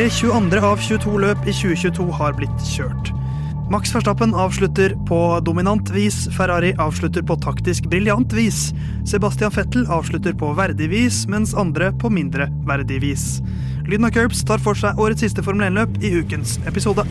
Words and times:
Det 0.00 0.06
22. 0.16 0.56
av 0.64 0.78
22 0.80 1.18
løp 1.20 1.42
i 1.44 1.52
2022 1.52 2.04
har 2.16 2.32
blitt 2.32 2.62
kjørt. 2.64 3.10
Max 3.68 3.90
Verstappen 3.92 4.30
avslutter 4.32 4.94
på 5.04 5.18
dominant 5.44 5.90
vis, 5.92 6.22
Ferrari 6.32 6.70
avslutter 6.80 7.20
på 7.28 7.36
taktisk 7.44 7.84
briljant 7.92 8.32
vis. 8.32 8.70
Sebastian 9.04 9.52
Fettel 9.52 9.84
avslutter 9.92 10.32
på 10.40 10.54
verdig 10.56 10.88
vis, 10.94 11.26
mens 11.28 11.52
andre 11.52 11.90
på 12.00 12.08
mindre 12.16 12.48
verdig 12.64 13.02
vis. 13.04 13.26
Lyden 13.90 14.08
av 14.08 14.16
Curbs 14.16 14.40
tar 14.48 14.64
for 14.64 14.80
seg 14.80 14.96
årets 14.96 15.20
siste 15.20 15.44
Formel 15.44 15.68
1-løp 15.68 16.00
i 16.00 16.14
ukens 16.22 16.56
episode. 16.64 17.04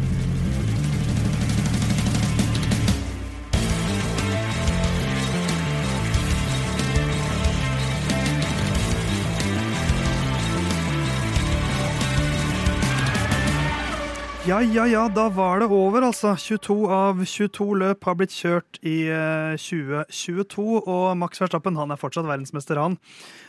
Ja, 14.49 14.63
ja, 14.65 14.87
ja, 14.89 15.03
da 15.13 15.27
var 15.29 15.59
det 15.61 15.67
over, 15.69 16.01
altså. 16.07 16.31
22 16.33 16.87
av 16.89 17.19
22 17.21 17.65
løp 17.83 18.07
har 18.07 18.15
blitt 18.17 18.33
kjørt 18.33 18.79
i 18.81 19.03
eh, 19.13 19.53
2022, 19.61 20.63
og 20.89 21.03
Max 21.21 21.37
Verstappen 21.37 21.77
han 21.77 21.93
er 21.93 21.99
fortsatt 22.01 22.25
verdensmester, 22.25 22.79
han. 22.81 22.95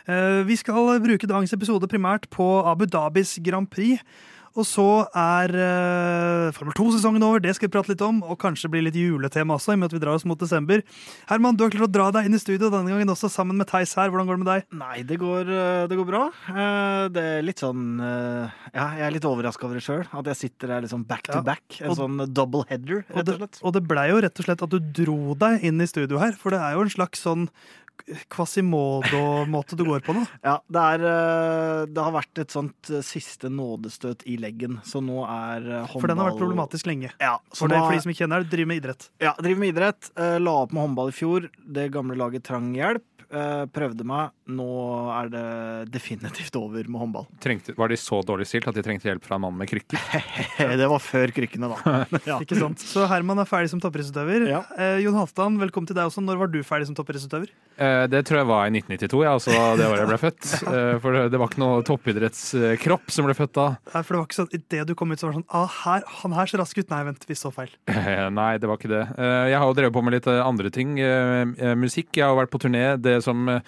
Eh, 0.05 0.43
vi 0.45 0.59
skal 0.61 1.01
bruke 1.01 1.31
dagens 1.31 1.57
episode 1.57 1.89
primært 1.89 2.29
på 2.29 2.51
Abu 2.69 2.85
Dhabis 2.85 3.39
Grand 3.41 3.71
Prix. 3.73 4.05
Og 4.59 4.67
så 4.67 4.85
er 5.15 5.53
uh, 5.55 6.51
Formel 6.57 6.75
2-sesongen 6.75 7.23
over, 7.23 7.39
det 7.45 7.53
skal 7.55 7.69
vi 7.69 7.75
prate 7.77 7.93
litt 7.93 8.03
om. 8.03 8.17
Og 8.27 8.35
kanskje 8.43 8.71
bli 8.73 8.81
litt 8.83 8.97
juletema 8.99 9.55
også, 9.55 9.71
i 9.73 9.77
og 9.77 9.83
med 9.83 9.91
at 9.91 9.95
vi 9.95 10.01
drar 10.03 10.17
oss 10.19 10.27
mot 10.27 10.41
desember. 10.41 10.83
Herman, 11.31 11.55
du 11.55 11.63
har 11.63 11.71
klart 11.71 11.87
å 11.87 11.93
dra 11.95 12.09
deg 12.17 12.27
inn 12.27 12.35
i 12.35 12.41
studio 12.43 12.71
denne 12.73 12.91
gangen 12.91 13.13
også, 13.15 13.31
sammen 13.31 13.55
med 13.61 13.69
Theis 13.71 13.95
her. 13.95 14.11
Hvordan 14.11 14.27
går 14.27 14.41
det 14.41 14.43
med 14.43 14.51
deg? 14.51 14.67
Nei, 14.81 14.97
det 15.07 15.21
går, 15.23 15.53
eh, 15.55 15.87
det 15.93 15.99
går 16.01 16.09
bra. 16.11 16.25
Eh, 16.51 17.09
Det 17.15 17.23
er 17.39 17.43
litt 17.47 17.63
sånn 17.63 17.85
Ja, 18.01 18.87
jeg 18.99 19.07
er 19.07 19.15
litt 19.15 19.25
overraska 19.29 19.65
over 19.69 19.79
det 19.79 19.85
sjøl. 19.87 20.05
At 20.13 20.27
jeg 20.33 20.37
sitter 20.43 20.75
her 20.75 20.83
liksom 20.83 21.07
back 21.07 21.23
to 21.31 21.39
Ja, 21.39 21.43
back. 21.47 21.81
En 21.81 21.91
og- 21.91 21.97
sånn 21.99 22.33
double 22.35 22.65
header, 22.69 23.05
Og 23.09 23.17
rett 23.17 23.19
og 23.19 23.27
det, 23.27 23.37
slett. 23.39 23.61
og 23.63 23.73
det 23.73 23.83
blei 23.89 24.09
jo 24.11 24.21
rett 24.21 24.39
og 24.41 24.45
slett 24.47 24.63
at 24.63 24.71
du 24.71 24.79
dro 24.81 25.35
deg 25.35 25.63
inn 25.65 25.81
i 25.81 25.87
studio 25.87 26.19
her, 26.19 26.33
for 26.33 26.51
det 26.51 26.59
er 26.61 26.75
jo 26.75 26.83
en 26.83 26.91
slags 26.91 27.23
sånn 27.23 27.49
Quasimodo-måte 28.33 29.77
du 29.79 29.85
går 29.89 30.01
på 30.05 30.15
nå. 30.17 30.25
Ja, 30.45 30.57
det 30.71 30.85
er 30.95 31.05
eh, 31.11 31.83
Det 31.91 32.05
har 32.07 32.15
vært 32.15 32.43
et 32.45 32.55
sånt 32.55 32.91
eh, 32.93 33.03
siste 33.07 33.51
nådestøt 33.53 34.25
i 34.31 34.37
leggen, 34.41 34.79
så 34.87 35.03
nå 35.05 35.23
er 35.27 35.67
eh, 35.67 35.85
håndball 35.85 36.01
For 36.05 36.13
den 36.13 36.23
har 36.23 36.31
vært 36.33 36.41
problematisk 36.43 36.91
lenge. 36.91 37.13
Ja, 37.21 37.37
så 37.53 37.65
For, 37.67 37.73
det, 37.73 37.83
for 37.85 37.97
de 37.97 38.03
som 38.07 38.15
ikke 38.15 38.25
kjenner 38.25 38.45
det, 38.45 38.53
driver 38.57 38.73
med 38.75 38.83
idrett. 38.83 39.09
Ja, 39.23 39.35
driver 39.41 39.65
med 39.65 39.75
idrett. 39.75 40.11
eh, 40.17 40.39
La 40.43 40.57
opp 40.65 40.75
med 40.77 40.87
håndball 40.89 41.13
i 41.13 41.17
fjor. 41.17 41.49
Det 41.61 41.89
gamle 41.95 42.19
laget 42.19 42.47
trang 42.49 42.73
hjelp. 42.77 43.05
eh, 43.31 43.65
Prøvde 43.71 44.03
meg. 44.07 44.33
Nå 44.51 44.67
er 45.15 45.29
det 45.31 45.45
definitivt 45.95 46.57
over 46.59 46.89
med 46.91 46.99
håndball. 47.05 47.27
Trengte, 47.43 47.77
var 47.79 47.93
de 47.93 47.99
så 48.01 48.19
dårlig 48.27 48.49
stilt 48.51 48.67
at 48.67 48.75
de 48.75 48.83
trengte 48.83 49.07
hjelp 49.07 49.23
fra 49.23 49.37
en 49.39 49.45
mann 49.47 49.55
med 49.61 49.71
krykker? 49.71 50.01
Det 50.81 50.89
var 50.91 50.99
før 51.05 51.31
krykkene, 51.37 51.71
da. 51.71 52.01
Ja. 52.27 52.41
Ikke 52.43 52.59
sant? 52.59 52.83
Så 52.83 53.07
Herman 53.11 53.39
er 53.43 53.47
ferdig 53.49 53.71
som 53.71 53.81
toppidrettsutøver. 53.83 54.49
Ja. 54.51 54.65
Eh, 54.77 54.99
Jon 55.05 55.15
Halvdan, 55.19 55.61
velkommen 55.63 55.87
til 55.91 55.97
deg 55.99 56.11
også. 56.11 56.25
Når 56.27 56.41
var 56.43 56.51
du 56.53 56.59
ferdig 56.67 56.89
som 56.91 56.97
toppidrettsutøver? 56.99 57.53
Eh, 57.81 58.05
det 58.13 58.21
tror 58.29 58.43
jeg 58.43 58.49
var 58.51 58.67
i 58.69 58.73
1992, 58.75 59.21
ja, 59.25 59.33
altså 59.39 59.55
det 59.81 59.87
året 59.89 60.03
jeg 60.03 60.11
ble 60.11 60.19
født. 60.21 60.49
Eh, 60.69 60.95
for 61.01 61.17
det, 61.33 61.39
var 61.41 61.49
ikke 61.51 61.63
noe 61.63 61.85
toppidrettskropp 61.89 63.11
som 63.13 63.29
ble 63.29 63.37
født 63.39 63.55
da. 63.57 63.67
Nei, 63.95 64.03
for 64.05 64.15
det 64.15 64.21
var 64.21 64.27
ikke 64.29 64.39
sånn, 64.41 64.51
Idet 64.59 64.89
du 64.91 64.95
kom 64.99 65.13
ut, 65.15 65.21
så 65.21 65.29
var 65.29 65.35
det 65.35 65.41
sånn 65.41 65.49
ah, 65.57 65.71
her, 65.85 66.05
Han 66.23 66.35
her 66.37 66.51
ser 66.51 66.61
rask 66.63 66.77
ut. 66.81 66.91
Nei, 66.93 67.03
vent, 67.09 67.25
vi 67.29 67.39
så 67.39 67.53
feil. 67.55 67.73
Eh, 67.91 68.27
Nei, 68.41 68.51
det 68.61 68.69
var 68.71 68.81
ikke 68.81 68.93
det. 68.93 69.05
Eh, 69.17 69.47
Jeg 69.55 69.59
har 69.63 69.71
jo 69.71 69.79
drevet 69.79 69.97
på 69.97 70.05
med 70.07 70.17
litt 70.19 70.29
eh, 70.31 70.43
andre 70.45 70.73
ting. 70.75 70.99
Eh, 71.01 71.47
eh, 71.57 71.75
Musikk. 71.81 72.13
Jeg 72.21 72.27
har 72.29 72.37
vært 72.39 72.53
på 72.53 72.61
turné. 72.63 72.85
Det 73.01 73.17
som 73.25 73.49
eh, 73.57 73.61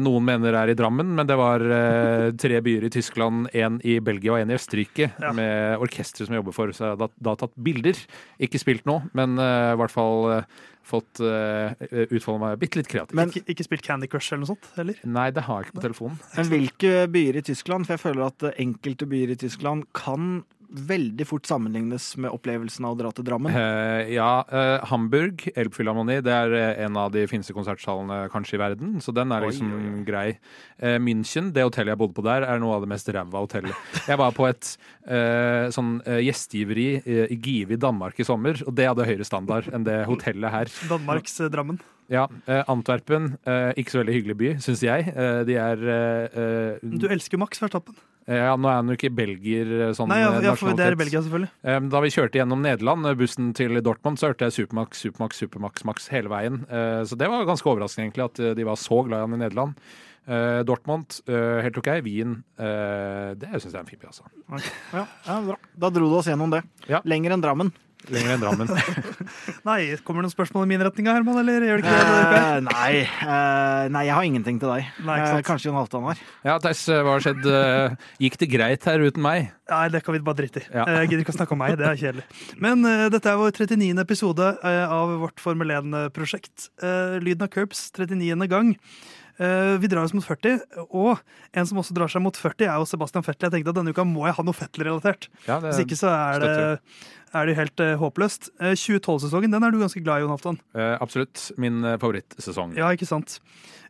noen 0.00 0.24
mener 0.24 0.54
er 0.56 0.70
i 0.72 0.76
Drammen, 0.78 1.12
men 1.18 1.26
det 1.28 1.36
var 1.38 1.62
eh, 1.64 2.28
tre 2.40 2.60
byer 2.64 2.86
i 2.88 2.92
Tyskland, 2.94 3.48
én 3.52 3.80
i 3.84 3.98
Belgia 4.04 4.36
og 4.36 4.40
én 4.44 4.52
i 4.52 4.58
Østerrike, 4.58 5.10
Ja. 5.20 5.32
med 5.36 5.82
orkestre 5.84 6.24
som 6.26 6.34
jeg 6.36 6.40
jobber 6.44 6.54
for. 6.56 6.72
Så 6.72 6.86
jeg 6.86 6.94
har 6.94 7.00
da, 7.04 7.10
da 7.28 7.34
tatt 7.44 7.56
bilder. 7.58 7.98
Ikke 8.42 8.60
spilt 8.62 8.86
nå, 8.88 9.00
men 9.18 9.36
eh, 9.42 9.72
i 9.74 9.80
hvert 9.82 9.92
fall 9.94 10.30
eh, 10.38 10.62
fått 10.84 11.20
uh, 11.24 11.72
utfolde 12.10 12.40
meg 12.42 12.58
bitte 12.60 12.80
litt 12.80 12.90
kreativt. 12.92 13.16
Men- 13.16 13.32
ikke, 13.32 13.44
ikke 13.54 13.66
spilt 13.66 13.86
Candy 13.86 14.08
Crush 14.10 14.32
eller 14.32 14.44
noe 14.44 14.52
sånt? 14.54 14.68
Eller? 14.80 14.98
Nei, 15.08 15.28
det 15.34 15.46
har 15.46 15.62
jeg 15.62 15.70
ikke 15.70 15.78
på 15.80 15.86
telefonen. 15.86 16.18
Men 16.36 16.50
hvilke 16.52 16.92
byer 17.14 17.40
i 17.40 17.44
Tyskland? 17.48 17.88
For 17.88 17.96
jeg 17.96 18.04
føler 18.04 18.26
at 18.28 18.44
eh, 18.50 18.58
enkelte 18.66 19.08
byer 19.08 19.32
i 19.34 19.38
Tyskland 19.40 19.88
kan 19.96 20.44
veldig 20.74 21.26
fort 21.28 21.46
sammenlignes 21.48 22.12
med 22.20 22.34
opplevelsen 22.34 22.86
av 22.86 22.96
å 22.96 22.98
dra 22.98 23.12
til 23.14 23.26
Drammen. 23.26 23.54
Uh, 23.54 24.10
ja, 24.14 24.44
Uh, 24.54 24.78
Hamburg, 24.86 25.42
Elbphilharmoni, 25.58 26.20
det 26.24 26.32
er 26.32 26.54
eh, 26.54 26.82
en 26.84 26.96
av 27.00 27.10
de 27.14 27.24
fineste 27.30 27.54
konsertsalene 27.56 28.28
kanskje 28.32 28.56
i 28.58 28.60
verden, 28.60 28.96
så 29.02 29.12
den 29.14 29.32
er 29.34 29.44
liksom 29.44 29.72
oi, 29.72 29.80
oi. 29.90 30.02
grei. 30.06 30.26
Uh, 30.78 30.96
München, 31.02 31.50
det 31.54 31.64
hotellet 31.66 31.94
jeg 31.94 32.00
bodde 32.00 32.16
på 32.16 32.24
der, 32.26 32.46
er 32.46 32.62
noe 32.62 32.76
av 32.76 32.84
det 32.84 32.90
mest 32.92 33.08
ræva 33.14 33.42
hotellet. 33.42 33.74
Jeg 34.08 34.20
var 34.20 34.34
på 34.36 34.46
et 34.46 34.68
eh, 35.08 35.70
sånn 35.74 35.96
gjestgiveri 36.04 36.86
i 37.04 37.38
Give 37.40 37.74
i 37.74 37.80
Danmark 37.80 38.18
i 38.20 38.26
sommer, 38.26 38.60
og 38.66 38.76
det 38.76 38.86
hadde 38.90 39.06
høyere 39.08 39.26
standard 39.26 39.70
enn 39.74 39.86
det 39.86 40.02
hotellet 40.08 40.54
her. 40.54 40.72
Danmarks 40.90 41.40
Drammen. 41.52 41.80
Ja, 42.12 42.26
eh, 42.46 42.62
Antwerpen, 42.68 43.38
eh, 43.48 43.70
ikke 43.80 43.94
så 43.94 44.00
veldig 44.02 44.14
hyggelig 44.18 44.34
by, 44.36 44.48
syns 44.60 44.82
jeg. 44.84 45.06
Eh, 45.14 45.38
de 45.48 45.54
er 45.56 45.84
eh, 45.88 46.34
eh, 46.36 46.82
Du 47.00 47.06
elsker 47.08 47.40
Max 47.40 47.62
Verstappen. 47.62 47.96
Ja, 48.28 48.54
nå 48.56 48.68
er 48.70 48.78
han 48.78 48.88
jo 48.88 48.94
ikke 48.96 49.10
belgier 49.12 49.68
eh, 49.88 49.92
sånn 49.96 50.08
Nei, 50.08 50.20
ja, 50.22 50.30
eh, 50.38 50.44
ja, 50.46 50.54
for 50.56 50.72
det 50.76 50.84
er. 50.86 50.96
Belgia, 50.96 51.20
selvfølgelig. 51.24 51.88
Da 51.92 52.00
vi 52.04 52.12
kjørte 52.14 52.40
gjennom 52.40 52.62
Nederland, 52.64 53.08
bussen 53.20 53.50
til 53.56 53.80
Dortmund, 53.84 54.20
så 54.20 54.30
hørte 54.30 54.48
jeg 54.48 54.56
Supermax, 54.56 55.00
Supermax, 55.04 55.40
Supermax, 55.44 55.84
Max 55.88 56.08
hele 56.12 56.32
veien. 56.32 56.62
Eh, 56.68 57.02
Så 57.08 57.16
det 57.20 57.28
var 57.32 57.44
ganske 57.48 57.68
overraskende 57.68 58.08
egentlig 58.10 58.24
at 58.28 58.42
de 58.56 58.64
var 58.68 58.76
så 58.80 59.00
glad 59.04 59.18
i 59.20 59.24
han 59.26 59.36
i 59.36 59.40
Nederland. 59.44 59.76
Eh, 60.24 60.62
Dortmund, 60.64 61.18
helt 61.28 61.76
OK. 61.80 61.90
Wien, 62.04 62.38
det 62.56 63.50
syns 63.60 63.72
jeg 63.72 63.76
er 63.76 63.82
en 63.84 63.90
fin 63.92 64.00
by, 64.00 64.08
altså. 64.08 64.24
Ja, 64.94 65.04
ja, 65.28 65.40
bra. 65.44 65.56
Da 65.76 65.90
dro 65.92 66.08
du 66.08 66.16
oss 66.16 66.28
gjennom 66.32 66.52
det. 66.52 66.62
Ja. 66.88 67.00
Lenger 67.04 67.36
enn 67.36 67.44
Drammen. 67.44 67.72
Lenger 68.12 68.34
enn 68.34 68.42
Drammen. 68.42 68.68
Nei, 69.68 69.78
Kommer 70.04 70.20
det 70.22 70.28
noen 70.28 70.34
spørsmål 70.34 70.66
i 70.66 70.70
min 70.74 70.82
retning, 70.84 71.08
Herman? 71.08 71.38
Eller 71.40 71.64
gjør 71.64 71.80
det 71.80 71.86
ikke 71.86 71.94
det? 71.94 72.40
Eh, 72.44 72.58
nei, 72.66 72.90
uh, 73.24 73.84
nei, 73.94 74.02
jeg 74.08 74.16
har 74.18 74.28
ingenting 74.28 74.60
til 74.60 74.72
deg. 74.74 74.90
Nei, 75.06 75.16
ikke 75.20 75.30
sant. 75.30 75.40
Eh, 75.40 75.46
kanskje 75.48 75.70
Jon 75.70 75.78
Halvdan 75.78 76.06
har. 76.10 76.20
Ja, 76.44 76.58
Theis, 76.64 76.84
hva 76.90 77.16
har 77.16 77.24
skjedd? 77.24 77.48
Gikk 78.26 78.38
det 78.42 78.50
greit 78.52 78.86
her 78.90 79.06
uten 79.06 79.24
meg? 79.24 79.50
Nei, 79.72 79.82
det 79.94 80.04
kan 80.04 80.16
vi 80.16 80.22
bare 80.26 80.40
drite 80.42 80.60
i. 80.64 80.68
Ja. 80.68 80.84
Eh, 80.84 81.00
Jeg 81.04 81.14
gidder 81.14 81.24
ikke 81.24 81.36
å 81.36 81.38
snakke 81.40 81.56
om 81.56 81.62
meg, 81.64 81.78
det 81.80 81.88
er 81.88 82.00
kjedelig. 82.04 82.28
Men 82.60 82.84
dette 83.14 83.32
er 83.32 83.40
vår 83.40 83.56
39. 83.56 83.90
episode 84.04 84.52
av 84.84 85.16
vårt 85.24 85.40
Formel 85.42 85.72
1-prosjekt. 85.80 86.70
Uh, 86.84 87.16
Lyden 87.24 87.48
av 87.48 87.52
Curbs, 87.54 87.88
39. 87.96 88.48
gang. 88.52 88.74
Eh, 89.36 89.78
vi 89.78 89.86
drar 89.90 90.04
oss 90.06 90.12
mot 90.14 90.22
40, 90.22 90.60
og 90.94 91.18
en 91.58 91.66
som 91.66 91.80
også 91.80 91.94
drar 91.96 92.10
seg 92.12 92.22
mot 92.22 92.36
40, 92.38 92.68
er 92.68 92.78
jo 92.78 92.86
Sebastian 92.86 93.24
Fettel. 93.26 93.48
Jeg 93.48 93.56
tenkte 93.56 93.72
at 93.72 93.78
denne 93.80 93.90
uka 93.90 94.04
må 94.06 94.28
jeg 94.28 94.36
ha 94.36 94.44
noe 94.46 94.54
Fettel-relatert. 94.54 95.26
Ja, 95.48 95.56
Hvis 95.64 95.80
ikke 95.82 95.98
så 95.98 96.12
er 96.12 96.44
det, 96.44 96.52
er 97.34 97.48
det 97.50 97.56
helt 97.58 97.82
eh, 97.82 97.94
håpløst. 98.00 98.50
Eh, 98.60 98.74
2012-sesongen 98.78 99.52
den 99.54 99.66
er 99.66 99.74
du 99.74 99.80
ganske 99.82 100.02
glad 100.04 100.20
i, 100.20 100.24
Jon 100.24 100.34
Halvdan. 100.34 100.58
eh, 100.78 100.94
absolutt 101.02 101.48
min 101.60 101.82
eh, 101.84 101.98
favorittsesong. 102.02 102.76
Ja, 102.78 102.92
ikke 102.94 103.08
sant? 103.10 103.38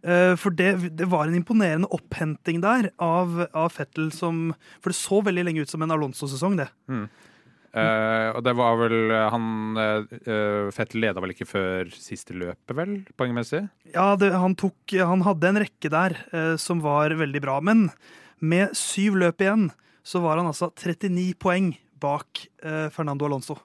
Eh, 0.04 0.34
For 0.40 0.54
det, 0.54 0.96
det 0.98 1.08
var 1.12 1.28
en 1.28 1.36
imponerende 1.38 1.88
opphenting 1.94 2.60
der 2.64 2.90
av, 3.02 3.46
av 3.52 3.70
Fettel 3.72 4.10
som 4.12 4.50
For 4.80 4.92
det 4.92 4.98
så 5.00 5.20
veldig 5.24 5.44
lenge 5.48 5.64
ut 5.64 5.70
som 5.72 5.84
en 5.84 5.94
Alonso-sesong, 5.94 6.58
det. 6.60 6.68
Eh, 7.74 8.28
og 8.30 8.42
det 8.46 8.52
var 8.54 8.76
vel 8.78 9.10
eh, 9.10 9.24
Han 9.34 9.78
Fettel 10.76 11.02
leda 11.02 11.22
vel 11.24 11.32
ikke 11.34 11.48
før 11.50 11.88
siste 11.90 12.36
løpet, 12.38 12.74
vel, 12.78 12.92
poengmessig? 13.18 13.64
Ja, 13.96 14.12
det, 14.20 14.30
han, 14.30 14.54
tok, 14.54 14.76
han 14.94 15.24
hadde 15.26 15.50
en 15.50 15.62
rekke 15.64 15.90
der 15.90 16.14
eh, 16.32 16.52
som 16.60 16.84
var 16.84 17.16
veldig 17.18 17.42
bra. 17.42 17.58
Men 17.64 17.88
med 18.44 18.76
syv 18.78 19.18
løp 19.18 19.42
igjen 19.42 19.70
så 20.04 20.20
var 20.20 20.36
han 20.38 20.50
altså 20.50 20.68
39 20.76 21.32
poeng 21.40 21.72
bak 22.02 22.46
eh, 22.64 22.88
Fernando 22.94 23.28
Alonso. 23.28 23.58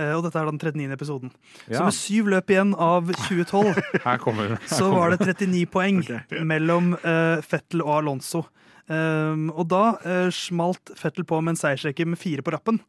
Eh, 0.00 0.12
og 0.14 0.24
dette 0.24 0.38
er 0.40 0.48
den 0.48 0.60
39. 0.60 0.92
episoden. 0.96 1.32
Så 1.66 1.82
med 1.84 1.96
syv 1.96 2.30
løp 2.32 2.52
igjen 2.52 2.72
av 2.78 3.10
2012 3.26 3.80
her 4.06 4.22
kommer 4.22 4.56
så 4.70 4.90
var 4.94 5.14
det 5.14 5.26
39 5.26 5.66
poeng 5.72 6.00
mellom 6.52 6.94
eh, 7.00 7.42
Fettel 7.44 7.84
og 7.84 7.98
Alonso. 8.00 8.46
Um, 8.88 9.48
og 9.54 9.68
da 9.70 9.84
uh, 10.02 10.28
smalt 10.34 10.92
Fettel 10.98 11.26
på 11.28 11.38
med 11.42 11.54
en 11.54 11.60
seiersrekke 11.60 12.06
med 12.08 12.20
fire 12.20 12.44
på 12.46 12.54
rappen. 12.54 12.80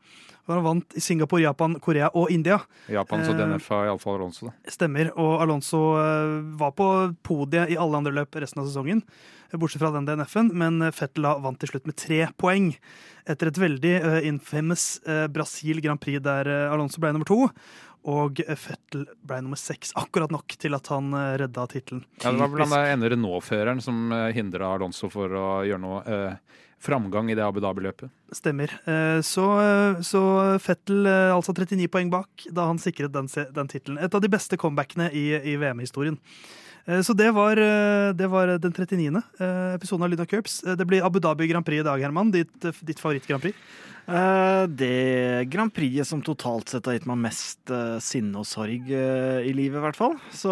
Og 0.48 0.56
han 0.56 0.64
vant 0.66 0.96
i 0.98 1.02
Singapore, 1.04 1.44
Japan, 1.44 1.76
Korea 1.84 2.10
og 2.18 2.32
India. 2.34 2.58
Japan, 2.90 3.22
så 3.26 3.36
Eh, 3.36 3.38
DNF 3.38 3.70
er 3.72 3.92
iallfall 3.92 4.18
Alonso, 4.18 4.50
da. 4.50 4.72
Stemmer. 4.74 5.12
Og 5.16 5.42
Alonso 5.42 5.82
eh, 6.02 6.42
var 6.58 6.74
på 6.74 6.88
podiet 7.24 7.70
i 7.70 7.78
alle 7.78 8.02
andre 8.02 8.14
løp 8.16 8.36
resten 8.42 8.64
av 8.64 8.68
sesongen, 8.68 9.04
eh, 9.52 9.58
bortsett 9.58 9.84
fra 9.84 9.94
den 9.94 10.08
DNF-en, 10.10 10.52
men 10.58 10.92
Fettel 10.92 11.30
vant 11.46 11.60
til 11.62 11.70
slutt 11.70 11.86
med 11.86 11.96
tre 11.96 12.28
poeng. 12.38 12.74
Etter 13.30 13.52
et 13.52 13.58
veldig 13.62 13.94
uh, 14.02 14.20
infamous 14.26 14.98
Brasil 15.30 15.78
Grand 15.80 16.02
Prix 16.02 16.24
der 16.26 16.48
Alonso 16.74 16.98
ble 17.00 17.12
nummer 17.14 17.28
to. 17.30 17.52
Og 18.10 18.42
Fettel 18.58 19.06
ble 19.22 19.42
nummer 19.44 19.60
seks, 19.60 19.92
akkurat 20.00 20.32
nok 20.34 20.56
til 20.58 20.74
at 20.74 20.88
han 20.90 21.14
uh, 21.14 21.36
redda 21.42 21.68
tittelen. 21.70 22.02
Ja, 22.24 22.32
det 22.32 22.42
var 22.42 22.50
blant 22.56 22.74
annet 22.74 22.96
ene 22.96 23.12
Renault-føreren 23.14 23.82
som 23.84 24.08
uh, 24.10 24.32
hindra 24.34 24.74
Alonso 24.74 25.12
for 25.14 25.30
å 25.38 25.48
gjøre 25.68 25.84
noe 25.84 26.02
eh, 26.10 26.62
framgang 26.82 27.30
i 27.32 27.36
det 27.38 27.44
Abu 27.46 27.62
Dhabi-løpet. 27.62 28.10
Stemmer. 28.34 28.74
Eh, 28.86 29.22
Så, 29.22 29.46
eh, 29.62 30.02
så 30.02 30.22
Fettel 30.60 31.06
eh, 31.06 31.36
altså 31.36 31.54
39 31.54 31.88
poeng 31.88 32.10
bak 32.10 32.48
da 32.50 32.66
han 32.66 32.82
sikret 32.82 33.14
den, 33.14 33.30
den 33.54 33.70
tittelen. 33.70 34.00
Et 34.02 34.14
av 34.14 34.22
de 34.22 34.32
beste 34.32 34.58
comebackene 34.58 35.12
i, 35.14 35.28
i 35.54 35.56
VM-historien. 35.62 36.18
Eh, 36.88 37.02
Så 37.02 37.14
det 37.18 37.32
var, 37.34 37.58
eh, 37.58 38.14
det 38.14 38.28
var 38.30 38.58
den 38.58 38.74
39. 38.74 39.22
eh, 39.40 39.76
episoden 39.76 40.04
av 40.04 40.10
Lyna 40.10 40.26
Curbs. 40.26 40.64
Eh, 40.64 40.76
Det 40.76 40.86
blir 40.88 41.04
Abu 41.06 41.20
Dhabi 41.20 41.48
Grand 41.48 41.66
Prix 41.66 41.82
i 41.82 41.84
dag, 41.84 42.00
Herman. 42.02 42.32
Ditt, 42.32 42.54
eh, 42.66 42.72
ditt 42.84 43.00
favoritt-Grand 43.00 43.42
Prix. 43.42 43.56
Eh, 44.10 44.66
det 44.68 45.48
Grand 45.50 45.72
Prixet 45.72 46.08
som 46.10 46.22
totalt 46.26 46.68
sett 46.74 46.86
har 46.90 46.94
gitt 46.98 47.06
meg 47.06 47.20
mest 47.22 47.70
eh, 47.70 48.00
sinne 48.02 48.36
og 48.42 48.48
sorg 48.50 48.90
eh, 48.90 49.46
i 49.46 49.54
livet, 49.54 49.78
i 49.78 49.84
hvert 49.86 49.96
fall. 49.96 50.16
Så 50.34 50.50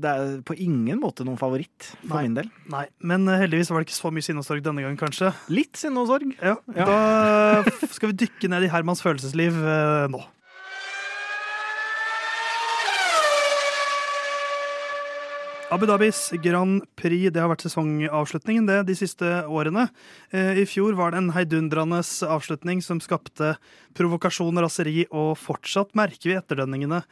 det 0.00 0.08
er 0.12 0.36
på 0.46 0.54
ingen 0.62 1.00
måte 1.02 1.26
noen 1.26 1.36
favoritt 1.36 1.90
for 2.06 2.14
Nei. 2.14 2.22
min 2.28 2.34
del. 2.38 2.48
Nei, 2.70 2.86
men 3.02 3.26
eh, 3.28 3.40
heldigvis 3.42 3.70
var 3.74 3.82
det 3.82 3.88
ikke 3.90 3.98
så 3.98 4.12
mye 4.14 4.22
sinne 4.24 4.38
og 4.38 4.46
sorg 4.46 4.62
denne 4.64 4.80
gangen, 4.86 4.96
kanskje. 4.96 5.32
Litt 5.50 5.76
sinne 5.82 5.98
og 5.98 6.08
sorg. 6.08 6.30
Ja, 6.40 6.54
Ja. 6.78 6.86
Da 6.86 7.64
skal 7.96 8.12
vi 8.14 8.20
dykke 8.24 8.48
ned 8.54 8.62
i 8.68 8.70
Hermans 8.72 9.02
følelsesliv 9.04 9.58
eh, 9.58 10.06
nå. 10.14 10.22
Abu 15.74 15.88
Dhabis 15.90 16.28
Grand 16.38 16.84
Prix 16.94 17.32
det 17.34 17.40
har 17.42 17.48
vært 17.50 17.64
sesongavslutningen 17.64 18.68
det 18.68 18.76
de 18.86 18.94
siste 18.94 19.26
årene. 19.50 19.88
Eh, 20.30 20.60
I 20.62 20.66
fjor 20.70 20.94
var 20.94 21.10
det 21.10 21.18
en 21.18 21.32
heidundrende 21.34 21.98
avslutning 22.30 22.78
som 22.84 23.00
skapte 23.02 23.56
provokasjon 23.98 24.54
og 24.54 24.62
raseri, 24.68 25.02
og 25.10 25.32
fortsatt 25.40 25.90
merker 25.98 26.30
vi 26.30 26.36
etterdønningene. 26.38 27.02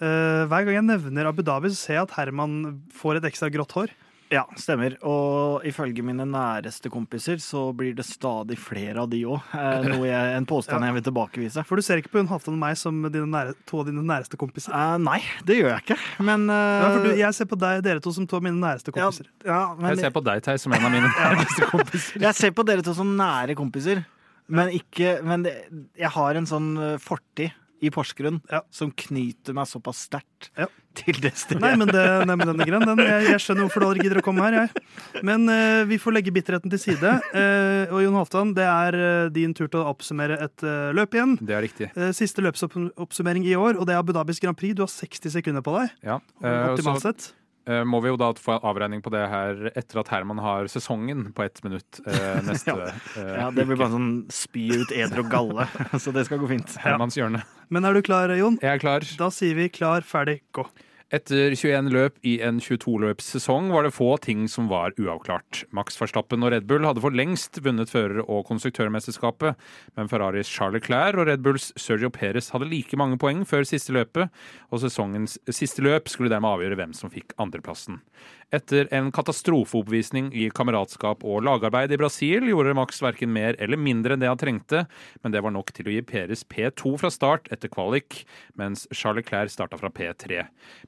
Eh, 0.00 0.46
Hver 0.48 0.64
gang 0.64 0.78
jeg 0.78 0.88
nevner 0.88 1.28
Abu 1.28 1.44
Dhabi, 1.44 1.68
så 1.68 1.76
ser 1.76 1.98
jeg 1.98 2.06
at 2.06 2.16
Herman 2.16 2.56
får 2.96 3.20
et 3.20 3.28
ekstra 3.28 3.52
grått 3.52 3.76
hår. 3.76 3.92
Ja, 4.32 4.42
stemmer. 4.58 4.96
Og 5.06 5.62
ifølge 5.68 6.02
mine 6.02 6.24
næreste 6.26 6.90
kompiser 6.90 7.38
så 7.42 7.68
blir 7.76 7.94
det 7.94 8.02
stadig 8.08 8.56
flere 8.58 9.04
av 9.04 9.10
de 9.12 9.20
òg. 9.28 9.40
Eh, 9.54 10.36
en 10.36 10.46
påstand 10.46 10.82
Ja. 10.82 10.88
jeg 10.90 10.96
vil 10.96 11.04
tilbakevise. 11.12 11.64
For 11.64 11.76
du 11.78 11.82
ser 11.86 12.00
ikke 12.02 12.10
på 12.10 12.18
hun 12.18 12.26
Halvdan 12.30 12.54
og 12.56 12.58
meg 12.64 12.76
som 12.76 12.98
dine 13.06 13.28
nære, 13.30 13.54
to 13.66 13.80
av 13.80 13.86
dine 13.86 14.02
næreste 14.02 14.36
kompiser. 14.36 14.72
Uh, 14.74 14.96
nei, 14.98 15.20
det 15.46 15.60
gjør 15.60 15.70
jeg 15.76 15.84
ikke. 15.86 15.98
Men 16.26 16.48
uh, 16.50 16.56
Ja, 16.56 16.88
for 16.96 17.04
du, 17.06 17.10
jeg 17.20 17.34
ser 17.38 17.46
på 17.52 17.58
deg, 17.62 17.84
dere 17.86 18.02
to 18.02 18.12
som 18.16 18.26
to 18.26 18.36
av 18.40 18.42
mine 18.48 18.58
næreste 18.58 18.90
kompiser. 18.92 19.26
ja, 19.46 19.74
men 19.78 19.90
Jeg 19.94 19.98
ser 20.06 20.10
på 20.18 20.24
deg, 20.26 20.42
Theis, 20.42 20.62
som 20.66 20.72
en 20.74 20.84
av 20.88 20.90
mine 20.90 21.12
næreste 21.20 21.70
kompiser. 21.70 22.20
Jeg 22.26 22.34
ser 22.34 22.50
på 22.56 22.66
dere 22.66 22.82
to 22.82 22.94
som 22.98 23.14
nære 23.16 23.54
kompiser, 23.54 24.02
men 24.48 24.68
ikke 24.70 25.20
Men 25.26 25.42
det, 25.42 25.54
jeg 25.98 26.10
har 26.14 26.34
en 26.38 26.46
sånn 26.46 26.68
eh, 26.78 26.98
fortid 27.02 27.50
i 27.84 27.90
Porsgrunn 27.92 28.40
Ja. 28.50 28.62
som 28.70 28.90
knyter 28.90 29.54
meg 29.56 29.68
såpass 29.68 30.06
sterkt 30.08 30.50
Ja. 30.56 30.66
til 30.94 31.18
det 31.20 31.34
stedet. 31.36 31.60
Nei, 31.60 31.74
men, 31.76 31.88
det, 31.88 32.04
nei, 32.26 32.36
men 32.36 32.46
den 32.48 32.60
er 32.60 32.70
grei. 32.70 32.80
Den, 32.80 33.02
jeg, 33.04 33.26
jeg 33.28 33.42
skjønner 33.44 33.66
hvorfor 33.66 33.84
du 33.84 33.86
aldri 33.90 34.06
gidder 34.06 34.20
å 34.22 34.24
komme 34.24 34.44
her. 34.46 34.56
Jeg. 34.62 34.84
Men 35.28 35.44
uh, 35.48 35.84
vi 35.88 35.98
får 36.00 36.16
legge 36.16 36.32
bitterheten 36.32 36.72
til 36.72 36.80
side. 36.80 37.14
Uh, 37.34 37.92
og 37.92 38.00
Jon 38.04 38.16
Halvdan, 38.16 38.54
det 38.56 38.64
er 38.64 38.96
uh, 39.00 39.30
din 39.32 39.52
tur 39.56 39.68
til 39.68 39.82
å 39.82 39.90
oppsummere 39.92 40.38
et 40.46 40.66
løp 40.96 41.16
igjen. 41.16 41.36
Det 41.40 41.56
er 41.56 41.66
riktig. 41.66 41.90
Siste 42.16 42.44
løpsoppsummering 42.44 43.44
i 43.44 43.56
år, 43.58 43.76
og 43.76 43.88
det 43.88 43.96
er 43.96 44.00
Abu 44.00 44.14
Dhabis 44.16 44.40
Grand 44.40 44.56
Prix. 44.56 44.76
Du 44.76 44.84
har 44.86 44.92
60 44.92 45.36
sekunder 45.36 45.64
på 45.64 45.76
deg. 45.76 45.92
Ja. 46.06 46.20
Optimalt 46.40 47.04
sett. 47.04 47.32
Eh, 47.68 47.82
må 47.86 48.00
vi 48.04 48.12
jo 48.12 48.18
da 48.20 48.30
få 48.38 48.58
avregning 48.58 49.02
på 49.04 49.12
det 49.14 49.24
her 49.30 49.68
etter 49.74 50.00
at 50.02 50.10
Herman 50.12 50.40
har 50.42 50.70
sesongen 50.72 51.28
på 51.36 51.44
ett 51.46 51.62
minutt 51.66 52.00
eh, 52.06 52.40
neste 52.48 52.74
uke. 52.76 52.90
Ja, 53.16 53.50
det 53.54 53.66
blir 53.68 53.78
bare 53.78 53.94
sånn 53.94 54.10
spy 54.32 54.68
ut 54.82 54.94
eder 54.94 55.22
og 55.24 55.30
galle, 55.32 55.68
så 56.02 56.14
det 56.14 56.26
skal 56.28 56.42
gå 56.42 56.50
fint. 56.50 56.76
Hermans 56.82 57.18
hjørne. 57.18 57.44
Men 57.72 57.88
er 57.88 57.96
du 57.96 58.04
klar, 58.06 58.32
Jon? 58.38 58.60
Jeg 58.62 58.78
er 58.78 58.82
klar. 58.82 59.06
Da 59.18 59.30
sier 59.34 59.58
vi 59.58 59.70
klar, 59.72 60.06
ferdig, 60.06 60.40
gå. 60.56 60.66
Etter 61.14 61.52
21 61.54 61.92
løp 61.94 62.16
i 62.26 62.32
en 62.42 62.56
22-løpssesong 62.58 63.68
var 63.70 63.84
det 63.86 63.92
få 63.94 64.08
ting 64.18 64.48
som 64.50 64.66
var 64.66 64.90
uavklart. 64.98 65.60
Max 65.70 65.94
Verstappen 66.00 66.42
og 66.42 66.50
Red 66.50 66.64
Bull 66.66 66.82
hadde 66.82 67.04
for 67.04 67.14
lengst 67.14 67.60
vunnet 67.62 67.92
fører- 67.92 68.24
og 68.24 68.42
konstruktørmesterskapet, 68.48 69.54
men 69.94 70.10
Ferraris 70.10 70.50
Charles 70.50 70.80
Leclerc 70.80 71.14
og 71.14 71.28
Red 71.30 71.44
Bulls 71.46 71.68
Sergio 71.78 72.10
Perez 72.10 72.50
hadde 72.50 72.66
like 72.66 72.98
mange 72.98 73.20
poeng 73.22 73.44
før 73.46 73.62
siste 73.62 73.94
løpet, 73.94 74.34
og 74.74 74.82
sesongens 74.82 75.38
siste 75.46 75.86
løp 75.86 76.10
skulle 76.10 76.32
dermed 76.32 76.56
avgjøre 76.56 76.80
hvem 76.82 76.98
som 76.98 77.14
fikk 77.14 77.38
andreplassen. 77.38 78.00
Etter 78.54 78.86
en 78.94 79.08
katastrofeoppvisning 79.10 80.28
i 80.30 80.44
kameratskap 80.54 81.24
og 81.26 81.40
lagarbeid 81.42 81.90
i 81.90 81.98
Brasil 81.98 82.44
gjorde 82.46 82.76
Max 82.78 83.00
verken 83.02 83.32
mer 83.34 83.58
eller 83.58 83.80
mindre 83.80 84.14
enn 84.14 84.22
det 84.22 84.30
han 84.30 84.38
trengte, 84.38 84.84
men 85.24 85.34
det 85.34 85.42
var 85.42 85.50
nok 85.50 85.72
til 85.74 85.90
å 85.90 85.96
gi 85.96 86.04
Peres 86.06 86.44
P2 86.46 86.92
fra 87.02 87.10
start 87.10 87.50
etter 87.50 87.72
kvalik, 87.72 88.20
mens 88.54 88.86
Charles 88.92 89.24
Leclerc 89.24 89.50
starta 89.50 89.80
fra 89.80 89.90
P3. 89.90 90.44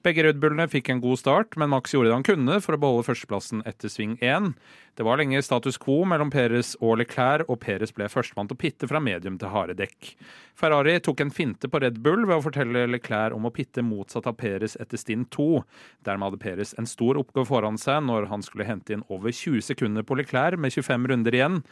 Begge 0.06 0.28
Red 0.28 0.38
Bullene 0.38 0.68
fikk 0.70 0.92
en 0.94 1.02
god 1.02 1.18
start, 1.18 1.58
men 1.58 1.72
Max 1.74 1.96
gjorde 1.96 2.12
det 2.12 2.18
han 2.20 2.28
kunne 2.28 2.60
for 2.62 2.78
å 2.78 2.82
beholde 2.84 3.08
førsteplassen 3.10 3.66
etter 3.66 3.90
sving 3.90 4.14
1. 4.22 4.52
Det 4.98 5.06
var 5.06 5.18
lenge 5.18 5.42
status 5.42 5.76
quo 5.82 6.04
mellom 6.10 6.30
Peres 6.30 6.72
og 6.78 6.96
Leclerc, 7.02 7.50
og 7.50 7.58
Peres 7.62 7.94
ble 7.94 8.06
førstemann 8.10 8.48
til 8.50 8.58
å 8.58 8.62
pitte 8.62 8.86
fra 8.90 9.02
medium 9.02 9.36
til 9.38 9.50
harde 9.50 9.74
dekk. 9.78 10.14
Ferrari 10.58 10.96
tok 11.02 11.20
en 11.22 11.30
finte 11.30 11.70
på 11.70 11.78
Red 11.82 12.00
Bull 12.02 12.24
ved 12.26 12.38
å 12.38 12.42
fortelle 12.42 12.86
Leclerc 12.90 13.34
om 13.34 13.46
å 13.46 13.52
pitte 13.54 13.82
motsatt 13.86 14.26
av 14.26 14.34
Peres 14.40 14.74
etter 14.82 14.98
stint 14.98 15.30
2. 15.34 15.62
Dermed 16.06 16.26
hadde 16.26 16.42
Peres 16.42 16.74
en 16.78 16.90
stor 16.90 17.18
oppgave 17.18 17.46
foran 17.48 17.78
seg 17.80 18.02
når 18.06 18.28
han 18.30 18.44
skulle 18.44 18.66
hente 18.68 18.94
inn 18.94 19.04
over 19.08 19.32
20 19.34 19.64
sekunder 19.64 20.04
på 20.06 20.16
Leclerc 20.20 20.58
med 20.60 20.74
25 20.74 21.08
runder 21.12 21.34
igjen. 21.38 21.62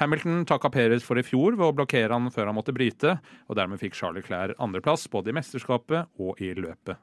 Hamilton 0.00 0.42
takka 0.50 0.70
Perez 0.74 1.04
for 1.06 1.20
i 1.20 1.22
fjor 1.26 1.54
ved 1.58 1.66
å 1.68 1.74
blokkere 1.76 2.10
han 2.16 2.30
før 2.34 2.48
han 2.50 2.56
måtte 2.56 2.74
bryte, 2.74 3.18
og 3.46 3.58
dermed 3.58 3.78
fikk 3.82 3.94
Charlie 3.98 4.24
Clair 4.26 4.54
andreplass 4.58 5.06
både 5.12 5.30
i 5.30 5.36
mesterskapet 5.36 6.08
og 6.18 6.40
i 6.42 6.50
løpet. 6.58 6.98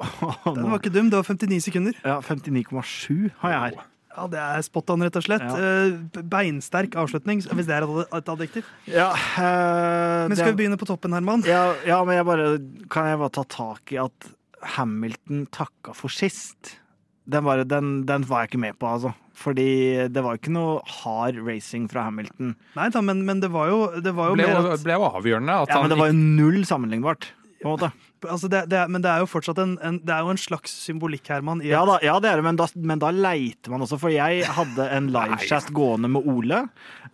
Den 0.56 0.66
var 0.68 0.80
ikke 0.80 0.92
dum. 0.92 1.08
Det 1.12 1.20
var 1.20 1.28
59 1.28 1.62
sekunder. 1.68 1.96
Ja, 2.04 2.18
59,7 2.24 3.30
har 3.42 3.54
jeg 3.54 3.62
her. 3.64 3.80
Ja, 4.10 4.24
Det 4.26 4.40
er 4.42 4.64
spot 4.66 4.90
on, 4.92 5.04
rett 5.06 5.16
og 5.20 5.22
slett. 5.24 5.44
Ja. 5.46 5.86
Eh, 5.86 6.22
Beinsterk 6.32 6.96
avslutning, 6.98 7.40
hvis 7.46 7.68
det 7.68 7.76
er 7.76 7.86
et 8.18 8.30
adjektiv. 8.32 8.66
Ja, 8.90 9.12
øh, 9.14 10.28
Men 10.28 10.34
det- 10.34 10.38
skal 10.42 10.52
vi 10.54 10.64
begynne 10.64 10.80
på 10.80 10.88
toppen, 10.88 11.12
Herman? 11.14 11.44
Ja, 11.46 11.74
ja, 11.86 12.02
men 12.04 12.16
jeg 12.16 12.26
bare, 12.26 12.58
kan 12.90 13.06
jeg 13.06 13.18
bare 13.22 13.30
ta 13.30 13.44
tak 13.44 13.92
i 13.92 14.00
at 14.02 14.30
Hamilton 14.76 15.46
takka 15.52 15.94
for 15.94 16.08
sist? 16.12 16.76
Den, 17.30 17.44
bare, 17.46 17.64
den, 17.68 17.90
den 18.08 18.24
var 18.28 18.44
jeg 18.44 18.52
ikke 18.52 18.62
med 18.66 18.78
på, 18.80 18.90
altså. 18.90 19.14
Fordi 19.40 19.68
det 20.12 20.22
var 20.24 20.36
ikke 20.36 20.52
noe 20.52 20.80
hard 21.00 21.38
racing 21.46 21.86
fra 21.90 22.04
Hamilton. 22.08 22.54
Nei 22.76 22.88
da, 22.92 23.02
men, 23.04 23.22
men 23.28 23.40
det 23.40 23.52
var 23.54 23.70
jo, 23.72 23.80
det 24.02 24.12
var 24.16 24.32
jo 24.32 24.38
ble, 24.38 24.48
mer 24.50 24.72
at 24.74 24.84
ble 24.84 24.98
jo 24.98 25.06
avgjørende 25.08 25.60
at 25.62 25.70
Ja, 25.70 25.78
han 25.78 25.86
Men 25.86 25.94
det 25.94 26.00
var 26.02 26.10
jo 26.12 26.18
null 26.20 26.64
sammenlignbart. 26.68 27.30
På 27.60 27.68
en 27.68 27.74
måte. 27.74 27.90
altså 28.24 28.48
det, 28.48 28.62
det 28.72 28.86
Men 28.88 29.02
det 29.04 29.10
er 29.12 29.20
jo 29.20 29.28
fortsatt 29.28 29.58
en, 29.60 29.74
en, 29.84 29.98
det 30.00 30.14
er 30.14 30.24
jo 30.24 30.32
en 30.32 30.40
slags 30.40 30.72
symbolikk, 30.86 31.28
Herman. 31.28 31.60
I 31.60 31.72
Ja 31.72 31.82
da, 31.88 31.98
ja, 32.04 32.14
det 32.20 32.30
er 32.30 32.40
det, 32.40 32.46
men 32.46 32.56
da, 32.60 32.68
men 32.76 33.02
da 33.02 33.10
leiter 33.12 33.72
man 33.72 33.84
også. 33.84 33.98
For 34.00 34.12
jeg 34.12 34.46
hadde 34.48 34.86
en 34.96 35.10
livechat 35.12 35.68
gående 35.76 36.08
med 36.12 36.28
Ole, 36.28 36.62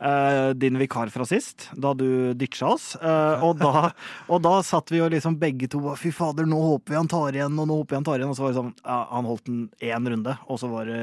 eh, 0.01 0.51
din 0.55 0.79
vikar 0.79 1.11
fra 1.13 1.27
sist, 1.29 1.69
da 1.75 1.93
du 1.95 2.35
ditcha 2.35 2.69
oss. 2.75 2.89
Uh, 3.01 3.45
og, 3.47 3.59
da, 3.61 3.91
og 4.33 4.43
da 4.45 4.59
satt 4.67 4.93
vi 4.93 5.01
jo 5.01 5.11
liksom 5.13 5.39
begge 5.41 5.69
to 5.73 5.83
Fy 5.97 6.11
fader, 6.15 6.49
nå 6.49 6.59
håper 6.61 6.95
vi 6.95 6.99
han 7.01 7.11
tar 7.11 7.37
igjen, 7.37 7.59
og 7.59 7.69
nå 7.69 7.81
håper 7.83 7.95
vi 7.95 8.01
han 8.01 8.09
tar 8.09 8.21
igjen. 8.21 8.33
Og 8.33 8.39
så 8.39 8.47
var 8.47 8.53
det 8.53 8.61
sånn 8.61 8.75
ja, 8.83 8.99
Han 9.13 9.29
holdt 9.29 9.47
den 9.49 9.63
én 9.85 10.11
runde, 10.13 10.37
og 10.47 10.61
så 10.61 10.71
var 10.73 10.91
det 10.91 11.03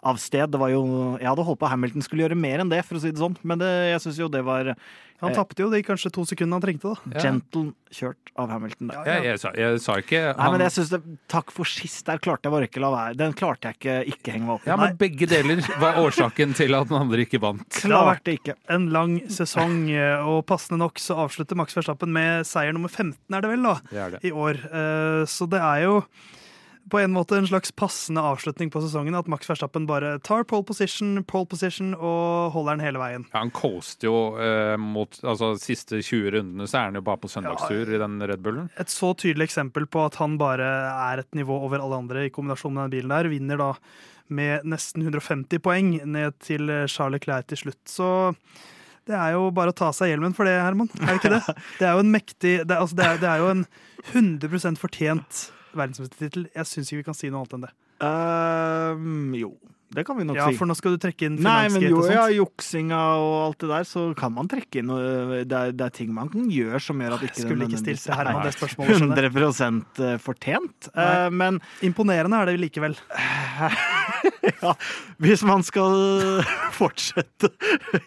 av 0.00 0.16
sted. 0.20 0.48
Det 0.50 0.60
var 0.60 0.72
jo 0.72 0.82
Jeg 1.20 1.28
hadde 1.28 1.46
håpa 1.46 1.70
Hamilton 1.74 2.04
skulle 2.04 2.26
gjøre 2.26 2.38
mer 2.38 2.62
enn 2.62 2.72
det, 2.72 2.82
for 2.86 2.98
å 2.98 3.02
si 3.02 3.12
det 3.12 3.20
sånn. 3.20 3.38
Men 3.46 3.60
det, 3.62 3.70
jeg 3.94 4.04
syns 4.06 4.20
jo 4.20 4.28
det 4.32 4.42
var 4.46 4.72
Han 5.20 5.34
tapte 5.36 5.60
jo 5.60 5.68
de 5.72 5.82
kanskje 5.84 6.12
to 6.14 6.24
sekundene 6.28 6.56
han 6.56 6.64
trengte, 6.64 6.94
da. 6.94 7.12
Ja. 7.12 7.24
gentle 7.26 7.74
kjørt 7.92 8.30
av 8.40 8.52
Hamilton. 8.54 8.92
Da. 8.92 9.02
jeg, 9.04 9.24
jeg, 9.28 9.40
sa, 9.42 9.52
jeg 9.58 9.80
sa 9.84 9.96
ikke 10.00 10.22
Nei, 10.38 10.50
men 10.54 10.64
jeg 10.64 10.74
synes 10.78 10.92
det, 10.94 11.00
Takk 11.30 11.52
for 11.54 11.68
sist, 11.68 12.04
der 12.08 12.22
klarte 12.22 12.48
jeg 12.48 12.54
bare 12.54 12.68
ikke 12.70 12.82
la 12.82 12.92
være. 12.94 13.18
Den 13.20 13.36
klarte 13.36 13.70
jeg 13.70 13.80
ikke 13.80 13.96
ikke 14.14 14.34
henge 14.36 14.46
meg 14.48 14.54
opp 14.56 14.64
i. 14.66 14.70
Ja, 14.72 14.78
men 14.80 14.96
begge 15.00 15.28
deler 15.30 15.60
var 15.82 16.00
årsaken 16.00 16.56
til 16.58 16.76
at 16.78 16.88
den 16.90 16.98
andre 17.00 17.26
ikke 17.26 17.42
vant. 17.42 17.82
Klart 18.10 18.24
det 18.26 18.34
ikke. 18.40 18.54
En 18.68 18.88
lang 18.94 19.16
sesong, 19.30 19.88
eh, 19.94 20.26
og 20.26 20.44
passende 20.50 20.78
nok 20.82 20.98
så 21.02 21.16
avslutter 21.24 21.56
Max 21.56 21.74
Verstappen 21.78 22.12
med 22.12 22.44
seier 22.48 22.74
nummer 22.76 22.90
15, 22.90 23.14
er 23.32 23.40
det 23.46 23.50
vel, 23.54 23.62
da, 23.62 23.78
Det 23.90 23.98
er 24.04 24.10
det. 24.18 24.24
i 24.26 24.34
år. 24.34 24.60
Eh, 24.66 25.24
Så 25.30 25.48
det 25.48 25.60
er 25.62 25.84
jo 25.86 26.02
på 26.90 26.98
en 26.98 27.12
måte 27.12 27.36
en 27.38 27.46
slags 27.46 27.70
passende 27.70 28.18
avslutning 28.24 28.70
på 28.72 28.80
sesongen 28.82 29.14
at 29.14 29.28
Max 29.30 29.46
Verstappen 29.46 29.84
bare 29.86 30.18
tar 30.26 30.42
pole 30.48 30.64
position, 30.66 31.22
pole 31.28 31.46
position 31.46 31.92
og 31.94 32.50
holder 32.56 32.78
den 32.78 32.84
hele 32.86 32.98
veien. 32.98 33.26
Ja, 33.30 33.44
han 33.44 33.52
coaster 33.54 34.08
jo 34.08 34.14
eh, 34.40 34.74
mot 34.80 35.20
altså, 35.22 35.52
de 35.54 35.60
siste 35.62 36.00
20 36.02 36.32
rundene, 36.34 36.66
så 36.66 36.80
er 36.80 36.84
han 36.88 36.98
jo 36.98 37.04
bare 37.06 37.20
på 37.22 37.30
søndagstur 37.30 37.92
i 37.94 38.00
den 38.00 38.18
Red 38.26 38.42
Bullen. 38.42 38.70
Et 38.80 38.88
så 38.90 39.12
tydelig 39.14 39.46
eksempel 39.52 39.86
på 39.86 40.02
at 40.08 40.16
han 40.18 40.34
bare 40.40 40.66
er 41.12 41.22
et 41.22 41.30
nivå 41.38 41.60
over 41.62 41.78
alle 41.78 42.00
andre 42.00 42.26
i 42.26 42.30
kombinasjon 42.34 42.74
med 42.74 42.88
den 42.88 42.96
bilen 42.98 43.14
der. 43.14 43.30
Vinner 43.30 43.56
da 43.60 43.70
med 44.34 44.66
nesten 44.68 45.04
150 45.04 45.62
poeng 45.64 45.94
ned 46.04 46.36
til 46.44 46.70
eh, 46.72 46.86
Charles 46.90 47.18
Leclerc 47.18 47.50
til 47.50 47.64
slutt. 47.64 47.80
Så 47.90 48.10
det 49.08 49.16
er 49.16 49.34
jo 49.34 49.48
bare 49.54 49.72
å 49.72 49.76
ta 49.76 49.90
seg 49.96 50.12
hjelmen 50.12 50.36
for 50.36 50.48
det, 50.48 50.58
Herman. 50.60 50.90
Er 51.00 51.12
det 51.12 51.18
ikke 51.20 51.34
det? 51.34 51.56
Det 51.80 51.88
er 51.88 51.96
jo 51.96 52.04
en 52.04 52.12
mektig 52.12 52.54
Det 52.68 52.76
altså, 52.76 52.98
det 52.98 53.06
er, 53.06 53.20
det 53.22 53.30
er 53.30 53.42
jo 53.42 53.50
en 53.54 53.64
100% 54.12 54.80
fortjent 54.80 55.44
verdensmestertittel. 55.76 56.48
Jeg 56.54 56.68
syns 56.68 56.90
ikke 56.90 57.02
vi 57.02 57.08
kan 57.10 57.18
si 57.18 57.30
noe 57.30 57.42
annet 57.42 57.56
enn 57.56 57.66
det. 57.66 57.74
Um, 58.00 59.34
jo. 59.36 59.52
Det 59.90 60.04
kan 60.06 60.16
vi 60.20 60.24
nok 60.24 60.36
Ja, 60.38 60.46
si. 60.50 60.56
for 60.56 60.70
nå 60.70 60.74
skal 60.78 60.94
du 60.94 60.98
trekke 61.02 61.26
inn 61.26 61.34
men 61.42 61.70
finansgate 61.70 61.94
og 61.96 62.04
sånt. 62.04 62.14
ja, 62.14 62.26
juksinga 62.38 63.00
og 63.18 63.32
alt 63.48 63.58
det 63.64 63.68
der, 63.72 63.86
så 63.90 64.04
kan 64.14 64.32
man 64.36 64.46
trekke 64.48 64.78
inn 64.84 64.86
Det 65.48 65.50
er, 65.50 65.72
det 65.74 65.80
er 65.88 65.90
ting 65.96 66.12
man 66.14 66.28
kan 66.30 66.46
gjøre 66.50 66.78
som 66.80 67.00
gjør 67.02 67.16
at 67.16 67.24
ikke 67.26 67.40
skulle 67.42 67.66
ikke 67.66 67.74
nødvendigvis 67.74 68.06
her? 68.06 68.14
Herman 68.20 68.44
det 68.46 68.54
spørsmålet. 68.54 69.00
skjønner 69.00 69.22
jeg. 69.26 69.32
100 69.34 70.18
fortjent. 70.22 70.90
Uh, 70.94 71.00
Eh, 71.00 71.30
Men 71.30 71.58
Imponerende 71.82 72.38
er 72.38 72.46
det 72.52 72.60
likevel. 72.60 72.94
ja, 74.62 74.74
hvis 75.18 75.42
man 75.46 75.62
skal 75.66 76.40
fortsette 76.78 77.50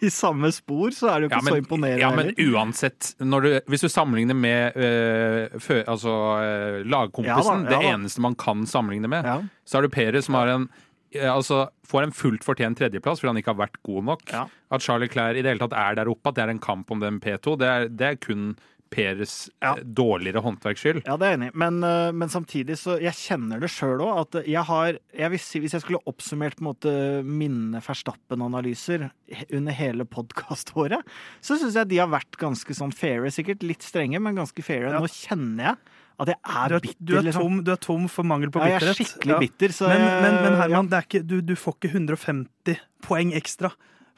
i 0.00 0.10
samme 0.12 0.50
spor, 0.54 0.90
så 0.94 1.10
er 1.12 1.20
det 1.20 1.28
jo 1.28 1.32
ikke 1.36 1.50
så 1.52 1.58
imponerende 1.60 2.00
ja, 2.00 2.10
men 2.14 2.32
uansett, 2.54 3.12
når 3.20 3.40
du, 3.46 3.50
hvis 3.70 3.84
du 3.84 3.88
sammenligner 3.92 4.34
med 4.38 4.76
eh, 4.78 5.58
fø, 5.60 5.82
altså, 5.90 6.14
eh, 6.40 6.80
lagkompisen, 6.88 7.66
Ja 7.66 7.70
da, 7.70 7.76
ja 7.76 7.82
det 7.84 7.92
eneste 7.92 8.24
man 8.24 8.34
kan 8.40 8.64
sammenligne 8.66 9.08
med, 9.10 9.24
Ja. 9.28 9.38
så 9.66 9.78
er 9.78 9.82
det 9.88 9.92
Perez 9.94 10.24
som 10.28 10.34
har 10.38 10.48
en 10.54 10.68
eh, 10.70 10.80
Altså, 11.22 11.68
får 11.86 12.02
en 12.08 12.12
fullt 12.12 12.44
fortjent 12.46 12.78
tredjeplass 12.78 13.20
fordi 13.22 13.32
han 13.34 13.40
ikke 13.42 13.54
har 13.54 13.62
vært 13.68 13.80
god 13.86 14.04
nok. 14.10 14.22
Ja. 14.32 14.46
At 14.74 14.82
Charlie 14.82 15.08
Clair 15.12 15.34
i 15.38 15.42
det 15.42 15.52
hele 15.54 15.62
tatt 15.66 15.76
er 15.78 15.94
der 16.00 16.10
oppe, 16.10 16.28
at 16.32 16.34
det 16.38 16.44
er 16.46 16.54
en 16.54 16.62
kamp 16.62 16.90
om 16.90 17.00
den 17.04 17.20
P2, 17.22 17.58
det 17.60 17.68
er, 17.70 17.88
det 17.88 18.06
er 18.12 18.16
kun 18.16 18.54
Peres 18.94 19.48
Ja. 19.62 19.72
eh, 19.74 19.80
dårligere 19.82 20.38
håndverks 20.44 20.78
skyld. 20.84 21.00
Ja, 21.08 21.16
det 21.18 21.26
er 21.26 21.30
jeg 21.32 21.38
enig 21.40 21.48
i. 21.50 21.56
Men, 21.58 21.78
eh, 21.82 22.12
men 22.14 22.28
samtidig 22.30 22.76
så 22.78 22.94
Jeg 23.02 23.16
kjenner 23.18 23.58
det 23.58 23.70
sjøl 23.72 23.98
òg. 24.04 24.20
At 24.22 24.46
jeg 24.46 24.62
har 24.68 24.98
jeg 25.18 25.30
vil 25.32 25.38
si, 25.42 25.58
Hvis 25.64 25.72
jeg 25.74 25.82
skulle 25.82 26.02
oppsummert 26.06 26.54
på 26.54 26.62
en 26.62 26.68
måte 26.68 27.24
mine 27.26 27.80
Verstappen-analyser 27.82 29.10
under 29.52 29.72
hele 29.72 30.04
podkaståret, 30.06 31.02
så 31.42 31.56
syns 31.58 31.74
jeg 31.74 31.88
de 31.90 31.98
har 32.02 32.08
vært 32.12 32.38
ganske 32.38 32.76
sånn 32.76 32.94
faire. 32.94 33.26
Sikkert 33.34 33.64
litt 33.66 33.82
strenge, 33.82 34.20
men 34.22 34.36
ganske 34.38 34.62
faire. 34.62 34.92
Ja. 34.92 35.00
Nå 35.02 35.10
kjenner 35.10 35.72
jeg 35.72 35.76
at 36.20 36.30
jeg 36.30 36.38
er 36.38 36.72
er, 36.76 36.80
bitter. 36.84 37.00
du 37.02 37.16
er, 37.18 37.24
liksom. 37.26 37.42
tom, 37.42 37.60
du 37.66 37.70
er 37.74 37.80
tom 37.82 38.08
for 38.12 38.26
mangel 38.30 38.52
på 38.54 38.62
Ja, 38.62 38.76
jeg 38.76 38.90
er 38.92 38.98
skikkelig 38.98 39.38
bitter. 39.42 39.74
Så 39.74 39.88
Men, 39.90 40.04
men, 40.04 40.36
men 40.44 40.52
ja. 40.52 40.60
Herman, 40.62 40.90
det 40.90 41.00
er 41.00 41.08
ikke, 41.08 41.22
du, 41.26 41.40
du 41.42 41.54
får 41.58 41.78
ikke 41.80 41.90
150 41.96 42.82
poeng 43.04 43.34
ekstra 43.34 43.72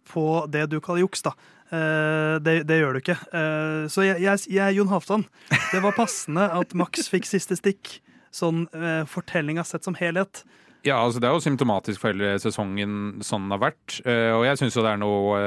på 0.06 0.24
det 0.52 0.68
du 0.70 0.78
kaller 0.84 1.06
juks, 1.06 1.24
da. 1.26 1.32
Eh, 1.74 2.36
det, 2.44 2.60
det 2.68 2.78
gjør 2.78 2.96
du 2.96 3.00
ikke. 3.02 3.16
Eh, 3.16 3.86
så 3.90 4.04
jeg, 4.06 4.20
jeg, 4.22 4.44
jeg 4.52 4.62
er 4.68 4.76
Jon 4.76 4.92
Halvdan. 4.92 5.26
Det 5.72 5.82
var 5.82 5.96
passende 5.96 6.46
at 6.54 6.76
Max 6.78 7.08
fikk 7.12 7.26
siste 7.28 7.58
stikk. 7.58 7.98
Sånn 8.36 8.66
uh, 8.76 9.06
fortellinga 9.08 9.62
sett 9.64 9.86
som 9.86 9.94
helhet. 9.96 10.42
Ja, 10.86 11.00
altså 11.02 11.18
Det 11.18 11.26
er 11.26 11.34
jo 11.34 11.42
symptomatisk 11.42 11.98
for 12.02 12.14
hele 12.14 12.36
sesongen 12.38 13.18
sånn 13.26 13.48
den 13.48 13.56
har 13.56 13.62
vært. 13.64 13.98
Eh, 14.06 14.30
og 14.36 14.44
jeg 14.46 14.60
syns 14.60 14.76
jo 14.78 14.84
det 14.86 14.92
er 14.92 15.00
noe 15.02 15.40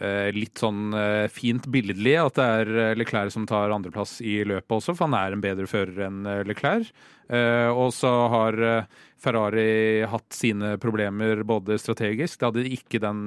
eh, 0.00 0.28
litt 0.32 0.62
sånn 0.62 0.94
eh, 0.96 1.26
fint 1.32 1.66
billedlig 1.72 2.14
at 2.22 2.38
det 2.38 2.46
er 2.62 2.70
eh, 2.86 2.92
Leclerc 2.96 3.34
som 3.34 3.44
tar 3.48 3.74
andreplass 3.74 4.20
i 4.24 4.38
løpet 4.48 4.78
også, 4.78 4.94
for 4.96 5.10
han 5.10 5.18
er 5.18 5.36
en 5.36 5.44
bedre 5.44 5.68
fører 5.68 6.06
enn 6.08 6.24
eh, 6.24 6.40
Leclerc. 6.48 6.88
Eh, 7.28 7.68
og 7.68 7.92
så 7.96 8.14
har 8.32 8.58
eh, 8.64 8.98
Ferrari 9.20 10.04
hatt 10.08 10.32
sine 10.34 10.78
problemer 10.80 11.44
både 11.46 11.76
strategisk. 11.80 12.38
Det 12.40 12.48
hadde 12.48 12.64
de 12.64 12.76
ikke 12.78 13.02
den 13.04 13.26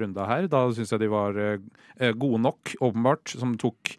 runda 0.00 0.28
her. 0.30 0.46
Da 0.52 0.62
syns 0.72 0.94
jeg 0.94 1.02
de 1.02 1.10
var 1.12 1.36
eh, 1.42 2.12
gode 2.14 2.44
nok, 2.46 2.76
åpenbart, 2.78 3.34
som 3.34 3.58
tok 3.60 3.96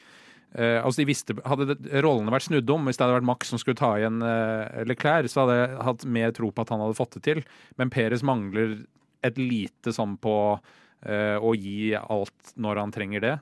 Eh, 0.56 0.80
altså 0.80 1.02
de 1.02 1.10
visste, 1.10 1.36
Hadde 1.44 1.76
rollene 2.06 2.32
vært 2.32 2.48
snudd 2.48 2.70
om, 2.72 2.88
hvis 2.88 3.00
det 3.00 3.04
hadde 3.04 3.18
vært 3.18 3.28
Max 3.28 3.52
som 3.52 3.60
skulle 3.60 3.80
ta 3.80 3.92
igjen 4.00 4.24
eh, 4.24 4.82
Leclerc, 4.88 5.28
så 5.32 5.44
hadde 5.44 5.60
jeg 5.60 5.78
hatt 5.90 6.08
mer 6.18 6.34
tro 6.38 6.52
på 6.52 6.64
at 6.64 6.72
han 6.72 6.84
hadde 6.86 6.98
fått 6.98 7.18
det 7.18 7.26
til. 7.28 7.44
Men 7.82 7.92
Perez 7.94 8.24
mangler 8.26 8.80
et 9.26 9.40
lite 9.42 9.92
sånn 9.96 10.16
på 10.22 10.36
eh, 10.56 11.36
å 11.36 11.56
gi 11.58 11.96
alt 12.00 12.56
når 12.62 12.84
han 12.84 12.94
trenger 12.96 13.26
det. 13.26 13.38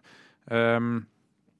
Um, 0.49 1.03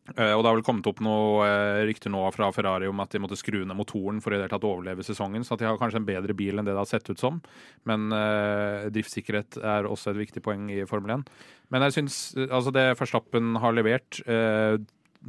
og 0.04 0.42
det 0.44 0.50
har 0.50 0.58
vel 0.58 0.66
kommet 0.68 0.88
opp 0.90 1.00
noe 1.00 1.46
eh, 1.48 1.82
rykter 1.88 2.12
nå 2.12 2.26
fra 2.36 2.50
Ferrari 2.52 2.90
om 2.92 3.00
at 3.00 3.14
de 3.14 3.22
måtte 3.24 3.38
skru 3.40 3.62
ned 3.62 3.78
motoren 3.80 4.18
for 4.20 4.36
i 4.36 4.40
det 4.42 4.50
tatt 4.52 4.66
å 4.68 4.74
overleve 4.76 5.06
sesongen, 5.08 5.46
så 5.48 5.56
at 5.56 5.64
de 5.64 5.70
har 5.70 5.80
kanskje 5.80 6.02
en 6.02 6.08
bedre 6.10 6.36
bil 6.36 6.60
enn 6.60 6.68
det 6.68 6.74
det 6.74 6.82
har 6.82 6.90
sett 6.90 7.08
ut 7.08 7.22
som. 7.22 7.40
Men 7.88 8.10
uh, 8.12 8.90
driftssikkerhet 8.92 9.62
er 9.62 9.88
også 9.88 10.12
et 10.12 10.20
viktig 10.20 10.44
poeng 10.44 10.68
i 10.76 10.82
Formel 10.90 11.16
1. 11.16 11.24
Men 11.72 11.88
jeg 11.88 11.96
syns 11.96 12.18
altså 12.50 12.74
det 12.76 12.90
Verstappen 13.00 13.56
har 13.64 13.78
levert 13.78 14.20
eh, 14.28 14.76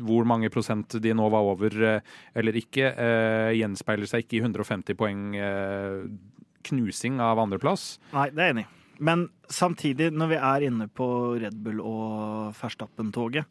hvor 0.03 0.27
mange 0.29 0.51
prosent 0.53 0.97
de 1.03 1.13
nå 1.17 1.27
var 1.33 1.47
over 1.55 1.75
eh, 1.87 2.15
eller 2.35 2.59
ikke, 2.59 2.91
eh, 2.91 3.51
gjenspeiler 3.59 4.11
seg 4.11 4.25
ikke 4.25 4.39
i 4.39 4.45
150 4.45 4.99
poeng 4.99 5.27
eh, 5.39 6.01
knusing 6.69 7.21
av 7.23 7.43
andreplass. 7.43 7.99
Nei, 8.15 8.31
det 8.33 8.43
er 8.43 8.51
jeg 8.51 8.57
enig 8.57 8.67
i. 8.67 8.73
Men 9.05 9.25
samtidig, 9.51 10.13
når 10.15 10.31
vi 10.31 10.37
er 10.39 10.67
inne 10.69 10.87
på 10.87 11.07
Red 11.43 11.57
Bull 11.65 11.81
og 11.83 12.53
Ferstappen-toget 12.55 13.43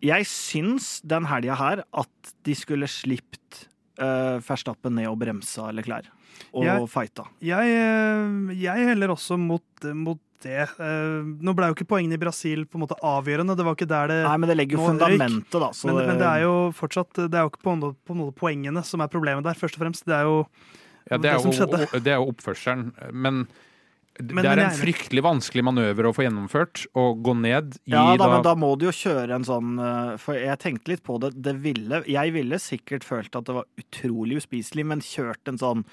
Jeg 0.00 0.24
syns 0.30 1.02
den 1.04 1.26
helga 1.28 1.58
her 1.58 1.82
at 1.92 2.32
de 2.48 2.54
skulle 2.56 2.88
slipt 2.88 3.66
uh, 4.00 4.38
Ferstappen 4.44 4.94
ned 4.98 5.08
og 5.10 5.18
bremsa 5.20 5.68
eller 5.70 5.82
klær, 5.86 6.08
Og 6.54 6.64
Jeg- 6.64 6.88
fighta. 6.88 7.24
Jeg, 7.42 7.74
eh, 7.74 8.54
jeg 8.54 8.86
heller 8.88 9.08
også 9.14 9.38
mot, 9.38 9.62
mot 9.94 10.18
det. 10.40 10.68
Eh, 10.78 11.22
nå 11.42 11.54
ble 11.56 11.66
jo 11.66 11.74
ikke 11.74 11.88
poengene 11.90 12.14
i 12.14 12.20
Brasil 12.22 12.64
på 12.64 12.78
en 12.78 12.84
måte 12.86 12.94
avgjørende. 13.02 13.56
Det 13.58 13.64
var 13.66 13.74
ikke 13.74 13.88
der 13.90 14.06
det 14.12 14.18
Nei, 14.24 14.36
men 14.36 14.48
det 14.48 14.56
legger 14.56 14.78
jo 14.78 14.86
fundamentet, 14.86 15.50
da. 15.58 15.70
Så 15.74 15.86
men, 15.90 15.96
men 16.06 16.18
det 16.20 16.28
er 16.30 16.44
jo 16.44 16.52
fortsatt 16.78 17.12
Det 17.28 17.34
er 17.34 17.42
jo 17.42 17.50
ikke 17.50 17.64
på 17.66 17.74
noe, 17.80 17.96
på 18.06 18.14
noe 18.14 18.30
poengene 18.30 18.84
som 18.86 19.00
er 19.02 19.08
problemet 19.10 19.42
der, 19.42 19.54
først 19.58 19.74
og 19.74 19.82
fremst. 19.82 20.04
Det 20.06 20.14
er 20.14 20.22
jo 20.30 20.46
Ja, 21.10 21.16
Det 21.16 21.22
det, 21.22 21.30
er 21.32 21.38
som 21.42 21.50
jo, 21.50 21.58
skjedde. 21.58 22.02
det 22.04 22.12
er 22.12 22.18
jo 22.20 22.30
oppførselen. 22.30 22.92
Men, 23.12 23.48
Men- 24.18 24.42
det 24.44 24.50
er 24.52 24.64
en 24.64 24.78
fryktelig 24.78 25.22
vanskelig 25.22 25.64
manøver 25.64 26.08
å 26.08 26.14
få 26.14 26.26
gjennomført. 26.26 26.86
Å 26.94 27.14
gå 27.22 27.36
ned 27.38 27.78
i 27.86 27.92
Ja 27.92 28.16
da, 28.16 28.28
men 28.28 28.42
da 28.42 28.54
må 28.54 28.76
du 28.78 28.86
jo 28.86 28.92
kjøre 28.92 29.34
en 29.34 29.44
sånn 29.44 29.78
eh, 29.78 30.16
For 30.18 30.34
jeg 30.34 30.58
tenkte 30.58 30.88
litt 30.88 31.02
på 31.06 31.20
det. 31.20 31.40
det 31.40 31.56
ville, 31.62 32.02
jeg 32.04 32.32
ville 32.32 32.58
sikkert 32.58 33.04
følt 33.04 33.34
at 33.36 33.44
det 33.44 33.54
var 33.54 33.66
utrolig 33.78 34.40
uspiselig, 34.42 34.84
men 34.84 35.00
kjørt 35.00 35.46
en 35.48 35.58
sånn 35.58 35.84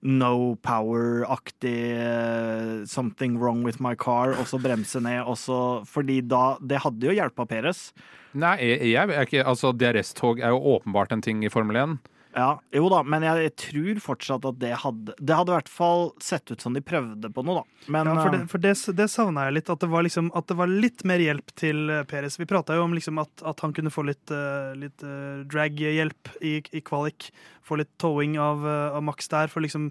no 0.00 0.54
power-aktig 0.62 1.90
eh, 1.98 2.84
something 2.86 3.38
wrong 3.38 3.64
with 3.64 3.80
my 3.80 3.94
car, 3.94 4.30
og 4.30 4.46
så 4.46 4.60
bremse 4.62 5.00
ned, 5.02 5.24
og 5.26 5.34
så 5.36 5.84
Fordi 5.86 6.20
da 6.26 6.56
Det 6.60 6.82
hadde 6.84 7.08
jo 7.08 7.14
hjelpa 7.16 7.46
Peres. 7.48 7.92
Nei, 8.34 8.56
jeg, 8.58 9.08
jeg 9.10 9.26
ikke 9.26 9.44
Altså, 9.44 9.72
DRS-tog 9.72 10.40
er 10.40 10.54
jo 10.54 10.78
åpenbart 10.78 11.12
en 11.12 11.22
ting 11.24 11.42
i 11.44 11.48
Formel 11.48 11.76
1. 11.76 11.98
Ja, 12.38 12.48
jo 12.74 12.88
da, 12.92 13.00
men 13.02 13.24
jeg, 13.26 13.52
tror 13.58 14.00
fortsatt 14.02 14.44
at 14.46 14.58
det 14.62 14.70
hadde 14.84 15.14
Det 15.18 15.34
hadde 15.34 15.50
i 15.50 15.56
hvert 15.56 15.70
fall 15.72 16.04
sett 16.22 16.52
ut 16.52 16.62
som 16.62 16.76
de 16.76 16.82
prøvde 16.84 17.30
på 17.34 17.42
noe, 17.46 17.62
da. 17.62 17.86
Men 17.90 18.10
Ja, 18.10 18.16
for 18.20 18.34
det, 18.34 18.42
eh, 18.44 18.50
for 18.52 18.62
det, 18.62 18.74
det 19.00 19.08
savna 19.10 19.48
jeg 19.48 19.56
litt. 19.58 19.72
At 19.72 19.82
det, 19.82 19.90
var 19.90 20.06
liksom, 20.06 20.30
at 20.38 20.46
det 20.50 20.58
var 20.60 20.70
litt 20.70 21.02
mer 21.08 21.22
hjelp 21.22 21.54
til 21.58 21.94
Peres. 22.10 22.38
Vi 22.38 22.46
prata 22.48 22.76
jo 22.78 22.84
om 22.86 22.94
liksom 22.94 23.18
at, 23.22 23.32
at 23.42 23.64
han 23.64 23.74
kunne 23.76 23.92
få 23.94 24.06
litt, 24.06 24.30
eh, 24.34 24.70
litt 24.78 25.02
eh, 25.02 25.42
drag-hjelp 25.50 26.36
i, 26.46 26.58
i 26.62 26.84
kvalik. 26.84 27.32
Få 27.66 27.80
litt 27.80 27.90
towing 27.98 28.38
av, 28.42 28.62
eh, 28.66 28.96
av 28.96 29.04
Max 29.04 29.28
der, 29.32 29.50
for 29.50 29.64
liksom 29.64 29.90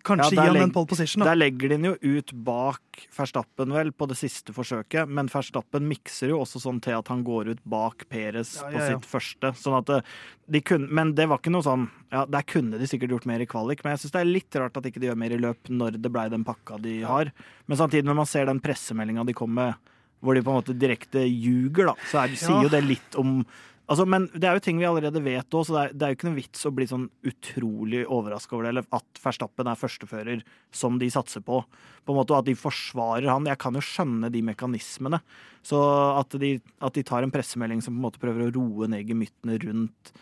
Kanskje 0.00 0.36
Ja, 0.38 0.46
gi 0.46 0.48
han 0.48 0.62
en 0.62 0.72
pole 0.72 0.88
position. 0.88 1.20
Da. 1.20 1.32
Der 1.32 1.36
legger 1.36 1.68
de 1.68 1.76
den 1.76 1.84
jo 1.90 1.94
ut 2.00 2.32
bak 2.32 3.02
Verstappen, 3.12 3.74
vel, 3.76 3.90
på 3.92 4.08
det 4.08 4.16
siste 4.16 4.54
forsøket. 4.56 5.10
Men 5.10 5.28
Verstappen 5.28 5.84
mikser 5.88 6.32
jo 6.32 6.40
også 6.40 6.62
sånn 6.62 6.80
til 6.84 6.96
at 6.96 7.10
han 7.12 7.20
går 7.26 7.52
ut 7.52 7.62
bak 7.68 8.06
Peres 8.08 8.54
Ja, 8.56 8.70
på 8.70 8.72
ja, 8.72 8.78
på 8.78 8.88
sitt 8.88 9.10
første. 9.10 9.52
Sånn 9.60 9.76
at 9.82 9.92
de 10.52 10.62
kunne, 10.64 10.88
men 10.88 11.12
det 11.18 11.28
var 11.28 11.42
ikke 11.42 11.52
noe 11.52 11.66
sånn 11.66 11.88
Ja, 12.12 12.24
der 12.24 12.46
kunne 12.48 12.80
de 12.80 12.88
sikkert 12.88 13.12
gjort 13.12 13.28
mer 13.28 13.44
i 13.44 13.48
kvalik, 13.48 13.84
men 13.84 13.94
jeg 13.94 14.04
syns 14.04 14.16
det 14.16 14.22
er 14.24 14.32
litt 14.32 14.60
rart 14.60 14.76
at 14.80 14.88
ikke 14.88 15.02
de 15.02 15.10
gjør 15.10 15.20
mer 15.20 15.36
i 15.36 15.40
løp 15.40 15.72
når 15.72 16.00
det 16.00 16.12
blei 16.12 16.28
den 16.32 16.46
pakka 16.48 16.80
de 16.80 17.00
har. 17.08 17.32
Men 17.68 17.80
samtidig, 17.80 18.08
når 18.08 18.22
man 18.22 18.28
ser 18.28 18.48
den 18.48 18.62
pressemeldinga 18.64 19.26
de 19.28 19.36
kom 19.36 19.52
med, 19.60 19.76
hvor 20.22 20.36
de 20.36 20.42
på 20.44 20.52
en 20.52 20.60
måte 20.60 20.76
direkte 20.78 21.24
ljuger, 21.26 21.90
da, 21.90 21.94
så 22.08 22.22
er, 22.22 22.36
sier 22.38 22.64
jo 22.64 22.72
det 22.72 22.82
litt 22.86 23.16
om 23.20 23.40
Altså, 23.90 24.04
men 24.08 24.28
det 24.32 24.46
er 24.46 24.54
jo 24.56 24.62
ting 24.62 24.78
vi 24.78 24.86
allerede 24.86 25.20
vet 25.24 25.50
òg, 25.58 25.64
så 25.66 25.74
det 25.74 25.80
er, 25.82 25.94
det 25.98 26.04
er 26.06 26.12
jo 26.12 26.16
ikke 26.16 26.28
noe 26.28 26.38
vits 26.38 26.66
å 26.68 26.70
bli 26.72 26.86
sånn 26.88 27.08
utrolig 27.28 28.04
overraska 28.06 28.54
over 28.54 28.64
det, 28.68 28.70
eller 28.76 28.86
at 28.94 29.20
Verstappen 29.24 29.68
er 29.68 29.80
førstefører 29.80 30.44
som 30.72 31.00
de 31.02 31.08
satser 31.12 31.42
på. 31.44 31.58
På 32.06 32.14
en 32.14 32.20
måte, 32.20 32.32
og 32.32 32.38
At 32.40 32.48
de 32.48 32.54
forsvarer 32.56 33.26
han. 33.28 33.48
Jeg 33.50 33.58
kan 33.58 33.74
jo 33.74 33.82
skjønne 33.84 34.30
de 34.32 34.42
mekanismene. 34.46 35.20
Så 35.66 35.80
at 36.18 36.38
de, 36.40 36.54
at 36.80 36.94
de 36.94 37.02
tar 37.06 37.26
en 37.26 37.34
pressemelding 37.34 37.82
som 37.82 37.94
på 37.94 37.98
en 38.00 38.06
måte 38.06 38.22
prøver 38.22 38.46
å 38.48 38.54
roe 38.54 38.88
ned 38.90 39.06
gemyttene 39.10 39.58
rundt 39.66 40.14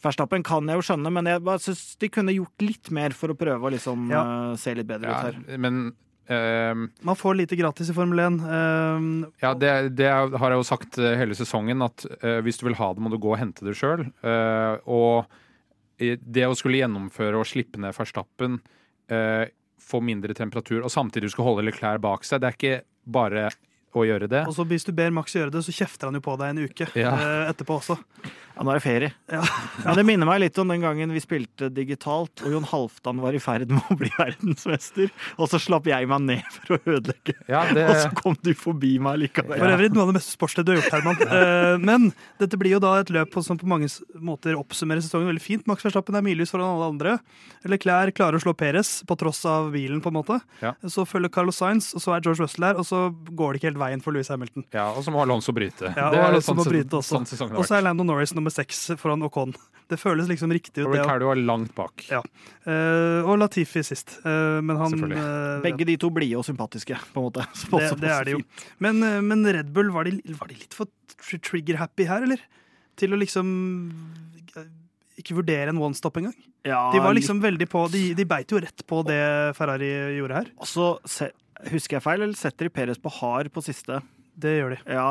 Verstappen 0.00 0.40
kan 0.46 0.64
jeg 0.64 0.78
jo 0.78 0.84
skjønne, 0.86 1.10
men 1.12 1.26
jeg 1.28 1.42
bare 1.44 1.60
syns 1.60 1.82
de 2.00 2.08
kunne 2.08 2.32
gjort 2.32 2.62
litt 2.64 2.88
mer 2.96 3.12
for 3.12 3.34
å 3.34 3.36
prøve 3.36 3.68
å 3.68 3.72
liksom 3.74 4.06
Ja. 4.08 4.22
uh, 4.24 4.54
se 4.56 4.72
litt 4.72 4.88
bedre 4.88 5.10
ut 5.10 5.12
Ja, 5.12 5.26
her. 5.28 5.58
men 5.60 5.90
Man 6.28 7.16
får 7.18 7.34
lite 7.34 7.56
gratis 7.56 7.90
i 7.90 7.94
Formel 7.94 8.18
1. 8.18 8.40
eh, 8.46 9.06
Ja, 9.42 9.54
det, 9.54 9.96
det 9.98 10.10
har 10.10 10.50
jeg 10.52 10.60
jo 10.60 10.66
sagt 10.68 10.98
eh, 10.98 11.16
hele 11.18 11.34
sesongen, 11.34 11.82
at 11.82 12.04
eh, 12.22 12.38
hvis 12.44 12.60
du 12.60 12.66
vil 12.68 12.78
ha 12.78 12.92
det, 12.94 13.02
må 13.02 13.10
du 13.10 13.18
gå 13.18 13.32
og 13.34 13.40
hente 13.40 13.64
det 13.66 13.74
sjøl. 13.78 14.06
og 14.86 15.26
det 16.00 16.46
å 16.48 16.54
skulle 16.56 16.80
gjennomføre 16.80 17.36
og 17.36 17.48
slippe 17.48 17.80
ned 17.80 17.92
Verstappen, 17.92 18.54
uh, 19.12 19.44
få 19.80 20.00
mindre 20.04 20.32
temperatur, 20.36 20.84
og 20.84 20.92
samtidig 20.92 21.32
skal 21.34 21.44
holde 21.50 21.66
Leclerc 21.66 22.00
bak 22.00 22.24
seg, 22.24 22.40
det 22.40 22.48
er 22.48 22.56
ikke 22.56 22.78
bare 23.04 23.50
å 23.92 24.04
gjøre 24.06 24.28
det. 24.30 24.44
og 24.46 24.54
så 24.54 24.64
hvis 24.70 24.86
du 24.86 24.92
ber 24.94 25.10
Max 25.10 25.34
gjøre 25.34 25.50
det, 25.50 25.64
så 25.66 25.74
kjefter 25.74 26.08
han 26.08 26.16
jo 26.16 26.22
på 26.22 26.36
deg 26.38 26.52
en 26.54 26.64
uke 26.70 26.86
Ja. 26.94 27.10
eh, 27.18 27.50
etterpå 27.50 27.80
også. 27.80 27.98
Ja, 28.60 28.64
nå 28.68 28.74
er 28.74 28.76
det 28.76 28.84
ferie. 28.84 29.08
Ja. 29.32 29.40
Men 29.86 29.96
det 29.96 30.02
minner 30.04 30.28
meg 30.28 30.42
litt 30.42 30.58
om 30.60 30.68
den 30.68 30.82
gangen 30.84 31.14
vi 31.16 31.20
spilte 31.24 31.70
digitalt, 31.72 32.42
og 32.44 32.52
Jon 32.52 32.66
Halvdan 32.68 33.22
var 33.24 33.32
i 33.32 33.40
ferd 33.40 33.70
med 33.72 33.80
å 33.88 33.96
bli 33.96 34.10
verdensmester, 34.18 35.08
og 35.40 35.48
så 35.48 35.56
slapp 35.62 35.86
jeg 35.88 36.04
meg 36.10 36.26
ned 36.26 36.50
for 36.58 36.76
å 36.76 36.78
ødelegge. 36.98 37.34
Ja, 37.48 37.62
det, 37.72 37.86
Og 37.88 37.96
så 38.02 38.10
kom 38.18 38.36
du 38.44 38.50
forbi 38.58 38.98
meg 39.00 39.22
likevel. 39.22 39.56
For 39.56 39.72
øvrig 39.78 39.88
noe 39.94 40.04
av 40.04 40.10
det 40.12 40.16
meste 40.18 40.34
sportslige 40.36 40.68
du 40.68 40.74
har 40.74 40.82
gjort, 40.82 40.92
Herman. 40.98 41.16
Eh, 41.40 41.78
Men 41.80 42.10
dette 42.40 42.58
blir 42.60 42.74
jo 42.74 42.80
da 42.82 42.90
et 43.00 43.08
løp 43.14 43.32
som 43.42 43.56
på 43.56 43.68
mange 43.70 43.86
måter 44.20 44.58
oppsummerer 44.58 45.00
sesongen 45.00 45.30
veldig 45.30 45.42
fint. 45.42 45.64
Max 45.70 45.84
Verstappen 45.86 46.18
er 46.18 46.24
milevis 46.26 46.52
foran 46.52 46.68
alle 46.74 46.88
andre. 46.92 47.14
Leclerc 47.64 48.12
klarer 48.18 48.36
å 48.36 48.42
slå 48.44 48.52
Perez 48.58 48.90
på 49.08 49.16
tross 49.20 49.40
av 49.48 49.70
bilen, 49.72 50.02
på 50.04 50.10
en 50.12 50.18
måte. 50.18 50.36
Ja. 50.60 50.74
Så 50.84 51.06
følger 51.08 51.32
Carlos 51.32 51.56
Sainz, 51.62 51.92
og 51.96 52.02
så 52.04 52.12
er 52.16 52.24
George 52.26 52.42
Russell 52.44 52.66
her, 52.68 52.76
og 52.80 52.84
så 52.88 53.06
går 53.36 53.54
det 53.56 53.60
ikke 53.62 53.70
helt 53.70 53.80
veien 53.86 54.04
for 54.04 54.12
Louis 54.16 54.28
Hamilton. 54.28 54.66
ja, 54.76 54.88
og 54.92 55.00
så 55.06 55.14
må 55.14 55.22
Alonso 55.24 55.54
bryte. 55.56 55.88
Ja, 55.94 56.10
Det 56.10 56.18
og 56.20 56.24
er 56.26 56.28
Alonso 56.34 56.50
sånn 56.50 56.60
må 56.60 56.66
bryte 56.68 57.00
også. 57.00 57.22
Sånn 57.30 57.56
Og 57.56 57.64
så 57.68 57.78
er. 57.78 57.86
Lando 57.86 58.04
Norris 58.04 58.34
nummer 58.36 58.49
seks 58.54 58.90
foran 59.00 59.26
Ocon. 59.26 59.54
Det 59.90 59.96
føles 59.98 60.28
liksom 60.30 60.52
riktig 60.54 60.84
ut, 60.84 60.86
Og 60.86 60.92
det. 60.94 61.00
Ricardo 61.00 61.32
er 61.32 61.40
langt 61.42 61.72
bak. 61.74 62.04
Ja. 62.06 62.20
Uh, 62.62 63.26
og 63.26 63.40
Latifi 63.40 63.82
sist. 63.82 64.20
Uh, 64.22 64.60
men 64.62 64.78
han 64.78 64.94
eh, 65.08 65.56
Begge 65.64 65.88
de 65.88 65.96
to 65.98 66.12
blide 66.14 66.38
og 66.38 66.46
sympatiske, 66.46 66.94
på 67.10 67.18
en 67.18 67.26
måte. 67.26 67.42
Så 67.58 67.74
det, 67.74 67.88
det 68.04 68.12
er 68.14 68.28
de 68.28 68.36
jo. 68.36 68.44
Men, 68.78 69.02
men 69.26 69.42
Red 69.42 69.72
Bull, 69.74 69.90
var 69.90 70.06
de, 70.06 70.20
var 70.38 70.46
de 70.46 70.60
litt 70.60 70.78
for 70.78 70.86
trigger-happy 71.18 72.06
her, 72.06 72.22
eller? 72.28 72.44
Til 73.02 73.16
å 73.16 73.18
liksom 73.18 73.50
ikke 75.20 75.36
vurdere 75.40 75.72
en 75.72 75.80
one-stop 75.82 76.20
engang. 76.20 76.36
Ja, 76.66 76.90
De 76.94 77.00
var 77.02 77.14
liksom 77.16 77.40
veldig 77.40 77.66
på 77.72 77.86
De, 77.92 78.02
de 78.16 78.26
beit 78.28 78.52
jo 78.52 78.60
rett 78.60 78.84
på 78.88 79.00
det 79.08 79.20
Ferrari 79.56 79.90
gjorde 80.18 80.38
her. 80.42 80.52
Og 80.60 80.68
så 80.68 80.90
se, 81.08 81.30
husker 81.72 81.98
jeg 81.98 82.04
feil, 82.04 82.24
eller 82.24 82.38
setter 82.38 82.68
de 82.68 82.74
Perez 82.74 83.00
på 83.00 83.12
hard 83.20 83.50
på 83.52 83.64
siste? 83.64 84.00
Det 84.40 84.54
gjør 84.58 84.76
de. 84.76 84.80
Ja, 84.86 85.08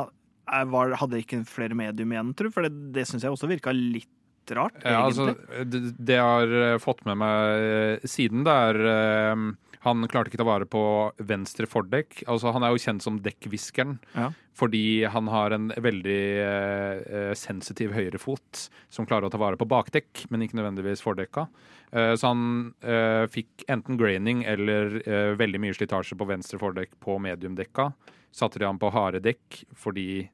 var, 0.72 0.96
hadde 1.02 1.20
ikke 1.24 1.44
flere 1.50 1.76
medium 1.78 2.12
igjen, 2.16 2.34
tror 2.38 2.50
du? 2.50 2.56
For 2.56 2.68
det, 2.68 2.74
det 2.96 3.08
syns 3.10 3.24
jeg 3.26 3.32
også 3.36 3.50
virka 3.52 3.74
litt 3.76 4.08
rart, 4.56 4.80
Ja, 4.82 5.04
altså, 5.06 5.28
egentlig. 5.30 5.70
det, 5.70 5.80
det 6.10 6.16
jeg 6.18 6.26
har 6.26 6.54
eh, 6.74 6.78
fått 6.82 7.04
med 7.06 7.20
meg 7.22 7.66
eh, 7.70 8.06
siden, 8.10 8.42
det 8.48 8.54
er 8.66 8.80
eh, 8.90 9.44
Han 9.86 10.08
klarte 10.10 10.32
ikke 10.32 10.40
ta 10.42 10.48
vare 10.48 10.66
på 10.66 10.82
venstre 11.24 11.68
fordekk. 11.70 12.24
Altså, 12.28 12.50
han 12.56 12.66
er 12.66 12.74
jo 12.74 12.82
kjent 12.82 13.06
som 13.06 13.20
dekkviskeren 13.24 13.94
Ja. 14.18 14.32
fordi 14.58 15.06
han 15.08 15.30
har 15.32 15.54
en 15.56 15.70
veldig 15.72 16.18
eh, 16.44 17.30
sensitiv 17.38 17.94
høyrefot 17.96 18.66
som 18.92 19.06
klarer 19.08 19.30
å 19.30 19.32
ta 19.32 19.38
vare 19.40 19.56
på 19.62 19.70
bakdekk, 19.70 20.26
men 20.34 20.42
ikke 20.48 20.58
nødvendigvis 20.60 21.06
fordekka. 21.06 21.46
Eh, 21.94 22.16
så 22.20 22.34
han 22.34 22.74
eh, 22.82 23.24
fikk 23.32 23.64
enten 23.72 24.02
graining 24.02 24.42
eller 24.50 24.98
veldig 25.40 25.62
mye 25.64 25.78
slitasje 25.78 26.18
på 26.20 26.28
venstre 26.28 26.60
fordekk 26.60 26.98
på 27.06 27.16
mediumdekka. 27.24 27.92
Satte 28.36 28.60
de 28.60 28.66
han 28.68 28.82
på 28.82 28.92
harde 28.94 29.22
dekk 29.26 29.62
fordi 29.80 30.26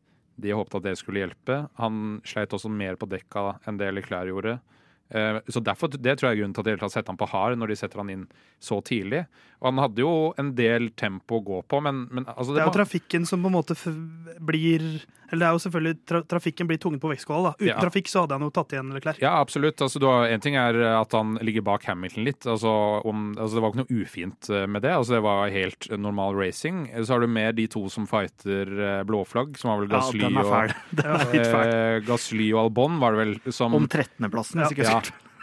de 0.42 0.56
håpet 0.56 0.76
at 0.80 0.84
det 0.90 0.98
skulle 1.00 1.24
hjelpe. 1.24 1.70
Han 1.80 2.22
sleit 2.28 2.54
også 2.56 2.72
mer 2.72 2.98
på 3.00 3.08
dekka 3.10 3.60
enn 3.68 3.78
det 3.80 3.94
Leclerc 3.96 4.32
gjorde. 4.32 4.60
Eh, 5.10 5.40
Så 5.48 5.62
derfor, 5.64 5.88
Det 5.88 6.18
tror 6.18 6.32
jeg 6.32 6.38
er 6.38 6.42
grunnen 6.42 6.54
til 6.56 6.62
at 6.62 6.66
de 6.66 6.78
tatt 6.82 6.92
setter 6.92 7.14
han 7.14 7.18
på 7.18 7.30
hard 7.30 7.58
når 7.58 7.68
de 7.68 7.76
setter 7.76 7.98
han 8.02 8.10
inn 8.10 8.28
så 8.60 8.82
tidlig. 8.84 9.26
Og 9.62 9.72
han 9.72 9.78
hadde 9.78 10.02
jo 10.02 10.34
en 10.38 10.54
del 10.56 10.90
tempo 10.98 11.40
å 11.40 11.46
gå 11.46 11.62
på, 11.68 11.82
men, 11.82 12.08
men 12.12 12.26
altså, 12.26 12.54
Det 12.56 12.62
er 12.64 12.72
jo 12.72 12.80
trafikken 12.80 13.26
som 13.26 13.42
på 13.42 13.48
en 13.48 13.58
måte 13.60 13.76
blir 14.42 15.06
Eller 15.32 15.42
det 15.42 15.48
er 15.50 15.56
jo 15.58 15.62
selvfølgelig 15.66 15.98
tra 16.06 16.22
trafikken 16.36 16.68
blir 16.70 16.78
tvunget 16.82 17.02
på 17.02 17.10
vektskåla, 17.12 17.52
da. 17.52 17.54
Uten 17.60 17.68
Ja. 17.68 17.80
trafikk 17.82 18.08
så 18.12 18.22
hadde 18.26 18.38
han 18.38 18.46
jo 18.46 18.52
tatt 18.54 18.76
igjen 18.76 18.94
Leclerc. 18.94 19.20
Ja, 19.22 19.34
absolutt. 19.42 19.82
Altså, 19.82 20.00
du 20.00 20.06
har, 20.08 20.28
en 20.30 20.40
ting 20.44 20.56
er 20.56 20.78
at 21.02 21.12
han 21.18 21.36
ligger 21.42 21.62
bak 21.66 21.84
Hamilton 21.90 22.24
litt. 22.28 22.46
Altså, 22.46 22.72
om, 23.06 23.36
altså, 23.38 23.56
det 23.58 23.64
var 23.66 23.74
ikke 23.74 23.84
noe 23.86 24.02
ufint 24.06 24.50
eh, 24.50 24.66
med 24.68 24.82
det. 24.86 24.92
Altså, 24.94 25.18
det 25.18 25.24
var 25.26 25.50
helt 25.50 25.90
normal 25.98 26.36
racing. 26.38 26.86
Så 27.06 27.14
har 27.16 27.20
du 27.26 27.28
med 27.28 27.56
de 27.56 27.68
to 27.68 27.88
som 27.90 28.06
fighter 28.08 28.70
eh, 29.00 29.04
blåflagg, 29.04 29.58
som 29.58 29.72
var 29.74 29.84
vel 29.84 29.90
Gasly 29.96 30.22
ja, 30.22 30.30
og, 30.30 30.74
og 30.96 31.66
eh, 31.66 32.00
Gasly 32.06 32.52
og 32.54 32.66
Albon 32.68 33.00
var 33.02 33.16
det 33.16 33.24
vel 33.26 33.54
som 33.54 33.74
Om 33.76 33.88
13.-plassen, 33.88 34.62
Ja. 34.62 34.70
ikke 34.70 34.86
Ja. 34.86 35.02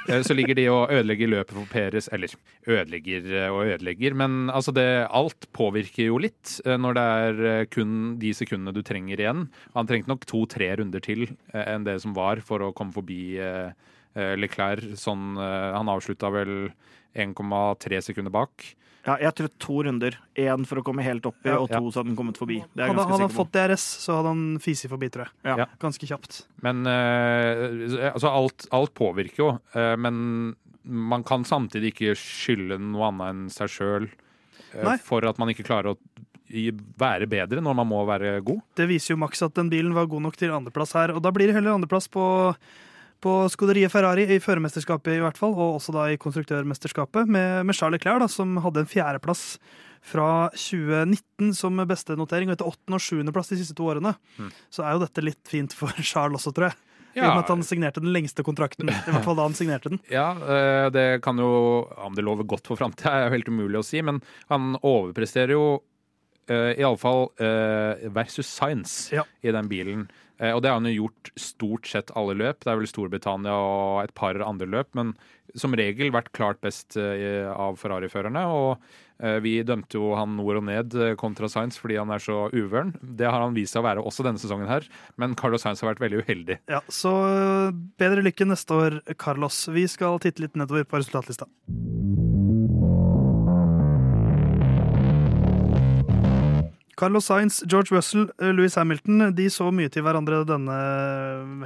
Eh, 0.09 0.23
Så 0.23 0.35
ligger 0.35 0.56
de 0.59 0.66
og 0.71 0.90
ødelegger 0.90 1.30
løpet 1.30 1.54
for 1.54 1.68
Peres. 1.71 2.09
Eller 2.12 2.35
ødelegger 2.66 3.28
eh, 3.30 3.50
og 3.52 3.66
ødelegger, 3.66 4.14
men 4.14 4.50
altså 4.50 4.75
det, 4.75 5.06
alt 5.11 5.47
påvirker 5.54 6.09
jo 6.11 6.18
litt 6.23 6.59
eh, 6.66 6.76
når 6.76 6.99
det 6.99 7.06
er 7.06 7.71
kun 7.71 8.18
de 8.18 8.32
sekundene 8.35 8.75
du 8.75 8.82
trenger 8.82 9.21
igjen. 9.21 9.47
Han 9.76 9.87
trengte 9.87 10.11
nok 10.11 10.26
to-tre 10.26 10.73
runder 10.80 11.02
til 11.04 11.28
enn 11.52 11.87
det 11.87 12.00
som 12.02 12.16
var 12.16 12.42
for 12.44 12.62
å 12.62 12.73
komme 12.76 12.94
forbi 12.94 13.38
Leclerc. 14.12 14.92
Sånn, 15.00 15.38
han 15.40 15.88
avslutta 15.88 16.28
vel 16.35 16.73
1,3 17.16 18.02
sekunder 18.04 18.32
bak. 18.35 18.66
Ja, 19.02 19.16
jeg 19.18 19.35
tror 19.35 19.50
to 19.59 19.76
runder. 19.82 20.16
Én 20.38 20.66
for 20.68 20.78
å 20.78 20.85
komme 20.87 21.02
helt 21.02 21.26
oppi, 21.26 21.50
Ja. 21.50 21.59
og 21.59 21.68
to 21.73 21.90
så 21.90 22.00
hadde 22.00 22.12
den 22.12 22.16
kommet 22.16 22.38
forbi. 22.38 22.61
Det 22.71 22.85
er 22.85 22.92
Hadde, 22.92 23.06
hadde 23.11 23.26
han 23.26 23.35
fått 23.35 23.52
DRS, 23.52 23.87
så 24.04 24.18
hadde 24.21 24.28
han 24.28 24.59
fisi 24.62 24.88
forbi, 24.88 25.11
tror 25.11 25.26
jeg. 25.26 25.32
Ja. 25.44 25.56
Ja. 25.64 25.66
Ganske 25.82 26.06
kjapt. 26.06 26.44
Men 26.62 26.87
uh, 26.87 28.12
altså 28.12 28.30
alt, 28.30 28.69
alt 28.71 28.95
påvirker 28.95 29.43
jo. 29.43 29.49
uh, 29.75 29.97
men 29.99 30.54
man 30.82 31.23
kan 31.26 31.45
samtidig 31.47 31.93
ikke 31.93 32.15
skylde 32.19 32.78
noe 32.78 33.10
annet 33.10 33.32
enn 33.32 33.43
seg 33.54 33.71
sjøl 33.71 34.08
uh, 34.08 34.97
for 35.02 35.26
at 35.26 35.38
man 35.38 35.50
ikke 35.50 35.67
klarer 35.67 35.95
å 35.95 35.99
være 36.52 37.26
bedre 37.30 37.62
når 37.65 37.75
man 37.80 37.88
må 37.88 38.02
være 38.06 38.36
god. 38.45 38.60
Det 38.76 38.86
viser 38.91 39.15
jo 39.15 39.23
maks 39.23 39.43
at 39.43 39.54
den 39.56 39.71
bilen 39.73 39.95
var 39.97 40.06
god 40.10 40.26
nok 40.26 40.36
til 40.38 40.52
andreplass 40.52 40.95
her. 40.99 41.15
Og 41.17 41.23
da 41.25 41.32
blir 41.34 41.49
det 41.49 41.56
heller 41.56 41.78
andreplass 41.78 42.10
på, 42.12 42.23
på 43.23 43.37
Skoderiet 43.52 43.93
Ferrari 43.93 44.26
i 44.26 44.41
førermesterskapet, 44.43 45.17
i 45.17 45.23
hvert 45.23 45.39
fall, 45.39 45.54
og 45.54 45.78
også 45.78 45.95
da 45.95 46.08
i 46.11 46.19
konstruktørmesterskapet, 46.21 47.30
med, 47.30 47.63
med 47.69 47.78
Charles 47.78 48.00
Leclerc, 48.00 48.23
da, 48.25 48.28
som 48.30 48.56
hadde 48.65 48.82
en 48.82 48.91
fjerdeplass 48.91 49.45
fra 50.02 50.49
2019 50.58 51.52
som 51.54 51.78
beste 51.87 52.17
notering, 52.19 52.50
og 52.50 52.56
etter 52.56 52.71
åttende- 52.73 52.99
og 52.99 53.04
sjuendeplass 53.04 53.52
de 53.52 53.61
siste 53.61 53.76
to 53.78 53.87
årene. 53.93 54.17
Mm. 54.39 54.49
Så 54.75 54.82
er 54.82 54.97
jo 54.97 55.04
dette 55.04 55.25
litt 55.25 55.43
fint 55.49 55.76
for 55.76 55.95
Charles 56.11 56.43
også, 56.43 56.54
tror 56.56 56.71
jeg. 56.73 56.80
I 57.13 57.21
og 57.21 57.35
med 57.35 57.43
at 57.43 57.50
han 57.52 57.63
signerte 57.67 58.00
den 58.00 58.13
lengste 58.15 58.41
kontrakten. 58.47 58.89
I 58.89 59.13
hvert 59.13 59.26
fall 59.26 59.37
da 59.37 59.45
han 59.45 59.56
signerte 59.56 59.93
den. 59.93 60.00
Ja, 60.08 60.30
eh, 60.32 60.87
det 60.95 61.21
kan 61.25 61.37
jo 61.37 61.85
Om 62.06 62.15
det 62.17 62.25
lover 62.25 62.47
godt 62.49 62.71
for 62.71 62.80
framtida, 62.80 63.13
er 63.13 63.26
jo 63.28 63.35
helt 63.37 63.50
umulig 63.52 63.82
å 63.82 63.85
si, 63.85 64.00
men 64.00 64.23
han 64.49 64.78
overpresterer 64.80 65.52
jo 65.52 65.67
uh, 66.50 66.73
iallfall 66.73 67.28
uh, 67.37 68.08
versus 68.17 68.49
Science 68.49 69.13
Ja. 69.15 69.26
i 69.45 69.52
den 69.52 69.69
bilen. 69.69 70.08
Eh, 70.43 70.50
og 70.50 70.63
det 70.63 70.73
har 70.73 70.81
han 70.81 70.91
jo 70.91 71.05
gjort 71.05 71.31
stort 71.39 71.89
sett 71.89 72.11
alle 72.19 72.35
løp. 72.39 72.65
Det 72.65 72.73
er 72.73 72.81
vel 72.81 72.91
Storbritannia 72.91 73.55
og 73.55 74.02
et 74.02 74.15
par 74.19 74.39
andre 74.43 74.69
løp, 74.69 74.91
men 74.99 75.15
som 75.59 75.75
regel 75.76 76.13
vært 76.15 76.33
klart 76.37 76.63
best 76.65 76.97
eh, 77.00 77.47
av 77.50 77.78
Ferrari-førerne. 77.81 78.43
Og 78.50 79.23
eh, 79.23 79.39
vi 79.45 79.55
dømte 79.67 80.00
jo 80.00 80.13
han 80.19 80.35
nord 80.39 80.63
og 80.63 80.67
ned 80.71 80.97
kontra 81.21 81.50
Science 81.52 81.81
fordi 81.81 82.00
han 82.00 82.13
er 82.15 82.23
så 82.25 82.47
uvøren. 82.50 82.95
Det 83.00 83.28
har 83.28 83.45
han 83.45 83.57
vist 83.57 83.76
seg 83.76 83.85
å 83.85 83.89
være 83.91 84.05
også 84.07 84.26
denne 84.26 84.43
sesongen 84.43 84.71
her, 84.71 84.89
men 85.21 85.39
Carlos 85.39 85.65
Sainz 85.67 85.85
har 85.85 85.93
vært 85.93 86.02
veldig 86.07 86.25
uheldig. 86.25 86.59
Ja, 86.73 86.83
Så 86.91 87.13
bedre 88.00 88.26
lykke 88.26 88.49
neste 88.49 88.83
år, 88.83 89.00
Carlos. 89.21 89.65
Vi 89.73 89.87
skal 89.91 90.21
titte 90.23 90.47
litt 90.47 90.59
nedover 90.59 90.89
på 90.89 91.02
resultatlista. 91.02 91.50
Carlos 96.99 97.25
Sainz, 97.25 97.63
George 97.67 97.95
Russell, 97.95 98.28
øh, 98.41 98.52
Louis 98.55 98.75
Hamilton 98.76 99.31
de 99.35 99.49
så 99.50 99.71
mye 99.73 99.89
til 99.93 100.05
hverandre 100.05 100.43
denne 100.49 100.78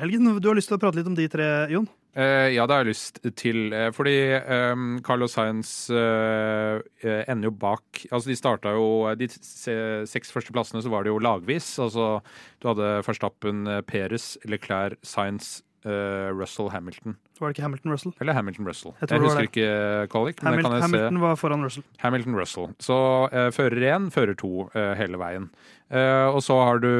helgen. 0.00 0.36
Du 0.40 0.48
har 0.50 0.58
lyst 0.58 0.70
til 0.70 0.78
å 0.78 0.82
prate 0.82 1.00
litt 1.00 1.10
om 1.10 1.16
de 1.18 1.26
tre, 1.30 1.48
Jon? 1.72 1.88
Eh, 2.16 2.54
ja, 2.54 2.64
det 2.64 2.72
har 2.72 2.84
jeg 2.86 2.94
lyst 2.94 3.18
til. 3.36 3.72
eh, 3.76 3.90
fordi 3.92 4.14
eh, 4.38 4.84
Carlos 5.04 5.34
Sainz 5.36 5.90
eh, 5.92 6.80
eh, 7.04 7.24
ender 7.28 7.50
jo 7.50 7.52
bak 7.60 8.06
Altså, 8.08 8.30
de 8.30 8.36
starta 8.38 8.72
jo 8.72 9.12
De 9.20 9.28
seks 9.28 10.32
første 10.32 10.54
plassene 10.54 10.80
så 10.80 10.88
var 10.88 11.04
det 11.04 11.12
jo 11.12 11.20
lagvis. 11.20 11.74
Altså, 11.82 12.22
du 12.62 12.70
hadde 12.70 13.02
Verstappen, 13.04 13.66
Peres, 13.84 14.38
Leclerc, 14.48 14.96
Sainz, 15.04 15.60
eh, 15.86 16.28
Russell, 16.34 16.68
Hamilton. 16.70 17.16
Var 17.38 17.48
det 17.48 17.56
ikke 17.56 17.64
Hamilton-Russell? 17.66 18.12
Eller 18.20 18.36
Hamilton-Russell. 18.36 18.92
Jeg 19.00 19.10
Jeg, 19.10 19.20
var 19.20 19.26
husker 19.26 19.48
ikke 19.48 19.66
eh, 19.66 20.06
Collick, 20.12 20.40
det 20.40 20.82
Hamilton. 20.82 21.20
Var 21.20 21.34
foran 21.34 21.64
Russell. 21.64 21.84
Hamilton-Russell. 22.02 22.74
Så 22.82 22.98
uh, 23.32 23.50
fører 23.54 23.86
én, 23.94 24.10
fører 24.10 24.34
to 24.34 24.68
uh, 24.74 24.94
hele 24.98 25.18
veien. 25.18 25.50
Og 25.86 26.40
så 26.42 26.54
har 26.66 26.80
du 26.82 26.90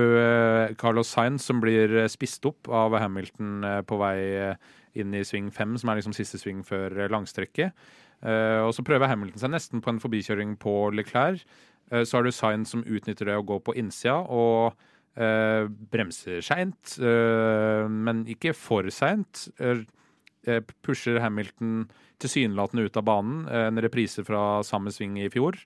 Carlos 0.79 1.09
Sainz 1.11 1.43
som 1.43 1.59
blir 1.59 2.07
spist 2.07 2.45
opp 2.47 2.69
av 2.71 2.95
Hamilton 2.95 3.65
på 3.83 3.99
vei 3.99 4.55
inn 4.95 5.11
i 5.11 5.25
sving 5.27 5.49
fem, 5.51 5.73
som 5.75 5.91
er 5.91 5.99
liksom 5.99 6.15
siste 6.15 6.39
sving 6.39 6.61
før 6.63 6.95
langstrekket. 7.11 7.75
Og 8.23 8.71
så 8.77 8.85
prøver 8.87 9.11
Hamilton 9.11 9.43
seg 9.43 9.51
nesten 9.51 9.83
på 9.83 9.91
en 9.91 9.99
forbikjøring 9.99 10.55
på 10.63 10.93
Leclerc. 10.95 11.43
Så 11.91 12.15
har 12.15 12.23
du 12.23 12.31
Sainz 12.31 12.71
som 12.71 12.87
utnytter 12.87 13.27
det 13.27 13.35
å 13.41 13.43
gå 13.43 13.59
på 13.59 13.75
innsida 13.75 14.21
og 14.23 14.79
eh, 15.17 15.67
bremser 15.93 16.43
seint, 16.45 16.97
eh, 17.01 17.85
men 17.89 18.25
ikke 18.31 18.55
for 18.57 18.89
seint. 18.95 19.47
Eh, 19.61 20.61
pusher 20.87 21.19
Hamilton 21.21 21.87
tilsynelatende 22.23 22.87
ut 22.87 22.97
av 23.01 23.07
banen. 23.09 23.47
En 23.51 23.83
reprise 23.83 24.25
fra 24.25 24.63
samme 24.65 24.93
sving 24.95 25.19
i 25.19 25.31
fjor. 25.33 25.59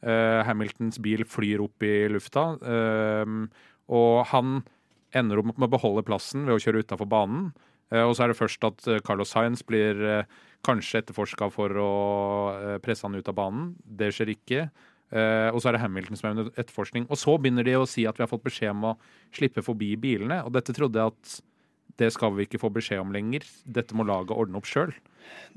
Hamiltons 0.00 0.96
bil 1.04 1.26
flyr 1.28 1.60
opp 1.60 1.82
i 1.84 2.06
lufta, 2.08 2.44
og 3.92 4.14
han 4.30 4.62
ender 5.12 5.42
opp 5.42 5.50
med 5.50 5.66
å 5.66 5.74
beholde 5.74 6.06
plassen 6.08 6.46
ved 6.46 6.54
å 6.54 6.62
kjøre 6.62 6.80
utafor 6.86 7.10
banen. 7.10 7.50
Og 7.92 8.14
så 8.16 8.24
er 8.24 8.32
det 8.32 8.38
først 8.38 8.64
at 8.64 8.88
Carlos 9.04 9.34
Sainz 9.34 9.60
blir 9.66 10.24
kanskje 10.64 11.02
etterforska 11.02 11.50
for 11.52 11.76
å 11.76 11.92
presse 12.80 13.04
han 13.04 13.18
ut 13.18 13.28
av 13.28 13.36
banen. 13.36 13.74
Det 13.84 14.08
skjer 14.14 14.32
ikke. 14.38 14.70
Eh, 15.10 15.48
og 15.50 15.58
så 15.58 15.70
er 15.70 15.76
det 15.76 15.82
Hamilton 15.82 16.18
som 16.18 16.28
er 16.28 16.36
under 16.36 16.50
etterforskning. 16.54 17.06
Og 17.10 17.18
så 17.18 17.36
begynner 17.38 17.66
de 17.66 17.76
å 17.78 17.86
si 17.88 18.06
at 18.06 18.18
vi 18.18 18.24
har 18.24 18.30
fått 18.30 18.46
beskjed 18.46 18.74
om 18.74 18.92
å 18.92 18.96
slippe 19.36 19.64
forbi 19.66 19.92
bilene, 20.00 20.42
og 20.46 20.54
dette 20.54 20.74
trodde 20.76 21.00
jeg 21.00 21.14
at 21.14 21.38
det 22.00 22.08
skal 22.14 22.32
vi 22.36 22.46
ikke 22.46 22.60
få 22.62 22.70
beskjed 22.72 23.02
om 23.02 23.10
lenger. 23.12 23.44
Dette 23.68 23.96
må 23.98 24.06
laget 24.08 24.32
ordne 24.32 24.60
opp 24.60 24.68
sjøl. 24.68 24.94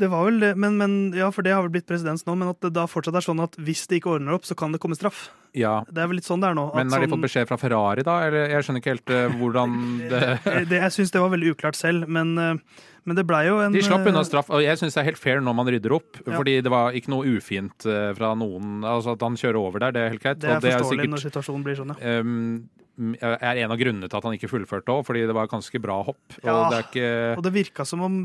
Det 0.02 0.10
var 0.12 0.26
vel 0.28 0.42
det, 0.44 0.52
men, 0.60 0.76
men, 0.82 0.96
ja, 1.16 1.30
for 1.34 1.46
det 1.46 1.54
har 1.56 1.64
vel 1.64 1.72
blitt 1.78 1.88
presedens 1.88 2.26
nå, 2.28 2.36
men 2.36 2.52
at 2.52 2.60
det 2.66 2.74
da 2.76 2.84
fortsatt 2.90 3.16
er 3.16 3.26
sånn 3.26 3.44
at 3.44 3.56
hvis 3.62 3.86
de 3.88 4.02
ikke 4.02 4.18
ordner 4.18 4.36
opp, 4.36 4.48
så 4.50 4.58
kan 4.58 4.74
det 4.74 4.82
komme 4.84 4.98
straff. 4.98 5.30
Ja. 5.54 5.74
Det 5.86 6.02
er 6.02 6.10
vel 6.10 6.18
litt 6.18 6.28
sånn 6.28 6.42
det 6.42 6.50
er 6.50 6.58
nå. 6.58 6.66
Men 6.74 6.90
har 6.90 7.04
de 7.04 7.06
sånn- 7.06 7.14
fått 7.14 7.26
beskjed 7.28 7.50
fra 7.50 7.58
Ferrari, 7.62 8.04
da? 8.06 8.16
Eller 8.26 8.50
jeg 8.50 8.66
skjønner 8.66 8.82
ikke 8.82 8.94
helt 8.96 9.14
uh, 9.14 9.36
hvordan 9.38 9.76
det 10.10 10.22
det, 10.72 10.80
Jeg 10.80 10.96
syns 10.96 11.14
det 11.14 11.22
var 11.22 11.30
veldig 11.34 11.54
uklart 11.54 11.78
selv, 11.78 12.08
men, 12.10 12.34
uh, 12.38 12.82
men 13.06 13.20
det 13.20 13.26
blei 13.30 13.44
jo 13.48 13.60
en 13.62 13.76
De 13.76 13.84
slapp 13.86 14.08
unna 14.10 14.24
eh, 14.24 14.28
straff, 14.28 14.50
og 14.50 14.64
jeg 14.66 14.82
syns 14.82 14.98
det 14.98 15.04
er 15.04 15.10
helt 15.12 15.22
fair 15.22 15.44
når 15.46 15.58
man 15.60 15.70
rydder 15.70 15.94
opp. 15.94 16.18
Ja. 16.24 16.38
Fordi 16.40 16.58
det 16.66 16.74
var 16.74 16.98
ikke 16.98 17.14
noe 17.14 17.36
ufint 17.38 17.86
eh, 17.86 18.12
fra 18.18 18.34
noen. 18.40 18.82
Altså 18.82 19.14
At 19.18 19.26
han 19.26 19.38
kjører 19.40 19.60
over 19.62 19.86
der, 19.86 19.96
det 19.96 20.02
er 20.06 20.16
helt 20.16 20.24
greit. 20.26 20.42
Det 20.42 20.50
er 20.50 20.64
det 20.64 20.74
forståelig 20.74 20.90
sikkert 20.98 21.14
når 21.14 21.26
situasjonen 21.28 21.68
blir 21.68 21.78
sånn, 21.78 21.96
ja. 22.00 22.20
um, 22.24 23.14
er 23.20 23.64
en 23.66 23.74
av 23.74 23.80
grunnene 23.82 24.10
til 24.10 24.20
at 24.20 24.30
han 24.30 24.38
ikke 24.38 24.50
fullførte 24.52 24.94
òg, 24.94 25.06
fordi 25.06 25.26
det 25.30 25.36
var 25.38 25.50
ganske 25.52 25.82
bra 25.82 26.00
hopp. 26.06 26.24
Ja, 26.42 26.56
Og 26.56 26.74
det 26.74 26.80
er 26.80 26.88
ikke 26.90 27.12
Og 27.38 27.46
det 27.46 27.54
virka 27.62 27.86
som 27.90 28.02
om 28.06 28.18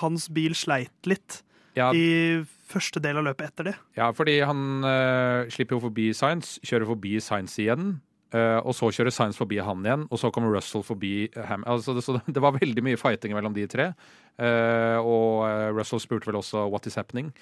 hans 0.00 0.30
bil 0.32 0.56
sleit 0.56 1.08
litt 1.08 1.42
Ja, 1.74 1.90
i 1.94 2.42
første 2.70 3.02
del 3.02 3.18
av 3.20 3.26
løpet 3.26 3.50
etter 3.50 3.70
det. 3.70 3.76
ja 3.98 4.10
fordi 4.14 4.38
han 4.46 4.84
uh, 4.86 5.50
slipper 5.52 5.78
jo 5.78 5.84
forbi 5.88 6.10
Science, 6.16 6.60
kjører 6.66 6.88
forbi 6.94 7.16
Science 7.22 7.60
igjen. 7.62 7.96
Uh, 8.34 8.58
og 8.66 8.74
så 8.74 8.88
kjører 8.90 9.14
Science 9.14 9.38
forbi 9.38 9.60
han 9.62 9.84
igjen, 9.86 10.08
og 10.10 10.18
så 10.18 10.30
kommer 10.34 10.50
Russell 10.50 10.82
forbi 10.82 11.28
Ham. 11.50 11.62
Altså, 11.70 11.94
det, 11.94 12.02
så 12.02 12.18
det 12.26 12.42
var 12.42 12.56
veldig 12.56 12.82
mye 12.82 12.98
fighting 12.98 13.34
mellom 13.36 13.54
de 13.54 13.66
tre. 13.70 13.92
Uh, 14.38 14.98
og 14.98 15.44
Russell 15.76 16.02
spurte 16.02 16.30
vel 16.30 16.40
også 16.40 16.66
'What 16.66 16.86
is 16.90 16.98
happening?' 16.98 17.34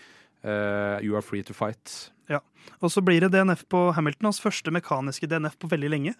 You 0.42 1.14
are 1.14 1.23
free 1.23 1.42
to 1.42 1.55
fight. 1.55 2.11
Og 2.83 2.91
så 2.91 3.03
blir 3.03 3.21
det 3.23 3.33
DNF 3.35 3.65
på 3.71 3.93
Hamilton, 3.95 4.31
hans 4.31 4.41
første 4.43 4.71
mekaniske 4.75 5.27
DNF 5.31 5.59
på 5.59 5.71
veldig 5.71 5.91
lenge. 5.91 6.15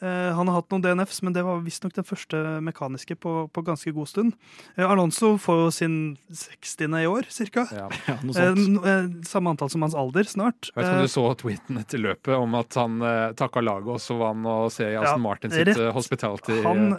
Eh, 0.00 0.30
han 0.32 0.48
har 0.48 0.54
hatt 0.56 0.70
noen 0.72 0.80
DNFs, 0.80 1.18
men 1.26 1.34
det 1.36 1.42
var 1.44 1.58
visstnok 1.60 1.92
den 1.92 2.06
første 2.08 2.38
mekaniske 2.64 3.18
på, 3.20 3.32
på 3.52 3.62
ganske 3.66 3.92
god 3.92 4.08
stund. 4.08 4.32
Eh, 4.78 4.86
Alonso 4.86 5.34
får 5.38 5.58
jo 5.60 5.66
sin 5.76 5.96
60. 6.32 6.86
i 7.02 7.06
år, 7.10 7.28
cirka. 7.28 7.66
Ja. 7.74 7.88
Ja, 8.08 8.16
Eh, 8.30 8.54
eh, 8.54 9.08
samme 9.26 9.50
antall 9.52 9.70
som 9.70 9.82
hans 9.84 9.94
alder, 9.98 10.24
snart. 10.24 10.70
Jeg 10.70 10.78
vet 10.78 10.86
ikke 10.88 11.02
om 11.02 11.04
du 11.04 11.12
så 11.12 11.26
tweeten 11.42 11.80
etter 11.82 12.00
løpet 12.00 12.32
om 12.38 12.54
at 12.58 12.78
han 12.80 12.96
uh, 13.02 13.32
takka 13.36 13.60
laget, 13.64 13.90
og 13.92 14.00
så 14.00 14.16
var 14.18 14.32
han 14.32 14.46
og 14.48 14.70
se 14.72 14.86
i 14.88 14.96
Aston 14.96 15.18
Ja, 15.20 15.24
Martin 15.26 15.52
sitt 15.52 15.68
rett. 15.68 15.82
hospitality. 15.94 16.60
Han 16.64 16.94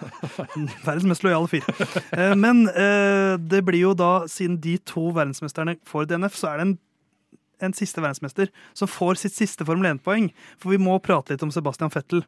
Verdens 0.86 1.06
mest 1.10 1.24
lojale 1.26 1.48
fyr. 1.50 1.66
Eh, 2.12 2.34
Men 2.38 2.66
eh, 2.68 3.36
det 3.42 3.62
blir 3.66 3.88
jo 3.88 3.94
da, 3.98 4.26
siden 4.30 4.58
de 4.62 4.76
to 4.86 5.08
verdensmesterne 5.16 5.76
får 5.88 6.10
DNF, 6.12 6.36
så 6.38 6.52
er 6.52 6.60
det 6.60 6.66
en, 6.68 6.76
en 7.64 7.74
siste 7.76 8.02
verdensmester 8.02 8.50
som 8.76 8.90
får 8.90 9.20
sitt 9.20 9.36
siste 9.36 9.66
Formel 9.66 9.94
1-poeng. 9.94 10.30
For 10.60 10.74
vi 10.74 10.80
må 10.82 10.98
prate 11.04 11.34
litt 11.34 11.44
om 11.46 11.52
Sebastian 11.54 11.92
Fettel. 11.94 12.24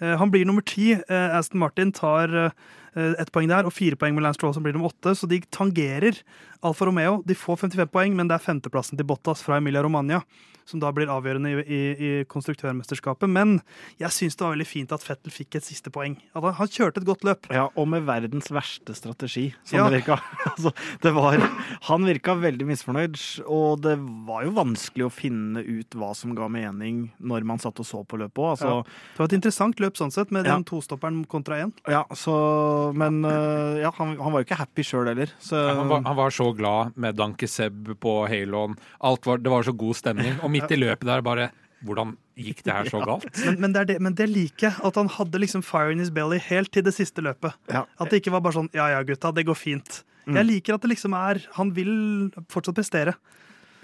Eh, 0.00 0.16
Han 0.18 0.30
blir 0.30 0.46
nummer 0.48 0.62
ti. 0.62 0.92
Eh, 0.94 1.36
Aston 1.36 1.60
Martin 1.60 1.92
tar 1.92 2.34
eh, 2.34 2.50
ett 2.94 3.32
poeng 3.32 3.48
der, 3.48 3.64
og 3.68 3.72
fire 3.72 3.96
poeng 3.96 4.14
med 4.14 4.22
Lance 4.26 4.38
Stroll 4.40 4.54
som 4.54 4.62
blir 4.62 4.72
nummer 4.76 4.90
åtte. 4.90 5.14
Så 5.16 5.28
de 5.30 5.40
tangerer 5.50 6.18
Alfa 6.62 6.86
Romeo. 6.86 7.22
De 7.26 7.34
får 7.34 7.56
55 7.66 7.88
poeng, 7.92 8.16
men 8.16 8.28
det 8.28 8.34
er 8.38 8.44
femteplassen 8.44 8.98
til 8.98 9.06
Bottas 9.06 9.42
fra 9.42 9.56
Emilia 9.60 9.82
Romagna 9.82 10.22
som 10.70 10.78
da 10.78 10.90
blir 10.94 11.10
avgjørende 11.10 11.50
i, 11.50 11.62
i, 11.66 11.78
i 11.98 12.10
konstruktørmesterskapet. 12.30 13.26
Men 13.32 13.56
jeg 13.98 14.12
syns 14.14 14.36
det 14.38 14.44
var 14.44 14.54
veldig 14.54 14.66
fint 14.68 14.92
at 14.94 15.02
Fettel 15.02 15.32
fikk 15.34 15.56
et 15.58 15.66
siste 15.66 15.90
poeng. 15.90 16.14
At 16.36 16.46
han, 16.58 16.70
kjørte 16.70 17.02
et 17.02 17.08
godt 17.08 17.24
løp. 17.26 17.48
Ja, 17.50 17.64
og 17.74 17.88
med 17.90 18.04
verdens 18.06 18.50
verste 18.54 18.94
strategi, 18.94 19.48
som 19.66 19.80
Ja. 19.80 19.88
det 19.88 20.00
virka. 20.04 20.20
Altså, 20.50 20.72
det 21.02 21.12
var, 21.16 21.40
han 21.88 22.04
virka 22.04 22.34
veldig 22.38 22.66
misfornøyd, 22.68 23.16
og 23.48 23.80
det 23.84 23.96
var 24.28 24.44
jo 24.44 24.52
vanskelig 24.56 25.06
å 25.06 25.12
finne 25.14 25.62
ut 25.64 25.94
hva 25.98 26.10
som 26.14 26.34
ga 26.36 26.48
mening 26.52 27.08
når 27.18 27.46
man 27.48 27.58
satt 27.62 27.80
og 27.80 27.86
så 27.88 28.02
på 28.06 28.18
løpet 28.20 28.38
òg. 28.40 28.50
Altså, 28.54 28.72
Det 28.84 29.22
var 29.22 29.30
et 29.30 29.36
interessant 29.38 29.80
løp 29.82 29.96
sånn 29.98 30.12
sett, 30.14 30.30
med 30.30 30.46
Ja. 30.46 30.54
den 30.54 30.64
tostopperen 30.68 31.24
kontra 31.26 31.60
én. 31.64 31.72
ja. 31.88 32.04
så, 32.14 32.36
men 32.96 33.20
øh, 33.24 33.80
ja, 33.82 33.90
han, 33.96 34.14
han 34.18 34.34
var 34.34 34.42
jo 34.42 34.46
ikke 34.48 34.58
happy 34.60 34.84
sjøl 34.86 35.10
heller. 35.10 35.32
Så, 35.42 35.56
Han 35.56 35.88
var, 35.90 36.04
han 36.06 36.18
var 36.18 36.34
så 36.34 36.50
glad 36.56 36.96
med 37.00 37.18
Danke 37.18 37.48
Seb 37.50 37.92
på 38.02 38.14
Haloen. 38.30 38.76
Alt 39.06 39.26
var, 39.28 39.40
det 39.42 39.52
var 39.52 39.66
så 39.66 39.74
god 39.76 39.98
stemning. 39.98 40.38
Og 40.44 40.52
midt 40.52 40.72
i 40.72 40.80
løpet 40.80 41.08
der 41.08 41.24
bare 41.26 41.50
Hvordan 41.80 42.10
gikk 42.36 42.58
det 42.66 42.74
her 42.76 42.88
så 42.92 42.98
galt? 43.08 43.24
Men, 43.40 43.54
men, 43.62 43.72
det 43.72 43.80
er 43.80 43.86
det, 43.88 43.94
men 44.04 44.12
det 44.12 44.26
liker 44.28 44.66
jeg. 44.66 44.76
At 44.84 44.98
han 45.00 45.08
hadde 45.14 45.40
liksom 45.40 45.62
fire 45.64 45.94
in 45.94 46.02
his 46.02 46.10
belly 46.12 46.36
helt 46.50 46.68
til 46.76 46.84
det 46.84 46.92
siste 46.92 47.24
løpet. 47.24 47.56
ja. 47.72 47.86
At 47.96 48.12
det 48.12 48.20
ikke 48.20 48.34
var 48.34 48.42
bare 48.44 48.58
sånn 48.58 48.68
ja 48.76 48.90
ja, 48.92 49.00
gutta, 49.06 49.32
det 49.32 49.46
går 49.48 49.56
fint. 49.56 50.02
Jeg 50.30 50.46
liker 50.46 50.76
at 50.76 50.84
det 50.84 50.92
liksom 50.92 51.14
er 51.16 51.40
Han 51.56 51.72
vil 51.74 51.94
fortsatt 52.52 52.76
prestere. 52.76 53.16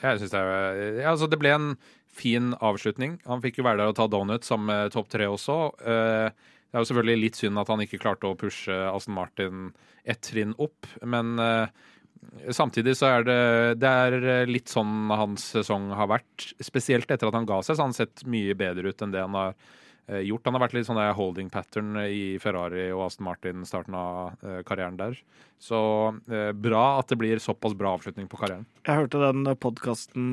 Jeg 0.03 0.21
synes 0.21 0.35
det, 0.35 0.41
er, 0.41 0.83
ja, 1.01 1.09
altså 1.15 1.27
det 1.27 1.39
ble 1.41 1.55
en 1.55 1.71
fin 2.17 2.53
avslutning. 2.65 3.17
Han 3.29 3.43
fikk 3.45 3.61
jo 3.61 3.67
være 3.67 3.81
der 3.83 3.93
og 3.93 3.97
ta 3.99 4.07
donut 4.13 4.47
sammen 4.47 4.71
med 4.71 4.93
topp 4.95 5.09
tre 5.13 5.29
også. 5.29 5.57
Eh, 5.85 6.53
Det 6.67 6.77
er 6.77 6.83
jo 6.83 6.89
selvfølgelig 6.91 7.23
litt 7.23 7.39
synd 7.39 7.61
at 7.63 7.71
han 7.73 7.83
ikke 7.85 8.01
klarte 8.03 8.29
å 8.29 8.39
pushe 8.39 8.75
Aston 8.91 9.17
Martin 9.17 9.69
ett 10.07 10.23
trinn 10.27 10.53
opp, 10.63 10.89
men 11.03 11.39
eh, 11.43 11.71
samtidig 12.55 12.97
så 12.99 13.11
er 13.17 13.27
det, 13.27 13.41
det 13.83 13.91
er 13.91 14.51
litt 14.51 14.71
sånn 14.73 15.11
hans 15.15 15.51
sesong 15.57 15.89
har 15.97 16.11
vært. 16.11 16.51
Spesielt 16.63 17.11
etter 17.11 17.31
at 17.31 17.39
han 17.39 17.49
ga 17.49 17.63
seg, 17.63 17.75
så 17.75 17.85
har 17.85 17.91
han 17.91 17.97
sett 17.97 18.27
mye 18.29 18.57
bedre 18.59 18.93
ut 18.93 19.03
enn 19.03 19.15
det 19.15 19.25
han 19.25 19.39
har 19.39 19.55
eh, 19.55 20.23
gjort. 20.27 20.47
Han 20.49 20.59
har 20.59 20.67
vært 20.67 20.77
litt 20.79 20.89
sånn 20.89 21.03
holding 21.19 21.51
pattern 21.55 21.97
i 22.05 22.37
Ferrari 22.43 22.89
og 22.93 23.07
Aston 23.09 23.29
Martin 23.29 23.67
starten 23.69 23.97
av 23.99 24.47
eh, 24.47 24.63
karrieren 24.67 24.99
der. 25.01 25.19
Så 25.63 25.79
eh, 26.31 26.51
bra 26.53 26.85
at 27.01 27.11
det 27.11 27.19
blir 27.21 27.41
såpass 27.43 27.75
bra 27.77 27.95
avslutning 27.97 28.29
på 28.31 28.39
karrieren. 28.41 28.67
Jeg 28.87 29.01
hørte 29.01 29.19
den 29.19 29.49
podkasten 29.59 30.27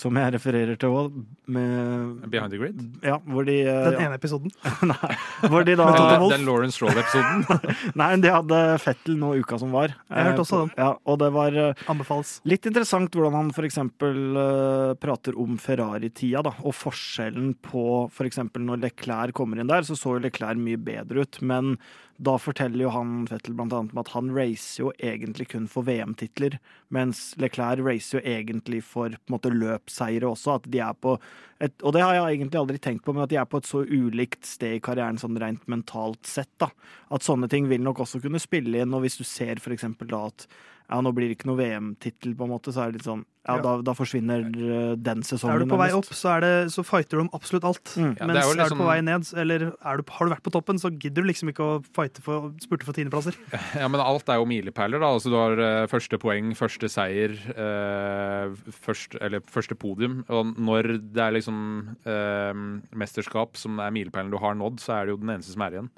som 0.00 0.16
jeg 0.16 0.32
refererer 0.32 0.78
til 0.80 0.94
òg, 0.96 1.18
med 1.52 2.22
Behind 2.32 2.54
the 2.54 2.60
Grid. 2.60 2.78
Ja, 3.04 3.18
hvor 3.28 3.44
de 3.44 3.58
øh, 3.66 3.82
Den 3.90 3.98
ja, 3.98 4.06
ene 4.06 4.16
episoden. 4.16 4.52
Nei, 4.90 5.16
hvor 5.44 5.66
de 5.66 5.76
da 5.78 5.88
Den, 5.92 6.24
den 6.32 6.46
Lawrence 6.48 6.80
Roll-episoden? 6.82 7.44
Nei, 8.00 8.08
de 8.22 8.32
hadde 8.32 8.62
Fettel 8.82 9.18
nå 9.20 9.34
uka 9.42 9.58
som 9.60 9.74
var. 9.74 9.94
Jeg 10.08 10.30
hørte 10.30 10.46
også 10.46 10.56
Eh, 10.56 10.62
den. 10.62 10.72
Ja, 10.78 10.90
og 11.04 11.18
det 11.20 11.30
var 11.34 11.58
øh, 11.60 11.84
Anbefales. 11.92 12.36
Litt 12.48 12.66
interessant 12.68 13.14
hvordan 13.16 13.36
han 13.36 13.52
f.eks. 13.52 13.78
Uh, 14.00 14.94
prater 15.00 15.36
om 15.40 15.58
Ferrari-tida, 15.60 16.42
da, 16.46 16.54
og 16.64 16.74
forskjellen 16.76 17.54
på 17.64 17.84
f.eks. 18.08 18.40
når 18.56 18.82
Leclerc 18.84 19.36
kommer 19.36 19.60
inn 19.60 19.70
der, 19.70 19.86
så 19.86 19.98
så 19.98 20.16
jo 20.16 20.24
Leclerc 20.24 20.60
mye 20.60 20.80
bedre 20.80 21.26
ut, 21.26 21.40
men 21.44 21.76
da 22.16 22.36
forteller 22.40 22.86
jo 22.86 22.92
han 22.94 23.26
Fettel 23.28 23.56
annet 23.60 23.92
om 23.92 24.00
at 24.00 24.12
han 24.14 24.30
racer 24.34 24.84
jo 24.84 24.92
egentlig 25.02 25.48
kun 25.52 25.66
for 25.70 25.86
VM-titler, 25.86 26.58
mens 26.94 27.34
Leclerc 27.40 27.82
racer 27.84 28.18
jo 28.18 28.22
egentlig 28.24 28.82
for 28.86 29.12
på 29.12 29.28
en 29.28 29.36
måte 29.36 29.52
løpsseire 29.52 30.28
også, 30.28 30.56
at 30.56 30.70
de 30.72 30.80
er 30.84 30.96
på 30.96 31.16
et, 31.60 31.72
og 31.82 31.94
det 31.96 32.04
har 32.04 32.14
jeg 32.16 32.38
egentlig 32.38 32.60
aldri 32.60 32.80
tenkt 32.82 33.04
på, 33.04 33.14
men 33.16 33.24
at 33.24 33.32
de 33.32 33.40
er 33.40 33.48
på 33.48 33.60
et 33.60 33.68
så 33.68 33.82
ulikt 33.84 34.48
sted 34.48 34.76
i 34.76 34.82
karrieren 34.84 35.20
sånn 35.20 35.38
rent 35.40 35.64
mentalt 35.72 36.28
sett, 36.28 36.52
da. 36.60 36.68
At 37.12 37.24
sånne 37.24 37.48
ting 37.52 37.68
vil 37.70 37.84
nok 37.84 38.02
også 38.04 38.20
kunne 38.24 38.40
spille 38.42 38.82
inn, 38.82 38.96
og 38.96 39.04
hvis 39.04 39.20
du 39.20 39.24
ser 39.24 39.62
for 39.64 39.76
eksempel 39.76 40.10
da 40.12 40.26
at 40.30 40.48
ja, 40.86 41.00
nå 41.02 41.10
blir 41.16 41.30
det 41.30 41.38
ikke 41.38 41.48
noe 41.50 41.60
VM-tittel, 41.60 42.36
på 42.36 42.46
en 42.46 42.52
måte, 42.52 42.72
så 42.72 42.84
er 42.84 42.92
det 42.92 43.00
litt 43.00 43.08
sånn 43.08 43.24
Ja, 43.46 43.56
Ja. 43.56 43.62
Da, 43.62 43.72
da 43.86 43.92
forsvinner 43.94 44.42
uh, 44.42 44.96
den 44.98 45.22
sesongen. 45.22 45.54
Er 45.54 45.64
du 45.64 45.70
på 45.70 45.78
vei 45.78 45.88
opp, 45.94 46.08
så, 46.10 46.36
er 46.36 46.40
det, 46.42 46.52
så 46.74 46.82
fighter 46.86 47.18
du 47.20 47.24
om 47.24 47.30
absolutt 47.36 47.64
alt. 47.68 47.92
Mm. 47.94 48.16
Ja, 48.18 48.26
Mens 48.26 48.40
er 48.40 48.42
liksom... 48.42 48.50
er, 48.50 48.56
du 48.56 48.62
liksom- 48.62 48.80
på 48.82 48.88
vei 48.90 48.98
ned, 49.06 49.30
eller 49.44 49.64
er 49.70 50.00
du, 50.00 50.04
har 50.16 50.26
du 50.26 50.34
vært 50.34 50.44
på 50.46 50.52
toppen, 50.56 50.80
så 50.82 50.90
gidder 50.90 51.22
du 51.22 51.30
liksom 51.30 51.52
ikke 51.52 51.64
å 51.64 51.78
fighte 51.96 52.24
for, 52.26 52.50
spurte 52.64 52.88
for 52.88 52.96
tiendeplasser. 52.98 53.38
Ja, 53.76 53.88
men 53.92 54.00
alt 54.00 54.28
er 54.32 54.38
jo 54.40 54.46
milepæler, 54.48 55.00
da. 55.02 55.12
Altså, 55.14 55.30
du 55.30 55.36
har 55.38 55.60
uh, 55.60 55.86
første 55.90 56.18
poeng, 56.22 56.52
første 56.58 56.88
seier, 56.90 57.34
uh, 57.54 58.54
først, 58.82 59.18
eller 59.22 59.44
første 59.52 59.76
podium. 59.78 60.22
Og 60.32 60.54
når 60.58 60.96
det 61.14 61.22
er 61.22 61.34
liksom 61.36 61.58
uh, 62.06 62.52
mesterskap 62.96 63.56
som 63.60 63.78
er 63.82 63.94
milepælen 63.94 64.32
du 64.32 64.40
har 64.42 64.56
nådd, 64.58 64.80
så 64.82 64.98
er 64.98 65.06
det 65.06 65.16
jo 65.16 65.20
den 65.22 65.36
eneste 65.36 65.54
som 65.54 65.64
er 65.66 65.78
igjen. 65.78 65.90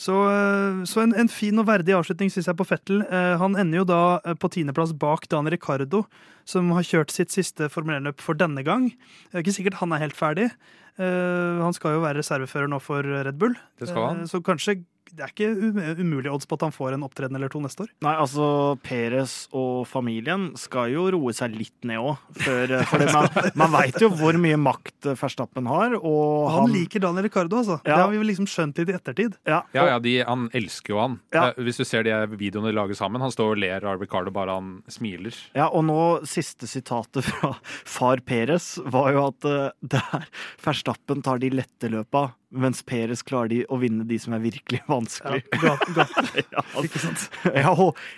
Så, 0.00 0.14
eh, 0.30 0.80
så 0.88 1.02
en, 1.04 1.14
en 1.14 1.28
fin 1.32 1.58
og 1.60 1.66
verdig 1.68 1.94
avslutning 1.96 2.30
synes 2.32 2.48
jeg 2.50 2.58
på 2.58 2.66
Fettel. 2.68 3.02
Eh, 3.06 3.36
Han 3.40 3.56
ender 3.60 3.82
jo 3.82 3.86
da 3.88 4.00
eh, 4.24 4.34
på 4.34 4.50
tiendeplass 4.52 4.92
bak 4.96 5.28
Dan 5.32 5.48
Ricardo, 5.52 6.04
som 6.48 6.70
har 6.76 6.86
kjørt 6.86 7.12
sitt 7.14 7.30
siste 7.34 7.68
Formel 7.72 8.00
1-løp 8.00 8.20
for 8.24 8.34
denne 8.38 8.64
gang. 8.66 8.90
Det 9.30 9.38
er 9.38 9.44
ikke 9.44 9.56
sikkert 9.58 9.80
han 9.82 9.92
er 9.96 10.02
helt 10.06 10.16
ferdig. 10.18 10.50
Eh, 11.00 11.60
Han 11.64 11.76
skal 11.76 11.96
jo 11.98 12.04
være 12.04 12.20
reservefører 12.22 12.68
nå 12.72 12.80
for 12.82 13.02
Red 13.06 13.38
Bull. 13.40 13.54
Det 13.80 13.88
skal 13.92 14.08
han. 14.10 14.24
Så 14.30 14.42
kanskje 14.44 14.80
det 15.16 15.24
er 15.26 15.32
ikke 15.32 15.48
um- 15.50 16.00
umulig 16.00 16.30
odds 16.32 16.46
på 16.48 16.56
at 16.58 16.64
han 16.66 16.74
får 16.74 16.94
en 16.96 17.04
opptreden 17.06 17.36
eller 17.38 17.50
to 17.52 17.60
neste 17.62 17.84
år. 17.86 17.90
Nei, 18.04 18.14
altså 18.20 18.46
Peres 18.84 19.34
og 19.56 19.86
familien 19.90 20.50
skal 20.60 20.90
jo 20.94 21.06
roe 21.14 21.32
seg 21.36 21.54
litt 21.58 21.86
ned 21.88 21.98
òg. 22.02 22.18
For 22.40 23.04
man, 23.14 23.28
man 23.58 23.74
veit 23.74 23.98
jo 24.02 24.10
hvor 24.14 24.36
mye 24.40 24.58
makt 24.60 25.10
Verstappen 25.20 25.66
har, 25.70 25.96
og 26.00 26.50
Han, 26.54 26.70
liker 26.72 27.02
Daniel 27.02 27.26
Ricardo, 27.28 27.60
altså. 27.62 27.78
Det 27.84 27.94
har 27.96 28.10
vi 28.12 28.20
vel 28.20 28.30
liksom 28.30 28.48
skjønt 28.50 28.78
litt 28.80 28.92
i 28.92 28.96
ettertid. 28.98 29.36
ja, 29.48 29.62
Ja, 29.76 29.86
ja, 29.94 29.98
de, 30.02 30.16
han 30.26 30.48
elsker 30.56 30.94
jo 30.94 31.00
han. 31.02 31.18
Ja. 31.34 31.48
Eh, 31.50 31.62
Hvis 31.66 31.80
du 31.80 31.84
ser 31.88 32.04
de 32.06 32.14
videoene 32.36 32.70
de 32.70 32.76
lager 32.76 32.98
sammen, 32.98 33.20
han 33.22 33.32
står 33.34 33.54
og 33.54 33.60
ler 33.62 33.84
av 33.86 34.00
Ricardo 34.02 34.30
bare 34.34 34.56
han 34.58 34.72
smiler. 34.90 35.34
Ja, 35.56 35.68
og 35.68 35.84
nå 35.88 35.98
siste 36.28 36.68
sitatet 36.70 37.24
fra 37.26 37.54
far 37.88 38.22
Peres 38.26 38.76
var 38.86 39.12
jo 39.14 39.26
at 39.30 39.46
eh, 39.48 39.70
der 39.94 40.26
Verstappen 40.64 41.22
tar 41.24 41.38
de 41.42 41.50
lette 41.54 41.90
løpa, 41.90 42.30
Mens 42.50 42.80
Peres 42.82 43.20
klarer 43.22 43.48
de 43.52 43.58
å 43.70 43.76
vinne 43.78 44.02
de 44.08 44.16
som 44.18 44.34
er 44.34 44.42
virkelig 44.42 44.80
vanskelig. 44.90 45.44
Ja, 45.62 45.76
ga. 45.94 46.06
Ja, 46.50 46.64
Ikke 46.86 46.98
sant? 47.02 47.28
jeg, 47.46 47.74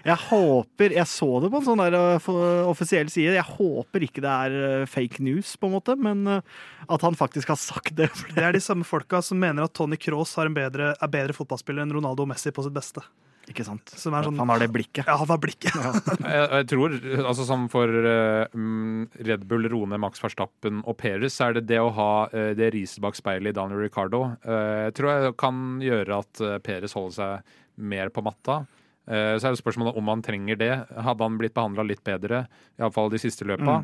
jeg 0.08 0.18
håper 0.28 0.94
Jeg 0.96 1.08
så 1.10 1.28
det 1.42 1.50
på 1.52 1.60
en 1.60 1.66
sånn 1.66 1.82
der 1.82 1.96
uh, 1.98 2.68
offisiell 2.70 3.10
side. 3.12 3.34
Jeg 3.36 3.48
håper 3.58 4.06
ikke 4.08 4.24
det 4.24 4.32
er 4.48 4.56
uh, 4.82 4.86
fake 4.88 5.20
news, 5.24 5.52
på 5.60 5.68
en 5.68 5.76
måte, 5.76 5.96
men 6.00 6.24
uh, 6.28 6.62
at 6.88 7.04
han 7.04 7.18
faktisk 7.18 7.52
har 7.52 7.60
sagt 7.60 7.96
det. 7.98 8.08
Det 8.32 8.42
er 8.44 8.56
de 8.56 8.62
samme 8.64 8.88
folka 8.88 9.20
som 9.24 9.40
mener 9.42 9.66
at 9.68 9.76
Tony 9.76 9.98
Cross 10.00 10.38
er 10.40 10.52
bedre, 10.54 10.94
er 10.96 11.12
bedre 11.12 11.36
fotballspiller 11.36 11.84
enn 11.84 11.92
Ronaldo 11.98 12.24
og 12.24 12.32
Messi 12.32 12.54
på 12.54 12.64
sitt 12.64 12.76
beste. 12.76 13.04
Ikke 13.50 13.64
sant? 13.66 13.90
Som 13.98 14.14
er 14.14 14.22
sånn- 14.22 14.38
Han 14.38 14.50
har 14.52 14.60
det 14.62 14.68
blikket. 14.70 15.02
Ja, 15.08 15.16
han 15.18 15.26
har 15.28 15.38
blikket. 15.42 15.74
Jeg, 15.74 16.44
jeg 16.52 16.66
tror, 16.70 16.92
altså 17.26 17.44
som 17.48 17.64
for 17.72 17.90
eh, 17.90 18.46
mm, 18.54 18.91
Red 19.20 19.46
Bull, 19.48 19.68
Rone, 19.72 19.98
Max 20.00 20.22
Verstappen 20.22 20.80
og 20.88 20.96
Perez, 21.00 21.36
så 21.36 21.48
er 21.48 21.58
det 21.58 21.66
det 21.70 21.80
å 21.82 21.92
ha 21.96 22.12
eh, 22.32 22.52
det 22.58 22.72
riset 22.74 23.02
bak 23.04 23.18
speilet 23.18 23.52
i 23.52 23.58
Daniel 23.58 23.82
Ricardo, 23.84 24.24
eh, 24.44 24.86
jeg 24.88 24.96
tror 24.98 25.12
jeg 25.12 25.34
kan 25.40 25.58
gjøre 25.82 26.22
at 26.24 26.44
uh, 26.44 26.56
Perez 26.64 26.96
holder 26.96 27.18
seg 27.18 27.58
mer 27.92 28.12
på 28.12 28.24
matta. 28.24 28.62
Eh, 29.06 29.34
så 29.38 29.48
er 29.48 29.54
det 29.54 29.60
spørsmålet 29.60 29.98
om 29.98 30.10
han 30.12 30.22
trenger 30.22 30.58
det. 30.60 30.72
Hadde 31.06 31.26
han 31.26 31.38
blitt 31.40 31.56
behandla 31.56 31.84
litt 31.86 32.02
bedre, 32.06 32.44
iallfall 32.78 33.10
de 33.12 33.20
siste 33.22 33.46
løpa? 33.48 33.82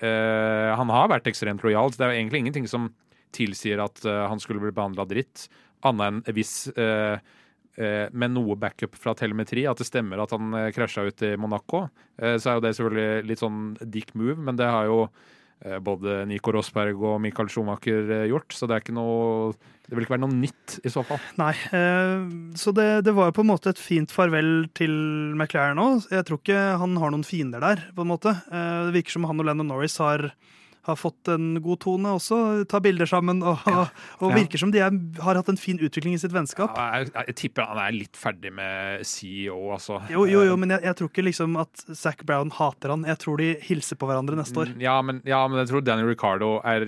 Eh, 0.00 0.70
han 0.74 0.92
har 0.92 1.10
vært 1.12 1.28
ekstremt 1.30 1.64
lojal, 1.64 1.92
så 1.92 2.00
det 2.00 2.06
er 2.06 2.14
jo 2.14 2.20
egentlig 2.22 2.44
ingenting 2.44 2.68
som 2.70 2.88
tilsier 3.34 3.82
at 3.82 4.04
eh, 4.06 4.24
han 4.30 4.40
skulle 4.42 4.62
bli 4.62 4.74
behandla 4.74 5.06
dritt, 5.10 5.48
annet 5.84 6.24
enn 6.24 6.36
hvis 6.36 6.54
eh, 6.72 7.16
eh, 7.16 7.42
med 7.76 8.34
noe 8.34 8.54
backup 8.60 8.94
fra 9.00 9.14
telemetri, 9.18 9.64
at 9.66 9.80
det 9.80 9.88
stemmer 9.88 10.22
at 10.22 10.34
han 10.34 10.54
eh, 10.54 10.70
krasja 10.74 11.06
ut 11.08 11.22
i 11.26 11.34
Monaco, 11.40 11.88
eh, 12.20 12.36
så 12.38 12.52
er 12.52 12.58
jo 12.58 12.64
det 12.66 12.74
selvfølgelig 12.78 13.28
litt 13.30 13.42
sånn 13.42 13.62
dick 13.82 14.12
move, 14.14 14.36
men 14.38 14.58
det 14.60 14.68
har 14.70 14.86
jo 14.86 15.00
eh, 15.64 15.80
både 15.82 16.20
Nico 16.30 16.54
Rosberg 16.54 17.02
og 17.02 17.18
Michael 17.24 17.50
Schumacher 17.50 18.12
eh, 18.20 18.26
gjort, 18.30 18.54
så 18.54 18.68
det 18.70 18.76
er 18.76 18.84
ikke 18.84 18.94
noe 18.94 19.54
Det 19.84 19.92
vil 19.98 20.06
ikke 20.06 20.14
være 20.14 20.24
noe 20.24 20.32
nytt 20.38 20.78
i 20.86 20.90
så 20.94 21.02
fall. 21.04 21.20
Nei, 21.36 21.52
eh, 21.76 22.22
så 22.56 22.72
det, 22.72 22.88
det 23.04 23.12
var 23.12 23.28
jo 23.28 23.36
på 23.36 23.44
en 23.44 23.50
måte 23.50 23.74
et 23.74 23.82
fint 23.82 24.14
farvel 24.14 24.70
til 24.72 24.94
McLaren 25.34 25.76
nå. 25.76 25.88
Jeg 26.14 26.24
tror 26.24 26.40
ikke 26.40 26.62
han 26.80 26.96
har 27.02 27.12
noen 27.12 27.26
fiender 27.26 27.60
der, 27.60 27.82
på 27.92 28.06
en 28.06 28.12
måte. 28.14 28.32
Eh, 28.48 28.86
det 28.88 29.00
virker 29.00 29.18
som 29.18 29.26
han 29.28 29.42
og 29.42 29.50
Lennon 29.50 29.68
Norris 29.74 29.98
har, 30.00 30.30
har 30.84 30.96
fått 31.00 31.28
en 31.32 31.54
god 31.64 31.80
tone 31.84 32.12
også. 32.18 32.38
Ta 32.70 32.80
bilder 32.84 33.08
sammen, 33.08 33.42
og, 33.42 33.62
og 34.20 34.28
Ja. 34.30 34.34
virker 34.36 34.60
som 34.60 34.70
de 34.74 34.82
er, 34.84 34.94
har 35.24 35.38
hatt 35.40 35.48
en 35.52 35.60
fin 35.60 35.78
utvikling 35.80 36.14
i 36.16 36.20
sitt 36.20 36.32
vennskap. 36.34 36.76
Ja, 36.76 37.00
jeg, 37.02 37.12
jeg 37.30 37.36
tipper 37.40 37.68
han 37.70 37.80
er 37.84 37.96
litt 37.96 38.16
ferdig 38.20 38.52
med 38.54 39.04
CEO, 39.08 39.58
altså. 39.76 40.00
Jo, 40.12 40.26
jo, 40.30 40.44
jo, 40.48 40.56
men 40.60 40.74
jeg, 40.76 40.84
jeg 40.90 40.98
tror 41.00 41.10
ikke 41.12 41.26
liksom 41.30 41.56
at 41.62 41.84
Zac 41.96 42.24
Brown 42.28 42.52
hater 42.58 42.92
han. 42.94 43.04
Jeg 43.08 43.18
tror 43.24 43.40
de 43.40 43.52
hilser 43.64 43.96
på 44.00 44.08
hverandre 44.10 44.36
neste 44.38 44.64
år. 44.64 44.74
Ja 44.82 44.98
men, 45.04 45.22
ja, 45.28 45.42
men 45.48 45.60
jeg 45.62 45.70
tror 45.72 45.84
Daniel 45.86 46.10
Ricardo 46.12 46.58
er 46.64 46.86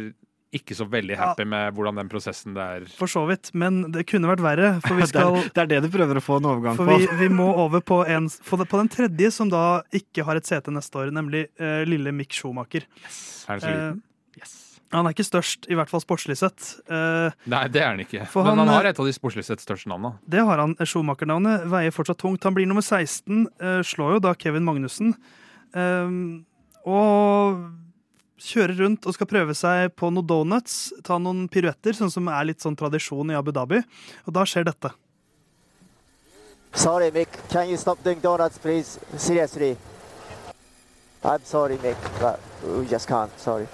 ikke 0.58 0.76
så 0.78 0.86
veldig 0.90 1.16
happy 1.20 1.44
med 1.48 1.74
hvordan 1.76 2.00
den 2.00 2.08
prosessen 2.12 2.56
der 2.56 2.84
For 2.98 3.10
så 3.10 3.22
vidt, 3.28 3.52
men 3.54 3.82
det 3.94 4.06
kunne 4.10 4.28
vært 4.32 4.42
verre. 4.44 4.70
For 4.84 4.96
vi 4.98 5.02
Det 5.06 5.10
skal 5.12 5.36
er, 5.40 5.48
det 5.54 5.62
er 5.64 5.70
det 5.74 5.80
du 5.86 5.90
prøver 5.94 6.20
å 6.20 6.24
få 6.24 6.40
en 6.40 6.48
overgang 6.52 6.76
For 6.80 6.88
på. 6.90 6.98
vi, 7.02 7.08
vi 7.22 7.30
må 7.32 7.46
over 7.66 7.84
på, 7.84 8.02
en, 8.10 8.26
på 8.28 8.60
den- 8.64 8.92
tredje, 8.96 9.30
som 9.34 9.52
da 9.52 9.82
ikke 9.94 10.24
har 10.28 10.40
et 10.40 10.48
sete 10.48 10.72
neste 10.74 10.98
år, 11.02 11.12
nemlig 11.14 11.46
uh, 11.60 11.82
lille 11.88 12.12
Mick 12.16 12.32
Schumacher. 12.36 12.84
Er 13.48 13.56
den 13.58 13.64
så 13.64 13.72
liten? 13.72 13.96
Eh, 14.02 14.02
Yes. 14.36 14.50
han 14.92 15.06
er 15.08 15.14
ikke 15.14 15.24
størst, 15.24 15.64
i 15.72 15.76
hvert 15.78 15.88
fall 15.88 16.02
sportslig 16.04 16.34
sett. 16.36 16.66
Uh, 16.92 17.30
Nei, 17.48 17.62
det 17.72 17.80
er 17.80 17.86
han 17.94 18.02
ikke. 18.04 18.26
Men 18.34 18.50
han, 18.50 18.58
han 18.60 18.68
har 18.74 18.88
et 18.90 18.98
av 19.00 19.06
de 19.08 19.14
sportslig 19.16 19.46
sett 19.48 19.62
største 19.64 19.88
navnene. 19.88 20.18
det 20.28 20.42
har 20.44 20.60
han. 20.60 20.74
Schumacher-navnet 20.76 21.64
veier 21.72 21.94
fortsatt 21.96 22.20
tungt. 22.20 22.44
Han 22.44 22.52
blir 22.58 22.68
nummer 22.68 22.84
16, 22.84 23.46
uh, 23.64 23.80
slår 23.80 24.18
jo 24.18 24.20
da 24.28 24.34
Kevin 24.36 24.66
Magnussen. 24.68 25.14
Uh, 25.72 26.44
og 26.86 27.64
kjører 28.42 28.76
rundt 28.82 29.06
og 29.08 29.16
skal 29.16 29.28
prøve 29.30 29.54
seg 29.56 29.90
på 29.96 30.10
noen 30.12 30.26
donuts, 30.28 30.92
ta 31.04 31.18
noen 31.22 31.46
piruetter, 31.52 31.96
sånn 31.96 32.12
som 32.12 32.28
er 32.32 32.50
litt 32.50 32.64
sånn 32.64 32.76
tradisjon 32.76 33.32
i 33.32 33.36
Abu 33.38 33.52
Dhabi. 33.56 33.80
Og 34.26 34.36
da 34.36 34.44
skjer 34.48 34.66
dette. 34.68 34.92
Sorry, 36.76 37.10
Mick. 37.10 37.30
Can 37.48 37.70
you 37.70 37.76
stop 37.76 38.02
doing 38.04 38.20
donuts, 38.20 38.58
please? 38.58 39.00
Seriously. 39.16 39.76
I'm 41.24 41.44
sorry, 41.44 41.78
Mick, 41.78 41.96
but 42.20 42.38
we 42.62 42.86
just 42.86 43.08
can't. 43.08 43.32
Sorry. 43.40 43.66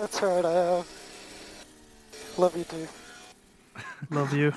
That's 0.00 0.20
right, 0.22 0.44
I 0.44 0.78
uh, 0.78 0.82
Love 2.36 2.56
you 2.56 2.64
too. 2.64 2.86
Love 4.10 4.34
you. 4.34 4.52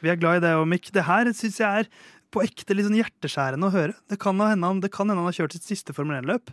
Vi 0.00 0.10
er 0.10 0.16
glad 0.16 0.40
i 0.40 0.46
deg 0.46 0.56
òg, 0.58 0.66
Mick. 0.70 0.90
Det 0.94 1.04
her 1.06 1.28
syns 1.36 1.60
jeg 1.60 1.84
er 1.84 1.88
på 2.32 2.42
ekte 2.44 2.76
litt 2.76 2.88
sånn 2.88 2.98
hjerteskjærende 2.98 3.68
å 3.68 3.74
høre. 3.74 3.94
Det 4.10 4.18
kan 4.20 4.40
hende 4.40 4.68
han, 4.68 4.82
det 4.84 4.90
kan 4.94 5.08
hende 5.08 5.22
han 5.22 5.30
har 5.30 5.36
kjørt 5.36 5.56
sitt 5.56 5.68
siste 5.68 5.94
Formel 5.96 6.20
1-løp. 6.20 6.52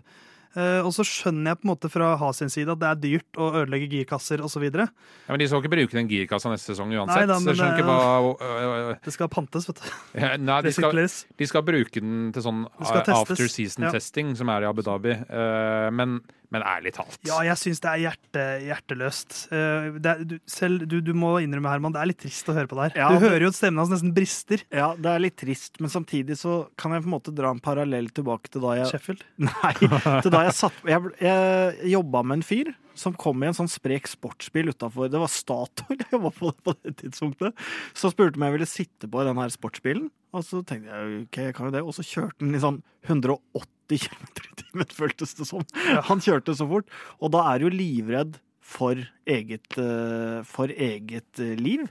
Eh, 0.56 0.80
og 0.88 0.94
så 0.96 1.04
skjønner 1.04 1.52
jeg 1.52 1.60
på 1.60 1.68
en 1.68 1.72
måte 1.74 1.90
fra 1.92 2.14
Ha 2.20 2.30
sin 2.36 2.52
side 2.52 2.72
at 2.72 2.80
det 2.80 2.88
er 2.88 3.00
dyrt 3.02 3.40
å 3.42 3.50
ødelegge 3.60 3.90
girkasser 3.92 4.44
osv. 4.46 4.64
Ja, 4.72 4.88
men 5.28 5.42
De 5.42 5.48
skal 5.52 5.60
ikke 5.64 5.74
bruke 5.74 5.98
den 5.98 6.08
girkassa 6.08 6.52
neste 6.54 6.72
sesong 6.72 6.94
uansett. 6.96 7.26
Nei 7.26 7.26
da, 7.28 7.40
men 7.44 7.60
det- 7.60 7.68
ikke 7.76 7.88
hva 7.90 8.00
øh, 8.32 8.64
øh, 8.64 8.94
Det 9.04 9.14
skal 9.14 9.28
pantes, 9.28 9.68
vet 9.68 9.82
du. 9.82 9.90
Ja, 10.24 10.32
Nei, 10.40 10.62
de 10.64 10.72
skal, 10.72 10.96
de 10.96 11.48
skal 11.50 11.66
bruke 11.68 12.00
den 12.00 12.32
til 12.32 12.46
sånn 12.46 12.64
after 12.80 13.48
season 13.52 13.90
ja. 13.90 13.92
testing, 13.92 14.32
som 14.40 14.50
er 14.50 14.64
i 14.64 14.70
Abu 14.70 14.82
Dhabi. 14.86 15.12
Eh, 15.12 15.90
men, 15.92 16.22
men 16.54 16.66
ærlig 16.66 16.94
talt. 16.96 17.18
Ja, 17.28 17.40
jeg 17.46 17.58
syns 17.62 17.82
det 17.84 17.92
er 17.92 18.02
hjerte, 18.04 18.46
hjerteløst. 18.66 19.38
Eh, 19.56 19.90
er, 20.00 20.24
du, 20.28 20.38
selv 20.50 20.86
du, 20.90 21.00
du 21.04 21.12
må 21.18 21.36
innrømme, 21.44 21.72
Herman, 21.72 21.96
det 21.96 22.02
er 22.02 22.12
litt 22.12 22.22
trist 22.24 22.50
å 22.52 22.56
høre 22.58 22.70
på 22.72 22.80
det 22.80 22.88
her. 22.90 23.02
Ja, 23.04 23.10
du 23.14 23.26
hører 23.26 23.48
jo 23.48 23.52
at 23.54 23.60
stemmen 23.60 23.84
hans 23.84 23.94
nesten 23.94 24.14
brister. 24.16 24.64
Ja, 24.74 24.94
det 25.00 25.12
er 25.12 25.24
litt 25.24 25.38
trist, 25.42 25.80
men 25.84 25.94
samtidig 25.94 26.40
så 26.42 26.64
kan 26.80 26.96
jeg 26.96 27.06
på 27.06 27.12
en 27.12 27.18
måte 27.18 27.36
dra 27.36 27.52
en 27.54 27.62
parallell 27.64 28.10
tilbake 28.16 28.54
til 28.54 28.66
da 28.66 28.80
jeg 28.80 28.94
Sheffield. 28.94 29.28
Nei, 29.50 29.76
til 29.82 30.34
da 30.34 30.46
jeg 30.48 30.58
satt 30.58 30.90
Jeg, 30.90 31.14
jeg 31.24 31.94
jobba 31.96 32.26
med 32.26 32.40
en 32.42 32.46
fyr 32.46 32.74
som 32.96 33.16
kom 33.20 33.44
i 33.44 33.50
en 33.50 33.56
sånn 33.58 33.70
sprek 33.70 34.08
sportsbil 34.08 34.72
utafor. 34.72 35.10
Det 35.12 35.20
var 35.20 35.32
Statoil 35.32 36.00
jeg 36.00 36.14
jobba 36.16 36.32
på 36.36 36.52
på 36.66 36.76
det 36.86 36.96
tidspunktet. 37.02 37.66
Så 37.94 38.12
spurte 38.14 38.40
om 38.40 38.48
jeg 38.48 38.56
ville 38.56 38.70
sitte 38.70 39.10
på 39.12 39.26
den 39.28 39.42
her 39.42 39.52
sportsbilen, 39.54 40.10
og 40.36 40.46
så 40.48 40.62
tenkte 40.68 40.92
jeg 40.92 41.24
ok, 41.26 41.40
jeg 41.50 41.56
kan 41.58 41.70
jo 41.70 41.76
det. 41.76 41.84
Og 41.84 41.96
så 41.98 42.06
kjørte 42.06 42.40
den 42.44 42.56
i 42.56 42.64
sånn 42.64 42.82
180 43.08 43.75
km 43.94 44.26
i 44.42 44.56
timen, 44.64 44.90
føltes 44.92 45.36
det 45.38 45.46
som. 45.50 45.62
Han 46.10 46.24
kjørte 46.24 46.56
så 46.58 46.66
fort. 46.70 46.90
Og 47.22 47.32
da 47.36 47.44
er 47.54 47.62
du 47.64 47.70
livredd 47.70 48.40
for 48.66 48.98
eget, 49.30 49.78
eh, 49.78 50.40
for 50.50 50.68
eget 50.74 51.40
eh, 51.40 51.54
liv. 51.60 51.86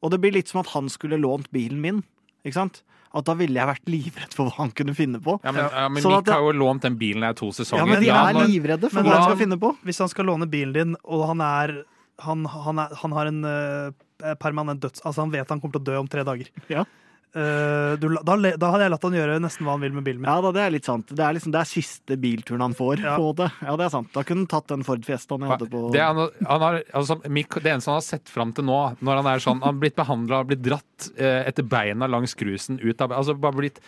Og 0.00 0.12
det 0.14 0.20
blir 0.22 0.32
litt 0.32 0.48
som 0.48 0.62
at 0.62 0.70
han 0.76 0.88
skulle 0.88 1.18
lånt 1.20 1.50
bilen 1.50 1.80
min, 1.82 1.98
ikke 2.46 2.54
sant? 2.60 2.82
At 3.10 3.26
da 3.26 3.34
ville 3.34 3.58
jeg 3.58 3.66
vært 3.66 3.88
livredd 3.90 4.34
for 4.38 4.46
hva 4.46 4.54
han 4.62 4.70
kunne 4.70 4.94
finne 4.94 5.18
på. 5.18 5.34
Ja, 5.42 5.50
men, 5.50 5.64
ja, 5.66 5.88
men 5.90 6.04
Sånn 6.04 6.14
at 6.20 6.28
har 6.30 6.44
jo 6.46 6.52
lånt 6.54 6.84
den 6.86 6.94
bilen 7.00 7.26
her 7.26 7.34
to 7.34 7.48
sesonger. 7.50 7.82
Ja, 7.82 7.88
men 7.90 8.04
de 8.04 8.12
er 8.14 8.38
han- 8.38 8.46
livredde 8.46 8.86
for 8.92 9.02
hva 9.02 9.16
han 9.16 9.26
skal 9.26 9.40
finne 9.42 9.58
på. 9.58 9.72
Hvis 9.82 9.98
han 9.98 10.08
skal 10.12 10.30
låne 10.30 10.46
bilen 10.48 10.72
din, 10.76 10.94
og 11.04 11.26
han 11.32 11.42
er 11.44 11.80
Han, 12.20 12.44
han, 12.44 12.76
er, 12.78 12.90
han 13.00 13.12
har 13.16 13.26
en 13.30 13.44
uh, 13.48 14.34
permanent 14.36 14.78
døds... 14.82 15.00
Altså, 15.08 15.22
han 15.22 15.30
vet 15.32 15.48
han 15.48 15.58
kommer 15.58 15.72
til 15.78 15.80
å 15.80 15.86
dø 15.86 15.94
om 16.02 16.08
tre 16.12 16.20
dager. 16.20 16.50
Ja. 16.68 16.82
Eh, 17.30 17.92
du, 18.02 18.08
da, 18.26 18.34
da 18.34 18.70
hadde 18.72 18.82
jeg 18.82 18.90
latt 18.90 19.04
han 19.06 19.14
gjøre 19.14 19.36
nesten 19.42 19.66
hva 19.66 19.76
han 19.76 19.84
vil 19.84 19.94
med 19.94 20.06
bilen 20.06 20.22
min. 20.22 20.26
Ja 20.26 20.42
da, 20.42 20.50
det 20.54 20.62
er 20.64 20.72
litt 20.74 20.88
sant. 20.88 21.12
Det 21.14 21.22
er, 21.22 21.36
liksom, 21.36 21.52
det 21.54 21.60
er 21.60 21.70
siste 21.70 22.16
bilturen 22.18 22.64
han 22.64 22.74
får. 22.74 23.04
Ja. 23.06 23.14
på. 23.20 23.48
Ja, 23.62 23.76
det 23.78 23.86
er 23.86 23.94
sant. 23.94 24.10
Da 24.16 24.24
kunne 24.26 24.44
han 24.44 24.50
tatt 24.50 24.72
den 24.72 24.82
Ford 24.86 25.06
Fiestaen 25.06 25.46
jeg 25.46 25.52
hadde 25.52 25.70
på 25.70 25.84
Det, 25.94 26.02
han, 26.02 26.22
han 26.48 26.66
har, 26.66 26.80
altså, 26.98 27.20
Mick, 27.30 27.54
det 27.62 27.74
eneste 27.74 27.92
han 27.92 28.00
har 28.00 28.06
sett 28.08 28.32
fram 28.32 28.54
til 28.56 28.66
nå, 28.66 28.80
når 28.98 29.22
han 29.22 29.30
er 29.30 29.44
sånn 29.44 29.62
Han 29.62 29.76
har 29.76 29.82
blitt 29.84 29.98
behandla, 29.98 30.42
blitt 30.48 30.64
dratt 30.66 31.10
eh, 31.14 31.44
etter 31.46 31.66
beina 31.70 32.10
langs 32.10 32.34
cruisen 32.38 32.80
ut 32.82 33.04
av 33.04 33.14
Altså 33.14 33.38
bare 33.38 33.60
blitt 33.62 33.78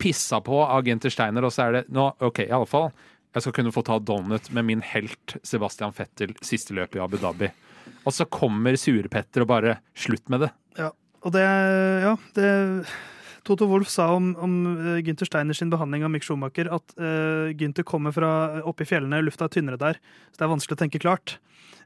pissa 0.00 0.40
på 0.44 0.58
av 0.64 0.84
Genter 0.84 1.12
Steiner, 1.12 1.44
og 1.46 1.52
så 1.52 1.66
er 1.66 1.78
det 1.78 1.84
nå 1.92 2.10
OK, 2.24 2.42
iallfall. 2.44 2.90
Jeg 3.36 3.44
skal 3.44 3.54
kunne 3.58 3.72
få 3.72 3.82
ta 3.84 3.96
donut 4.00 4.50
med 4.56 4.64
min 4.68 4.82
helt 4.84 5.36
Sebastian 5.44 5.92
Fettel 5.96 6.34
siste 6.44 6.76
løp 6.76 6.96
i 6.96 7.00
Abu 7.04 7.16
Dhabi. 7.20 7.48
Og 8.04 8.14
så 8.14 8.26
kommer 8.28 8.76
Sure-Petter 8.80 9.44
og 9.44 9.50
bare 9.50 9.78
slutt 9.96 10.28
med 10.32 10.46
det. 10.46 10.50
Ja, 10.76 10.90
og 11.26 11.34
det, 11.34 11.44
ja, 12.06 12.14
det 12.38 12.50
Toto 13.46 13.68
Wolff 13.70 13.90
sa 13.90 14.08
om, 14.16 14.32
om 14.42 14.54
uh, 14.74 14.98
Gynter 15.04 15.28
Steiner 15.28 15.56
sin 15.56 15.70
behandling 15.70 16.04
av 16.06 16.12
Mick 16.12 16.26
Schumacher 16.26 16.70
at 16.74 16.94
uh, 16.98 17.52
Gynter 17.54 17.86
kommer 17.86 18.14
fra 18.14 18.30
oppe 18.66 18.86
i 18.86 18.88
fjellene, 18.88 19.22
lufta 19.24 19.46
er 19.46 19.54
tynnere 19.54 19.80
der, 19.80 20.00
så 20.32 20.40
det 20.40 20.46
er 20.46 20.54
vanskelig 20.54 20.78
å 20.78 20.82
tenke 20.82 21.02
klart. 21.02 21.36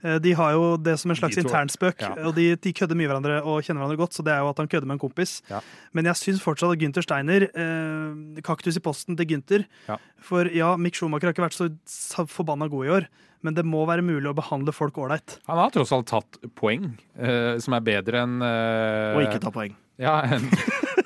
Uh, 0.00 0.16
de 0.22 0.32
har 0.36 0.54
jo 0.56 0.64
det 0.80 0.96
som 1.02 1.12
en 1.12 1.18
slags 1.18 1.36
De 1.36 1.44
internspøk, 1.44 2.00
ja. 2.00 2.12
og 2.24 2.36
de, 2.38 2.54
de 2.56 2.74
kødder 2.76 2.96
mye 2.96 3.10
hverandre 3.10 3.40
og 3.44 3.60
kjenner 3.60 3.82
hverandre 3.82 4.00
godt, 4.00 4.16
så 4.16 4.24
det 4.24 4.32
er 4.32 4.44
jo 4.44 4.52
at 4.52 4.62
han 4.62 4.70
kødder 4.72 4.88
med 4.88 4.96
en 4.96 5.04
kompis. 5.04 5.38
Ja. 5.50 5.60
Men 5.96 6.08
jeg 6.08 6.20
syns 6.22 6.44
fortsatt 6.44 6.72
at 6.76 6.80
Gynter 6.80 7.04
Steiner 7.04 7.48
uh, 7.52 8.40
Kaktus 8.46 8.80
i 8.80 8.84
posten 8.84 9.18
til 9.20 9.28
Gynter. 9.34 9.68
Ja. 9.88 10.00
For 10.24 10.48
ja, 10.56 10.72
Mick 10.80 10.96
Schumacher 10.96 11.28
har 11.28 11.36
ikke 11.36 11.48
vært 11.48 11.60
så 11.60 12.28
forbanna 12.28 12.70
god 12.72 12.88
i 12.88 12.94
år, 13.00 13.10
men 13.46 13.56
det 13.56 13.64
må 13.66 13.84
være 13.88 14.04
mulig 14.04 14.28
å 14.30 14.36
behandle 14.36 14.74
folk 14.76 14.98
ålreit. 15.00 15.38
Han 15.48 15.60
har 15.60 15.72
tross 15.74 15.92
alt 15.96 16.10
tatt 16.10 16.40
poeng, 16.58 16.90
uh, 17.20 17.56
som 17.62 17.76
er 17.78 17.86
bedre 17.86 18.24
enn 18.26 18.40
uh, 18.44 19.16
Og 19.16 19.24
ikke 19.24 19.40
ta 19.42 19.54
poeng. 19.54 19.76
Ja, 20.00 20.22
en 20.24 20.46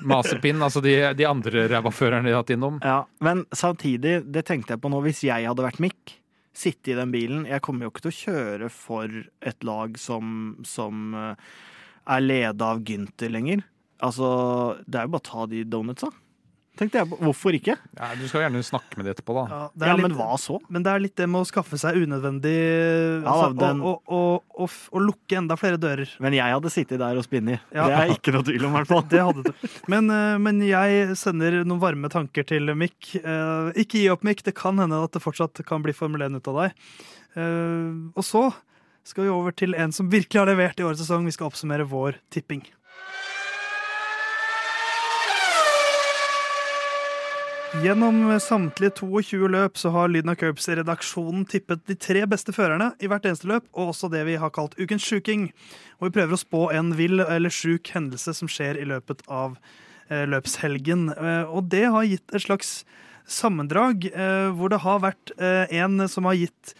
masepinn, 0.07 0.61
altså 0.63 0.79
de, 0.83 0.93
de 1.17 1.25
andre 1.27 1.65
rævaførerne 1.71 2.29
de 2.29 2.35
har 2.35 2.43
hatt 2.45 2.53
innom. 2.55 2.79
Ja, 2.83 3.01
Men 3.23 3.43
samtidig, 3.51 4.21
det 4.31 4.45
tenkte 4.47 4.75
jeg 4.75 4.83
på 4.83 4.91
nå, 4.91 5.01
hvis 5.03 5.25
jeg 5.27 5.47
hadde 5.49 5.65
vært 5.65 5.81
Mick, 5.83 6.15
sitte 6.55 6.93
i 6.93 6.95
den 6.95 7.11
bilen 7.11 7.43
Jeg 7.49 7.59
kommer 7.65 7.83
jo 7.83 7.91
ikke 7.91 8.05
til 8.05 8.13
å 8.13 8.19
kjøre 8.21 8.69
for 8.71 9.11
et 9.43 9.65
lag 9.67 9.97
som, 9.99 10.55
som 10.63 11.09
eh, 11.19 11.47
er 12.15 12.23
leda 12.23 12.69
av 12.71 12.83
Gynter 12.87 13.33
lenger. 13.33 13.65
Altså, 14.05 14.29
det 14.87 15.01
er 15.01 15.07
jo 15.07 15.15
bare 15.15 15.23
å 15.25 15.29
ta 15.31 15.47
de 15.51 15.65
donutsa. 15.67 16.11
Tenkte 16.79 16.99
jeg. 17.01 17.09
på. 17.11 17.17
Hvorfor 17.23 17.55
ikke? 17.57 17.75
Ja, 17.97 18.09
du 18.19 18.23
skal 18.27 18.43
gjerne 18.45 18.61
snakke 18.67 18.97
med 18.99 19.05
det 19.07 19.13
etterpå, 19.15 19.35
da. 19.37 19.43
Ja, 19.51 19.59
det 19.75 19.85
er 19.85 19.91
Ja, 19.91 19.95
litt, 19.97 20.05
men 20.07 20.17
hva 20.19 20.37
så? 20.39 20.59
men 20.69 20.83
det 20.85 20.91
er 20.93 20.99
litt 21.03 21.15
det 21.19 21.27
med 21.29 21.41
å 21.41 21.47
skaffe 21.49 21.79
seg 21.81 21.97
unødvendig 22.03 22.53
Ja, 23.23 23.31
altså, 23.31 23.49
den- 23.59 23.81
og, 23.81 24.01
og, 24.07 24.43
og, 24.55 24.61
og, 24.65 24.77
og 24.91 25.01
lukke 25.07 25.37
enda 25.39 25.57
flere 25.59 25.77
dører. 25.81 26.11
Men 26.19 26.33
jeg 26.37 26.51
hadde 26.55 26.71
sittet 26.73 26.99
der 26.99 27.15
og 27.17 27.25
spinnet. 27.27 27.59
Ja. 27.73 27.87
Det 27.87 27.97
er 28.01 28.13
ikke 28.17 28.33
noe 28.35 28.43
tvil 28.47 28.65
om, 28.67 28.75
i 28.75 28.79
hvert 28.81 28.91
fall. 28.91 29.03
Det 29.15 29.23
hadde 29.23 29.43
du. 29.47 29.51
Men, 29.91 30.09
eh, 30.09 30.37
men 30.41 30.61
jeg 30.65 31.15
sender 31.19 31.61
noen 31.63 31.81
varme 31.83 32.09
tanker 32.11 32.43
til 32.47 32.73
Mick. 32.75 33.15
Eh, 33.21 33.71
Ikke 33.81 33.99
gi 34.01 34.09
opp, 34.13 34.23
Mikk. 34.27 34.43
Det 34.43 34.55
kan 34.55 34.77
hende 34.81 35.01
at 35.03 35.11
det 35.15 35.21
fortsatt 35.23 35.63
kan 35.65 35.81
bli 35.85 35.93
Formel 35.95 36.21
1 36.27 36.39
ut 36.41 36.47
av 36.53 36.61
deg. 36.63 36.73
Eh, 37.35 37.91
Og 38.15 38.23
så 38.23 38.47
skal 39.05 39.27
vi 39.27 39.29
over 39.29 39.51
til 39.53 39.75
en 39.77 39.91
som 39.93 40.07
virkelig 40.09 40.39
har 40.41 40.47
levert 40.49 40.79
i 40.79 40.83
årets 40.87 41.03
sesong. 41.03 41.25
Vi 41.27 41.31
skal 41.35 41.51
oppsummere 41.51 41.85
vår 41.87 42.15
tipping. 42.33 42.63
Gjennom 47.83 48.39
samtlige 48.39 48.93
22 48.99 49.47
løp 49.51 49.77
så 49.77 49.89
har 49.91 50.07
Lyden 50.07 50.31
av 50.31 50.37
Curbs-redaksjonen 50.39 51.43
tippet 51.49 51.81
de 51.89 51.95
tre 51.99 52.21
beste 52.29 52.53
førerne 52.55 52.91
i 53.03 53.09
hvert 53.11 53.25
eneste 53.27 53.49
løp, 53.49 53.65
og 53.75 53.91
også 53.91 54.07
det 54.13 54.21
vi 54.27 54.37
har 54.39 54.53
kalt 54.55 54.77
Ukens 54.79 55.03
sjuking. 55.03 55.49
Og 55.99 56.07
vi 56.07 56.13
prøver 56.15 56.37
å 56.37 56.39
spå 56.39 56.61
en 56.75 56.93
vill 56.95 57.19
eller 57.19 57.53
sjuk 57.53 57.91
hendelse 57.91 58.35
som 58.37 58.49
skjer 58.51 58.79
i 58.79 58.87
løpet 58.87 59.25
av 59.27 59.57
eh, 60.07 60.23
løpshelgen. 60.29 61.09
Eh, 61.15 61.51
og 61.51 61.67
det 61.73 61.83
har 61.91 62.07
gitt 62.07 62.35
et 62.37 62.45
slags 62.45 62.73
sammendrag 63.27 64.07
eh, 64.13 64.49
hvor 64.55 64.71
det 64.71 64.83
har 64.85 65.03
vært 65.03 65.35
en 65.41 66.05
som 66.11 66.29
har 66.29 66.37
gitt 66.37 66.75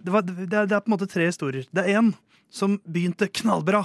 det, 0.00 0.12
var, 0.14 0.22
det, 0.24 0.46
er, 0.46 0.68
det 0.70 0.76
er 0.76 0.84
på 0.84 0.88
en 0.88 0.96
måte 0.96 1.10
tre 1.10 1.26
historier. 1.28 1.66
Det 1.74 1.84
er 1.84 2.00
en 2.00 2.14
som 2.50 2.78
begynte 2.88 3.28
knallbra. 3.28 3.84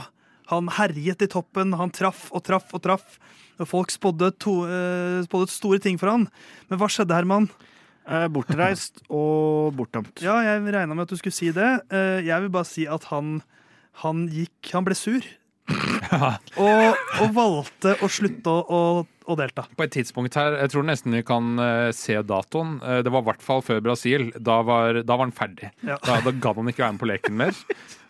Han 0.54 0.70
herjet 0.78 1.26
i 1.26 1.30
toppen, 1.32 1.76
han 1.76 1.92
traff 1.92 2.30
og 2.32 2.46
traff 2.48 2.72
og 2.72 2.86
traff. 2.86 3.18
Folk 3.64 3.94
spådde, 3.94 4.34
to, 4.44 4.54
eh, 4.68 5.22
spådde 5.28 5.50
store 5.54 5.80
ting 5.80 5.98
for 6.02 6.12
han. 6.12 6.28
Men 6.70 6.80
hva 6.82 6.90
skjedde, 6.92 7.16
Herman? 7.16 7.48
Eh, 8.06 8.28
Bortreist 8.30 9.00
og 9.10 9.72
bortdømt. 9.78 10.20
Ja, 10.22 10.36
jeg 10.44 10.62
regna 10.76 10.94
med 10.94 11.08
at 11.08 11.14
du 11.16 11.18
skulle 11.18 11.34
si 11.34 11.50
det. 11.56 11.72
Eh, 11.90 12.20
Jeg 12.28 12.42
vil 12.44 12.50
bare 12.54 12.68
si 12.70 12.86
at 12.86 13.08
han, 13.10 13.42
han 14.04 14.28
gikk 14.30 14.74
Han 14.76 14.86
ble 14.86 14.94
sur. 15.00 15.22
og, 16.62 16.96
og 17.24 17.32
valgte 17.34 17.96
å 18.06 18.10
slutte 18.12 18.52
å, 18.52 18.62
å, 18.70 18.82
å 19.26 19.38
delta. 19.40 19.64
På 19.76 19.88
et 19.88 19.96
tidspunkt 19.96 20.36
her, 20.38 20.60
jeg 20.62 20.70
tror 20.76 20.86
nesten 20.86 21.16
vi 21.18 21.24
kan 21.26 21.56
se 21.98 22.20
datoen. 22.22 22.76
Det 23.02 23.10
var 23.10 23.24
i 23.24 23.30
hvert 23.32 23.42
fall 23.42 23.64
før 23.66 23.82
Brasil. 23.82 24.28
Da 24.38 24.60
var, 24.62 25.02
da 25.02 25.16
var 25.18 25.26
han 25.26 25.34
ferdig. 25.34 25.72
Ja. 25.82 25.98
Da, 26.06 26.20
da 26.22 26.32
gadd 26.38 26.62
han 26.62 26.70
ikke 26.70 26.86
være 26.86 26.94
med 26.98 27.02
på 27.02 27.10
leken 27.10 27.40
mer. 27.42 27.58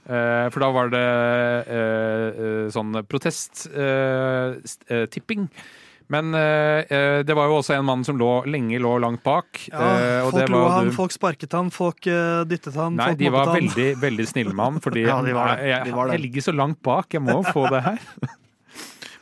Eh, 0.06 0.46
for 0.54 0.62
da 0.62 0.68
var 0.76 0.92
det 0.94 1.00
eh, 1.02 2.30
eh, 2.46 2.68
sånn 2.74 2.94
protest-tipping. 3.10 5.48
Men 6.14 6.26
eh, 6.38 6.86
det 7.26 7.34
var 7.34 7.50
jo 7.50 7.56
også 7.64 7.74
en 7.80 7.88
mann 7.88 8.04
som 8.06 8.14
lå 8.20 8.44
lenge 8.46 8.78
lå 8.78 8.92
langt 9.02 9.24
bak. 9.26 9.50
Ja, 9.72 9.80
eh, 9.98 10.22
folk 10.28 10.36
det 10.38 10.46
lo 10.54 10.60
av 10.62 10.70
han, 10.76 10.92
folk 10.94 11.10
sparket 11.16 11.50
han, 11.58 11.72
folk 11.74 12.06
eh, 12.12 12.44
dyttet 12.46 12.78
han, 12.78 12.94
Nei, 13.00 13.08
folk 13.16 13.20
de 13.24 13.30
var 13.34 13.50
han. 13.50 13.58
veldig, 13.58 13.88
veldig 14.04 14.26
snille 14.30 14.54
med 14.54 14.62
ham. 14.68 14.78
Fordi 14.86 15.02
Ja, 15.10 15.18
de 15.26 15.34
var. 15.34 15.58
Jeg, 15.66 15.82
De 15.90 15.96
var 15.98 16.06
det. 16.06 16.14
jeg 16.20 16.24
ligger 16.28 16.42
så 16.46 16.54
langt 16.54 16.78
bak, 16.86 17.10
jeg 17.18 17.24
må 17.26 17.42
få 17.50 17.66
det 17.74 17.82
her. 17.90 17.98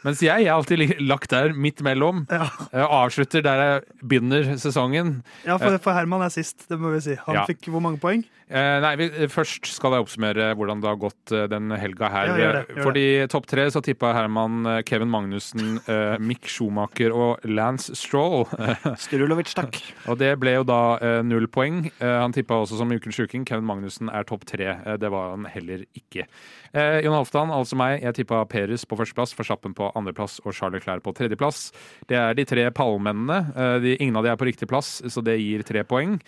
Mens 0.04 0.22
jeg, 0.24 0.44
jeg 0.44 0.52
er 0.52 0.58
alltid 0.58 1.00
lagt 1.08 1.32
der 1.32 1.54
midt 1.56 1.82
mellom. 1.86 2.26
Ja. 2.32 2.50
Jeg 2.74 2.88
avslutter 3.00 3.44
der 3.46 3.64
jeg 3.64 3.82
begynner 4.04 4.54
sesongen. 4.60 5.22
Ja, 5.48 5.58
for, 5.62 5.78
for 5.84 5.96
Herman 5.98 6.26
er 6.26 6.34
sist, 6.34 6.68
det 6.70 6.80
må 6.82 6.92
vi 6.96 7.02
si. 7.06 7.18
Han 7.28 7.40
Ja. 7.42 7.46
fikk 7.50 7.70
hvor 7.72 7.82
mange 7.84 8.00
poeng? 8.04 8.24
Eh, 8.54 8.76
nei, 8.84 8.92
vi, 9.00 9.06
først 9.32 9.66
skal 9.72 9.96
jeg 9.96 10.04
oppsummere 10.04 10.50
hvordan 10.60 10.82
det 10.84 10.90
har 10.92 10.98
gått 11.02 11.32
eh, 11.34 11.46
den 11.50 11.72
helga 11.80 12.10
her. 12.12 12.28
Ja, 12.28 12.36
gjør 12.38 12.58
det, 12.58 12.64
gjør 12.76 12.84
Fordi 12.86 13.04
topp 13.32 13.48
tre 13.50 13.64
så 13.74 13.82
tippa 13.82 14.12
Herman 14.14 14.68
eh, 14.70 14.82
Kevin 14.86 15.10
Magnussen, 15.10 15.80
eh, 15.90 16.18
Mick 16.22 16.46
Schumacher 16.52 17.16
og 17.16 17.48
Lance 17.50 17.96
Stroll. 17.98 18.44
Strulovic, 19.06 19.54
takk. 19.58 19.80
og 20.12 20.20
det 20.22 20.34
ble 20.44 20.58
jo 20.60 20.66
da 20.68 20.82
eh, 21.00 21.22
null 21.26 21.48
poeng. 21.50 21.88
Eh, 21.98 22.18
han 22.20 22.36
tippa 22.36 22.60
også 22.62 22.78
som 22.84 22.92
ukens 22.94 23.18
sjuking. 23.18 23.48
Kevin 23.48 23.66
Magnussen 23.66 24.12
er 24.14 24.28
topp 24.30 24.46
tre. 24.52 24.70
Eh, 24.84 25.00
det 25.02 25.10
var 25.16 25.32
han 25.34 25.48
heller 25.50 25.88
ikke. 25.98 26.28
Eh, 26.76 27.00
Jon 27.06 27.16
Halvdan, 27.16 27.56
altså 27.56 27.80
meg, 27.80 28.04
jeg 28.04 28.20
tippa 28.22 28.44
Peres 28.52 28.84
på 28.86 29.00
førsteplass, 29.00 29.34
Verstappen 29.40 29.74
på 29.78 29.90
andreplass 30.00 30.40
og 30.44 30.54
Charles 30.56 30.80
Leclerc 30.82 31.04
på 31.06 31.14
tredjeplass. 31.18 31.68
Det 32.10 32.18
er 32.20 32.34
de 32.38 32.46
tre 32.50 32.66
pallmennene. 32.76 33.42
Eh, 33.56 33.78
de, 33.84 33.96
ingen 34.00 34.18
av 34.20 34.26
de 34.28 34.34
er 34.34 34.40
på 34.42 34.48
riktig 34.50 34.68
plass, 34.72 34.98
så 35.08 35.24
det 35.26 35.40
gir 35.42 35.64
tre 35.68 35.84
poeng. 35.88 36.20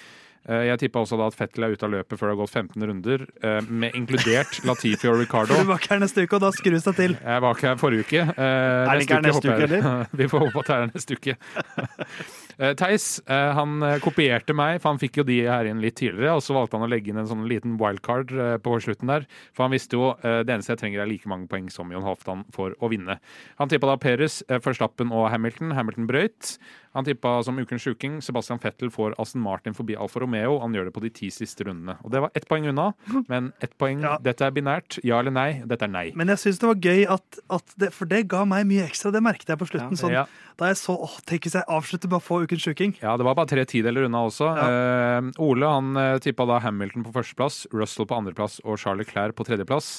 Eh, 0.48 0.68
Jeg 0.70 0.78
tippa 0.84 1.02
også 1.02 1.18
da 1.18 1.26
at 1.32 1.34
Fettel 1.38 1.66
er 1.66 1.74
ute 1.74 1.88
av 1.88 1.92
løpet 1.96 2.20
før 2.20 2.30
det 2.30 2.36
har 2.36 2.42
gått 2.44 2.54
15 2.54 2.86
runder, 2.92 3.26
eh, 3.42 3.62
med 3.66 3.96
inkludert 3.98 4.60
Latifi 4.70 5.10
og 5.10 5.18
Ricardo. 5.24 5.58
Du 5.58 5.72
var 5.72 5.82
ikke 5.82 5.96
her 5.96 6.04
neste 6.06 6.22
uke, 6.28 6.38
og 6.38 6.46
da 6.46 6.52
skrus 6.54 6.86
det 6.86 6.96
til. 7.00 7.18
Jeg 7.18 7.42
var 7.42 7.58
ikke 7.58 7.72
her 7.72 7.80
forrige 7.82 8.06
uke. 8.06 8.26
Er 8.38 8.92
det 8.94 9.08
ikke 9.08 9.20
her 9.22 9.26
neste 9.30 9.50
uke, 9.50 9.70
eller? 9.70 10.06
Vi 10.22 10.28
får 10.30 10.46
håpe 10.46 10.62
at 10.66 10.70
det 10.70 10.78
er 10.82 10.92
neste 10.94 11.18
uke. 11.18 11.38
Eh, 12.58 12.74
Theis 12.80 13.20
eh, 13.26 13.52
han 13.58 13.84
eh, 13.84 13.98
kopierte 14.04 14.56
meg, 14.56 14.80
for 14.82 14.94
han 14.94 15.02
fikk 15.02 15.20
jo 15.20 15.28
de 15.28 15.42
her 15.48 15.68
inn 15.70 15.82
litt 15.84 15.98
tidligere. 16.00 16.38
Og 16.38 16.44
så 16.46 16.56
valgte 16.56 16.80
han 16.80 16.88
å 16.88 16.92
legge 16.92 17.12
inn 17.12 17.20
en 17.22 17.30
sånn 17.30 17.48
liten 17.50 17.78
wildcard 17.82 18.34
på 18.64 18.78
slutten 18.84 19.12
der. 19.12 19.28
For 19.56 19.66
han 19.66 19.76
visste 19.76 20.00
jo 20.00 20.14
det 20.22 20.52
eneste 20.52 20.74
jeg 20.74 20.82
trenger 20.82 21.04
er 21.04 21.10
like 21.10 21.30
mange 21.30 21.50
poeng 21.52 21.68
som 21.74 21.92
Jon 21.92 22.06
Halvdan 22.06 22.46
for 22.56 22.76
å 22.80 22.90
vinne. 22.92 23.20
Han 23.60 23.72
tippa 23.72 23.90
da 23.90 23.98
Peres, 24.02 24.42
eh, 24.50 24.62
Verstappen 24.64 25.14
og 25.16 25.30
Hamilton. 25.34 25.76
Hamilton 25.78 26.10
brøyt. 26.10 26.56
Han 26.96 27.06
tippa 27.08 27.38
som 27.44 27.60
ukens 27.60 27.84
sjuking 27.84 28.22
Sebastian 28.24 28.60
Fettel 28.64 28.92
får 28.94 29.18
Aston 29.22 29.44
Martin 29.44 29.76
forbi 29.76 29.98
Alfa 30.00 30.22
Romeo. 30.24 30.58
Han 30.64 30.76
gjør 30.76 30.88
det 30.90 30.96
på 30.96 31.04
de 31.04 31.12
ti 31.14 31.30
siste 31.34 31.68
rundene. 31.68 31.98
Og 32.08 32.14
det 32.14 32.22
var 32.24 32.32
ett 32.38 32.48
poeng 32.50 32.70
unna, 32.72 32.90
men 33.32 33.52
ett 33.64 33.76
poeng. 33.82 34.02
Ja. 34.06 34.16
Dette 34.24 34.48
er 34.48 34.56
binært. 34.56 35.00
Ja 35.06 35.20
eller 35.20 35.36
nei? 35.36 35.50
Dette 35.68 35.90
er 35.90 35.92
nei. 35.92 36.06
Men 36.16 36.32
jeg 36.34 36.42
syns 36.46 36.62
det 36.64 36.70
var 36.70 36.80
gøy, 36.80 37.04
at, 37.18 37.42
at 37.60 37.76
det, 37.82 37.92
for 37.96 38.10
det 38.10 38.24
ga 38.32 38.46
meg 38.48 38.66
mye 38.70 38.88
ekstra. 38.88 39.12
Det 39.16 39.24
merket 39.26 39.52
jeg 39.52 39.62
på 39.62 39.70
slutten. 39.70 40.00
Sånn, 40.00 40.16
Ja. 40.16 40.26
Da 40.56 40.70
jeg 40.70 40.78
så 40.80 40.94
åh, 40.96 41.18
Tenk 41.28 41.44
hvis 41.44 41.58
jeg 41.58 41.68
avslutter 41.68 42.08
med 42.08 42.22
å 42.22 42.24
få 42.24 42.38
Ukens 42.46 42.64
sjuking. 42.64 42.94
Ja, 43.02 43.18
det 43.20 43.26
var 43.28 43.36
bare 43.36 43.50
tre 43.52 43.66
tideler 43.68 44.06
unna 44.08 44.22
også. 44.30 44.48
Uh, 44.56 45.28
Ole 45.44 45.68
han 45.68 45.90
uh, 46.00 46.16
tippa 46.24 46.46
da 46.48 46.62
Hamilton 46.64 47.04
på 47.04 47.12
førsteplass, 47.18 47.66
Russell 47.76 48.08
på 48.08 48.16
andreplass 48.16 48.62
og 48.64 48.80
Charles 48.80 49.10
Clair 49.10 49.36
på 49.36 49.44
tredjeplass. 49.48 49.90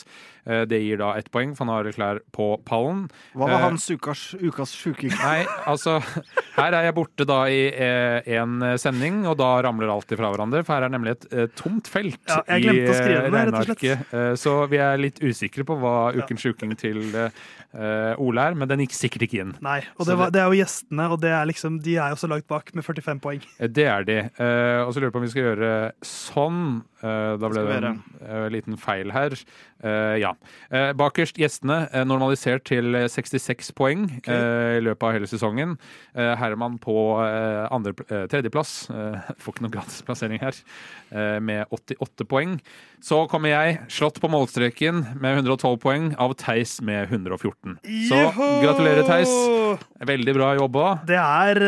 Eh, 0.46 0.62
det 0.70 0.78
gir 0.84 1.00
da 1.00 1.12
ett 1.18 1.30
poeng, 1.34 1.54
for 1.58 1.66
han 1.66 1.74
har 1.74 1.90
klær 1.96 2.20
på 2.32 2.48
pallen. 2.64 3.06
Hva 3.34 3.48
var 3.50 3.56
Eh, 3.58 3.64
hans 3.66 3.88
ukas, 3.90 4.34
ukas 4.38 4.72
sjuking? 4.76 5.10
Nei, 5.18 5.44
altså 5.66 5.98
Her 6.56 6.72
er 6.72 6.86
jeg 6.86 6.94
borte 6.96 7.26
da 7.28 7.42
i 7.52 7.66
én 8.24 8.62
sending, 8.80 9.26
og 9.28 9.36
da 9.40 9.50
ramler 9.66 9.90
alt 9.92 10.08
ifra 10.14 10.30
hverandre. 10.32 10.62
For 10.64 10.76
her 10.78 10.86
er 10.86 10.92
nemlig 10.94 11.16
et 11.16 11.26
eh, 11.32 11.46
tomt 11.58 11.88
felt 11.90 12.20
Ja, 12.30 12.40
i 12.56 12.64
eh, 12.70 13.28
regnearket. 13.28 14.06
Eh, 14.14 14.32
så 14.40 14.54
vi 14.70 14.78
er 14.80 14.96
litt 15.02 15.20
usikre 15.20 15.66
på 15.68 15.76
hva 15.82 16.12
ukens 16.16 16.40
sjuking 16.46 16.72
til 16.78 17.02
eh, 17.12 18.14
Ole 18.22 18.40
er, 18.48 18.56
men 18.56 18.68
den 18.70 18.80
gikk 18.86 18.94
sikkert 18.96 19.26
ikke 19.26 19.42
inn. 19.44 19.52
Nei, 19.64 19.80
og 19.98 20.06
det, 20.08 20.16
var, 20.16 20.30
det 20.32 20.40
er 20.40 20.48
jo 20.48 20.56
gjestene, 20.62 21.10
og 21.12 21.20
det 21.20 21.32
er 21.36 21.44
liksom, 21.50 21.80
de 21.84 21.98
er 22.00 22.14
jo 22.14 22.20
så 22.22 22.30
langt 22.30 22.46
bak 22.48 22.72
med 22.76 22.86
45 22.86 23.20
poeng. 23.24 23.44
Eh, 23.60 23.68
Det 23.68 23.84
er 23.90 24.06
de. 24.08 24.18
Eh, 24.30 24.80
og 24.86 24.94
så 24.94 25.00
lurer 25.02 25.10
jeg 25.10 25.16
på 25.18 25.20
om 25.20 25.26
vi 25.26 25.32
skal 25.34 25.48
gjøre 25.50 25.72
sånn. 26.06 26.62
Eh, 27.04 27.36
da 27.36 27.48
ble 27.52 27.62
det 27.66 27.74
en 27.84 27.98
eh, 28.24 28.46
liten 28.54 28.78
feil 28.80 29.10
her. 29.12 29.34
Eh, 29.84 30.14
ja. 30.22 30.30
Eh, 30.72 30.92
bakerst 30.96 31.36
gjestene, 31.36 31.82
normalisert 32.08 32.64
til 32.70 32.96
66 33.12 33.68
poeng 33.76 34.06
eh, 34.24 34.78
i 34.78 34.84
løpet 34.84 35.04
av 35.04 35.12
hele 35.18 35.28
sesongen. 35.28 35.76
Eh, 36.16 36.32
Herman 36.40 36.78
på 36.80 36.96
andre, 37.20 37.92
tredjeplass. 38.32 38.86
Får 39.42 39.52
ikke 39.56 39.66
noen 39.66 39.74
gratisplassering 39.76 40.40
her. 40.40 40.56
Eh, 41.12 41.36
med 41.44 41.66
88 41.74 42.24
poeng. 42.30 42.56
Så 43.04 43.20
kommer 43.30 43.52
jeg, 43.52 43.76
slått 43.92 44.16
på 44.22 44.30
målstreken 44.32 45.02
med 45.20 45.42
112 45.42 45.76
poeng, 45.82 46.08
av 46.18 46.32
Theis 46.40 46.78
med 46.80 47.12
114. 47.12 47.76
Så 48.08 48.22
gratulerer, 48.64 49.04
Theis. 49.06 49.30
Veldig 50.08 50.34
bra 50.34 50.54
jobba. 50.56 50.86
Det 51.06 51.20
er, 51.20 51.60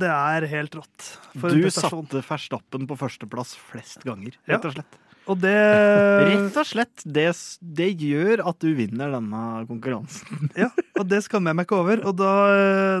det 0.00 0.10
er 0.10 0.48
helt 0.50 0.74
rått. 0.80 1.12
For 1.38 1.54
Du 1.54 1.70
satte 1.72 2.20
Verstappen 2.26 2.84
på 2.90 2.98
førsteplass 2.98 3.54
flest 3.70 4.02
ganger, 4.04 4.34
Ja. 4.50 4.58
Og 4.72 4.80
slett. 4.80 4.98
Og 5.30 5.38
det 5.38 5.54
Rett 5.54 6.56
og 6.58 6.66
slett. 6.66 7.04
Det, 7.06 7.28
det 7.62 7.90
gjør 8.02 8.42
at 8.50 8.58
du 8.62 8.72
vinner 8.74 9.12
denne 9.14 9.42
konkurransen. 9.68 10.50
Ja, 10.64 10.68
og 10.98 11.06
det 11.08 11.22
skammer 11.26 11.52
jeg 11.52 11.60
meg 11.60 11.68
ikke 11.68 11.78
over. 11.78 12.02
Og 12.10 12.16
da, 12.18 12.32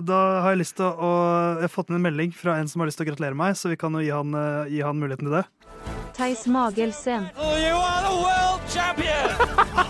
da 0.06 0.20
har 0.44 0.54
jeg 0.54 0.62
lyst 0.62 0.78
til 0.78 0.86
å 0.86 1.10
Jeg 1.58 1.66
har 1.66 1.74
fått 1.74 1.90
inn 1.90 1.98
en 1.98 2.06
melding 2.06 2.34
fra 2.36 2.60
en 2.60 2.70
som 2.70 2.82
har 2.82 2.90
lyst 2.90 3.02
til 3.02 3.08
å 3.08 3.12
gratulere 3.12 3.38
meg, 3.38 3.58
så 3.58 3.72
vi 3.72 3.80
kan 3.80 3.98
jo 3.98 4.04
gi 4.04 4.14
han, 4.14 4.38
eh, 4.38 4.70
gi 4.76 4.84
han 4.86 5.02
muligheten 5.02 5.28
til 5.28 5.40
det. 5.40 5.46
Theis 6.14 6.46
Magelsen. 6.46 7.26
Oh, 7.40 7.56
you 7.58 7.74
are 7.74 8.02
the 8.06 8.14
world 8.22 8.60
champion! 8.70 9.11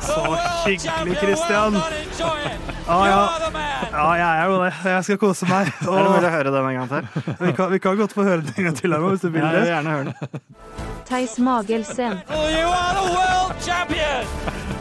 Så 0.02 0.22
hyggelig, 0.66 1.16
Christian. 1.22 1.76
Ja, 2.82 2.96
ja. 3.06 3.18
Ja, 3.92 4.06
jeg 4.18 4.38
er 4.42 4.48
jo 4.50 4.56
det. 4.64 4.72
Jeg 4.84 5.04
skal 5.06 5.18
kose 5.22 5.46
meg. 5.46 5.68
Er 5.80 5.84
det 5.86 5.92
Og 5.92 6.08
mulig 6.10 6.26
å 6.28 6.32
høre 6.34 6.50
den 6.52 6.66
en 6.66 6.78
gang 6.80 6.88
til? 6.90 7.36
vi 7.38 7.52
kan, 7.56 7.70
vi 7.72 7.78
kan 7.84 7.96
godt 8.00 8.14
få 8.16 8.24
høre 8.26 8.42
det 8.42 8.56
en 8.58 8.66
gang 8.68 8.76
til, 8.78 8.90
Herman, 8.92 9.14
hvis 9.14 9.22
du 9.22 9.28
vil 9.30 9.38
Jeg 9.44 9.52
vil 9.54 9.60
det. 9.62 9.70
gjerne 9.70 9.94
høre 9.94 10.04
det. 10.10 10.42
Theis 11.08 11.36
Magelsen. 11.38 12.18
You 12.56 12.66
are 12.66 12.92
the 12.98 13.06
world 13.14 13.54
champion! 13.62 14.26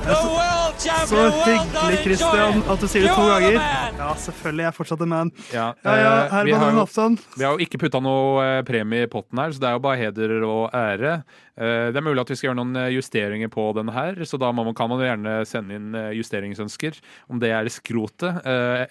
The 0.01 0.17
world 0.25 0.81
Så 0.81 1.21
hyggelig, 1.45 1.99
Christian, 2.01 2.63
at 2.73 2.81
du 2.81 2.87
sier 2.89 3.05
det 3.05 3.13
to 3.13 3.25
ganger. 3.29 3.59
Ja, 3.99 4.09
selvfølgelig. 4.17 4.63
Jeg 4.65 4.71
er 4.71 4.77
fortsatt 4.79 5.03
en 5.05 5.11
man. 5.13 5.31
Ja, 5.53 5.67
Ja, 5.85 5.93
ja, 6.01 6.13
eh, 6.25 6.33
Herman 6.33 6.79
Halvdan. 6.79 7.19
Vi 7.37 7.45
har 7.45 7.53
jo 7.53 7.61
ikke 7.67 7.77
putta 7.85 8.01
noe 8.01 8.41
eh, 8.41 8.63
premie 8.65 9.05
i 9.05 9.11
potten 9.11 9.37
her, 9.43 9.53
så 9.53 9.61
det 9.61 9.69
er 9.69 9.77
jo 9.77 9.83
bare 9.85 10.01
heder 10.01 10.33
og 10.47 10.73
ære. 10.73 11.19
Eh, 11.59 11.91
Det 11.91 11.99
er 11.99 12.05
mulig 12.05 12.21
at 12.23 12.31
vi 12.31 12.37
skal 12.39 12.49
gjøre 12.49 12.59
noen 12.61 12.77
eh, 12.79 12.91
justeringer 12.95 13.51
på 13.51 13.65
denne 13.75 13.93
her, 13.95 14.19
så 14.27 14.39
da 14.39 14.51
må 14.55 14.63
man, 14.67 14.75
kan 14.77 14.89
man 14.91 15.01
gjerne 15.03 15.33
sende 15.47 15.75
inn 15.77 15.97
eh, 15.97 16.11
justeringsønsker. 16.19 16.99
Om 17.31 17.41
det 17.41 17.51
er 17.55 17.69
skrotet, 17.71 18.39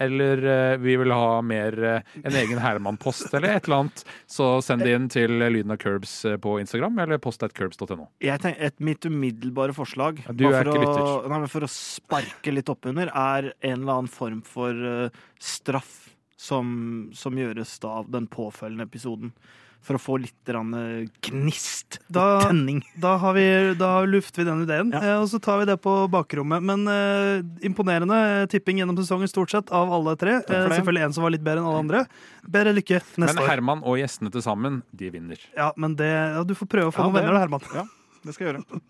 eller 0.01 0.41
vi 0.81 0.95
vil 1.01 1.13
ha 1.13 1.41
mer 1.45 1.75
en 2.01 2.37
egen 2.41 2.61
Herman-post 2.61 3.33
eller 3.37 3.57
et 3.57 3.67
eller 3.69 3.85
annet, 3.85 4.03
så 4.31 4.49
send 4.65 4.85
det 4.85 4.95
inn 4.97 5.09
til 5.13 5.35
Lyden 5.41 5.75
av 5.75 5.81
Curbs 5.83 6.13
på 6.43 6.55
Instagram 6.63 6.99
eller 7.05 7.21
post 7.23 7.43
at 7.47 7.55
curbs.no. 7.57 8.09
Jeg 8.25 8.43
tenker, 8.43 8.61
et 8.71 8.81
Mitt 8.81 9.05
umiddelbare 9.07 9.75
forslag 9.77 10.23
Ja, 10.25 10.35
du 10.35 10.47
er 10.49 10.65
for, 10.65 10.85
ikke 10.85 11.05
å, 11.05 11.17
nei, 11.31 11.41
for 11.53 11.67
å 11.67 11.71
sparke 11.73 12.55
litt 12.55 12.71
oppunder, 12.73 13.11
er 13.13 13.51
en 13.61 13.77
eller 13.83 14.01
annen 14.01 14.13
form 14.13 14.41
for 14.47 15.11
straff 15.41 16.11
som, 16.41 17.11
som 17.17 17.37
gjøres 17.37 17.77
da 17.83 17.99
av 18.01 18.13
den 18.13 18.29
påfølgende 18.31 18.87
episoden. 18.89 19.35
For 19.83 19.97
å 19.97 20.01
få 20.03 20.19
litt 20.21 20.49
eh, 20.53 21.07
gnist 21.25 21.99
og 22.11 22.13
Da- 22.13 22.41
tenning. 22.51 22.83
Da, 23.01 23.17
har 23.19 23.33
vi, 23.35 23.75
da 23.81 24.05
lufter 24.05 24.43
vi 24.43 24.45
den 24.45 24.67
ideen, 24.67 24.93
Ja. 24.93 25.01
eh, 25.01 25.21
og 25.23 25.29
så 25.29 25.41
tar 25.41 25.59
vi 25.61 25.65
det 25.65 25.81
på 25.81 25.95
bakrommet. 26.13 26.63
Men 26.63 26.87
eh, 26.87 27.43
imponerende 27.67 28.47
tipping 28.51 28.79
gjennom 28.79 28.97
sesongen 29.01 29.27
stort 29.29 29.51
sett 29.51 29.71
av 29.73 29.91
alle 29.91 30.17
tre. 30.17 30.37
Eh, 30.45 30.69
selvfølgelig 30.69 31.05
en 31.07 31.13
som 31.17 31.23
var 31.25 31.31
litt 31.31 31.43
bedre 31.43 31.61
enn 31.65 31.67
alle 31.73 31.79
andre. 31.81 32.07
Bedre 32.47 32.75
lykke 32.77 33.01
neste 33.01 33.35
Men 33.35 33.43
år. 33.43 33.49
Herman 33.49 33.83
og 33.83 33.97
gjestene 33.99 34.31
til 34.31 34.43
sammen, 34.43 34.83
de 34.95 35.11
vinner. 35.11 35.39
Ja, 35.57 35.73
men 35.77 35.97
det, 35.97 36.11
ja, 36.37 36.45
Du 36.45 36.55
får 36.55 36.69
prøve 36.69 36.93
å 36.93 36.95
få 36.95 36.99
Ja, 37.01 37.05
noen 37.09 37.15
det- 37.15 37.23
venner 37.25 37.33
da, 37.33 37.41
Herman. 37.41 37.61
Ja, 37.75 37.85
det 38.25 38.35
skal 38.35 38.47
jeg 38.47 38.57
gjøre. 38.57 38.81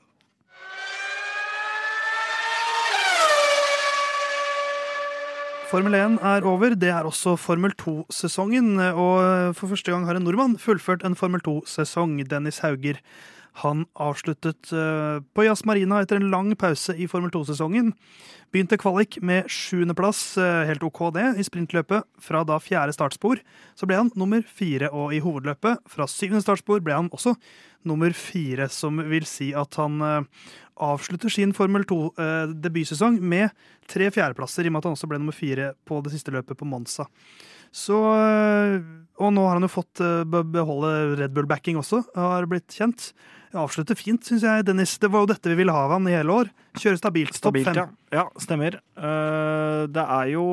Formel 5.70 5.94
1 5.94 6.16
er 6.26 6.46
over. 6.50 6.72
Det 6.74 6.88
er 6.90 7.06
også 7.06 7.36
Formel 7.38 7.70
2-sesongen. 7.78 8.72
Og 8.90 9.54
for 9.54 9.70
første 9.70 9.92
gang 9.92 10.02
har 10.08 10.18
en 10.18 10.24
nordmann 10.26 10.56
fullført 10.58 11.04
en 11.06 11.14
Formel 11.14 11.38
2-sesong. 11.46 12.16
Dennis 12.26 12.58
Hauger. 12.64 12.98
Han 13.62 13.84
avsluttet 13.94 14.72
eh, 14.74 15.20
på 15.34 15.44
Jazz 15.46 15.62
Marina 15.66 16.00
etter 16.02 16.18
en 16.18 16.30
lang 16.32 16.50
pause 16.58 16.94
i 16.98 17.06
Formel 17.10 17.30
2-sesongen. 17.34 17.92
Begynte 18.50 18.78
kvalik 18.82 19.20
med 19.22 19.46
sjuendeplass, 19.50 20.38
eh, 20.42 20.66
helt 20.66 20.82
OK 20.86 21.04
det, 21.14 21.28
i 21.38 21.46
sprintløpet. 21.46 22.06
Fra 22.18 22.42
da 22.46 22.58
fjerde 22.62 22.94
startspor 22.96 23.38
så 23.78 23.86
ble 23.86 24.00
han 24.00 24.10
nummer 24.18 24.42
fire, 24.42 24.90
og 24.90 25.14
i 25.14 25.22
hovedløpet 25.22 25.86
fra 25.90 26.10
syvende 26.10 26.42
startspor 26.42 26.82
ble 26.82 26.98
han 26.98 27.14
også 27.14 27.36
nummer 27.88 28.14
fire, 28.16 28.68
som 28.72 29.00
vil 29.10 29.26
si 29.28 29.50
at 29.56 29.78
han 29.80 30.00
eh, 30.04 30.48
avslutter 30.80 31.32
sin 31.32 31.54
Formel 31.56 31.84
2-debutsesong 31.88 33.18
med 33.20 33.50
tre 33.90 34.08
fjerdeplasser, 34.14 34.64
i 34.64 34.70
og 34.70 34.76
med 34.76 34.82
at 34.82 34.90
han 34.90 34.98
også 34.98 35.10
ble 35.10 35.20
nummer 35.20 35.36
fire 35.36 35.72
på 35.88 36.00
det 36.04 36.14
siste 36.14 36.32
løpet 36.34 36.58
på 36.60 36.68
Monza. 36.68 37.08
Så, 37.70 37.96
øh, 37.96 38.78
og 39.22 39.34
nå 39.36 39.44
har 39.46 39.58
han 39.58 39.66
jo 39.66 39.70
fått 39.70 40.00
beholde 40.26 41.20
Red 41.20 41.36
Bull-backing 41.36 41.78
også, 41.78 42.02
har 42.16 42.48
blitt 42.50 42.72
kjent. 42.74 43.12
Avslutter 43.50 43.98
fint, 43.98 44.22
syns 44.22 44.44
jeg, 44.46 44.64
Dennis. 44.68 44.94
Det 45.02 45.10
var 45.10 45.24
jo 45.24 45.32
dette 45.32 45.50
vi 45.50 45.58
ville 45.58 45.74
ha 45.74 45.86
av 45.88 45.96
han 45.96 46.06
i 46.06 46.14
hele 46.14 46.34
år. 46.42 46.50
Kjøre 46.78 47.00
stabilt. 47.00 47.38
Topp 47.42 47.58
fem. 47.66 47.80
ja. 47.80 47.86
ja. 48.14 48.24
Stemmer. 48.38 48.76
Eh, 48.78 49.80
det 49.90 50.04
er 50.04 50.30
jo 50.36 50.44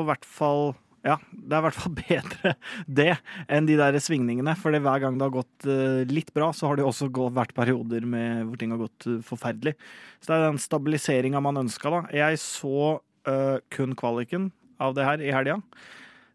i 0.00 0.06
hvert 0.08 0.24
fall 0.24 0.70
ja, 1.06 1.16
det 1.30 1.54
er 1.54 1.60
i 1.60 1.64
hvert 1.68 1.78
fall 1.78 1.94
bedre 2.02 2.52
det 2.98 3.12
enn 3.52 3.68
de 3.68 3.78
der 3.78 3.98
svingningene. 4.02 4.56
For 4.58 4.74
hver 4.74 5.02
gang 5.02 5.18
det 5.18 5.26
har 5.28 5.34
gått 5.36 5.68
eh, 5.70 6.02
litt 6.10 6.32
bra, 6.36 6.50
så 6.56 6.70
har 6.70 6.78
det 6.78 6.86
også 6.86 7.10
vært 7.34 7.54
perioder 7.56 8.06
med, 8.08 8.46
hvor 8.48 8.60
ting 8.60 8.74
har 8.74 8.82
gått 8.82 9.06
eh, 9.10 9.20
forferdelig. 9.26 9.76
Så 10.20 10.32
det 10.32 10.38
er 10.38 10.48
den 10.48 10.62
stabiliseringa 10.62 11.42
man 11.44 11.62
ønska, 11.62 11.92
da. 11.92 12.02
Jeg 12.16 12.40
så 12.42 12.96
uh, 12.98 13.58
kun 13.72 13.94
kvaliken 13.98 14.50
av 14.82 14.96
det 14.96 15.06
her 15.06 15.22
i 15.22 15.32
helga. 15.34 15.60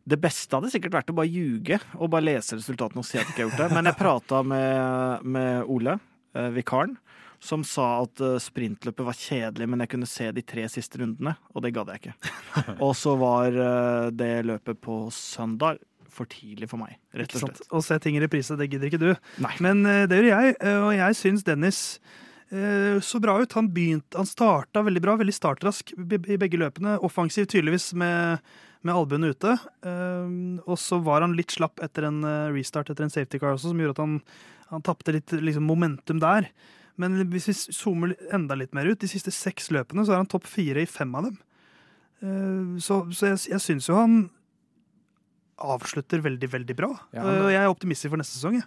Det 0.07 0.17
beste 0.21 0.57
hadde 0.57 0.71
sikkert 0.73 0.95
vært 0.95 1.11
å 1.13 1.17
bare 1.17 1.29
ljuge 1.29 1.77
og 1.99 2.09
bare 2.13 2.25
lese 2.25 2.57
resultatene 2.57 3.03
og 3.03 3.07
si 3.07 3.19
at 3.19 3.25
jeg 3.25 3.33
ikke 3.33 3.41
har 3.43 3.49
gjort 3.49 3.61
det. 3.63 3.69
Men 3.75 3.89
jeg 3.89 3.99
prata 3.99 4.41
med, 4.45 5.27
med 5.35 5.71
Ole, 5.71 5.97
uh, 6.37 6.49
vikaren, 6.55 6.95
som 7.41 7.63
sa 7.65 7.87
at 8.03 8.21
eh, 8.21 8.37
sprintløpet 8.41 9.05
var 9.05 9.17
kjedelig, 9.17 9.67
men 9.69 9.83
jeg 9.83 9.91
kunne 9.95 10.09
se 10.09 10.29
de 10.35 10.43
tre 10.45 10.67
siste 10.69 11.01
rundene, 11.01 11.33
og 11.55 11.65
det 11.65 11.73
gadd 11.73 11.89
jeg 11.91 12.03
ikke. 12.03 12.33
og 12.85 12.93
så 12.97 13.15
var 13.19 13.55
eh, 13.57 14.09
det 14.13 14.33
løpet 14.45 14.81
på 14.83 15.03
søndag 15.15 15.81
for 16.11 16.29
tidlig 16.29 16.67
for 16.69 16.81
meg, 16.81 16.97
rett 17.15 17.33
og 17.37 17.45
slett. 17.45 17.63
Å 17.71 17.81
se 17.83 17.97
ting 18.03 18.17
i 18.19 18.21
reprise, 18.21 18.57
det 18.59 18.67
gidder 18.69 18.91
ikke 18.91 19.01
du. 19.01 19.11
Nei. 19.41 19.53
Men 19.63 19.81
øh, 19.87 20.03
det 20.11 20.19
gjør 20.19 20.27
jeg, 20.29 20.57
og 20.83 20.91
jeg 20.97 21.21
syns 21.21 21.47
Dennis 21.47 21.85
så 22.51 23.15
bra 23.23 23.37
ut. 23.39 23.53
Han 23.55 23.69
begynte, 23.71 24.17
han 24.19 24.27
starta 24.27 24.81
veldig 24.83 24.99
bra, 24.99 25.13
veldig 25.15 25.31
startrask 25.31 25.93
i 25.95 26.35
begge 26.35 26.57
løpene. 26.59 26.97
Offensiv 26.99 27.45
tydeligvis 27.47 27.93
med, 27.95 28.43
med 28.83 28.91
albuene 28.91 29.29
ute. 29.31 29.53
Og 30.67 30.75
så 30.75 30.99
var 30.99 31.23
han 31.23 31.37
litt 31.37 31.55
slapp 31.55 31.79
etter 31.79 32.09
en 32.09 32.19
restart 32.51 32.91
etter 32.91 33.07
en 33.07 33.13
safety 33.13 33.39
car 33.39 33.55
også, 33.55 33.71
som 33.71 33.79
gjorde 33.79 33.95
at 33.95 34.03
han, 34.03 34.17
han 34.73 34.83
tapte 34.83 35.15
litt 35.15 35.31
liksom, 35.31 35.63
momentum 35.63 36.19
der. 36.19 36.49
Men 36.97 37.15
hvis 37.31 37.47
vi 37.47 37.53
zoomer 37.73 38.15
enda 38.33 38.55
litt 38.59 38.73
mer 38.75 38.85
ut, 38.91 38.99
de 38.99 39.07
siste 39.07 39.31
seks 39.31 39.69
løpene, 39.71 40.03
så 40.05 40.13
er 40.13 40.21
han 40.23 40.29
topp 40.31 40.45
fire 40.49 40.81
i 40.83 40.89
fem 40.89 41.13
av 41.15 41.29
dem. 41.29 41.37
Uh, 42.21 42.77
så, 42.83 43.05
så 43.15 43.31
jeg, 43.31 43.39
jeg 43.55 43.63
syns 43.63 43.87
jo 43.89 43.95
han 43.97 44.29
avslutter 45.61 46.21
veldig, 46.25 46.49
veldig 46.49 46.75
bra. 46.77 46.91
Ja, 47.13 47.21
han- 47.25 47.41
og 47.45 47.51
jeg 47.53 47.61
er 47.61 47.69
optimistisk 47.71 48.09
for 48.13 48.17
neste 48.21 48.37
sesong. 48.39 48.61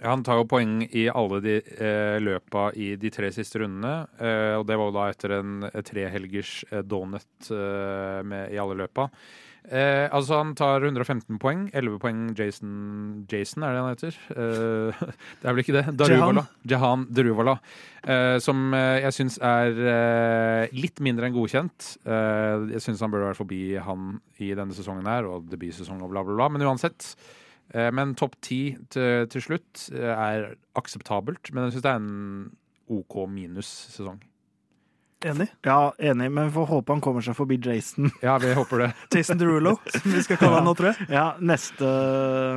Ja, 0.00 0.08
Han 0.10 0.22
tar 0.24 0.38
jo 0.40 0.46
poeng 0.48 0.88
i 0.88 1.04
alle 1.12 1.40
de 1.44 1.58
eh, 1.60 2.18
løpa 2.18 2.72
i 2.74 2.96
de 2.96 3.10
tre 3.12 3.28
siste 3.30 3.60
rundene. 3.60 4.08
Eh, 4.18 4.54
og 4.56 4.66
det 4.66 4.78
var 4.80 4.88
jo 4.88 4.94
da 4.96 5.08
etter 5.12 5.34
en 5.38 5.62
eh, 5.68 5.82
trehelgers 5.84 6.64
eh, 6.72 6.80
donut 6.82 7.50
eh, 7.52 8.22
med, 8.24 8.50
i 8.54 8.58
alle 8.58 8.74
løpa. 8.80 9.10
Eh, 9.70 10.08
altså 10.10 10.40
Han 10.40 10.54
tar 10.58 10.82
115 10.82 11.38
poeng. 11.38 11.68
11 11.72 11.98
poeng 12.02 12.22
Jason 12.36 12.70
Jason, 13.30 13.62
er 13.62 13.76
det 13.76 13.82
han 13.82 13.92
heter? 13.92 14.16
Eh, 14.34 15.04
det 15.40 15.46
er 15.46 15.54
vel 15.54 15.62
ikke 15.62 15.76
det? 15.76 15.84
Daruvala. 16.00 16.44
Jahan 16.68 17.04
Daruvala. 17.14 17.54
Eh, 18.02 18.38
som 18.42 18.64
eh, 18.74 18.98
jeg 19.04 19.16
syns 19.20 19.38
er 19.38 19.78
eh, 19.92 20.74
litt 20.74 20.98
mindre 21.04 21.28
enn 21.28 21.36
godkjent. 21.36 21.92
Eh, 22.02 22.66
jeg 22.74 22.82
syns 22.82 23.04
han 23.04 23.12
burde 23.14 23.28
være 23.30 23.38
forbi 23.38 23.60
han 23.78 24.16
i 24.42 24.50
denne 24.58 24.74
sesongen 24.74 25.06
her, 25.06 25.28
og 25.30 25.46
debutsesong 25.52 26.02
og 26.02 26.10
bla, 26.10 26.24
bla, 26.26 26.34
bla. 26.40 26.50
Men 26.56 26.66
uansett. 26.66 27.12
Eh, 27.72 27.88
Men 27.94 28.16
topp 28.18 28.34
ti 28.42 28.60
til, 28.92 29.28
til 29.32 29.46
slutt 29.46 29.86
er 29.94 30.50
akseptabelt. 30.76 31.52
Men 31.54 31.68
jeg 31.70 31.76
syns 31.78 31.86
det 31.86 31.94
er 31.94 32.02
en 32.02 32.50
OK 32.92 33.14
minus-sesong. 33.30 34.18
Enig? 35.22 35.46
Ja, 35.62 35.94
enig, 35.98 36.30
men 36.30 36.48
vi 36.48 36.52
får 36.56 36.66
håpe 36.66 36.92
han 36.92 37.00
kommer 37.04 37.22
seg 37.24 37.36
forbi 37.38 37.58
Jason. 37.62 38.10
Ja, 38.24 38.34
vi 38.42 38.52
håper 38.54 38.84
det. 38.84 38.88
Jason 39.14 39.38
Derulo, 39.38 39.76
som 39.86 40.14
vi 40.14 40.22
skal 40.24 40.38
kalle 40.40 40.58
han 40.58 40.66
nå, 40.66 40.74
tror 40.78 40.90
jeg. 40.90 41.08
Ja, 41.12 41.26
neste, 41.38 41.88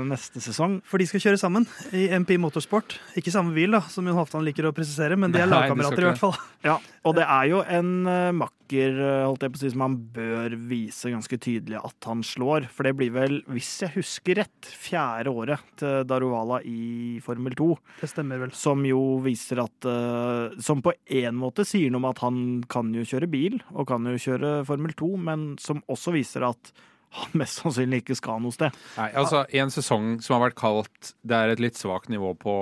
neste 0.10 0.42
sesong. 0.44 0.80
For 0.90 1.02
de 1.02 1.08
skal 1.10 1.24
kjøre 1.28 1.42
sammen 1.42 1.68
i 1.96 2.08
MP 2.18 2.36
Motorsport. 2.42 2.98
Ikke 3.18 3.34
samme 3.34 3.54
bil, 3.56 3.76
da, 3.78 3.84
som 3.92 4.08
Jon 4.08 4.18
Halvdan 4.18 4.46
liker 4.48 4.70
å 4.70 4.74
presisere, 4.76 5.18
men 5.20 5.34
de 5.34 5.44
er 5.44 5.52
lagkamerater 5.52 6.06
i 6.06 6.10
hvert 6.10 6.22
fall. 6.22 6.36
Ja, 6.66 6.80
og 7.06 7.18
det 7.20 7.26
er 7.30 7.50
jo 7.52 7.62
en 7.62 7.92
uh, 8.10 8.34
makker, 8.34 8.54
eh, 8.74 9.26
holdt 9.26 9.44
jeg 9.46 9.54
på 9.54 9.60
å 9.60 9.62
si, 9.62 9.72
som 9.74 9.84
han 9.86 9.98
bør 10.16 10.56
vise 10.70 11.12
ganske 11.14 11.38
tydelig 11.42 11.78
at 11.80 12.08
han 12.10 12.24
slår. 12.26 12.70
For 12.74 12.88
det 12.88 12.96
blir 12.98 13.14
vel, 13.16 13.38
hvis 13.52 13.70
jeg 13.84 13.94
husker 14.00 14.40
rett, 14.42 14.70
fjerde 14.70 15.34
året 15.34 15.76
til 15.80 16.08
Daruvala 16.10 16.62
i 16.66 17.20
Formel 17.26 17.54
2. 17.58 17.70
Det 18.02 18.10
stemmer 18.10 18.42
vel. 18.42 18.56
Som 18.58 18.86
jo 18.88 19.20
viser 19.26 19.62
at 19.64 19.90
eh, 19.90 20.58
Som 20.64 20.82
på 20.86 20.96
en 21.06 21.38
måte 21.38 21.68
sier 21.68 21.94
noe 21.94 22.02
om 22.02 22.10
at 22.10 22.24
han 22.26 22.42
kan 22.72 22.90
jo 22.96 23.06
kjøre 23.06 23.30
bil, 23.32 23.62
og 23.76 23.88
kan 23.92 24.06
jo 24.10 24.18
kjøre 24.20 24.58
Formel 24.68 24.98
2, 24.98 25.14
men 25.30 25.48
som 25.62 25.84
også 25.92 26.16
viser 26.16 26.48
at 26.50 26.74
han 27.16 27.40
mest 27.40 27.62
sannsynlig 27.62 28.04
ikke 28.04 28.18
skal 28.18 28.42
noe 28.44 28.56
sted. 28.56 28.76
Nei, 28.98 29.12
altså 29.16 29.46
En 29.56 29.72
sesong 29.74 30.18
som 30.24 30.38
har 30.38 30.50
vært 30.50 30.60
kalt 30.60 31.14
Det 31.24 31.38
er 31.38 31.54
et 31.54 31.62
litt 31.64 31.80
svakt 31.80 32.12
nivå 32.12 32.34
på 32.40 32.56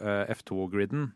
eh, 0.00 0.32
F2-griden. 0.32 1.10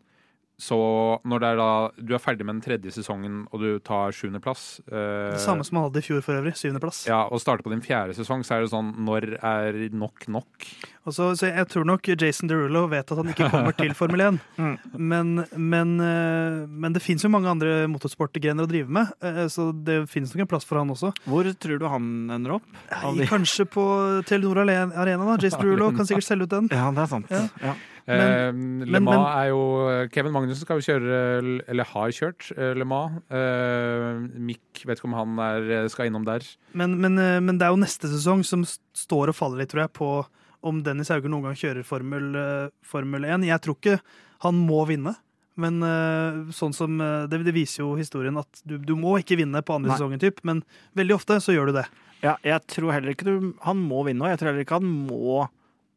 Så 0.58 0.74
når 1.22 1.38
det 1.42 1.48
er 1.52 1.58
da 1.60 1.68
du 2.02 2.14
er 2.16 2.22
ferdig 2.22 2.42
med 2.42 2.56
den 2.58 2.62
tredje 2.64 2.90
sesongen 2.96 3.44
og 3.54 3.60
du 3.62 3.78
tar 3.86 4.10
sjuendeplass 4.10 4.80
eh, 4.90 5.30
Det 5.36 5.42
samme 5.44 5.62
som 5.62 5.78
han 5.78 5.84
hadde 5.86 6.02
i 6.02 6.06
fjor 6.08 6.24
for 6.26 6.34
øvrig. 6.40 6.56
Syvendeplass. 6.58 7.04
ja, 7.06 7.20
og 7.30 7.38
starter 7.38 7.62
på 7.62 7.70
din 7.70 7.82
fjerde 7.84 8.16
sesong, 8.18 8.42
så 8.42 8.56
er 8.56 8.64
det 8.64 8.72
sånn 8.72 8.90
Når 9.06 9.28
er 9.38 9.78
nok 9.94 10.26
nok? 10.34 10.66
Og 11.06 11.14
så, 11.14 11.30
så 11.38 11.48
jeg 11.48 11.68
tror 11.70 11.86
nok 11.88 12.10
Jason 12.10 12.50
Derulo 12.50 12.82
vet 12.90 13.06
at 13.14 13.16
han 13.22 13.30
ikke 13.32 13.46
kommer 13.52 13.76
til 13.78 13.94
Formel 13.96 14.24
1. 14.32 14.40
Mm. 14.58 14.74
Men, 14.98 15.28
men, 15.54 15.90
eh, 16.02 16.64
men 16.66 16.92
det 16.96 17.00
fins 17.04 17.22
jo 17.22 17.30
mange 17.30 17.46
andre 17.50 17.84
motorsportgrener 17.90 18.66
å 18.66 18.68
drive 18.70 18.90
med, 18.90 19.12
eh, 19.22 19.44
så 19.52 19.68
det 19.86 20.00
finnes 20.10 20.32
nok 20.34 20.42
en 20.42 20.50
plass 20.50 20.66
for 20.66 20.80
han 20.80 20.90
også. 20.90 21.12
Hvor 21.30 21.46
tror 21.62 21.78
du 21.78 21.86
han 21.88 22.08
ender 22.34 22.56
opp? 22.56 22.66
Nei, 22.90 23.28
Kanskje 23.30 23.68
på 23.70 23.84
Telenor 24.26 24.64
Arena, 24.64 25.22
da. 25.22 25.36
Jason 25.38 25.62
Derulo 25.62 25.92
kan 25.94 26.08
sikkert 26.10 26.26
selge 26.26 26.48
ut 26.48 26.56
den. 26.56 26.68
Ja, 26.74 26.90
det 26.96 27.04
er 27.06 27.12
sant. 27.14 27.30
Ja. 27.30 27.44
Ja. 27.62 27.76
Men- 28.08 28.32
Eh, 28.32 28.86
Le 28.88 28.92
men- 29.00 29.04
Mans 29.04 29.16
men- 29.20 29.38
er 29.38 29.48
jo 29.50 30.08
Kevin 30.10 30.32
Magnussen 30.32 30.64
skal 30.64 30.80
jo 30.80 30.86
kjøre, 30.88 31.62
eller 31.68 31.84
har 31.84 32.08
kjørt, 32.08 32.50
eh, 32.56 32.72
Le 32.74 32.84
Mans. 32.84 33.20
Eh, 33.30 34.38
Mick 34.40 34.82
vet 34.86 34.98
ikke 34.98 35.04
om 35.10 35.12
han 35.18 35.38
er, 35.38 35.88
skal 35.88 36.06
innom 36.08 36.24
der. 36.24 36.40
Men, 36.72 36.98
men, 37.00 37.18
eh, 37.18 37.38
men 37.40 37.58
det 37.58 37.66
er 37.66 37.70
jo 37.74 37.82
neste 37.84 38.08
sesong 38.08 38.44
som 38.44 38.64
står 38.64 39.28
og 39.28 39.34
faller 39.36 39.58
litt, 39.58 39.68
tror 39.70 39.84
jeg, 39.84 39.92
på 39.92 40.26
om 40.64 40.82
Dennis 40.82 41.08
Hauger 41.08 41.28
noen 41.28 41.42
gang 41.42 41.54
kjører 41.54 41.84
Formel, 41.84 42.34
eh, 42.34 42.68
Formel 42.82 43.24
1. 43.24 43.44
Jeg 43.46 43.60
tror 43.60 43.76
ikke 43.76 44.00
han 44.40 44.54
må 44.66 44.86
vinne. 44.88 45.14
Men 45.58 45.80
sånn 46.54 46.72
som 46.72 46.98
det, 46.98 47.30
det 47.44 47.52
viser 47.52 47.82
jo 47.82 47.96
historien 47.98 48.38
at 48.38 48.62
du, 48.64 48.78
du 48.78 48.94
må 48.94 49.18
ikke 49.18 49.36
vinne 49.36 49.58
på 49.60 49.74
andre 49.74 49.88
Nei. 49.90 49.96
sesongen, 49.98 50.20
typ, 50.22 50.38
men 50.44 50.62
veldig 50.96 51.16
ofte 51.16 51.40
så 51.42 51.50
gjør 51.52 51.66
du 51.66 51.72
det. 51.80 51.86
Ja, 52.22 52.36
jeg 52.44 52.64
tror 52.68 52.92
heller 52.94 53.10
ikke 53.12 53.24
du, 53.26 53.54
han 53.62 53.76
må 53.76 54.04
vinne, 54.06 54.22
og 54.22 54.30
jeg 54.30 54.38
tror 54.38 54.52
heller 54.52 54.64
ikke 54.64 54.78
han 54.78 54.86
må 55.08 55.48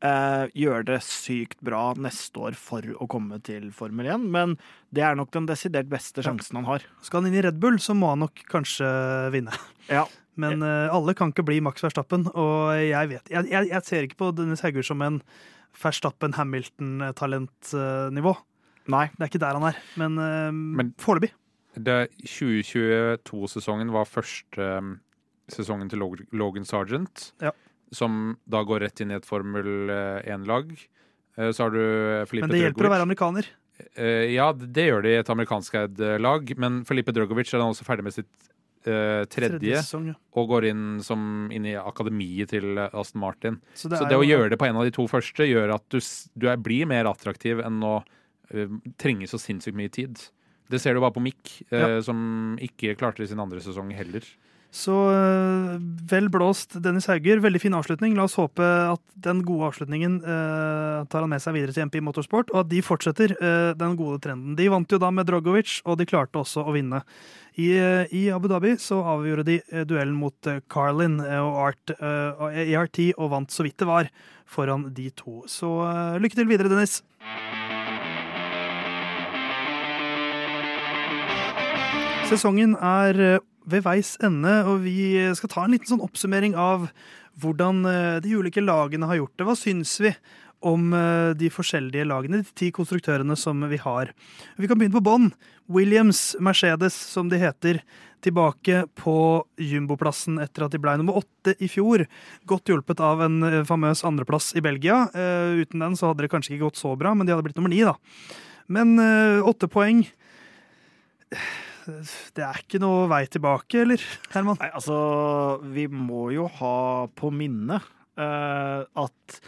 eh, 0.02 0.48
gjøre 0.58 0.84
det 0.86 1.02
sykt 1.06 1.60
bra 1.66 1.94
neste 1.98 2.40
år 2.42 2.54
for 2.58 2.82
å 3.00 3.08
komme 3.12 3.40
til 3.46 3.70
Formel 3.76 4.06
1, 4.12 4.20
men 4.34 4.58
det 4.94 5.04
er 5.08 5.16
nok 5.20 5.32
den 5.36 5.48
desidert 5.50 5.90
beste 5.92 6.22
sjansen 6.26 6.56
han 6.60 6.66
har. 6.70 6.82
Skal 7.06 7.20
han 7.22 7.30
inn 7.32 7.40
i 7.40 7.44
Red 7.46 7.58
Bull, 7.62 7.78
så 7.80 7.94
må 7.98 8.08
han 8.14 8.20
nok 8.26 8.36
kanskje 8.52 8.88
vinne. 9.34 9.54
Ja, 9.90 10.06
Men 10.40 10.62
eh, 10.64 10.88
alle 10.94 11.14
kan 11.14 11.32
ikke 11.34 11.44
bli 11.46 11.60
Max 11.62 11.82
Verstappen, 11.84 12.24
og 12.34 12.72
jeg 12.80 13.08
vet 13.12 13.30
Jeg, 13.34 13.46
jeg, 13.52 13.68
jeg 13.70 13.82
ser 13.84 14.02
ikke 14.08 14.18
på 14.22 14.30
Dennis 14.38 14.62
Haugur 14.64 14.84
som 14.88 15.02
en 15.04 15.22
Verstappen-Hamilton-talentnivå. 15.82 18.34
nei. 18.92 19.06
Det 19.18 19.24
er 19.24 19.28
ikke 19.30 19.40
der 19.44 19.56
han 19.60 19.68
er, 19.72 19.76
men, 20.00 20.12
eh, 20.20 20.52
Men- 20.52 20.94
foreløpig. 21.00 21.32
2022-sesongen 21.78 23.92
var 23.94 24.06
første 24.10 24.60
um, 24.78 25.00
sesongen 25.52 25.90
til 25.90 26.00
Logan 26.32 26.66
Sargent, 26.66 27.34
Ja. 27.42 27.52
Som 27.92 28.38
da 28.50 28.64
går 28.64 28.86
rett 28.86 29.02
inn 29.04 29.12
i 29.12 29.18
et 29.20 29.28
Formel 29.28 29.92
1-lag. 30.24 30.70
Så 31.36 31.64
har 31.66 31.74
du 31.74 31.82
Felipe 32.30 32.48
Men 32.48 32.54
det 32.56 32.62
hjelper 32.66 32.88
å 32.88 32.94
være 32.94 33.08
amerikaner. 33.08 33.48
Eh, 33.96 34.32
Ja, 34.36 34.52
det 34.54 34.72
det 34.76 34.88
gjør 34.88 35.04
det 35.06 35.12
i 35.12 35.20
et 35.22 35.30
amerikanskeid 35.34 36.00
eh, 36.00 36.18
lag, 36.22 36.52
men 36.58 36.82
Felipe 36.88 37.14
Drogovic 37.16 37.52
er 37.54 37.64
også 37.64 37.88
ferdig 37.88 38.06
med 38.08 38.16
sitt 38.16 38.32
tredje, 38.82 39.28
tredje, 39.30 39.82
sesong, 39.84 40.08
ja. 40.10 40.16
og 40.34 40.48
går 40.50 40.66
inn, 40.72 40.86
som, 41.06 41.22
inn 41.54 41.68
i 41.70 41.76
akademiet 41.78 42.50
til 42.56 42.78
eh, 42.78 42.98
Aston 42.98 43.22
Martin. 43.22 43.60
Så 43.76 43.90
Så 43.90 44.00
er 44.06 44.10
det 44.10 44.18
å 44.18 44.26
jo- 44.26 44.32
gjøre 44.34 44.50
det 44.54 44.60
på 44.62 44.68
en 44.70 44.80
av 44.80 44.88
de 44.88 44.94
to 44.96 45.06
første 45.08 45.46
gjør 45.46 45.76
at 45.76 45.86
du, 45.90 46.00
du 46.36 46.48
er, 46.50 46.58
blir 46.58 46.90
mer 46.90 47.06
attraktiv 47.06 47.62
enn 47.62 47.82
å 47.86 48.00
uh, 48.02 48.80
trenge 48.98 49.30
så 49.30 49.38
sinnssykt 49.38 49.78
mye 49.78 49.92
tid. 49.94 50.18
Det 50.72 50.80
ser 50.82 50.96
du 50.96 51.02
bare 51.04 51.14
på 51.14 51.22
Mick, 51.22 51.62
eh, 51.70 52.00
som 52.02 52.58
ikke 52.60 52.96
klarte 52.98 53.22
det 53.22 53.30
i 53.30 53.34
sin 53.34 53.44
andre 53.44 53.60
sesong 53.62 53.92
heller. 53.94 54.26
Så 54.72 54.94
øh, 55.12 55.80
vel 56.08 56.30
blåst, 56.32 56.78
Dennis 56.84 57.10
Hauger. 57.12 57.42
Veldig 57.44 57.60
fin 57.60 57.76
avslutning. 57.76 58.16
La 58.16 58.24
oss 58.24 58.38
håpe 58.40 58.64
at 58.64 59.02
den 59.20 59.42
gode 59.44 59.68
avslutningen 59.68 60.22
eh, 60.24 61.02
tar 61.12 61.26
han 61.26 61.32
med 61.34 61.44
seg 61.44 61.58
videre 61.58 61.76
til 61.76 61.90
MP 61.90 62.00
Motorsport, 62.00 62.54
og 62.56 62.64
at 62.64 62.72
de 62.72 62.80
fortsetter 62.86 63.36
eh, 63.36 63.74
den 63.76 63.98
gode 64.00 64.22
trenden. 64.24 64.56
De 64.56 64.70
vant 64.72 64.88
jo 64.88 65.02
da 65.02 65.12
med 65.12 65.28
Drogovic, 65.28 65.82
og 65.84 66.00
de 66.00 66.08
klarte 66.08 66.40
også 66.40 66.64
å 66.64 66.76
vinne. 66.78 67.04
I, 67.60 67.68
eh, 67.76 68.16
i 68.16 68.24
Abu 68.32 68.48
Dhabi 68.48 68.78
så 68.80 69.02
avgjorde 69.12 69.50
de 69.52 69.60
øh, 69.60 69.84
duellen 69.90 70.16
mot 70.16 70.48
øh, 70.48 70.64
Carlin 70.72 71.20
og 71.20 71.62
Art, 71.68 71.98
øh, 72.00 72.40
og 72.40 72.56
ERT 72.64 73.04
og 73.18 73.34
vant 73.36 73.52
så 73.52 73.68
vidt 73.68 73.82
det 73.84 73.92
var 73.92 74.12
foran 74.48 74.88
de 74.96 75.12
to. 75.12 75.42
Så 75.52 75.68
lykke 76.24 76.40
til 76.40 76.48
videre, 76.48 76.72
Dennis. 76.72 77.02
Sesongen 82.32 82.78
er 82.80 83.18
eh, 83.20 83.40
ved 83.70 83.86
veis 83.86 84.16
ende, 84.24 84.62
og 84.68 84.86
vi 84.86 85.16
skal 85.38 85.52
ta 85.52 85.66
en 85.66 85.76
liten 85.76 85.90
sånn 85.94 86.06
oppsummering 86.06 86.56
av 86.60 86.90
hvordan 87.40 87.86
eh, 87.86 88.20
de 88.24 88.36
ulike 88.38 88.64
lagene 88.64 89.10
har 89.10 89.22
gjort 89.22 89.38
det. 89.38 89.48
Hva 89.48 89.58
syns 89.58 89.96
vi 90.04 90.14
om 90.68 90.92
eh, 90.94 91.32
de 91.38 91.50
forskjellige 91.54 92.08
lagene, 92.10 92.42
de 92.42 92.58
ti 92.58 92.72
konstruktørene 92.76 93.38
som 93.40 93.64
vi 93.72 93.80
har? 93.82 94.14
Vi 94.58 94.70
kan 94.70 94.80
begynne 94.80 94.98
på 94.98 95.06
bånn. 95.06 95.32
Williams, 95.72 96.36
Mercedes, 96.44 96.98
som 97.14 97.32
de 97.32 97.40
heter, 97.42 97.82
tilbake 98.22 98.84
på 99.00 99.16
jumboplassen 99.58 100.38
etter 100.44 100.68
at 100.68 100.76
de 100.76 100.82
ble 100.82 100.94
nummer 101.00 101.18
åtte 101.24 101.56
i 101.58 101.70
fjor. 101.72 102.04
Godt 102.50 102.70
hjulpet 102.70 103.02
av 103.02 103.24
en 103.26 103.42
eh, 103.48 103.64
famøs 103.68 104.04
andreplass 104.08 104.52
i 104.58 104.64
Belgia. 104.66 105.08
Uten 105.12 105.82
den 105.82 105.98
så 105.98 106.12
hadde 106.12 106.28
det 106.28 106.34
kanskje 106.34 106.56
ikke 106.56 106.68
gått 106.68 106.82
så 106.82 106.94
bra, 107.00 107.16
men 107.16 107.26
de 107.26 107.34
hadde 107.34 107.48
blitt 107.48 107.58
nummer 107.58 107.72
ni, 107.74 107.82
da. 107.88 107.98
Men 108.72 108.94
åtte 109.44 109.68
poeng 109.68 110.06
det 112.36 112.46
er 112.46 112.62
ikke 112.62 112.82
noe 112.84 113.08
vei 113.12 113.24
tilbake, 113.32 113.82
eller, 113.86 114.04
Herman? 114.34 114.60
Nei, 114.62 114.70
altså, 114.78 115.00
vi 115.74 115.88
må 115.92 116.30
jo 116.36 116.48
ha 116.60 116.76
på 117.18 117.34
minne 117.34 117.82
uh, 117.82 118.86
at 118.86 119.42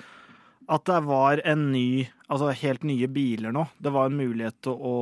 at 0.72 0.86
det 0.88 1.00
var 1.04 1.42
en 1.44 1.72
ny 1.74 2.06
Altså 2.32 2.48
helt 2.64 2.86
nye 2.88 3.06
biler 3.14 3.52
nå. 3.54 3.62
Det 3.84 3.92
var 3.94 4.08
en 4.08 4.16
mulighet 4.18 4.56
til 4.66 4.74
å, 4.74 4.94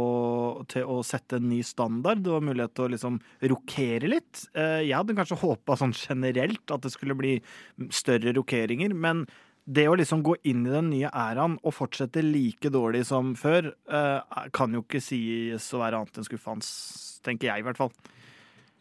til 0.67 0.89
å 0.89 0.97
sette 1.05 1.37
en 1.37 1.45
ny 1.47 1.61
standard. 1.63 2.19
Det 2.25 2.33
var 2.33 2.41
en 2.41 2.49
mulighet 2.49 2.73
til 2.75 2.83
å 2.83 2.91
liksom 2.91 3.19
rokere 3.53 4.09
litt. 4.09 4.41
Uh, 4.57 4.81
jeg 4.81 4.97
hadde 4.97 5.15
kanskje 5.15 5.37
håpa 5.39 5.77
sånn 5.79 5.93
generelt 5.95 6.73
at 6.75 6.83
det 6.83 6.91
skulle 6.91 7.15
bli 7.15 7.37
større 7.93 8.33
rokeringer, 8.35 8.91
men 8.91 9.23
det 9.65 9.85
å 9.89 9.97
liksom 9.99 10.23
gå 10.25 10.35
inn 10.49 10.65
i 10.65 10.73
den 10.73 10.89
nye 10.91 11.11
æraen 11.13 11.59
og 11.61 11.75
fortsette 11.75 12.23
like 12.25 12.71
dårlig 12.73 13.03
som 13.09 13.35
før, 13.37 13.71
eh, 13.91 14.47
kan 14.55 14.73
jo 14.73 14.81
ikke 14.81 15.03
sies 15.03 15.69
å 15.73 15.83
være 15.83 16.01
annet 16.01 16.17
enn 16.17 16.27
skuffende, 16.27 16.65
tenker 17.25 17.51
jeg 17.51 17.61
i 17.61 17.67
hvert 17.67 17.79
fall. 17.79 17.93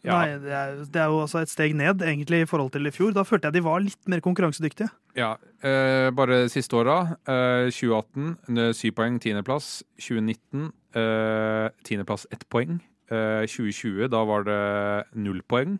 Ja. 0.01 0.16
Nei, 0.16 0.39
det 0.41 0.53
er, 0.57 0.78
det 0.89 1.01
er 1.03 1.11
jo 1.12 1.18
altså 1.20 1.43
et 1.43 1.51
steg 1.53 1.74
ned 1.76 2.01
egentlig 2.01 2.41
i 2.43 2.49
forhold 2.49 2.70
til 2.72 2.89
i 2.89 2.93
fjor. 2.95 3.12
Da 3.12 3.24
følte 3.28 3.51
jeg 3.51 3.59
de 3.59 3.64
var 3.66 3.83
litt 3.85 4.09
mer 4.09 4.22
konkurransedyktige. 4.24 4.89
Ja, 5.18 5.35
eh, 5.61 6.09
bare 6.16 6.47
siste 6.53 6.78
åra. 6.78 7.18
Eh, 7.28 7.68
2018 7.68 8.31
eh, 8.57 8.70
syv 8.76 8.95
poeng, 8.97 9.18
tiendeplass. 9.20 9.83
2019 10.01 10.70
eh, 10.97 11.66
tiendeplass, 11.85 12.24
ett 12.33 12.47
poeng. 12.49 12.81
Eh, 13.12 13.45
2020 13.45 14.09
da 14.09 14.24
var 14.24 14.49
det 14.49 14.61
null 15.20 15.45
poeng. 15.45 15.76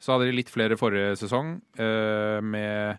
Så 0.00 0.16
hadde 0.16 0.30
de 0.30 0.38
litt 0.40 0.50
flere 0.50 0.78
forrige 0.80 1.14
sesong, 1.20 1.60
eh, 1.78 2.40
med 2.42 2.98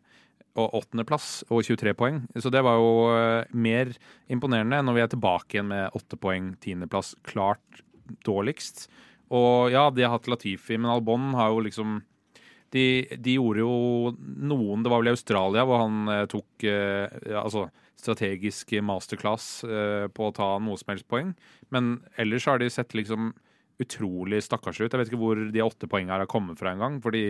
og 0.59 0.75
åttendeplass 0.81 1.29
og 1.49 1.63
23 1.63 1.93
poeng. 1.97 2.21
Så 2.35 2.51
det 2.53 2.63
var 2.65 2.79
jo 2.79 2.91
eh, 3.15 3.51
mer 3.55 3.93
imponerende 4.31 4.81
når 4.83 4.97
vi 4.97 5.03
er 5.05 5.11
tilbake 5.13 5.57
igjen 5.57 5.71
med 5.71 5.97
åtte 5.97 6.19
poeng, 6.19 6.53
tiendeplass. 6.63 7.13
Klart 7.27 7.83
dårligst. 8.27 8.89
Og 9.31 9.71
ja, 9.71 9.87
de 9.93 10.03
har 10.03 10.17
hatt 10.17 10.27
Latifi, 10.27 10.75
men 10.77 10.91
Albon 10.91 11.31
har 11.37 11.53
jo 11.53 11.61
liksom 11.67 12.01
de, 12.71 13.03
de 13.19 13.35
gjorde 13.35 13.59
jo 13.59 13.71
noen 14.15 14.83
Det 14.83 14.91
var 14.91 15.01
vel 15.01 15.11
i 15.11 15.15
Australia 15.15 15.65
hvor 15.67 15.81
han 15.83 16.11
eh, 16.11 16.27
tok 16.31 16.65
eh, 16.67 17.35
altså 17.35 17.65
strategisk 17.99 18.71
masterclass 18.81 19.47
eh, 19.67 20.05
på 20.09 20.29
å 20.29 20.33
ta 20.35 20.53
noe 20.63 20.79
som 20.79 20.93
helst 20.93 21.05
poeng. 21.11 21.35
Men 21.69 21.99
ellers 22.19 22.47
har 22.49 22.61
de 22.61 22.69
sett 22.73 22.95
liksom 22.97 23.29
utrolig 23.81 24.39
stakkars 24.45 24.79
ut. 24.79 24.87
Jeg 24.87 25.01
vet 25.01 25.11
ikke 25.11 25.21
hvor 25.21 25.41
de 25.53 25.61
åtte 25.61 25.89
poengene 25.89 26.17
har 26.23 26.31
kommet 26.31 26.57
fra 26.57 26.73
engang. 26.73 26.97
Fordi 27.03 27.27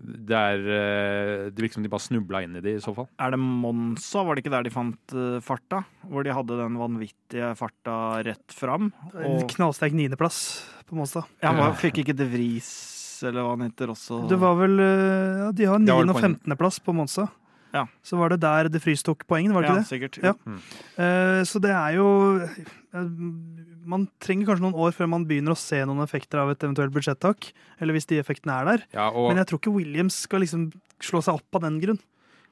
det 0.00 0.36
er 0.36 0.62
eh, 0.64 1.42
det 1.52 1.60
virker 1.60 1.76
som 1.76 1.84
de 1.84 1.90
bare 1.92 2.04
snubla 2.04 2.40
inn 2.46 2.54
i 2.56 2.62
det 2.64 2.72
i 2.78 2.82
så 2.82 2.94
fall. 2.96 3.08
Er 3.20 3.34
det 3.34 3.40
Monza, 3.42 4.22
var 4.24 4.34
det 4.38 4.44
ikke 4.44 4.54
der 4.54 4.64
de 4.64 4.72
fant 4.72 5.14
eh, 5.16 5.40
farta? 5.44 5.82
Hvor 6.08 6.24
de 6.24 6.32
hadde 6.32 6.56
den 6.62 6.78
vanvittige 6.80 7.50
farta 7.58 7.96
rett 8.26 8.56
fram? 8.56 8.88
Og 9.12 9.44
knallsterk 9.52 9.92
niendeplass 9.98 10.40
på 10.88 10.96
Monsa. 10.98 11.24
ja, 11.44 11.52
man 11.54 11.76
fikk 11.78 12.00
ikke 12.02 12.16
De 12.18 12.26
Vries, 12.32 12.70
eller 13.28 13.44
hva 13.44 13.52
han 13.54 13.66
heter, 13.68 13.92
også? 13.92 14.22
Det 14.30 14.38
var 14.40 14.56
vel 14.58 14.80
eh, 14.80 15.44
ja, 15.44 15.52
De 15.52 15.68
har 15.68 15.78
Det 15.84 15.92
9. 15.92 16.08
og 16.08 16.16
poeng. 16.16 16.34
15.-plass 16.40 16.80
på 16.86 16.96
Monza. 16.96 17.28
Ja. 17.70 17.84
Så 18.02 18.16
var 18.18 18.32
det 18.32 18.40
der 18.42 18.66
De 18.72 18.80
Vries 18.82 19.04
tok 19.06 19.22
poengene, 19.30 19.54
var 19.54 19.62
det 19.62 19.70
ja, 19.70 19.76
ikke 19.76 19.84
det? 19.84 19.90
sikkert. 19.92 20.22
Ja. 20.24 20.32
Eh, 21.04 21.42
så 21.46 21.60
det 21.62 21.70
er 21.76 21.98
jo 22.00 22.08
Man 22.90 24.08
trenger 24.22 24.50
kanskje 24.50 24.64
noen 24.64 24.78
år 24.82 24.94
før 24.96 25.10
man 25.12 25.26
begynner 25.28 25.54
å 25.54 25.58
se 25.58 25.78
noen 25.86 26.02
effekter 26.02 26.42
av 26.42 26.50
et 26.52 26.62
eventuelt 26.66 26.94
budsjettak. 26.94 27.52
Eller 27.78 27.96
hvis 27.96 28.08
de 28.10 28.18
effektene 28.18 28.56
er 28.56 28.70
der. 28.72 28.86
Ja, 28.96 29.10
og, 29.10 29.30
Men 29.30 29.42
jeg 29.42 29.50
tror 29.50 29.60
ikke 29.62 29.74
Williams 29.74 30.16
skal 30.26 30.42
liksom 30.44 30.70
slå 31.02 31.22
seg 31.24 31.38
opp 31.38 31.60
av 31.60 31.68
den 31.68 31.78
grunn. 31.82 32.00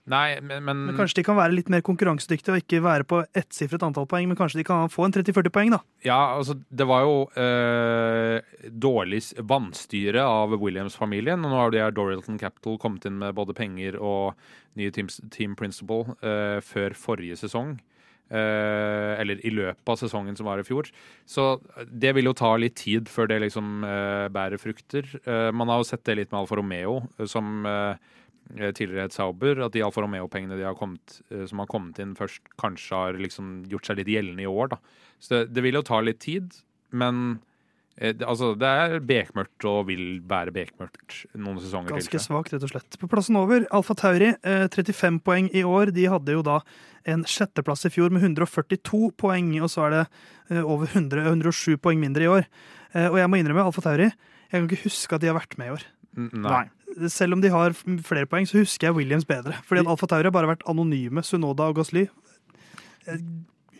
nei, 0.08 0.38
men, 0.40 0.62
men, 0.64 0.86
Men 0.86 0.96
Kanskje 0.96 1.18
de 1.18 1.24
kan 1.26 1.36
være 1.36 1.52
litt 1.52 1.68
mer 1.68 1.82
konkurransedyktige 1.84 2.54
og 2.54 2.62
ikke 2.62 2.80
være 2.80 3.04
på 3.04 3.18
ettsifret 3.36 3.82
antall 3.84 4.06
poeng, 4.08 4.30
men 4.30 4.38
kanskje 4.38 4.62
de 4.62 4.64
kan 4.64 4.88
få 4.88 5.04
en 5.04 5.12
30-40 5.12 5.52
poeng, 5.52 5.74
da. 5.74 5.82
Ja, 6.06 6.38
altså, 6.38 6.56
det 6.70 6.86
var 6.88 7.04
jo 7.04 7.18
eh, 7.36 8.38
dårlig 8.70 9.20
vannstyre 9.42 10.24
av 10.24 10.54
Williams-familien. 10.56 11.44
Og 11.44 11.52
nå 11.52 11.60
har 11.60 11.74
de 11.74 11.82
her 11.82 11.92
Doralton 11.92 12.40
Capital 12.40 12.78
kommet 12.80 13.04
inn 13.10 13.18
med 13.20 13.36
både 13.36 13.58
penger 13.58 13.98
og 14.00 14.38
nye 14.78 14.94
team, 14.94 15.10
team 15.34 15.58
principle 15.58 16.16
eh, 16.22 16.62
før 16.64 16.96
forrige 16.96 17.36
sesong. 17.42 17.76
Eh, 18.28 19.12
eller 19.20 19.40
i 19.40 19.50
løpet 19.56 19.88
av 19.88 19.96
sesongen 19.96 20.36
som 20.36 20.48
var 20.48 20.60
i 20.60 20.66
fjor. 20.66 20.90
Så 21.24 21.46
det 21.88 22.12
vil 22.16 22.28
jo 22.28 22.36
ta 22.36 22.50
litt 22.60 22.76
tid 22.76 23.08
før 23.08 23.30
det 23.30 23.40
liksom 23.46 23.86
eh, 23.88 24.26
bærer 24.34 24.60
frukter. 24.60 25.08
Eh, 25.24 25.48
man 25.56 25.72
har 25.72 25.80
jo 25.80 25.88
sett 25.88 26.04
det 26.04 26.18
litt 26.18 26.34
med 26.34 26.42
Alfa 26.42 26.58
Romeo, 26.60 27.00
som 27.24 27.64
tidligere 28.48 29.04
het 29.04 29.16
Sauber, 29.16 29.58
at 29.64 29.74
de 29.74 29.82
Alfa 29.84 30.00
Romeo-pengene 30.00 30.56
som 31.48 31.60
har 31.60 31.68
kommet 31.68 31.98
inn 32.00 32.14
først, 32.16 32.40
kanskje 32.60 32.96
har 32.96 33.18
liksom 33.20 33.66
gjort 33.68 33.88
seg 33.88 33.98
litt 34.00 34.12
gjeldende 34.12 34.44
i 34.44 34.48
år. 34.48 34.72
da. 34.72 34.78
Så 35.20 35.34
det, 35.34 35.42
det 35.52 35.64
vil 35.64 35.76
jo 35.76 35.84
ta 35.84 36.00
litt 36.00 36.20
tid, 36.24 36.56
men 36.96 37.40
eh, 38.00 38.12
det, 38.16 38.24
altså, 38.26 38.52
det 38.58 38.68
er 38.68 38.96
bekmørkt 39.04 39.66
og 39.68 39.86
vil 39.90 40.20
være 40.30 40.52
bekmørkt 40.54 41.24
noen 41.36 41.58
sesonger 41.60 41.92
Ganske 41.96 42.08
til. 42.08 42.18
Ganske 42.18 42.24
svakt, 42.26 42.52
rett 42.54 42.64
og 42.68 42.72
slett. 42.72 42.98
På 43.02 43.10
plassen 43.12 43.36
over, 43.40 43.66
Alfa 43.74 43.94
Tauri, 43.98 44.32
eh, 44.42 44.66
35 44.72 45.20
poeng 45.26 45.50
i 45.52 45.62
år. 45.66 45.92
De 45.94 46.06
hadde 46.08 46.32
jo 46.38 46.42
da 46.46 46.60
en 47.08 47.22
sjetteplass 47.24 47.86
i 47.88 47.92
fjor 47.94 48.10
med 48.14 48.22
142 48.22 49.12
poeng, 49.16 49.52
og 49.62 49.70
så 49.72 49.86
er 49.86 49.90
det 49.98 50.02
eh, 50.50 50.62
over 50.64 50.86
100, 50.94 51.26
107 51.34 51.76
poeng 51.82 52.00
mindre 52.00 52.24
i 52.26 52.32
år. 52.38 52.48
Eh, 52.94 53.06
og 53.10 53.18
jeg 53.20 53.28
må 53.28 53.38
innrømme, 53.42 53.64
Alfa 53.68 53.84
Tauri, 53.84 54.08
jeg 54.48 54.56
kan 54.56 54.68
ikke 54.70 54.84
huske 54.88 55.14
at 55.14 55.20
de 55.24 55.28
har 55.32 55.36
vært 55.38 55.58
med 55.60 55.68
i 55.68 55.76
år. 55.76 55.86
N- 56.18 56.30
Nei. 56.46 56.64
Selv 57.12 57.36
om 57.36 57.40
de 57.44 57.50
har 57.52 57.74
flere 57.76 58.26
poeng, 58.26 58.46
så 58.48 58.58
husker 58.62 58.88
jeg 58.88 58.96
Williams 58.96 59.26
bedre. 59.28 59.52
Fordi 59.68 59.84
at 59.84 59.90
Alfa 59.92 60.08
Tauri 60.10 60.26
har 60.26 60.34
bare 60.34 60.48
vært 60.50 60.64
anonyme, 60.66 61.22
Sunoda 61.22 61.68
og 61.70 61.76
Gasly. 61.78 62.06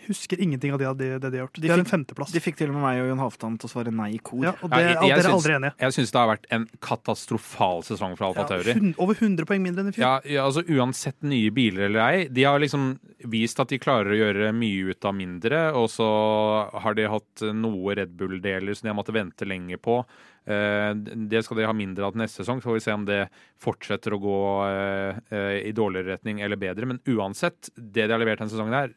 Husker 0.08 0.40
ingenting 0.40 0.72
av 0.72 0.78
det, 0.80 0.88
de, 0.98 1.08
det 1.20 1.30
de 1.30 1.36
har 1.38 1.46
gjort. 1.46 1.54
De 1.54 1.60
De 1.62 1.68
har 1.68 1.78
en 1.78 1.84
fikk- 1.84 1.90
femteplass. 1.92 2.32
De 2.32 2.40
fikk 2.40 2.56
til 2.56 2.70
og 2.72 2.74
med 2.78 2.82
meg 2.86 3.02
og 3.02 3.08
Jon 3.12 3.18
Halvdan 3.22 3.58
til 3.60 3.68
å 3.68 3.72
svare 3.72 3.92
nei 3.92 4.10
i 4.16 4.18
kor. 4.18 4.42
Ja, 4.44 4.54
og 4.62 4.70
Ja, 4.72 4.78
jeg- 4.78 4.96
jeg 4.96 5.16
dere 5.18 5.28
er 5.28 5.36
aldri 5.36 5.54
enige. 5.58 5.72
Jeg 5.78 5.92
syns 5.98 6.10
det 6.12 6.18
har 6.22 6.30
vært 6.36 6.46
en 6.50 6.66
katastrofal 6.80 7.82
sesong 7.84 8.16
for 8.16 8.28
Alfa 8.28 8.40
Ja, 8.40 8.46
Tauri. 8.48 8.94
over 8.98 9.14
100 9.14 9.44
poeng 9.46 9.62
mindre 9.62 9.84
enn 9.84 9.88
i 9.88 9.92
fjor. 9.92 10.04
Ja, 10.04 10.20
ja, 10.24 10.44
altså 10.48 10.64
Uansett 10.68 11.20
nye 11.22 11.50
biler 11.54 11.86
eller 11.88 12.00
ei, 12.00 12.28
de 12.28 12.42
har 12.44 12.58
liksom 12.58 12.98
vist 13.28 13.58
at 13.60 13.68
de 13.68 13.78
klarer 13.78 14.12
å 14.14 14.18
gjøre 14.20 14.52
mye 14.54 14.90
ut 14.92 15.04
av 15.04 15.14
mindre. 15.14 15.62
Og 15.74 15.88
så 15.92 16.08
har 16.80 16.94
de 16.94 17.08
hatt 17.08 17.42
noe 17.54 17.94
Red 17.98 18.16
Bull-deler 18.16 18.74
som 18.76 18.86
de 18.88 18.94
har 18.94 18.98
måttet 19.02 19.14
vente 19.16 19.46
lenge 19.48 19.76
på. 19.78 20.04
Eh, 20.48 20.94
Det 20.94 21.42
skal 21.44 21.58
de 21.58 21.66
ha 21.66 21.72
mindre 21.76 22.06
av 22.06 22.12
til 22.14 22.22
neste 22.22 22.40
sesong. 22.44 22.60
Så 22.62 22.70
får 22.70 22.78
vi 22.78 22.80
se 22.86 22.92
om 22.92 23.04
det 23.04 23.28
fortsetter 23.60 24.14
å 24.16 24.20
gå 24.22 24.38
eh, 24.68 25.18
eh, 25.30 25.68
i 25.68 25.72
dårligere 25.72 26.14
retning 26.16 26.40
eller 26.40 26.56
bedre. 26.56 26.86
Men 26.86 27.00
uansett, 27.06 27.68
det 27.76 28.06
de 28.06 28.12
har 28.14 28.18
levert 28.22 28.38
denne 28.38 28.50
sesongen 28.54 28.72
her, 28.72 28.88
er 28.88 28.94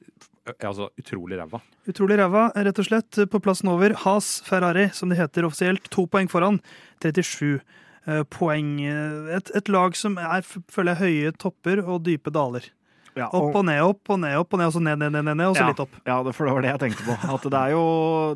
altså 0.48 0.90
utrolig 1.00 1.38
ræva. 1.40 1.62
Utrolig 1.90 2.18
ræva, 2.20 2.48
rett 2.56 2.82
og 2.82 2.88
slett. 2.88 3.20
På 3.32 3.40
plassen 3.44 3.70
over 3.72 3.94
Has 4.06 4.42
Ferrari, 4.48 4.90
som 4.94 5.10
det 5.12 5.20
heter 5.22 5.46
offisielt. 5.48 5.90
To 5.94 6.08
poeng 6.10 6.30
foran. 6.32 6.60
37 7.04 7.60
eh, 8.08 8.24
poeng. 8.34 8.76
Et, 8.82 9.52
et 9.56 9.70
lag 9.70 9.96
som 9.98 10.18
er, 10.22 10.42
føler 10.72 10.96
jeg, 10.96 11.02
høye 11.02 11.34
topper 11.42 11.84
og 11.86 12.04
dype 12.08 12.34
daler. 12.34 12.72
Ja, 13.12 13.26
Opp 13.36 13.58
og 13.60 13.66
ned, 13.68 13.82
opp 13.84 14.08
og 14.14 14.22
ned, 14.24 14.38
opp 14.40 14.54
og 14.56 14.60
ned, 14.62 14.70
og 14.70 14.74
så 14.78 14.80
ned, 14.80 14.96
ned, 15.02 15.12
ned, 15.12 15.26
ned, 15.28 15.36
ned 15.36 15.50
og 15.50 15.56
så 15.58 15.66
Ja. 15.66 15.72
litt 15.74 15.82
opp. 15.84 15.96
Ja, 16.08 16.16
for 16.32 16.48
det 16.48 16.54
var 16.56 16.62
det 16.64 16.70
jeg 16.72 16.80
tenkte 16.80 17.04
på. 17.10 17.16
At 17.36 17.44
det 17.44 17.60
er, 17.60 17.72
jo, 17.74 17.82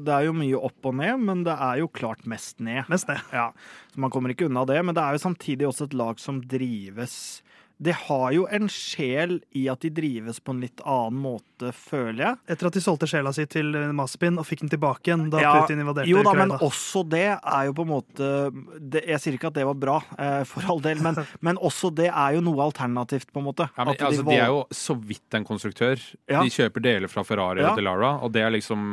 det 0.03 0.11
er 0.11 0.25
jo 0.27 0.33
mye 0.35 0.59
opp 0.67 0.89
og 0.91 0.97
ned, 0.99 1.21
men 1.23 1.43
det 1.47 1.55
er 1.55 1.79
jo 1.79 1.87
klart 1.87 2.25
mest 2.27 2.59
ned. 2.59 2.83
Mest 2.91 3.07
ned. 3.07 3.21
Ja, 3.31 3.53
så 3.93 4.01
man 4.03 4.11
kommer 4.11 4.33
ikke 4.33 4.49
unna 4.49 4.65
det. 4.67 4.81
Men 4.83 4.97
det 4.97 4.99
er 5.05 5.15
jo 5.15 5.23
samtidig 5.23 5.69
også 5.69 5.87
et 5.87 5.95
lag 5.95 6.19
som 6.19 6.41
drives 6.43 7.15
Det 7.77 7.91
har 8.07 8.31
jo 8.31 8.45
en 8.55 8.69
sjel 8.71 9.41
i 9.51 9.65
at 9.67 9.81
de 9.83 9.89
drives 9.91 10.37
på 10.39 10.53
en 10.55 10.61
litt 10.63 10.79
annen 10.87 11.17
måte, 11.19 11.73
føler 11.75 12.21
jeg. 12.23 12.37
Etter 12.55 12.69
at 12.69 12.75
de 12.77 12.81
solgte 12.83 13.07
sjela 13.11 13.33
si 13.35 13.43
til 13.51 13.67
Maspin 13.95 14.37
og 14.39 14.45
fikk 14.47 14.61
den 14.63 14.71
tilbake 14.71 15.09
igjen 15.09 15.25
da 15.33 15.41
Ja, 15.43 15.51
Putin 15.59 15.81
invaderte 15.83 16.07
Jo 16.07 16.21
da, 16.23 16.31
men 16.39 16.53
også 16.55 17.03
det 17.11 17.25
er 17.35 17.65
jo 17.67 17.73
på 17.75 17.83
en 17.83 17.91
måte 17.91 18.29
det, 18.79 19.01
Jeg 19.07 19.19
sier 19.23 19.35
ikke 19.37 19.51
at 19.51 19.57
det 19.59 19.65
var 19.67 19.75
bra, 19.79 19.97
eh, 20.19 20.43
for 20.47 20.63
all 20.71 20.79
del, 20.83 21.01
men, 21.03 21.19
men 21.47 21.59
også 21.59 21.91
det 21.95 22.07
er 22.11 22.37
jo 22.37 22.41
noe 22.47 22.63
alternativt, 22.63 23.27
på 23.35 23.43
en 23.43 23.47
måte. 23.49 23.67
Ja, 23.75 23.83
men, 23.83 23.91
At 23.95 23.99
de 23.99 24.07
altså, 24.09 24.23
de 24.29 24.39
er 24.39 24.51
jo 24.55 24.61
så 24.71 24.95
vidt 25.11 25.35
en 25.39 25.47
konstruktør. 25.47 25.99
Ja. 26.31 26.43
De 26.47 26.51
kjøper 26.55 26.83
deler 26.87 27.11
fra 27.11 27.23
Ferrari 27.27 27.59
Ja. 27.63 27.73
og 27.73 27.79
Delara, 27.79 28.13
og 28.23 28.31
det 28.35 28.43
er 28.47 28.55
liksom 28.55 28.85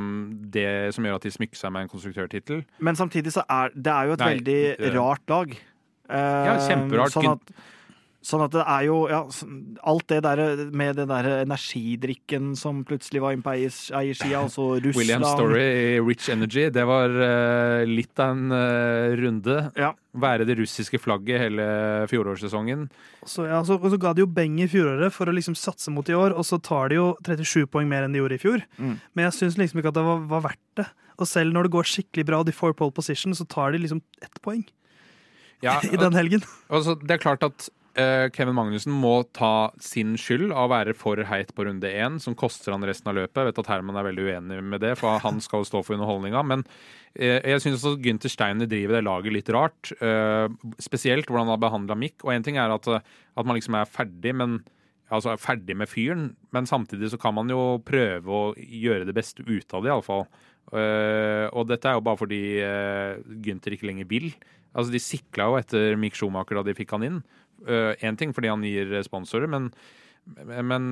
det 0.55 0.69
som 0.95 1.07
gjør 1.07 1.21
at 1.23 1.27
de 1.31 1.35
smykker 1.39 1.59
seg 1.63 1.71
med 1.75 1.87
en 1.87 1.93
konstruktørtittel. 1.95 2.65
Men 2.83 2.99
samtidig 2.99 3.31
så 3.39 3.47
er 3.47 3.71
det 3.75 3.93
er 3.95 4.11
jo 4.11 4.19
et 4.19 4.25
Nei, 4.27 4.33
veldig 4.35 4.61
det- 4.83 4.95
rart 4.99 5.31
lag. 5.31 5.55
Eh, 6.11 6.47
Ja, 6.51 6.57
kjemperart. 6.67 7.15
Sånn 7.15 7.31
at, 7.33 7.53
sånn 8.23 8.45
at 8.45 8.53
det 8.55 8.63
er 8.63 8.85
jo 8.87 8.99
ja, 9.11 9.21
alt 9.91 10.05
det 10.13 10.21
der 10.23 10.41
med 10.71 10.99
den 11.01 11.11
der 11.11 11.29
energidrikken 11.43 12.53
som 12.59 12.85
plutselig 12.87 13.23
var 13.25 13.35
inne 13.35 13.43
på 13.43 13.55
eiers- 13.55 13.91
eiersida, 13.99 14.45
altså 14.45 14.77
Russland 14.77 14.99
William 15.01 15.25
Story 15.27 15.65
i 15.65 16.01
Rich 16.03 16.29
Energy, 16.31 16.69
det 16.71 16.85
var 16.87 17.11
uh, 17.11 17.83
litt 17.89 18.23
av 18.23 18.37
en 18.37 18.55
uh, 18.55 19.17
runde. 19.19 19.59
Ja. 19.79 19.91
Være 20.23 20.47
det 20.47 20.59
russiske 20.61 21.01
flagget 21.03 21.41
hele 21.41 21.67
fjorårssesongen. 22.11 22.87
Så, 23.27 23.49
ja, 23.51 23.59
så, 23.67 23.79
og 23.81 23.91
så 23.91 23.99
ga 24.01 24.13
de 24.15 24.23
jo 24.23 24.31
beng 24.31 24.59
i 24.63 24.69
fjoråret 24.71 25.15
for 25.15 25.31
å 25.31 25.35
liksom 25.35 25.59
satse 25.59 25.91
mot 25.95 26.07
i 26.07 26.17
år, 26.17 26.37
og 26.37 26.47
så 26.47 26.61
tar 26.63 26.93
de 26.93 27.01
jo 27.01 27.11
37 27.27 27.67
poeng 27.73 27.91
mer 27.91 28.07
enn 28.07 28.15
de 28.15 28.23
gjorde 28.23 28.39
i 28.39 28.43
fjor. 28.43 28.67
Mm. 28.79 28.97
Men 29.15 29.29
jeg 29.29 29.39
syns 29.41 29.59
liksom 29.59 29.83
ikke 29.83 29.91
at 29.95 29.99
det 29.99 30.07
var, 30.07 30.25
var 30.31 30.47
verdt 30.51 30.67
det. 30.79 30.89
Og 31.19 31.29
selv 31.29 31.55
når 31.55 31.67
det 31.67 31.75
går 31.75 31.91
skikkelig 31.91 32.29
bra 32.29 32.41
og 32.43 32.49
de 32.49 32.55
får 32.55 32.75
pole 32.79 32.95
position, 32.95 33.35
så 33.37 33.47
tar 33.49 33.75
de 33.75 33.83
liksom 33.83 34.03
ett 34.23 34.43
poeng 34.45 34.63
Ja, 35.63 35.81
i 35.93 35.99
den 35.99 36.15
helgen. 36.19 36.43
altså, 36.69 36.95
det 36.99 37.19
er 37.19 37.23
klart 37.23 37.47
at 37.47 37.69
Kevin 37.95 38.55
Magnussen 38.57 38.95
må 38.97 39.19
ta 39.37 39.71
sin 39.83 40.15
skyld 40.17 40.53
av 40.55 40.65
å 40.65 40.71
være 40.73 40.95
for 40.97 41.21
heit 41.29 41.51
på 41.53 41.67
runde 41.67 41.91
én, 41.91 42.19
som 42.23 42.37
koster 42.39 42.73
han 42.73 42.85
resten 42.89 43.11
av 43.11 43.19
løpet. 43.19 43.37
Jeg 43.37 43.51
vet 43.51 43.59
at 43.61 43.69
Herman 43.69 43.99
er 44.01 44.07
veldig 44.07 44.25
uenig 44.31 44.61
med 44.65 44.81
det, 44.81 44.95
for 45.01 45.21
han 45.21 45.43
skal 45.45 45.61
jo 45.61 45.69
stå 45.69 45.83
for 45.85 45.99
underholdninga. 45.99 46.41
Men 46.49 46.63
eh, 47.13 47.43
jeg 47.53 47.61
syns 47.65 47.83
også 47.83 48.01
Gunther 48.01 48.33
Steiner 48.33 48.71
driver 48.71 48.97
det 48.97 49.05
laget 49.05 49.37
litt 49.37 49.51
rart. 49.53 49.93
eh, 50.01 50.47
spesielt 50.81 51.29
hvordan 51.29 51.45
han 51.51 51.55
har 51.57 51.61
behandla 51.67 51.99
Mick. 52.01 52.25
Og 52.25 52.33
én 52.33 52.47
ting 52.47 52.57
er 52.57 52.73
at, 52.73 52.89
eh, 52.89 53.05
at 53.37 53.49
man 53.51 53.59
liksom 53.61 53.77
er 53.77 53.93
ferdig, 53.93 54.33
men 54.41 54.63
altså 55.13 55.35
er 55.35 55.43
ferdig 55.43 55.77
med 55.77 55.91
fyren, 55.93 56.31
men 56.57 56.65
samtidig 56.65 57.11
så 57.13 57.21
kan 57.21 57.37
man 57.37 57.53
jo 57.53 57.77
prøve 57.85 58.33
å 58.33 58.57
gjøre 58.57 59.05
det 59.05 59.17
beste 59.19 59.45
ut 59.45 59.77
av 59.77 59.85
det, 59.85 59.93
iallfall. 59.93 60.25
Og 60.73 61.67
dette 61.69 61.91
er 61.91 61.99
jo 61.99 62.05
bare 62.07 62.17
fordi 62.17 62.39
Gunther 63.45 63.75
ikke 63.77 63.91
lenger 63.91 64.09
vil. 64.09 64.31
Altså, 64.73 64.93
De 64.95 65.01
sikla 65.03 65.51
jo 65.51 65.59
etter 65.61 65.99
Mick 66.01 66.17
Schumacher 66.17 66.57
da 66.57 66.65
de 66.65 66.77
fikk 66.79 66.95
han 66.97 67.05
inn. 67.05 67.19
Én 67.67 68.17
ting 68.19 68.33
fordi 68.35 68.51
han 68.51 68.65
gir 68.67 68.95
sponsorer, 69.07 69.51
men, 69.51 69.69
men 70.63 70.85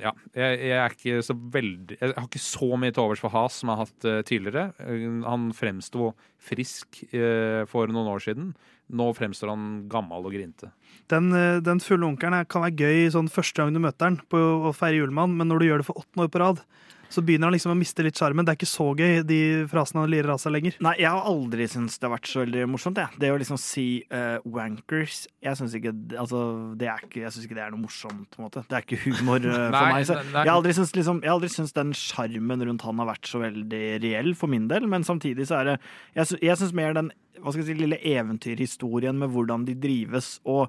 ja. 0.00 0.12
Jeg, 0.36 0.58
jeg 0.70 0.76
er 0.78 0.94
ikke 0.94 1.22
så 1.24 1.36
veldig 1.36 1.98
Jeg 2.00 2.14
har 2.16 2.26
ikke 2.26 2.42
så 2.42 2.68
mye 2.80 2.94
til 2.94 3.04
overs 3.04 3.22
for 3.22 3.32
Has 3.34 3.60
som 3.60 3.70
jeg 3.70 3.76
har 3.78 3.88
hatt 3.88 4.08
eh, 4.08 4.20
tidligere. 4.28 4.66
Eh, 4.80 5.06
han 5.26 5.50
fremsto 5.56 6.12
frisk 6.40 7.02
eh, 7.12 7.66
for 7.70 7.92
noen 7.92 8.08
år 8.14 8.24
siden. 8.24 8.52
Nå 8.90 9.10
fremstår 9.14 9.52
han 9.52 9.66
gammel 9.90 10.26
og 10.26 10.34
grinte. 10.34 10.72
Den, 11.12 11.30
eh, 11.36 11.60
den 11.64 11.82
fulle 11.84 12.08
onkelen 12.08 12.46
kan 12.50 12.64
være 12.66 12.80
gøy 12.80 13.10
sånn 13.14 13.30
første 13.32 13.60
gang 13.60 13.74
du 13.76 13.82
møter 13.82 14.08
den 14.08 14.20
på 14.32 14.40
å 14.40 14.72
feire 14.76 15.02
julemann, 15.02 15.36
men 15.38 15.50
når 15.50 15.60
du 15.60 15.68
gjør 15.68 15.82
det 15.82 15.90
for 15.90 16.00
åttende 16.00 16.26
år 16.26 16.32
på 16.32 16.42
rad, 16.42 16.64
så 17.10 17.22
begynner 17.26 17.50
han 17.50 17.54
liksom 17.56 17.72
å 17.74 17.78
miste 17.78 18.04
litt 18.06 18.18
sjarmen. 18.18 18.46
Det 18.46 18.52
er 18.52 18.58
ikke 18.60 18.70
så 18.70 18.86
gøy, 18.94 19.20
de 19.26 19.40
frasene 19.70 20.04
han 20.04 20.12
lirer 20.12 20.32
av 20.34 20.40
seg 20.42 20.54
lenger. 20.54 20.76
Nei, 20.84 20.94
jeg 21.02 21.10
har 21.10 21.26
aldri 21.26 21.66
syntes 21.70 21.98
det 21.98 22.06
har 22.06 22.14
vært 22.14 22.30
så 22.30 22.42
veldig 22.44 22.66
morsomt. 22.70 23.00
Jeg. 23.02 23.20
Det 23.22 23.32
å 23.34 23.38
liksom 23.40 23.58
si 23.60 23.86
uh, 24.14 24.38
wankers 24.46 25.24
Jeg 25.42 25.58
syns 25.58 25.74
ikke, 25.76 25.92
altså, 26.20 26.42
er 26.78 27.06
ikke, 27.06 27.24
synes 27.26 27.48
ikke 27.48 27.58
det 27.58 27.64
er 27.64 27.74
noe 27.74 27.84
morsomt. 27.84 28.28
på 28.30 28.40
en 28.40 28.46
måte. 28.46 28.64
Det 28.70 28.78
er 28.78 28.86
ikke 28.86 29.00
humor 29.06 29.42
uh, 29.42 29.56
for 29.56 29.76
Nei, 29.76 29.86
meg. 29.96 30.06
Så 30.06 30.18
nei. 30.20 30.28
jeg 30.36 30.52
har 30.52 30.54
aldri 30.54 30.76
syntes 30.78 30.94
liksom, 31.00 31.24
aldri 31.34 31.50
syntes 31.52 31.76
den 31.80 31.96
sjarmen 31.98 32.68
rundt 32.68 32.86
han 32.86 33.02
har 33.02 33.10
vært 33.10 33.32
så 33.32 33.42
veldig 33.42 33.82
reell 34.04 34.32
for 34.38 34.52
min 34.52 34.70
del. 34.70 34.86
Men 34.90 35.06
samtidig 35.06 35.50
så 35.50 35.60
er 35.60 35.72
det 35.72 35.76
Jeg, 36.14 36.38
jeg 36.40 36.62
syns 36.62 36.76
mer 36.76 36.94
den 36.96 37.10
hva 37.40 37.52
skal 37.52 37.62
jeg 37.62 37.70
si, 37.70 37.80
lille 37.80 38.00
eventyrhistorien 38.04 39.16
med 39.16 39.30
hvordan 39.32 39.64
de 39.64 39.76
drives. 39.80 40.38
og 40.44 40.68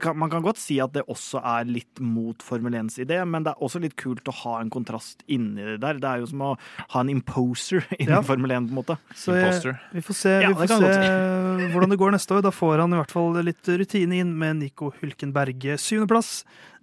kan, 0.00 0.16
man 0.16 0.30
kan 0.32 0.42
godt 0.44 0.56
si 0.56 0.78
at 0.80 0.94
det 0.94 1.02
også 1.12 1.42
er 1.44 1.66
litt 1.68 2.00
mot 2.00 2.40
Formel 2.42 2.72
1s 2.78 2.96
idé, 3.04 3.18
men 3.28 3.44
det 3.44 3.52
er 3.52 3.64
også 3.64 3.82
litt 3.82 3.96
kult 4.00 4.24
å 4.30 4.34
ha 4.38 4.54
en 4.62 4.70
kontrast 4.72 5.20
inni 5.28 5.60
det 5.60 5.76
der. 5.82 5.98
Det 6.00 6.08
er 6.08 6.22
jo 6.22 6.28
som 6.30 6.44
å 6.46 6.52
ha 6.94 7.02
en 7.02 7.12
imposer 7.12 7.84
innen 7.98 8.14
Ja. 8.16 8.22
Formel 8.24 8.54
1, 8.56 8.70
på 8.70 8.72
en 8.72 8.78
måte. 8.80 8.96
Så 9.12 9.36
jeg, 9.36 9.74
vi 9.92 10.04
får 10.06 10.18
se, 10.22 10.32
Ja, 10.40 10.52
vi 10.54 10.62
får 10.62 10.72
se 10.72 11.10
hvordan 11.74 11.92
det 11.92 12.00
går 12.00 12.16
neste 12.16 12.38
år. 12.38 12.46
Da 12.48 12.54
får 12.54 12.80
han 12.84 12.96
i 12.96 13.02
hvert 13.02 13.12
fall 13.12 13.36
litt 13.44 13.68
rutine 13.84 14.22
inn 14.22 14.32
med 14.40 14.62
Nico 14.62 14.92
Hylkenberg. 15.02 15.68
Syvendeplass. 15.80 16.38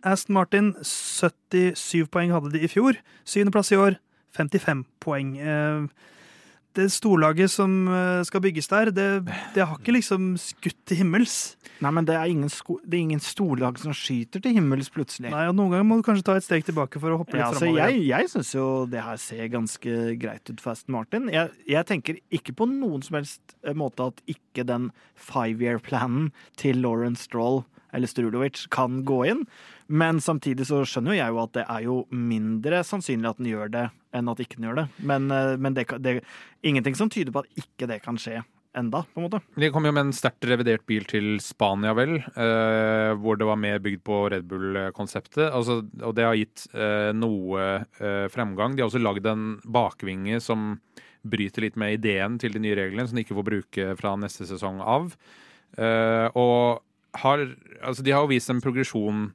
Aston 0.05 0.37
Martin 0.37 0.71
77 0.85 2.07
poeng 2.13 2.31
hadde 2.33 2.53
de 2.53 2.63
i 2.65 2.69
fjor. 2.71 2.97
Syvendeplass 3.25 3.73
i 3.73 3.81
år 3.81 3.97
55 4.37 4.85
poeng. 5.03 5.35
Eh, 5.41 5.87
Det 6.77 6.85
storlaget 6.93 7.51
som 7.51 7.71
eh, 7.91 8.21
skal 8.27 8.43
bygges 8.45 8.69
der, 8.71 8.91
det, 8.95 9.07
det 9.55 9.65
har 9.67 9.75
ikke 9.75 9.95
liksom 9.97 10.31
skutt 10.39 10.77
til 10.87 11.01
himmels. 11.01 11.57
Nei, 11.81 11.89
men 11.97 12.05
det 12.07 12.13
er 12.15 12.29
ingen, 12.29 12.47
sko 12.53 12.77
det 12.85 12.95
er 12.95 13.01
ingen 13.07 13.23
storlag 13.23 13.79
som 13.81 13.91
skyter 13.97 14.39
til 14.43 14.53
himmels 14.55 14.87
plutselig. 14.93 15.31
Nei, 15.33 15.47
og 15.49 15.55
Noen 15.57 15.73
ganger 15.73 15.87
må 15.89 15.97
du 15.99 16.05
kanskje 16.05 16.27
ta 16.29 16.35
et 16.37 16.45
steg 16.45 16.63
tilbake 16.67 17.01
for 17.01 17.11
å 17.11 17.17
hoppe 17.19 17.35
litt 17.35 17.43
Ja, 17.43 17.49
så 17.51 17.65
framover. 17.65 17.89
jeg 17.89 18.05
jeg 18.11 18.29
syns 18.31 18.53
jo 18.55 18.67
det 18.91 19.01
her 19.03 19.19
ser 19.19 19.49
ganske 19.51 19.97
greit 20.21 20.51
ut 20.53 20.61
for 20.63 20.75
Aston 20.75 20.95
Martin. 20.95 21.27
Jeg, 21.33 21.51
jeg 21.73 21.89
tenker 21.89 22.21
ikke 22.31 22.55
på 22.61 22.69
noen 22.69 23.03
som 23.03 23.17
helst 23.19 23.57
eh, 23.65 23.75
måte 23.75 24.07
at 24.13 24.21
ikke 24.31 24.63
den 24.69 24.91
five 25.17 25.59
year-planen 25.65 26.29
til 26.61 26.79
Lauren 26.85 27.17
Stroll 27.19 27.63
eller 27.93 28.09
Strulovic 28.11 28.65
kan 28.73 29.01
gå 29.07 29.19
inn. 29.31 29.45
Men 29.91 30.21
samtidig 30.23 30.67
så 30.69 30.83
skjønner 30.87 31.15
jo 31.15 31.19
jeg 31.19 31.35
jo 31.35 31.43
at 31.43 31.53
det 31.57 31.65
er 31.67 31.83
jo 31.87 31.97
mindre 32.15 32.83
sannsynlig 32.87 33.31
at 33.31 33.41
den 33.41 33.51
gjør 33.51 33.73
det, 33.73 33.85
enn 34.15 34.31
at 34.31 34.41
ikke 34.43 34.59
den 34.59 34.69
gjør 34.69 34.81
det. 34.83 34.87
Men, 35.11 35.29
eh, 35.35 35.57
men 35.59 35.77
det, 35.77 35.87
det 35.99 36.17
er 36.17 36.25
ingenting 36.71 36.97
som 36.97 37.11
tyder 37.11 37.35
på 37.35 37.43
at 37.43 37.63
ikke 37.63 37.89
det 37.91 38.01
kan 38.05 38.19
skje 38.21 38.41
enda, 38.77 39.03
på 39.13 39.19
en 39.19 39.25
måte. 39.27 39.41
De 39.59 39.69
kom 39.73 39.85
jo 39.85 39.91
med 39.91 40.07
en 40.07 40.15
sterkt 40.15 40.45
revidert 40.47 40.85
bil 40.87 41.03
til 41.09 41.33
Spania, 41.43 41.91
vel. 41.97 42.21
eh, 42.21 43.11
hvor 43.19 43.35
det 43.39 43.47
var 43.47 43.59
mer 43.59 43.81
bygd 43.83 44.03
på 44.07 44.19
Red 44.31 44.47
Bull-konseptet. 44.47 45.49
Altså, 45.49 45.81
og 46.01 46.15
det 46.15 46.27
har 46.27 46.37
gitt 46.39 46.67
eh, 46.71 47.11
noe 47.11 47.65
eh, 47.99 48.27
fremgang. 48.31 48.75
De 48.75 48.83
har 48.83 48.91
også 48.91 49.01
lagd 49.03 49.27
en 49.27 49.57
bakvinge 49.67 50.39
som 50.43 50.77
bryter 51.21 51.67
litt 51.67 51.75
med 51.77 51.99
ideen 51.99 52.39
til 52.41 52.55
de 52.55 52.63
nye 52.63 52.77
reglene, 52.79 53.07
som 53.07 53.19
de 53.19 53.25
ikke 53.25 53.37
får 53.37 53.49
bruke 53.49 53.89
fra 53.99 54.15
neste 54.19 54.47
sesong 54.49 54.79
av. 54.81 55.11
Eh, 55.77 56.27
og 56.39 56.81
har 57.15 57.47
Altså, 57.81 58.03
de 58.03 58.11
har 58.11 58.21
jo 58.21 58.29
vist 58.29 58.49
en 58.49 58.61
progresjon 58.61 59.31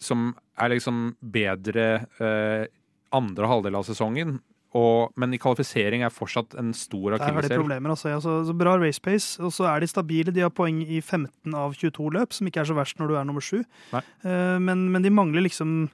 som 0.00 0.32
er 0.58 0.72
liksom 0.72 1.14
bedre 1.20 2.06
eh, 2.18 2.66
andre 3.14 3.46
halvdel 3.50 3.76
av 3.78 3.84
sesongen. 3.86 4.40
Og, 4.78 5.10
men 5.18 5.34
i 5.34 5.38
kvalifisering 5.42 6.04
er 6.06 6.12
fortsatt 6.14 6.54
en 6.60 6.70
stor 6.74 7.16
Der 7.16 7.24
har 7.24 7.42
de 7.42 7.56
problemer. 7.58 7.90
Altså. 7.90 8.12
Altså, 8.14 8.36
så 8.46 8.54
bra 8.54 8.76
race 8.78 9.02
pace, 9.02 9.40
og 9.42 9.52
så 9.52 9.66
er 9.66 9.82
de 9.82 9.88
stabile. 9.90 10.34
De 10.34 10.44
har 10.44 10.52
poeng 10.54 10.78
i 10.82 11.00
15 11.00 11.54
av 11.54 11.74
22 11.74 12.10
løp, 12.14 12.32
som 12.36 12.46
ikke 12.46 12.62
er 12.62 12.70
så 12.70 12.76
verst 12.78 12.98
når 13.00 13.10
du 13.10 13.16
er 13.18 13.26
nummer 13.26 13.42
sju. 13.44 13.64
Nei. 13.92 14.02
Eh, 14.24 14.58
Men, 14.62 14.88
men 14.90 15.02
de 15.02 15.10
mangler 15.10 15.42
liksom 15.46 15.88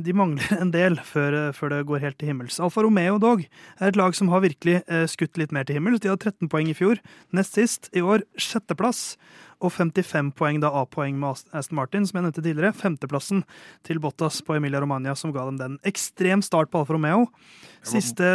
de 0.00 0.12
mangler 0.16 0.60
en 0.62 0.70
del 0.72 0.96
før, 1.04 1.52
før 1.52 1.74
det 1.74 1.82
går 1.88 2.00
helt 2.04 2.18
til 2.20 2.30
himmels. 2.30 2.56
Alfa 2.64 2.80
Romeo 2.84 3.18
dog 3.20 3.42
er 3.44 3.90
et 3.90 3.98
lag 4.00 4.14
som 4.16 4.30
har 4.32 4.40
virkelig 4.44 4.78
eh, 4.88 5.04
skutt 5.10 5.36
litt 5.36 5.52
mer 5.52 5.66
til 5.68 5.76
himmels. 5.76 6.00
De 6.00 6.08
hadde 6.08 6.30
13 6.32 6.48
poeng 6.52 6.70
i 6.72 6.76
fjor, 6.76 7.00
nest 7.36 7.58
sist. 7.58 7.90
I 7.92 8.00
år 8.04 8.24
sjetteplass. 8.40 9.16
Og 9.60 9.72
55 9.72 10.32
poeng 10.36 10.58
da 10.60 10.68
A-poeng 10.82 11.16
med 11.18 11.44
Aston 11.56 11.76
Martin, 11.78 12.04
som 12.06 12.18
jeg 12.18 12.26
nevnte 12.26 12.42
tidligere. 12.44 12.74
Femteplassen 12.76 13.42
til 13.86 13.98
Bottas 14.02 14.42
på 14.44 14.56
Emilia 14.58 14.80
Romagna, 14.82 15.14
som 15.16 15.32
ga 15.32 15.44
dem 15.48 15.56
den 15.60 15.78
ekstrem 15.88 16.42
start 16.44 16.70
på 16.70 16.82
Alfa 16.82 16.92
Romeo. 16.96 17.26
Siste 17.86 18.26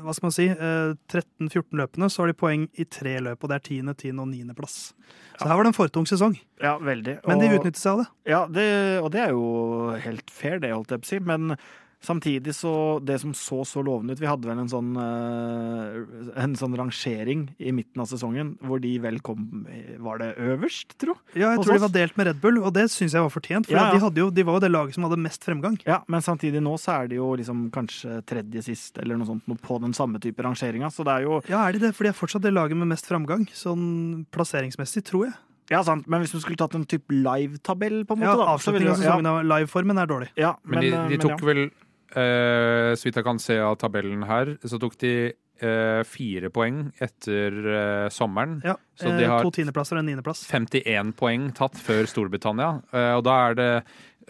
hva 0.00 0.14
skal 0.16 0.26
man 0.28 0.34
si, 0.34 0.46
eh, 0.48 0.94
13-14 1.12 1.76
løpene 1.80 2.08
så 2.10 2.22
har 2.24 2.30
de 2.32 2.38
poeng 2.40 2.68
i 2.80 2.84
tre 2.88 3.18
løp, 3.20 3.42
og 3.44 3.50
det 3.50 3.58
er 3.60 3.66
tiende, 3.68 3.94
tiende 3.98 4.22
og 4.24 4.30
niendeplass. 4.32 4.92
Så 5.40 5.48
her 5.48 5.56
var 5.56 5.64
det 5.64 5.72
en 5.72 5.76
for 5.76 5.88
tung 5.88 6.06
sesong, 6.08 6.38
Ja, 6.60 6.78
veldig. 6.78 7.18
men 7.26 7.38
de 7.40 7.48
utnyttet 7.58 7.76
seg 7.80 7.92
av 7.92 7.98
det. 8.02 8.08
Ja, 8.26 8.46
det, 8.46 8.66
og 9.02 9.10
det 9.12 9.20
er 9.20 9.30
jo 9.30 9.96
helt 10.00 10.30
fair, 10.30 10.58
det, 10.58 10.72
holdt 10.72 10.88
jeg 10.90 11.00
på 11.00 11.06
å 11.06 11.12
si. 11.14 11.18
Men 11.20 11.56
samtidig 12.00 12.54
så 12.56 12.72
Det 13.04 13.18
som 13.20 13.32
så 13.36 13.60
så 13.68 13.82
lovende 13.84 14.12
ut 14.16 14.20
Vi 14.22 14.26
hadde 14.28 14.48
vel 14.48 14.58
en 14.58 14.68
sånn, 14.72 14.90
eh, 14.96 16.42
en 16.42 16.54
sånn 16.56 16.76
rangering 16.78 17.48
i 17.60 17.72
midten 17.76 18.00
av 18.00 18.08
sesongen 18.08 18.54
hvor 18.64 18.80
de 18.80 18.94
vel 19.02 19.18
kom 19.20 19.66
Var 20.00 20.18
det 20.22 20.30
øverst, 20.38 20.96
tro? 21.00 21.14
Ja, 21.34 21.52
jeg 21.54 21.64
tror 21.64 21.74
de 21.76 21.84
var 21.84 21.92
delt 21.94 22.16
med 22.16 22.26
Red 22.30 22.40
Bull, 22.40 22.58
og 22.64 22.72
det 22.74 22.86
syns 22.90 23.12
jeg 23.16 23.22
var 23.24 23.30
fortjent. 23.32 23.66
For 23.68 23.76
Ja, 23.76 23.86
ja. 23.90 23.92
De, 23.94 24.00
hadde 24.04 24.22
jo, 24.22 24.30
de 24.30 24.42
var 24.48 24.58
jo 24.58 24.64
det 24.64 24.70
laget 24.72 24.94
som 24.96 25.04
hadde 25.04 25.20
mest 25.20 25.44
fremgang. 25.44 25.78
Ja, 25.86 26.00
men 26.08 26.20
samtidig 26.24 26.62
nå 26.64 26.76
så 26.80 27.02
er 27.02 27.08
de 27.12 27.16
jo 27.20 27.34
liksom 27.36 27.70
kanskje 27.70 28.20
tredje 28.24 28.62
sist 28.64 28.98
eller 28.98 29.16
noe 29.20 29.26
sånt 29.28 29.44
på 29.60 29.80
den 29.80 29.92
samme 29.96 30.20
type 30.20 30.40
rangeringa, 30.42 30.88
så 30.90 31.04
det 31.04 31.12
er 31.18 31.22
jo 31.28 31.40
Ja, 31.48 31.66
er 31.68 31.72
de 31.76 31.78
det? 31.86 31.94
For 31.94 32.04
de 32.04 32.10
er 32.10 32.18
fortsatt 32.18 32.42
det 32.42 32.52
laget 32.54 32.76
med 32.76 32.88
mest 32.88 33.06
fremgang, 33.06 33.46
sånn 33.52 34.26
plasseringsmessig, 34.32 35.04
tror 35.04 35.26
jeg. 35.28 35.34
Ja, 35.70 35.82
sant, 35.86 36.08
men 36.10 36.20
hvis 36.24 36.32
du 36.34 36.40
skulle 36.42 36.56
tatt 36.58 36.74
en 36.74 36.84
type 36.84 37.12
live-tabell, 37.14 38.02
på 38.04 38.16
en 38.16 38.24
måte, 38.24 38.32
Ja, 38.32 38.34
da 38.36 38.56
så 38.58 38.72
ville 38.74 38.90
Avslutningen 38.90 38.90
av 38.90 38.96
jo- 38.96 39.04
sesongen 39.04 39.26
av 39.30 39.44
liveformen 39.46 39.98
er 40.02 40.06
dårlig. 40.10 40.28
Ja, 40.36 40.56
men, 40.64 40.80
Men, 40.80 41.08
de, 41.08 41.16
de, 41.16 41.22
tok 41.22 41.30
men 41.30 41.38
ja. 41.38 41.46
vel, 41.46 41.70
eh, 42.16 42.90
så 42.96 43.06
vidt 43.08 43.20
jeg 43.20 43.26
kan 43.26 43.38
se 43.42 43.58
av 43.62 43.76
tabellen 43.80 44.24
her, 44.28 44.56
så 44.64 44.78
tok 44.82 44.96
de 45.02 45.12
eh, 45.60 46.02
fire 46.08 46.50
poeng 46.54 46.82
etter 47.02 47.56
eh, 47.74 48.06
sommeren. 48.12 48.58
Ja, 48.64 48.76
Så 48.98 49.12
de 49.16 49.24
eh, 49.24 49.30
har 49.30 49.44
To 49.44 49.52
tiendeplasser 49.54 49.98
og 49.98 50.04
en 50.04 50.10
niendeplass. 50.12 50.44
51 50.50 51.12
poeng 51.18 51.50
tatt 51.56 51.78
før 51.80 52.08
Storbritannia. 52.10 52.80
Eh, 52.92 53.12
og 53.18 53.24
da 53.28 53.36
er 53.48 53.60
det 53.60 53.72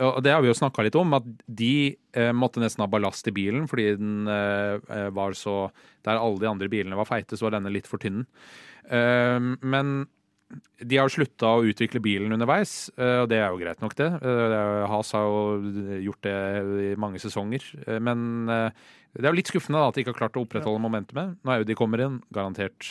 og 0.00 0.22
det 0.24 0.30
har 0.32 0.40
vi 0.40 0.48
jo 0.48 0.54
snakka 0.56 0.80
litt 0.86 0.94
om, 0.96 1.10
at 1.12 1.26
de 1.44 1.92
måtte 2.32 2.56
nesten 2.62 2.80
ha 2.80 2.86
ballast 2.88 3.26
i 3.28 3.32
bilen 3.36 3.66
fordi 3.68 3.90
den 4.00 4.22
var 4.24 5.34
så 5.36 5.66
Der 6.06 6.16
alle 6.16 6.40
de 6.40 6.48
andre 6.48 6.70
bilene 6.72 6.96
var 6.96 7.04
feite, 7.04 7.36
så 7.36 7.44
var 7.44 7.58
denne 7.58 7.68
litt 7.74 7.90
for 7.90 8.00
tynn. 8.00 8.22
Men 8.88 9.90
de 10.80 10.96
har 10.98 11.10
slutta 11.12 11.50
å 11.58 11.66
utvikle 11.68 12.00
bilen 12.02 12.32
underveis, 12.34 12.88
eh, 12.98 13.20
og 13.22 13.28
det 13.30 13.38
er 13.38 13.50
jo 13.52 13.60
greit 13.60 13.82
nok, 13.82 13.94
det. 13.98 14.08
Eh, 14.22 14.86
Has 14.90 15.12
har 15.14 15.26
jo 15.28 16.00
gjort 16.08 16.22
det 16.26 16.34
i 16.86 16.94
mange 16.98 17.20
sesonger. 17.22 17.62
Eh, 17.86 18.00
Men 18.02 18.48
eh, 18.48 18.70
det 19.14 19.26
er 19.26 19.30
jo 19.30 19.38
litt 19.38 19.52
skuffende 19.52 19.78
da, 19.78 19.88
at 19.90 19.94
de 19.94 20.02
ikke 20.04 20.14
har 20.14 20.22
klart 20.24 20.40
å 20.40 20.44
opprettholde 20.46 20.82
momentumet. 20.82 21.36
Nå 21.44 21.60
jo 21.60 21.68
de 21.68 21.78
kommer 21.78 22.02
inn, 22.06 22.18
garantert 22.34 22.88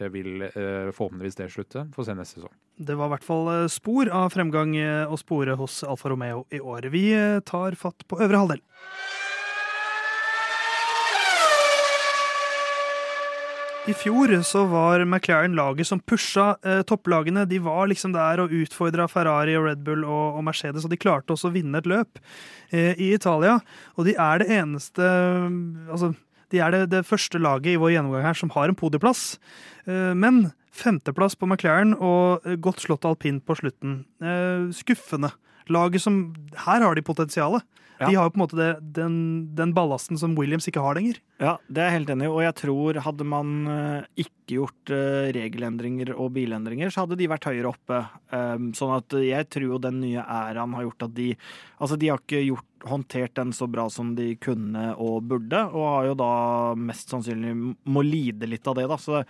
eh, 0.00 0.08
vil 0.08 0.46
eh, 0.48 0.88
forhåpentligvis 0.94 1.36
det 1.42 1.50
slutte. 1.52 1.86
Få 1.92 2.06
se 2.06 2.16
neste 2.16 2.40
sesong. 2.40 2.54
Det 2.78 2.94
var 2.94 3.10
i 3.10 3.14
hvert 3.16 3.26
fall 3.26 3.48
eh, 3.52 3.68
spor 3.72 4.08
av 4.14 4.30
fremgang 4.32 4.76
eh, 4.78 5.04
å 5.10 5.18
spore 5.18 5.56
hos 5.58 5.82
Alfa 5.84 6.12
Romeo 6.12 6.46
i 6.54 6.60
år. 6.62 6.88
Vi 6.94 7.08
eh, 7.12 7.40
tar 7.44 7.74
fatt 7.80 8.06
på 8.08 8.20
øvre 8.22 8.44
halvdel. 8.44 8.62
I 13.88 13.94
fjor 13.96 14.28
så 14.44 14.66
var 14.68 15.00
McLaren 15.06 15.54
laget 15.56 15.88
som 15.88 16.00
pusha 16.04 16.50
eh, 16.60 16.82
topplagene. 16.84 17.46
De 17.48 17.56
var 17.64 17.88
liksom 17.88 18.12
der 18.12 18.42
og 18.42 18.52
utfordra 18.52 19.06
Ferrari 19.08 19.54
og 19.56 19.64
Red 19.64 19.80
Bull 19.86 20.02
og, 20.04 20.36
og 20.36 20.44
Mercedes, 20.44 20.84
og 20.84 20.92
de 20.92 20.98
klarte 21.00 21.32
også 21.32 21.48
å 21.48 21.54
vinne 21.54 21.80
et 21.80 21.88
løp 21.88 22.20
eh, 22.68 22.92
i 23.00 23.14
Italia. 23.16 23.54
Og 23.96 24.04
de 24.04 24.12
er 24.12 24.42
det 24.42 24.50
eneste 24.58 25.08
Altså, 25.88 26.12
de 26.52 26.60
er 26.60 26.74
det, 26.74 26.82
det 26.92 27.06
første 27.08 27.40
laget 27.40 27.72
i 27.72 27.80
vår 27.80 27.94
gjennomgang 27.94 28.28
her 28.28 28.36
som 28.36 28.52
har 28.52 28.68
en 28.68 28.76
podieplass. 28.76 29.38
Eh, 29.88 30.12
men 30.12 30.50
femteplass 30.68 31.38
på 31.38 31.48
McLaren 31.48 31.96
og 31.96 32.44
eh, 32.44 32.60
godt 32.60 32.84
slått 32.84 33.08
alpint 33.08 33.40
på 33.48 33.56
slutten. 33.56 34.02
Eh, 34.20 34.68
skuffende. 34.76 35.32
Laget 35.72 36.04
som 36.04 36.26
Her 36.66 36.84
har 36.84 36.96
de 36.96 37.08
potensialet. 37.08 37.64
Ja. 37.98 38.06
De 38.06 38.14
har 38.14 38.28
jo 38.28 38.32
på 38.34 38.38
en 38.38 38.42
måte 38.44 38.58
det, 38.58 38.68
den, 38.94 39.14
den 39.58 39.72
ballasten 39.74 40.18
som 40.20 40.36
Williams 40.38 40.68
ikke 40.70 40.82
har 40.84 40.94
lenger. 40.98 41.18
Ja, 41.42 41.56
det 41.66 41.82
er 41.82 41.90
jeg 41.90 41.96
helt 41.96 42.12
enig 42.14 42.28
i, 42.28 42.30
og 42.30 42.44
jeg 42.44 42.56
tror 42.60 43.00
hadde 43.02 43.26
man 43.26 43.52
eh, 43.72 44.06
ikke 44.24 44.54
gjort 44.54 44.92
eh, 44.94 45.30
regelendringer 45.34 46.12
og 46.14 46.30
bilendringer, 46.36 46.92
så 46.94 47.04
hadde 47.04 47.18
de 47.18 47.28
vært 47.30 47.48
høyere 47.50 47.72
oppe. 47.72 48.00
Um, 48.30 48.70
sånn 48.76 48.94
at 48.96 49.18
jeg 49.18 49.50
tror 49.50 49.66
jo 49.74 49.82
den 49.82 50.00
nye 50.04 50.22
æraen 50.22 50.76
har 50.78 50.86
gjort 50.86 51.08
at 51.08 51.14
de 51.18 51.30
Altså, 51.78 51.94
de 51.98 52.08
har 52.10 52.18
ikke 52.18 52.40
gjort, 52.42 52.66
håndtert 52.90 53.36
den 53.38 53.52
så 53.54 53.68
bra 53.70 53.84
som 53.90 54.10
de 54.18 54.32
kunne 54.42 54.92
og 54.98 55.28
burde, 55.30 55.60
og 55.70 55.84
har 55.92 56.08
jo 56.08 56.16
da 56.18 56.32
mest 56.78 57.10
sannsynlig 57.10 57.52
må 57.86 58.02
lide 58.06 58.48
litt 58.50 58.66
av 58.66 58.78
det, 58.78 58.88
da. 58.90 58.98
Så 58.98 59.22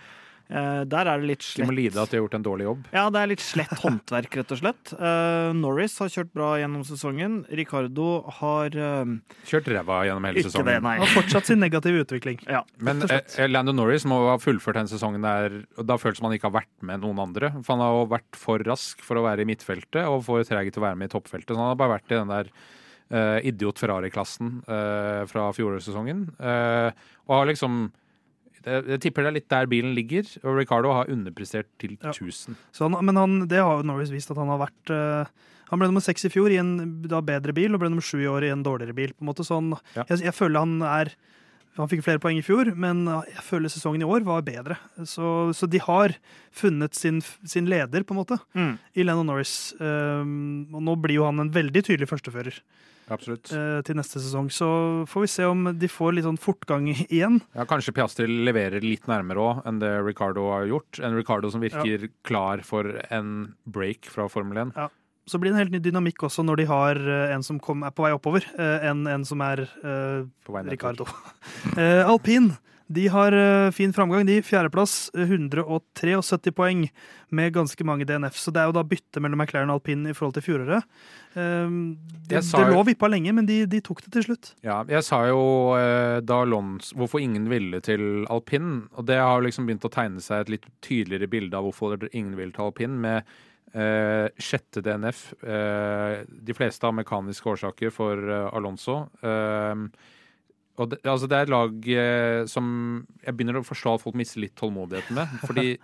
der 0.49 1.05
er 1.05 1.21
det 1.21 1.27
litt 1.29 1.43
De 1.43 1.45
slett 1.45 1.69
må 1.69 1.75
lide 1.77 1.99
at 2.01 2.09
de 2.09 2.17
har 2.17 2.23
gjort 2.23 2.35
en 2.39 2.45
dårlig 2.45 2.65
jobb. 2.65 2.87
Ja, 2.95 3.03
det 3.13 3.21
er 3.21 3.29
litt 3.29 3.43
slett 3.43 3.73
håndverk, 3.83 4.37
rett 4.39 4.53
og 4.55 4.59
slett. 4.61 4.93
Eh, 4.97 5.49
Norris 5.57 5.97
har 6.01 6.09
kjørt 6.09 6.31
bra 6.33 6.49
gjennom 6.57 6.85
sesongen. 6.87 7.35
Ricardo 7.59 8.07
har 8.39 8.73
eh, 8.73 9.11
Kjørt 9.49 9.69
ræva 9.69 9.99
gjennom 10.07 10.25
hele 10.25 10.41
ikke 10.41 10.49
sesongen. 10.49 10.71
det, 10.71 10.77
nei. 10.87 10.95
Har 11.03 11.13
fortsatt 11.13 11.51
sin 11.51 11.61
negative 11.61 12.01
utvikling. 12.05 12.41
Ja. 12.49 12.63
Men 12.81 13.05
eh, 13.05 13.45
Lando 13.49 13.75
Norris 13.77 14.07
må 14.09 14.23
ha 14.25 14.39
fullført 14.41 14.81
den 14.81 14.89
sesongen 14.91 15.25
der 15.25 15.61
og 15.77 15.85
Da 15.89 15.99
føles 16.01 16.17
det 16.17 16.23
som 16.23 16.29
han 16.29 16.35
ikke 16.39 16.49
har 16.49 16.57
vært 16.59 16.73
med 16.89 17.05
noen 17.05 17.21
andre. 17.27 17.53
For 17.61 17.75
han 17.75 17.85
har 17.85 17.95
jo 17.95 18.09
vært 18.15 18.41
for 18.41 18.65
rask 18.65 19.05
for 19.05 19.21
å 19.21 19.25
være 19.27 19.45
i 19.45 19.49
midtfeltet 19.49 20.01
og 20.09 20.23
for 20.25 20.43
treg 20.47 20.73
til 20.73 20.81
å 20.81 20.87
være 20.89 20.99
med 20.99 21.11
i 21.11 21.13
toppfeltet. 21.13 21.53
Så 21.53 21.61
han 21.61 21.71
har 21.71 21.79
bare 21.79 21.99
vært 21.99 22.13
i 22.13 22.17
den 22.17 22.35
der 22.35 22.53
Uh, 23.09 23.39
idiot 23.41 23.79
Ferrari-klassen 23.81 24.59
uh, 24.69 25.23
fra 25.25 25.47
fjorårssesongen. 25.57 26.27
Uh, 26.37 26.93
og 27.25 27.33
har 27.39 27.47
liksom 27.49 27.79
Jeg 28.65 28.99
tipper 29.01 29.23
det 29.23 29.29
er 29.31 29.37
litt 29.39 29.49
der 29.49 29.65
bilen 29.71 29.93
ligger, 29.95 30.27
og 30.43 30.57
Ricardo 30.59 30.91
har 30.93 31.05
underprestert 31.11 31.67
til 31.79 31.97
Ja. 32.01 32.11
1000. 32.11 32.55
Så 32.75 32.89
han, 32.89 32.97
men 33.05 33.15
han, 33.15 33.47
det 33.47 33.59
har 33.63 33.77
jo 33.79 33.87
Norris 33.87 34.11
vist 34.11 34.31
at 34.31 34.37
han 34.37 34.47
har 34.51 34.59
vært 34.67 34.91
uh, 34.91 35.25
Han 35.69 35.79
ble 35.79 35.87
nummer 35.87 36.01
seks 36.01 36.25
i 36.25 36.29
fjor 36.33 36.49
i 36.51 36.57
en 36.57 37.01
da 37.07 37.21
bedre 37.21 37.53
bil, 37.53 37.73
og 37.75 37.79
ble 37.79 37.89
nummer 37.89 38.01
sju 38.03 38.17
i 38.23 38.27
år 38.27 38.43
i 38.47 38.49
en 38.51 38.63
dårligere 38.65 38.95
bil. 38.97 39.13
på 39.13 39.21
en 39.21 39.29
måte. 39.29 39.45
Så 39.45 39.55
han, 39.59 39.75
Ja. 39.95 40.03
jeg, 40.09 40.23
jeg 40.25 40.33
føler 40.33 40.59
han 40.65 40.81
er 40.81 41.13
Han 41.77 41.87
fikk 41.87 42.01
flere 42.03 42.19
poeng 42.19 42.35
i 42.37 42.41
fjor, 42.43 42.73
men 42.75 43.05
jeg 43.05 43.43
føler 43.45 43.69
sesongen 43.71 44.01
i 44.01 44.07
år 44.09 44.25
var 44.25 44.41
bedre. 44.43 44.75
Så, 45.07 45.53
så 45.55 45.69
de 45.69 45.77
har 45.79 46.11
funnet 46.51 46.93
sin, 46.97 47.21
sin 47.45 47.69
leder, 47.69 48.03
på 48.03 48.11
en 48.11 48.19
måte, 48.19 48.39
Mm. 48.57 48.73
i 48.97 49.03
Lennon 49.05 49.27
Norris. 49.29 49.71
Um, 49.79 50.65
og 50.75 50.81
nå 50.83 50.95
blir 50.99 51.15
jo 51.21 51.23
han 51.29 51.39
en 51.39 51.51
veldig 51.53 51.83
tydelig 51.85 52.09
førstefører 52.09 52.57
Absolutt. 53.09 53.51
eh, 53.53 53.81
til 53.85 53.97
neste 53.99 54.21
sesong. 54.21 54.49
Så 54.53 54.69
får 55.09 55.25
vi 55.25 55.31
se 55.31 55.47
om 55.49 55.71
de 55.77 55.89
får 55.89 56.15
litt 56.15 56.27
sånn 56.27 56.39
fortgang 56.39 56.87
igjen. 56.93 57.41
Ja, 57.55 57.65
Kanskje 57.69 57.93
Piastri 57.95 58.27
leverer 58.27 58.85
litt 58.85 59.09
nærmere 59.09 59.43
òg 59.43 59.67
enn 59.69 59.81
det 59.81 59.91
Ricardo 60.05 60.49
har 60.53 60.69
gjort. 60.69 61.01
En 61.03 61.17
Ricardo 61.17 61.51
som 61.51 61.63
virker 61.63 62.09
klar 62.27 62.63
for 62.65 63.01
en 63.09 63.53
break 63.65 64.09
fra 64.11 64.29
Formel 64.31 64.65
1. 64.69 64.73
Så 65.29 65.37
blir 65.37 65.51
det 65.51 65.59
en 65.59 65.61
helt 65.61 65.75
ny 65.75 65.81
dynamikk 65.85 66.23
også 66.25 66.41
når 66.41 66.63
de 66.63 66.69
har 66.69 66.97
eh, 66.97 67.35
en 67.35 67.45
som 67.45 67.59
kom, 67.61 67.83
er 67.85 67.93
på 67.93 68.05
vei 68.05 68.15
oppover, 68.15 68.47
eh, 68.57 68.87
enn 68.89 69.05
en 69.09 69.25
som 69.27 69.41
er 69.45 69.67
uh. 69.83 70.25
Ricardo. 70.65 71.05
Alpin 72.09 72.53
de 72.89 73.05
har 73.13 73.35
eh, 73.37 73.71
fin 73.71 73.93
framgang. 73.93 74.25
De 74.25 74.39
Fjerdeplass, 74.41 75.11
eh, 75.13 75.29
173 75.29 76.51
poeng 76.57 76.87
med 77.29 77.53
ganske 77.53 77.85
mange 77.85 78.07
DNF. 78.09 78.37
Så 78.41 78.51
det 78.51 78.63
er 78.63 78.71
jo 78.71 78.77
da 78.79 78.83
bytte 78.83 79.21
mellom 79.21 79.37
McLaren 79.43 79.69
og 79.69 79.77
alpin 79.79 80.07
i 80.09 80.15
forhold 80.17 80.33
til 80.39 80.45
fjoråret. 80.47 80.87
Eh, 81.37 81.75
det, 82.29 82.41
det 82.41 82.65
lå 82.71 82.81
vippa 82.87 83.11
lenge, 83.11 83.35
men 83.37 83.45
de, 83.45 83.61
de 83.69 83.81
tok 83.85 84.01
det 84.07 84.15
til 84.17 84.25
slutt. 84.31 84.53
Ja, 84.65 84.81
jeg 84.89 85.05
sa 85.05 85.21
jo 85.29 85.43
eh, 85.77 86.17
da 86.25 86.41
Alonso 86.47 86.97
hvorfor 86.97 87.21
ingen 87.21 87.45
ville 87.51 87.77
til 87.85 88.25
alpin, 88.33 88.87
og 88.97 89.05
det 89.09 89.21
har 89.21 89.45
liksom 89.45 89.69
begynt 89.69 89.85
å 89.85 89.93
tegne 89.93 90.23
seg 90.25 90.47
et 90.47 90.55
litt 90.57 90.69
tydeligere 90.85 91.29
bilde 91.29 91.61
av 91.61 91.69
hvorfor 91.69 92.09
ingen 92.09 92.33
vil 92.41 92.55
til 92.55 92.71
alpin, 92.71 92.97
med 93.05 93.21
eh, 93.77 94.33
sjette 94.41 94.81
DNF. 94.81 95.27
eh, 95.43 96.23
de 96.25 96.57
fleste 96.57 96.89
av 96.89 96.97
mekaniske 96.97 97.53
årsaker 97.53 97.93
for 97.93 98.17
eh, 98.17 98.47
Alonso. 98.57 99.03
Eh, 99.21 99.89
og 100.79 100.93
det, 100.93 100.99
altså 101.03 101.27
det 101.29 101.37
er 101.39 101.51
lag 101.51 101.89
eh, 101.91 102.43
som 102.49 102.67
jeg 103.23 103.35
begynner 103.35 103.59
å 103.59 103.65
forstå 103.67 103.95
at 103.97 104.03
folk 104.05 104.17
mister 104.19 104.41
litt 104.43 104.55
tålmodigheten 104.59 105.17
med. 105.17 105.33
For 105.45 105.57
de 105.57 105.75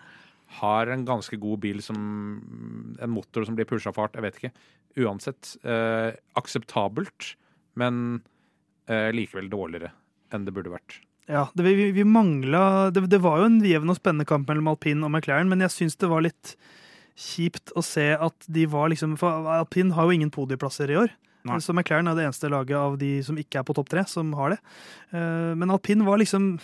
har 0.61 0.91
en 0.93 1.03
ganske 1.07 1.37
god 1.41 1.63
bil 1.63 1.81
som 1.83 1.97
En 3.01 3.11
motor 3.11 3.43
som 3.47 3.57
blir 3.57 3.67
pusha 3.67 3.91
fart. 3.95 4.15
Jeg 4.15 4.23
vet 4.23 4.39
ikke. 4.39 4.53
Uansett. 5.03 5.55
Eh, 5.67 6.15
akseptabelt, 6.39 7.33
men 7.75 8.21
eh, 8.87 9.11
likevel 9.15 9.51
dårligere 9.51 9.91
enn 10.33 10.47
det 10.47 10.55
burde 10.55 10.73
vært. 10.73 11.01
Ja, 11.27 11.47
det, 11.57 11.65
vi, 11.65 11.89
vi 11.95 12.05
mangla 12.05 12.91
det, 12.93 13.07
det 13.09 13.19
var 13.23 13.41
jo 13.41 13.49
en 13.49 13.59
jevn 13.65 13.89
og 13.89 13.97
spennende 13.97 14.27
kamp 14.29 14.49
mellom 14.49 14.69
alpin 14.69 15.01
og 15.03 15.09
McLaren, 15.09 15.49
men 15.49 15.63
jeg 15.65 15.73
syns 15.73 15.97
det 16.01 16.09
var 16.11 16.23
litt 16.25 16.53
kjipt 17.15 17.71
å 17.75 17.83
se 17.85 18.11
at 18.13 18.47
de 18.51 18.65
var 18.67 18.89
liksom 18.91 19.15
For 19.19 19.47
alpin 19.55 19.93
har 19.95 20.07
jo 20.07 20.15
ingen 20.15 20.33
podieplasser 20.33 20.91
i 20.91 20.99
år. 21.05 21.13
Så 21.61 21.73
McLaren 21.75 22.07
er 22.09 22.17
det 22.17 22.25
eneste 22.25 22.49
laget 22.49 22.77
av 22.79 22.97
de 22.97 23.11
som 23.25 23.37
ikke 23.37 23.59
er 23.61 23.67
på 23.67 23.75
topp 23.77 23.89
tre, 23.91 24.05
som 24.09 24.31
har 24.33 24.55
det. 24.55 24.59
Eh, 25.13 25.53
Men 25.55 25.69
alpin 25.71 26.03
var 26.05 26.17
liksom 26.17 26.59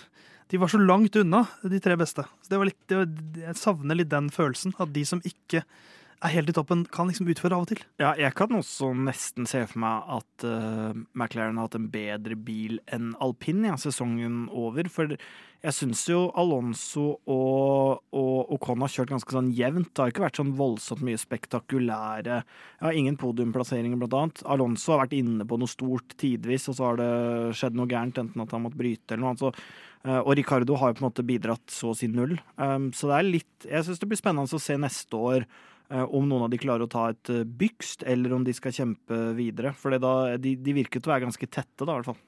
De 0.49 0.57
var 0.59 0.67
så 0.67 0.79
langt 0.81 1.15
unna 1.15 1.45
de 1.63 1.79
tre 1.79 1.95
beste. 1.95 2.25
Så 2.43 2.49
det 2.49 2.57
var 2.59 2.65
litt, 2.67 2.79
det 2.91 2.97
var, 2.97 3.05
jeg 3.45 3.55
savner 3.55 3.95
litt 3.95 4.09
den 4.11 4.27
følelsen. 4.29 4.73
At 4.83 4.91
de 4.91 5.05
som 5.07 5.21
ikke 5.23 5.61
er 6.21 6.33
helt 6.35 6.51
i 6.51 6.55
toppen, 6.55 6.83
kan 6.93 7.09
liksom 7.09 7.29
utføre 7.33 7.57
av 7.57 7.65
og 7.65 7.71
til. 7.71 7.79
Ja, 8.01 8.11
jeg 8.19 8.35
kan 8.37 8.53
også 8.53 8.91
nesten 8.93 9.47
se 9.49 9.63
for 9.69 9.81
meg 9.81 10.09
at 10.17 10.45
uh, 10.45 10.91
McLaren 11.17 11.57
har 11.57 11.69
hatt 11.69 11.77
en 11.79 11.89
bedre 11.93 12.37
bil 12.37 12.77
enn 12.93 13.15
alpin 13.23 13.65
ja, 13.65 13.77
sesongen 13.81 14.43
over. 14.53 14.89
For 14.93 15.15
jeg 15.15 15.77
syns 15.77 16.03
jo 16.09 16.23
Alonso 16.37 17.03
og, 17.29 18.03
og 18.17 18.53
Ocon 18.55 18.81
har 18.85 18.93
kjørt 18.93 19.13
ganske 19.15 19.35
sånn 19.35 19.51
jevnt. 19.57 19.91
Det 19.93 20.03
har 20.03 20.13
ikke 20.13 20.25
vært 20.27 20.41
sånn 20.41 20.55
voldsomt 20.57 21.03
mye 21.05 21.21
spektakulære 21.21 22.41
har 22.81 22.97
ingen 22.97 23.17
podiumplasseringer, 23.21 23.99
blant 24.01 24.17
annet. 24.17 24.43
Alonso 24.49 24.95
har 24.95 25.03
vært 25.03 25.17
inne 25.17 25.45
på 25.47 25.59
noe 25.61 25.69
stort 25.69 26.15
tidvis, 26.21 26.67
og 26.71 26.77
så 26.77 26.89
har 26.89 27.01
det 27.01 27.11
skjedd 27.57 27.77
noe 27.77 27.89
gærent, 27.89 28.21
enten 28.21 28.45
at 28.45 28.53
han 28.55 28.65
måtte 28.65 28.79
bryte 28.81 29.13
eller 29.13 29.25
noe 29.25 29.33
annet. 29.33 29.43
Så, 29.43 30.07
eh, 30.07 30.21
og 30.21 30.33
Ricardo 30.37 30.77
har 30.81 30.91
jo 30.91 30.97
på 30.97 31.05
en 31.05 31.09
måte 31.09 31.27
bidratt 31.27 31.73
så 31.73 31.91
å 31.91 31.97
si 31.97 32.09
null. 32.09 32.37
Um, 32.57 32.89
så 32.93 33.11
det 33.11 33.17
er 33.19 33.29
litt 33.29 33.69
Jeg 33.69 33.85
syns 33.85 34.01
det 34.01 34.09
blir 34.09 34.21
spennende 34.21 34.57
å 34.57 34.65
se 34.65 34.77
neste 34.81 35.17
år 35.17 35.45
om 36.07 36.27
noen 36.29 36.43
av 36.47 36.49
de 36.53 36.57
klarer 36.61 36.85
å 36.87 36.91
ta 36.91 37.09
et 37.11 37.29
eh, 37.33 37.43
bygst, 37.43 38.03
eller 38.07 38.33
om 38.37 38.43
de 38.47 38.53
skal 38.55 38.71
kjempe 38.75 39.21
videre. 39.37 39.73
For 39.77 39.91
de, 39.97 40.55
de 40.55 40.73
virker 40.77 40.99
til 41.01 41.09
å 41.11 41.15
være 41.15 41.25
ganske 41.27 41.47
tette, 41.51 41.83
da, 41.83 41.91
i 41.91 41.95
hvert 41.99 42.11
fall. 42.13 42.21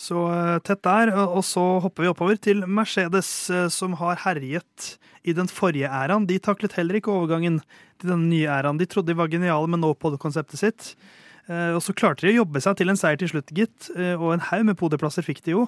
Så 0.00 0.22
eh, 0.32 0.58
tett 0.64 0.82
der. 0.86 1.10
Og 1.26 1.42
så 1.44 1.62
hopper 1.84 2.06
vi 2.06 2.10
oppover 2.10 2.38
til 2.40 2.62
Mercedes, 2.66 3.30
eh, 3.52 3.66
som 3.68 3.94
har 4.00 4.22
herjet 4.24 4.94
i 5.28 5.34
den 5.36 5.50
forrige 5.52 5.90
æraen. 5.92 6.24
De 6.30 6.38
taklet 6.40 6.72
heller 6.78 6.96
ikke 7.00 7.12
overgangen 7.12 7.58
til 8.00 8.14
denne 8.14 8.30
nye 8.30 8.48
æraen. 8.48 8.78
De 8.80 8.88
trodde 8.88 9.12
de 9.12 9.18
var 9.18 9.28
geniale 9.28 9.68
med 9.68 9.82
no-pod-konseptet 9.82 10.56
sitt. 10.62 10.94
Eh, 11.50 11.74
Og 11.76 11.82
så 11.84 11.92
klarte 11.92 12.24
de 12.24 12.32
å 12.32 12.40
jobbe 12.42 12.62
seg 12.64 12.78
til 12.80 12.88
en 12.88 12.96
seier 13.00 13.20
til 13.20 13.28
slutt, 13.28 13.52
gitt. 13.52 13.90
Eh, 13.96 14.14
Og 14.16 14.32
en 14.38 14.46
haug 14.48 14.64
med 14.70 14.78
podeplasser 14.80 15.26
fikk 15.26 15.42
de 15.44 15.52
jo. 15.58 15.66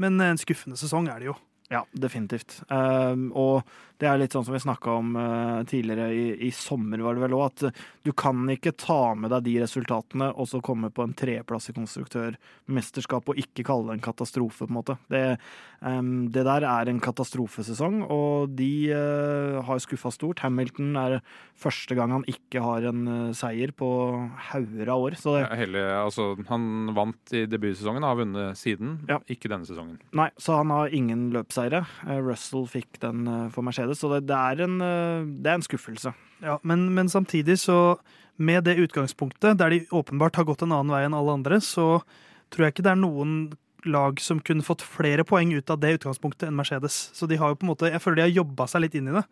Men 0.00 0.16
en 0.24 0.40
skuffende 0.40 0.80
sesong 0.80 1.10
er 1.12 1.20
det 1.20 1.28
jo. 1.34 1.36
Ja, 1.68 1.80
definitivt. 1.98 2.60
Og 2.70 3.64
det 4.00 4.08
er 4.10 4.20
litt 4.20 4.34
sånn 4.36 4.44
som 4.46 4.56
vi 4.56 4.62
snakka 4.62 4.96
om 5.00 5.14
uh, 5.18 5.62
tidligere 5.68 6.08
i, 6.14 6.24
i 6.48 6.50
sommer, 6.54 7.02
var 7.04 7.16
det 7.16 7.24
vel 7.26 7.36
òg, 7.38 7.44
at 7.46 7.66
uh, 7.68 7.84
du 8.06 8.12
kan 8.16 8.44
ikke 8.52 8.74
ta 8.78 9.14
med 9.18 9.32
deg 9.34 9.46
de 9.46 9.56
resultatene 9.64 10.30
og 10.34 10.48
så 10.50 10.60
komme 10.64 10.90
på 10.94 11.04
en 11.06 11.14
tredjeplass 11.16 11.70
i 11.72 11.76
konstruktørmesterskapet 11.76 13.32
og 13.34 13.40
ikke 13.42 13.66
kalle 13.66 13.90
det 13.90 13.98
en 13.98 14.06
katastrofe, 14.06 14.64
på 14.66 14.70
en 14.70 14.78
måte. 14.78 14.98
Det, 15.12 15.22
um, 15.80 16.28
det 16.32 16.46
der 16.48 16.66
er 16.68 16.90
en 16.90 17.02
katastrofesesong, 17.02 18.02
og 18.12 18.56
de 18.58 18.70
uh, 18.92 19.62
har 19.66 19.82
skuffa 19.82 20.12
stort. 20.14 20.44
Hamilton 20.44 20.96
er 21.00 21.18
første 21.56 21.96
gang 21.96 22.12
han 22.14 22.26
ikke 22.30 22.62
har 22.64 22.88
en 22.90 23.06
uh, 23.08 23.34
seier 23.36 23.72
på 23.76 23.88
hauger 24.50 24.92
av 24.92 25.08
år. 25.08 25.18
Så 25.20 25.36
det, 25.36 25.46
Ja, 25.46 25.60
hele, 25.62 25.84
altså, 26.02 26.32
han 26.50 26.92
vant 26.96 27.34
i 27.36 27.46
debutsesongen 27.50 28.04
og 28.04 28.12
har 28.12 28.20
vunnet 28.22 28.60
siden. 28.60 28.98
Ja. 29.08 29.20
Ikke 29.32 29.50
denne 29.52 29.68
sesongen. 29.68 29.98
Nei, 30.16 30.28
så 30.40 30.58
han 30.60 30.72
har 30.74 30.92
ingen 30.94 31.28
løpsseire. 31.34 31.84
Eh, 32.06 32.20
Russell 32.22 32.66
fikk 32.70 33.00
den 33.02 33.26
eh, 33.30 33.48
for 33.54 33.66
Mercedes, 33.66 33.85
så 33.94 34.10
det, 34.14 34.24
det, 34.30 34.36
er, 34.36 34.64
en, 34.66 34.80
eh, 34.82 35.28
det 35.42 35.52
er 35.52 35.60
en 35.60 35.66
skuffelse. 35.66 36.12
Ja, 36.42 36.58
men, 36.66 36.88
men 36.96 37.08
samtidig 37.12 37.60
så 37.62 37.98
med 38.36 38.66
det 38.66 38.76
utgangspunktet, 38.82 39.58
der 39.60 39.72
de 39.72 39.84
åpenbart 39.94 40.36
har 40.36 40.44
gått 40.48 40.64
en 40.64 40.74
annen 40.74 40.92
vei 40.92 41.04
enn 41.06 41.16
alle 41.16 41.36
andre, 41.38 41.60
så 41.64 42.02
tror 42.52 42.66
jeg 42.66 42.74
ikke 42.74 42.84
det 42.86 42.92
er 42.92 43.00
noen 43.00 43.36
lag 43.86 44.20
som 44.20 44.40
kunne 44.42 44.66
fått 44.66 44.82
flere 44.84 45.24
poeng 45.24 45.52
ut 45.54 45.70
av 45.70 45.78
det 45.80 45.94
utgangspunktet 46.00 46.48
enn 46.48 46.58
Mercedes. 46.58 46.98
Så 47.16 47.28
de 47.30 47.38
har 47.40 47.52
jo 47.52 47.60
på 47.60 47.66
en 47.66 47.72
måte, 47.72 47.90
jeg 47.92 48.02
føler 48.02 48.20
de 48.20 48.26
har 48.26 48.38
jobba 48.42 48.66
seg 48.70 48.84
litt 48.84 48.96
inn 48.98 49.12
i 49.12 49.16
det. 49.16 49.24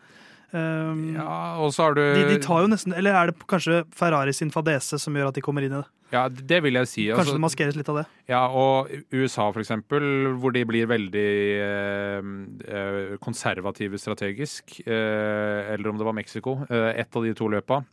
Um, 0.55 1.17
Ja, 1.17 1.59
og 1.59 1.73
så 1.75 1.89
har 1.89 1.97
du 1.99 2.03
de, 2.15 2.25
de 2.31 2.39
tar 2.43 2.61
jo 2.63 2.69
nesten, 2.71 2.93
Eller 2.95 3.17
er 3.19 3.33
det 3.33 3.41
kanskje 3.51 3.81
Ferrari 3.91 4.31
sin 4.37 4.53
fadese 4.55 5.01
som 5.03 5.17
gjør 5.19 5.33
at 5.33 5.35
de 5.35 5.43
kommer 5.43 5.65
inn 5.67 5.73
i 5.75 5.81
det? 5.81 5.89
Ja, 6.15 6.29
det 6.31 6.61
vil 6.63 6.75
jeg 6.79 6.87
si. 6.87 7.07
Kanskje 7.09 7.25
altså- 7.25 7.35
det 7.35 7.43
maskeres 7.43 7.77
litt 7.81 7.89
av 7.91 7.97
det? 7.99 8.05
Ja, 8.31 8.47
og 8.47 8.87
USA 9.11 9.49
for 9.51 9.59
eksempel, 9.65 10.05
hvor 10.39 10.53
de 10.55 10.63
blir 10.65 10.87
veldig 10.87 11.25
eh, 11.65 12.29
eh, 12.71 13.17
konservative 13.25 13.99
strategisk, 13.99 14.79
eh, 14.87 15.73
eller 15.75 15.91
om 15.91 15.99
det 15.99 16.07
var 16.07 16.15
Mexico, 16.15 16.61
eh, 16.71 17.01
ett 17.03 17.17
av 17.17 17.25
de 17.25 17.35
to 17.35 17.49
løpa, 17.51 17.85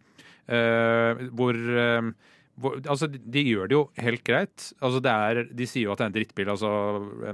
eh, 0.48 1.26
hvor, 1.34 1.56
eh, 1.58 2.02
hvor 2.02 2.14
Altså, 2.62 3.08
de, 3.10 3.44
gjør 3.46 3.70
det 3.70 3.76
jo 3.76 3.82
helt 4.02 4.24
greit. 4.28 4.68
Altså, 4.82 5.02
det 5.04 5.12
er, 5.12 5.42
de 5.58 5.68
sier 5.70 5.88
jo 5.88 5.94
at 5.94 6.02
det 6.02 6.06
er 6.06 6.12
en 6.12 6.16
drittbil. 6.16 6.52
Altså, 6.54 6.72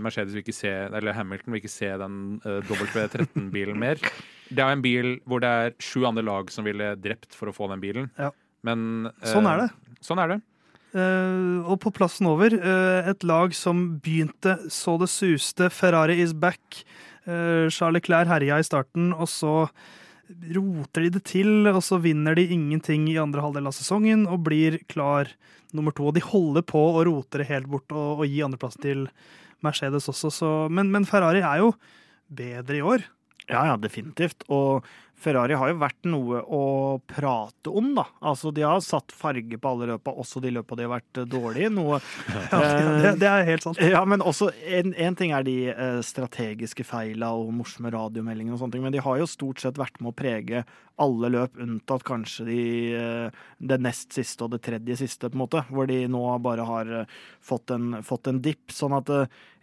Mercedes 0.03 0.35
vil 0.35 0.43
ikke 0.45 0.55
se, 0.55 0.73
eller 0.87 1.15
Hamilton 1.17 1.53
vil 1.53 1.61
ikke 1.61 1.73
se 1.73 1.91
den 2.01 2.17
uh, 2.45 2.59
W13-bilen 2.69 3.79
mer. 3.79 4.01
Det 4.47 4.63
er 4.63 4.73
en 4.73 4.83
bil 4.83 5.17
hvor 5.27 5.43
det 5.43 5.49
er 5.49 5.73
sju 5.83 6.05
andre 6.07 6.23
lag 6.25 6.51
som 6.53 6.67
ville 6.67 6.93
drept 7.03 7.35
for 7.35 7.51
å 7.51 7.55
få 7.55 7.69
den 7.73 7.83
bilen. 7.83 8.11
Ja. 8.19 8.31
Men 8.67 9.09
uh, 9.09 9.27
Sånn 9.27 9.49
er 9.49 9.65
det. 9.65 9.67
Sånn 10.05 10.23
er 10.23 10.35
det. 10.35 10.39
Uh, 10.95 11.67
og 11.67 11.81
på 11.83 11.91
plassen 11.93 12.29
over, 12.29 12.53
eh, 12.55 13.09
et 13.11 13.25
lag 13.27 13.51
som 13.53 13.99
begynte 14.01 14.55
så 14.73 14.95
det 15.01 15.11
suste. 15.11 15.67
Ferrari 15.73 16.21
is 16.23 16.33
back. 16.33 16.83
Charles 17.27 17.97
Leclerc 17.97 18.29
herja 18.31 18.55
i 18.55 18.63
starten, 18.63 19.09
og 19.11 19.27
så 19.27 19.65
roter 20.27 21.05
de 21.05 21.11
det 21.17 21.23
til, 21.29 21.67
og 21.69 21.81
så 21.85 21.99
vinner 22.03 22.37
de 22.37 22.47
ingenting 22.53 23.07
i 23.11 23.17
andre 23.21 23.43
halvdel 23.43 23.69
av 23.69 23.75
sesongen 23.75 24.25
og 24.27 24.43
blir 24.47 24.79
klar 24.91 25.31
nummer 25.75 25.95
to. 25.95 26.09
Og 26.09 26.17
de 26.17 26.23
holder 26.25 26.65
på 26.67 26.81
å 26.93 27.03
rote 27.07 27.41
det 27.41 27.49
helt 27.51 27.69
bort 27.71 27.91
og, 27.95 28.23
og 28.23 28.27
gi 28.27 28.43
andreplassen 28.45 28.83
til 28.83 29.05
Mercedes 29.65 30.09
også, 30.11 30.31
så, 30.33 30.49
men, 30.69 30.91
men 30.93 31.07
Ferrari 31.09 31.41
er 31.41 31.63
jo 31.63 31.71
bedre 32.27 32.77
i 32.77 32.83
år. 32.85 33.05
Ja, 33.47 33.63
ja, 33.69 33.75
definitivt. 33.79 34.43
Og 34.51 34.85
Ferrari 35.17 35.55
har 35.57 35.71
jo 35.71 35.79
vært 35.81 36.05
noe 36.05 36.39
å 36.45 36.63
prate 37.09 37.71
om, 37.73 37.89
da. 37.97 38.03
Altså, 38.21 38.51
de 38.53 38.61
har 38.61 38.77
satt 38.85 39.13
farge 39.17 39.57
på 39.57 39.71
alle 39.71 39.87
løpa, 39.89 40.13
også 40.13 40.41
de 40.43 40.51
løpa 40.53 40.77
de 40.77 40.85
har 40.85 40.91
vært 40.93 41.21
eh, 41.23 41.25
dårlige. 41.31 41.71
Noe 41.73 41.97
Ja, 42.53 42.59
det, 43.01 43.15
det 43.23 43.31
er 43.31 43.47
helt 43.47 43.65
sant. 43.65 43.81
Ja, 43.81 44.03
men 44.05 44.21
også 44.21 44.51
en, 44.61 44.93
en 44.93 45.17
ting 45.17 45.33
er 45.33 45.47
de 45.47 45.55
eh, 45.73 45.99
strategiske 46.05 46.85
feila 46.85 47.31
og 47.33 47.49
morsomme 47.57 47.89
radiomeldinger 47.97 48.53
og 48.53 48.61
sånne 48.61 48.77
ting, 48.77 48.85
men 48.85 48.93
de 48.93 49.01
har 49.01 49.17
jo 49.17 49.29
stort 49.29 49.65
sett 49.65 49.81
vært 49.81 49.97
med 50.03 50.13
å 50.13 50.17
prege 50.21 50.63
alle 51.01 51.33
løp, 51.33 51.57
unntatt 51.65 52.05
kanskje 52.05 52.45
de, 52.51 52.61
eh, 53.01 53.43
det 53.57 53.81
nest 53.81 54.13
siste 54.13 54.45
og 54.45 54.53
det 54.53 54.61
tredje 54.69 55.01
siste, 55.01 55.33
på 55.33 55.39
en 55.39 55.45
måte, 55.47 55.65
hvor 55.73 55.89
de 55.89 56.03
nå 56.13 56.25
bare 56.45 56.65
har 56.69 56.97
fått 57.41 57.73
en, 57.73 58.03
fått 58.05 58.29
en 58.29 58.41
dipp. 58.45 58.69
Sånn 58.73 58.93
at 59.01 59.09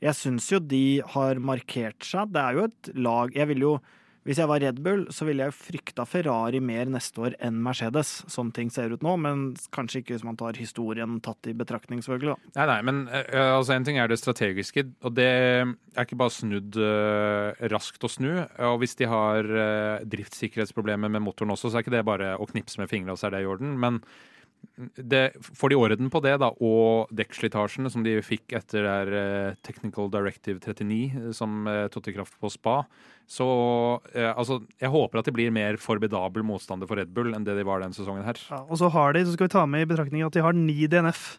jeg 0.02 0.18
syns 0.18 0.50
jo 0.50 0.59
de 0.59 0.86
har 1.14 1.38
markert 1.38 2.02
seg. 2.02 2.34
Det 2.34 2.42
er 2.42 2.59
jo 2.59 2.72
et 2.72 2.96
lag 2.98 3.30
Jeg 3.38 3.55
vil 3.55 3.70
jo 3.70 3.76
hvis 4.25 4.39
jeg 4.41 4.49
var 4.49 4.62
Red 4.62 4.79
Bull, 4.85 5.05
så 5.12 5.27
ville 5.29 5.45
jeg 5.45 5.57
frykta 5.57 6.07
Ferrari 6.09 6.61
mer 6.64 6.89
neste 6.89 7.20
år 7.20 7.35
enn 7.45 7.59
Mercedes, 7.64 8.22
sånn 8.33 8.55
ting 8.57 8.70
ser 8.72 8.95
ut 8.95 9.05
nå, 9.05 9.16
men 9.20 9.43
kanskje 9.75 10.01
ikke 10.01 10.14
hvis 10.14 10.25
man 10.25 10.39
tar 10.41 10.57
historien 10.57 11.18
tatt 11.25 11.51
i 11.51 11.57
betraktning, 11.57 12.01
selvfølgelig. 12.05 12.33
da. 12.33 12.55
Nei, 12.61 12.66
nei, 12.72 12.79
men 12.89 13.03
eh, 13.12 13.53
altså, 13.53 13.75
en 13.77 13.85
ting 13.85 14.01
er 14.01 14.09
det 14.09 14.20
strategiske, 14.22 14.87
og 15.05 15.16
det 15.18 15.29
er 15.29 16.07
ikke 16.07 16.18
bare 16.18 16.33
snudd 16.33 16.79
uh, 16.81 17.53
raskt 17.70 18.05
å 18.07 18.11
snu. 18.11 18.31
Og 18.70 18.79
hvis 18.83 18.97
de 18.99 19.11
har 19.12 19.45
uh, 19.45 20.05
driftssikkerhetsproblemer 20.09 21.12
med 21.12 21.22
motoren 21.27 21.53
også, 21.55 21.68
så 21.68 21.79
er 21.79 21.85
ikke 21.85 21.99
det 21.99 22.07
bare 22.09 22.35
å 22.41 22.49
knipse 22.49 22.81
med 22.81 22.91
fingrene, 22.91 23.18
så 23.20 23.29
er 23.29 23.37
det 23.37 23.45
i 23.45 23.51
orden. 23.51 23.77
Men 23.81 24.01
det, 24.96 25.22
får 25.54 25.72
de 25.72 25.78
orden 25.80 26.10
på 26.12 26.20
det, 26.24 26.36
da, 26.42 26.50
og 26.64 27.10
dekkslitasjen 27.14 27.90
som 27.92 28.04
de 28.06 28.16
fikk 28.24 28.54
etter 28.58 28.86
der, 28.86 29.12
eh, 29.20 29.56
Technical 29.66 30.10
Directive 30.12 30.60
39, 30.62 31.00
eh, 31.28 31.32
som 31.36 31.64
trådte 31.92 32.12
i 32.12 32.16
kraft 32.16 32.38
på 32.40 32.50
spa, 32.52 32.80
så 33.30 33.46
eh, 34.12 34.30
altså, 34.34 34.58
jeg 34.82 34.90
håper 34.92 35.20
at 35.22 35.28
de 35.30 35.32
blir 35.36 35.52
mer 35.54 35.78
formidabel 35.80 36.44
motstander 36.44 36.88
for 36.90 37.00
Red 37.00 37.14
Bull 37.16 37.32
enn 37.36 37.46
det 37.46 37.54
de 37.56 37.64
var 37.64 37.80
den 37.80 37.94
sesongen 37.96 38.26
her. 38.26 38.40
Ja, 38.50 38.62
og 38.68 38.76
så 38.80 38.90
har 38.92 39.14
de, 39.16 39.22
så 39.24 39.32
skal 39.36 39.48
vi 39.48 39.54
ta 39.56 39.62
med 39.66 39.86
i 39.86 39.88
betraktning 39.94 40.26
at 40.26 40.34
de 40.36 40.42
har 40.44 40.52
ni 40.56 40.84
DNF 40.90 41.38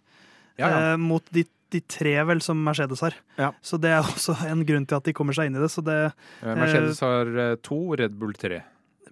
Ja, 0.57 0.69
ja. 0.69 0.80
eh, 0.93 0.97
mot 0.97 1.23
de, 1.36 1.43
de 1.76 1.82
tre 1.91 2.15
vel 2.30 2.41
som 2.41 2.57
Mercedes 2.65 3.01
har. 3.05 3.13
Ja. 3.38 3.51
Så 3.61 3.78
det 3.82 3.91
er 3.93 4.01
også 4.07 4.34
en 4.49 4.63
grunn 4.65 4.86
til 4.89 4.97
at 4.97 5.05
de 5.09 5.13
kommer 5.17 5.36
seg 5.38 5.49
inn 5.51 5.59
i 5.59 5.61
det. 5.61 5.69
Så 5.73 5.84
det 5.86 5.99
Eh, 6.41 6.55
Mercedes 6.57 7.01
har 7.05 7.30
eh, 7.43 7.55
to, 7.65 7.78
Red 7.99 8.15
Bull 8.17 8.34
tre. 8.39 8.61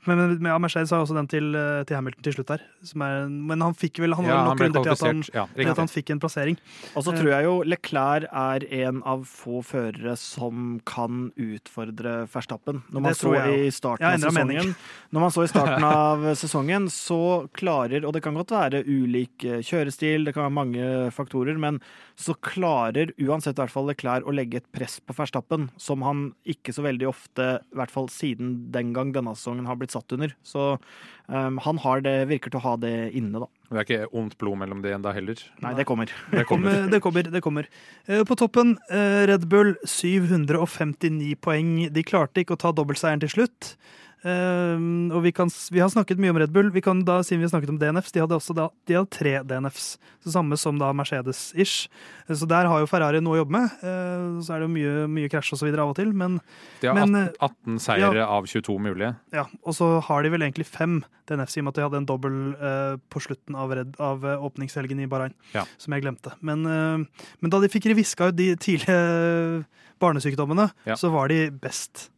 Men, 0.06 0.18
men 0.42 0.50
ja, 0.52 0.58
Mercedes 0.60 0.92
har 0.92 1.04
også 1.04 1.16
den 1.18 1.28
til, 1.32 1.54
eh, 1.56 1.84
til 1.88 1.96
Hamilton 1.98 2.24
til 2.28 2.34
slutt 2.38 2.48
der. 2.54 2.62
Som 2.84 3.02
er, 3.06 3.24
en- 3.26 3.40
men 3.48 3.62
han 3.62 3.74
fikk 3.78 4.00
vel 4.04 4.14
han 4.18 4.26
Ja, 4.26 4.44
nok 4.46 4.60
runder 4.60 4.84
til 4.84 4.92
at 4.92 5.04
han. 5.08 5.24
Ja, 5.34 5.46
til 5.56 5.70
at 5.74 5.78
han 5.84 5.88
fikk 5.92 6.10
en 6.12 6.20
plassering. 6.24 6.58
Og 6.96 7.04
så 7.06 7.14
tror 7.16 7.30
jeg 7.32 7.44
jo 7.48 7.54
Leclerc 7.64 8.28
er 8.32 8.66
en 8.84 9.02
av 9.06 9.24
få 9.30 9.62
førere 9.64 10.16
som 10.20 10.80
kan 10.86 11.32
utfordre 11.38 12.28
Verstappen. 12.34 12.82
Når 12.92 13.02
man 13.08 13.14
så 13.14 13.34
i 13.38 13.70
sesongen 13.72 14.76
Når 15.14 15.20
man 15.24 15.32
så 15.34 15.44
i 15.46 15.52
starten 15.52 15.84
av 15.94 16.26
sesongen, 16.40 16.88
så 16.92 17.20
klarer, 17.54 18.04
og 18.06 18.14
det 18.16 18.24
kan 18.26 18.36
godt 18.38 18.52
være 18.56 18.84
ulik 18.86 19.46
eh, 19.46 19.62
kjørestil, 19.66 20.26
det 20.28 20.34
kan 20.36 20.48
være 20.48 20.58
mange 20.58 20.88
faktorer, 21.14 21.58
men 21.60 21.80
så 22.20 22.36
klarer 22.44 23.14
uansett 23.22 23.58
i 23.58 23.62
hvert 23.64 23.74
fall 23.74 23.88
Leclerc 23.90 24.28
å 24.30 24.34
legge 24.36 24.60
et 24.62 24.68
press 24.76 25.00
på 25.04 25.16
Verstappen, 25.18 25.70
som 25.82 26.04
han 26.06 26.26
ikke 26.50 26.74
så 26.76 26.84
veldig 26.86 27.08
ofte, 27.10 27.48
i 27.72 27.78
hvert 27.80 27.94
fall 27.94 28.10
siden 28.14 28.72
den 28.74 28.92
gang 28.96 29.14
denne 29.16 29.34
sesongen, 29.38 29.68
har 29.70 29.78
blitt 29.80 29.93
satt 29.94 30.16
under. 30.16 30.34
Så 30.46 30.74
um, 31.28 31.60
han 31.64 31.82
har 31.86 32.04
det, 32.06 32.16
virker 32.32 32.54
til 32.54 32.62
å 32.62 32.66
ha 32.68 32.74
det 32.82 32.94
inne, 33.18 33.46
da. 33.46 33.50
Det 33.74 33.80
er 33.82 33.88
ikke 33.88 34.20
ondt 34.20 34.38
blod 34.42 34.60
mellom 34.62 34.84
de 34.84 34.92
enda 34.94 35.14
heller. 35.16 35.40
Nei, 35.64 35.74
det 35.78 35.88
kommer. 35.90 36.12
Det 36.30 36.46
kommer. 36.50 36.76
Kommer, 36.76 36.92
det 36.92 37.02
kommer. 37.02 37.30
det 37.34 37.42
kommer. 37.46 37.70
Eh, 38.06 38.22
På 38.30 38.38
toppen, 38.38 38.76
eh, 38.94 39.24
Red 39.32 39.48
Bull 39.50 39.74
759 39.90 41.34
poeng. 41.42 41.72
De 41.94 42.06
klarte 42.06 42.44
ikke 42.44 42.54
å 42.58 42.62
ta 42.62 42.74
dobbeltseieren 42.76 43.24
til 43.24 43.34
slutt. 43.34 43.74
Ehm, 44.24 45.10
og 45.12 45.24
vi, 45.26 45.32
kan, 45.36 45.50
vi 45.72 45.82
har 45.84 45.90
snakket 45.92 46.20
mye 46.22 46.32
om 46.32 46.38
Red 46.40 46.54
Bull. 46.56 46.70
Vi 46.72 46.82
kan 46.84 47.02
da, 47.04 47.18
siden 47.26 47.42
vi 47.42 47.48
har 47.48 47.52
snakket 47.52 47.74
om 47.74 47.80
DNFs, 47.82 48.14
de 48.16 48.22
hadde 48.24 48.38
også 48.38 48.56
da, 48.56 48.70
de 48.88 48.96
hadde 48.96 49.12
tre 49.12 49.34
DNFs. 49.50 49.88
Så 50.24 50.32
samme 50.32 50.56
som 50.60 50.80
da 50.80 50.92
Mercedes-ish. 50.96 51.90
Eh, 52.30 52.36
Så 52.36 52.48
der 52.48 52.70
har 52.72 52.80
jo 52.80 52.88
Ferrari 52.88 53.20
noe 53.24 53.36
å 53.36 53.42
jobbe 53.44 53.52
med. 53.58 53.74
Uh, 53.84 54.40
så 54.44 54.56
er 54.56 54.64
det 54.64 54.70
jo 54.70 54.74
mye, 54.78 54.94
mye 55.12 55.32
krasj 55.32 55.52
og 55.54 55.60
så 55.60 55.68
videre 55.68 55.84
av 55.84 55.92
og 55.92 55.98
til, 56.00 56.14
men 56.16 56.40
De 56.82 56.88
har 56.88 56.96
Men, 56.96 57.28
18, 57.36 57.76
18 57.76 57.80
seire 57.84 58.24
av 58.26 58.48
22 58.48 58.78
mulige. 58.80 59.16
ja. 59.36 59.46
Og 59.64 59.76
så 59.76 60.00
har 60.08 60.24
de 60.24 60.30
vel 60.32 60.42
egentlig 60.48 60.66
fem 60.68 61.02
DNFs, 61.28 61.58
i 61.58 61.60
og 61.62 61.66
med 61.68 61.74
at 61.74 61.76
de 61.82 61.84
hadde 61.88 62.00
en 62.02 62.08
dobbel 62.08 62.40
uh, 62.60 62.96
på 63.12 63.20
slutten 63.24 63.56
av, 63.60 63.72
Red, 63.76 63.96
av 64.00 64.24
uh, 64.24 64.38
åpningshelgen 64.48 65.00
i 65.04 65.08
Bahrain, 65.12 65.34
Ja. 65.54 65.66
som 65.78 65.94
jeg 65.94 66.04
glemte. 66.04 66.32
Men, 66.42 66.66
eh, 66.66 67.28
men 67.42 67.50
da 67.52 67.60
de 67.60 67.70
fikk 67.72 67.86
reviska 67.92 68.28
ut 68.32 68.36
de 68.36 68.56
tidlige 68.56 69.66
barnesykdommene, 70.00 70.72
Ja. 70.86 70.96
så 70.96 71.12
var 71.12 71.28
de 71.32 71.50
best. 71.52 72.10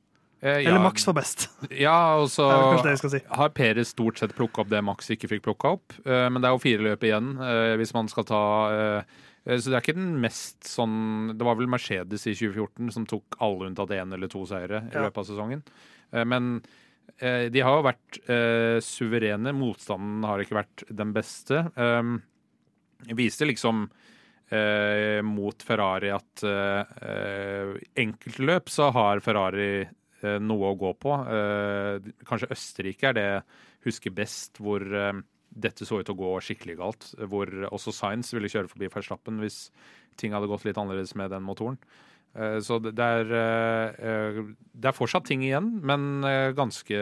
Eh, 0.41 0.59
ja, 0.61 0.69
Eller 0.69 0.79
Max 0.83 1.05
var 1.07 1.13
best. 1.17 1.47
Ja, 1.71 2.15
og 2.21 2.27
så 2.29 2.45
si. 3.09 3.21
har 3.29 3.49
Perez 3.55 3.93
stort 3.95 4.19
sett 4.19 4.35
plukka 4.35 4.61
opp 4.61 4.69
det 4.69 4.81
Max 4.83 5.09
ikke 5.09 5.29
fikk 5.31 5.43
plukka 5.47 5.71
opp. 5.77 5.95
Eh, 6.05 6.27
Men 6.29 6.41
det 6.41 6.49
er 6.49 6.53
jo 6.57 6.61
fire 6.65 6.83
løp 6.89 7.03
igjen, 7.07 7.31
eh, 7.41 7.75
hvis 7.79 7.93
man 7.95 8.07
skal 8.11 8.27
ta 8.29 8.41
eh, 8.71 9.01
eh, 9.47 9.57
Så 9.57 9.71
det 9.71 9.77
er 9.79 9.81
ikke 9.85 9.95
den 9.97 10.19
mest 10.21 10.67
sånn 10.69 11.33
Det 11.37 11.45
var 11.47 11.55
vel 11.59 11.67
Mercedes 11.71 12.27
i 12.27 12.35
2014 12.35 12.91
som 12.93 13.05
tok 13.09 13.37
alle 13.39 13.69
unntatt 13.71 13.93
én 13.95 14.13
eller 14.13 14.27
to 14.29 14.43
seire 14.45 14.83
i 14.89 14.93
Ja. 14.93 15.05
løpet 15.07 15.23
av 15.23 15.29
sesongen. 15.31 15.63
Eh, 16.13 16.25
Men 16.25 16.61
eh, 17.19 17.47
de 17.49 17.61
har 17.63 17.77
jo 17.79 17.85
vært 17.87 18.19
eh, 18.29 18.77
suverene. 18.83 19.53
Motstanden 19.55 20.23
har 20.27 20.39
ikke 20.43 20.59
vært 20.61 20.83
den 20.91 21.13
beste. 21.15 21.63
Eh, 21.79 22.15
viste 23.15 23.45
liksom 23.47 23.87
eh, 24.51 25.21
mot 25.25 25.63
Ferrari 25.63 26.11
at 26.13 26.43
eh, 26.43 27.75
enkeltløp 28.03 28.69
så 28.69 28.91
har 28.93 29.19
Ferrari 29.25 29.85
noe 30.41 30.71
å 30.71 30.79
gå 30.79 30.91
på. 31.01 31.15
Eh, 31.31 32.11
kanskje 32.27 32.51
Østerrike 32.55 33.09
er 33.09 33.17
det 33.17 33.25
jeg 33.25 33.45
husker 33.87 34.15
best, 34.15 34.61
hvor 34.63 34.83
eh, 34.83 35.21
dette 35.55 35.87
så 35.87 36.01
ut 36.01 36.07
til 36.07 36.15
å 36.15 36.21
gå 36.23 36.33
skikkelig 36.43 36.77
galt. 36.81 37.07
Hvor 37.31 37.51
også 37.71 37.93
Science 37.95 38.35
ville 38.35 38.51
kjøre 38.51 38.71
forbi 38.71 38.91
Verstappen 38.91 39.39
hvis 39.43 39.69
ting 40.19 40.35
hadde 40.35 40.49
gått 40.51 40.65
litt 40.67 40.79
annerledes 40.79 41.15
med 41.19 41.31
den 41.33 41.45
motoren. 41.45 41.79
Eh, 42.35 42.59
Så 42.59 42.79
det 42.83 42.99
er, 42.99 43.31
eh, 43.31 44.07
eh, 44.09 44.43
det 44.75 44.89
er 44.89 44.95
fortsatt 44.95 45.23
ting 45.25 45.41
igjen, 45.41 45.79
men 45.81 46.21
ganske 46.55 46.97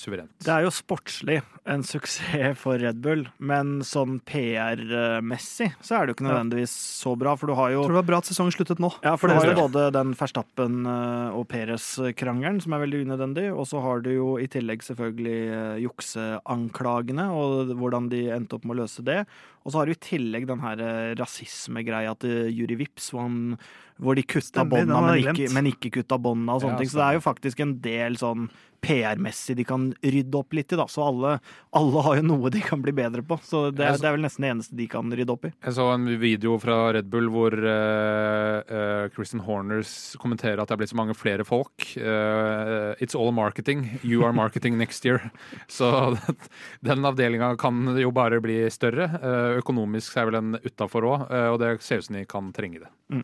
suverent. 0.00 0.32
Det 0.40 0.48
er 0.48 0.62
jo 0.64 0.70
sportslig 0.72 1.42
en 1.68 1.82
suksess 1.84 2.56
for 2.56 2.80
Red 2.80 3.02
Bull, 3.04 3.26
men 3.38 3.82
sånn 3.84 4.18
PR-messig 4.24 5.74
så 5.84 5.98
er 5.98 6.06
det 6.06 6.14
jo 6.14 6.16
ikke 6.16 6.28
nødvendigvis 6.30 6.72
så 6.72 7.12
bra, 7.20 7.36
for 7.36 7.52
du 7.52 7.54
har 7.54 7.70
jo 7.74 7.82
Jeg 7.82 7.90
tror 7.90 7.96
det 7.98 8.00
var 8.00 8.08
bra 8.08 8.20
at 8.22 8.30
sesongen 8.30 8.56
sluttet 8.56 8.80
nå. 8.80 8.90
Ja, 9.04 9.14
for 9.16 9.28
du 9.28 9.34
det 9.34 9.42
har 9.42 9.52
jo 9.52 9.68
både 9.68 9.84
den 9.92 10.14
Verstappen 10.16 10.86
og 10.88 11.44
Perez-krangelen, 11.52 12.62
som 12.64 12.72
er 12.72 12.86
veldig 12.86 13.04
unødvendig, 13.04 13.46
og 13.52 13.68
så 13.68 13.82
har 13.84 14.00
du 14.00 14.10
jo 14.14 14.38
i 14.40 14.48
tillegg 14.48 14.80
selvfølgelig 14.80 15.82
jukseanklagene, 15.84 17.28
og 17.28 17.76
hvordan 17.76 18.08
de 18.08 18.24
endte 18.32 18.56
opp 18.56 18.64
med 18.64 18.78
å 18.78 18.82
løse 18.86 19.04
det. 19.04 19.26
Og 19.64 19.72
så 19.72 19.78
har 19.82 19.86
du 19.86 19.92
i 19.94 20.00
tillegg 20.08 20.46
den 20.50 20.60
her 20.64 20.80
eh, 20.82 21.14
rasismegreia 21.20 22.16
til 22.18 22.50
Juri 22.50 22.76
Vips, 22.82 23.10
hvor, 23.14 23.26
han, 23.28 23.56
hvor 24.02 24.18
de 24.18 24.24
kutta 24.26 24.64
bånda, 24.66 25.00
men, 25.12 25.40
men 25.54 25.70
ikke 25.72 25.92
kutta 26.00 26.18
bånda 26.18 26.58
og 26.58 26.64
sånne 26.66 26.76
Ja, 26.78 26.82
ting. 26.82 26.90
Så 26.92 26.98
det 27.02 27.08
er 27.08 27.18
jo 27.20 27.24
faktisk 27.30 27.60
en 27.64 27.76
del 27.84 28.18
sånn 28.20 28.50
PR-messig 28.82 29.54
de 29.60 29.62
kan 29.62 29.84
rydde 30.02 30.34
opp 30.34 30.56
litt 30.58 30.72
i, 30.74 30.76
da. 30.80 30.88
Så 30.90 31.04
alle, 31.06 31.36
alle 31.78 32.00
har 32.02 32.16
jo 32.18 32.24
noe 32.26 32.50
de 32.50 32.58
kan 32.66 32.80
bli 32.82 32.90
bedre 32.98 33.22
på. 33.22 33.36
Så 33.46 33.68
det, 33.70 33.84
er- 33.86 34.00
det 34.02 34.08
er 34.08 34.16
vel 34.16 34.24
nesten 34.26 34.42
det 34.42 34.50
eneste 34.56 34.74
de 34.74 34.88
kan 34.90 35.06
rydde 35.14 35.30
opp 35.36 35.46
i. 35.46 35.52
Jeg 35.62 35.76
så 35.76 35.86
en 35.94 36.08
video 36.18 36.56
fra 36.58 36.80
Red 36.96 37.06
Bull 37.12 37.28
hvor 37.30 37.54
uh, 37.54 39.06
Kristen 39.14 39.44
Horners 39.46 39.92
kommenterer 40.18 40.58
at 40.62 40.68
det 40.70 40.74
er 40.76 40.80
blitt 40.82 40.92
så 40.92 40.98
mange 40.98 41.14
flere 41.14 41.46
folk. 41.46 41.86
Uh, 41.94 42.92
it's 42.98 43.14
all 43.14 43.30
marketing. 43.34 43.86
You 44.02 44.24
are 44.26 44.32
marketing 44.34 44.78
next 44.82 45.06
year. 45.06 45.30
Så 45.70 46.16
den 46.84 47.06
avdelinga 47.06 47.52
kan 47.62 47.84
jo 47.98 48.10
bare 48.10 48.40
bli 48.42 48.64
større. 48.74 49.06
Eh, 49.22 49.51
økonomisk 49.60 50.16
er 50.16 50.28
vel 50.30 50.38
en 50.40 50.56
utafor 50.64 51.06
òg, 51.08 51.24
og 51.52 51.58
det 51.62 51.74
ser 51.84 52.00
ut 52.02 52.06
som 52.08 52.16
de 52.16 52.24
kan 52.28 52.52
trenge 52.56 52.80
det. 52.84 53.22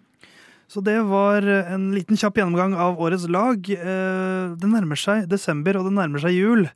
Så 0.68 0.82
det 0.84 0.98
var 1.08 1.40
en 1.48 1.86
liten 1.94 2.18
kjapp 2.20 2.36
gjennomgang 2.36 2.74
av 2.76 2.98
årets 3.00 3.24
lag. 3.32 3.56
Eh, 3.72 4.52
Det 4.60 4.68
nærmer 4.68 5.00
seg 5.00 5.24
desember, 5.30 5.78
og 5.80 5.86
det 5.88 5.94
nærmer 5.96 6.20
seg 6.20 6.34
jul. 6.36 6.66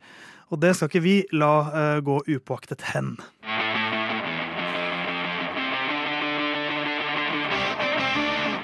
Og 0.48 0.60
det 0.60 0.74
skal 0.76 0.88
ikke 0.88 1.02
vi 1.04 1.16
la 1.36 1.50
eh, 1.72 2.00
gå 2.00 2.16
upåaktet 2.24 2.80
hen. 2.94 3.18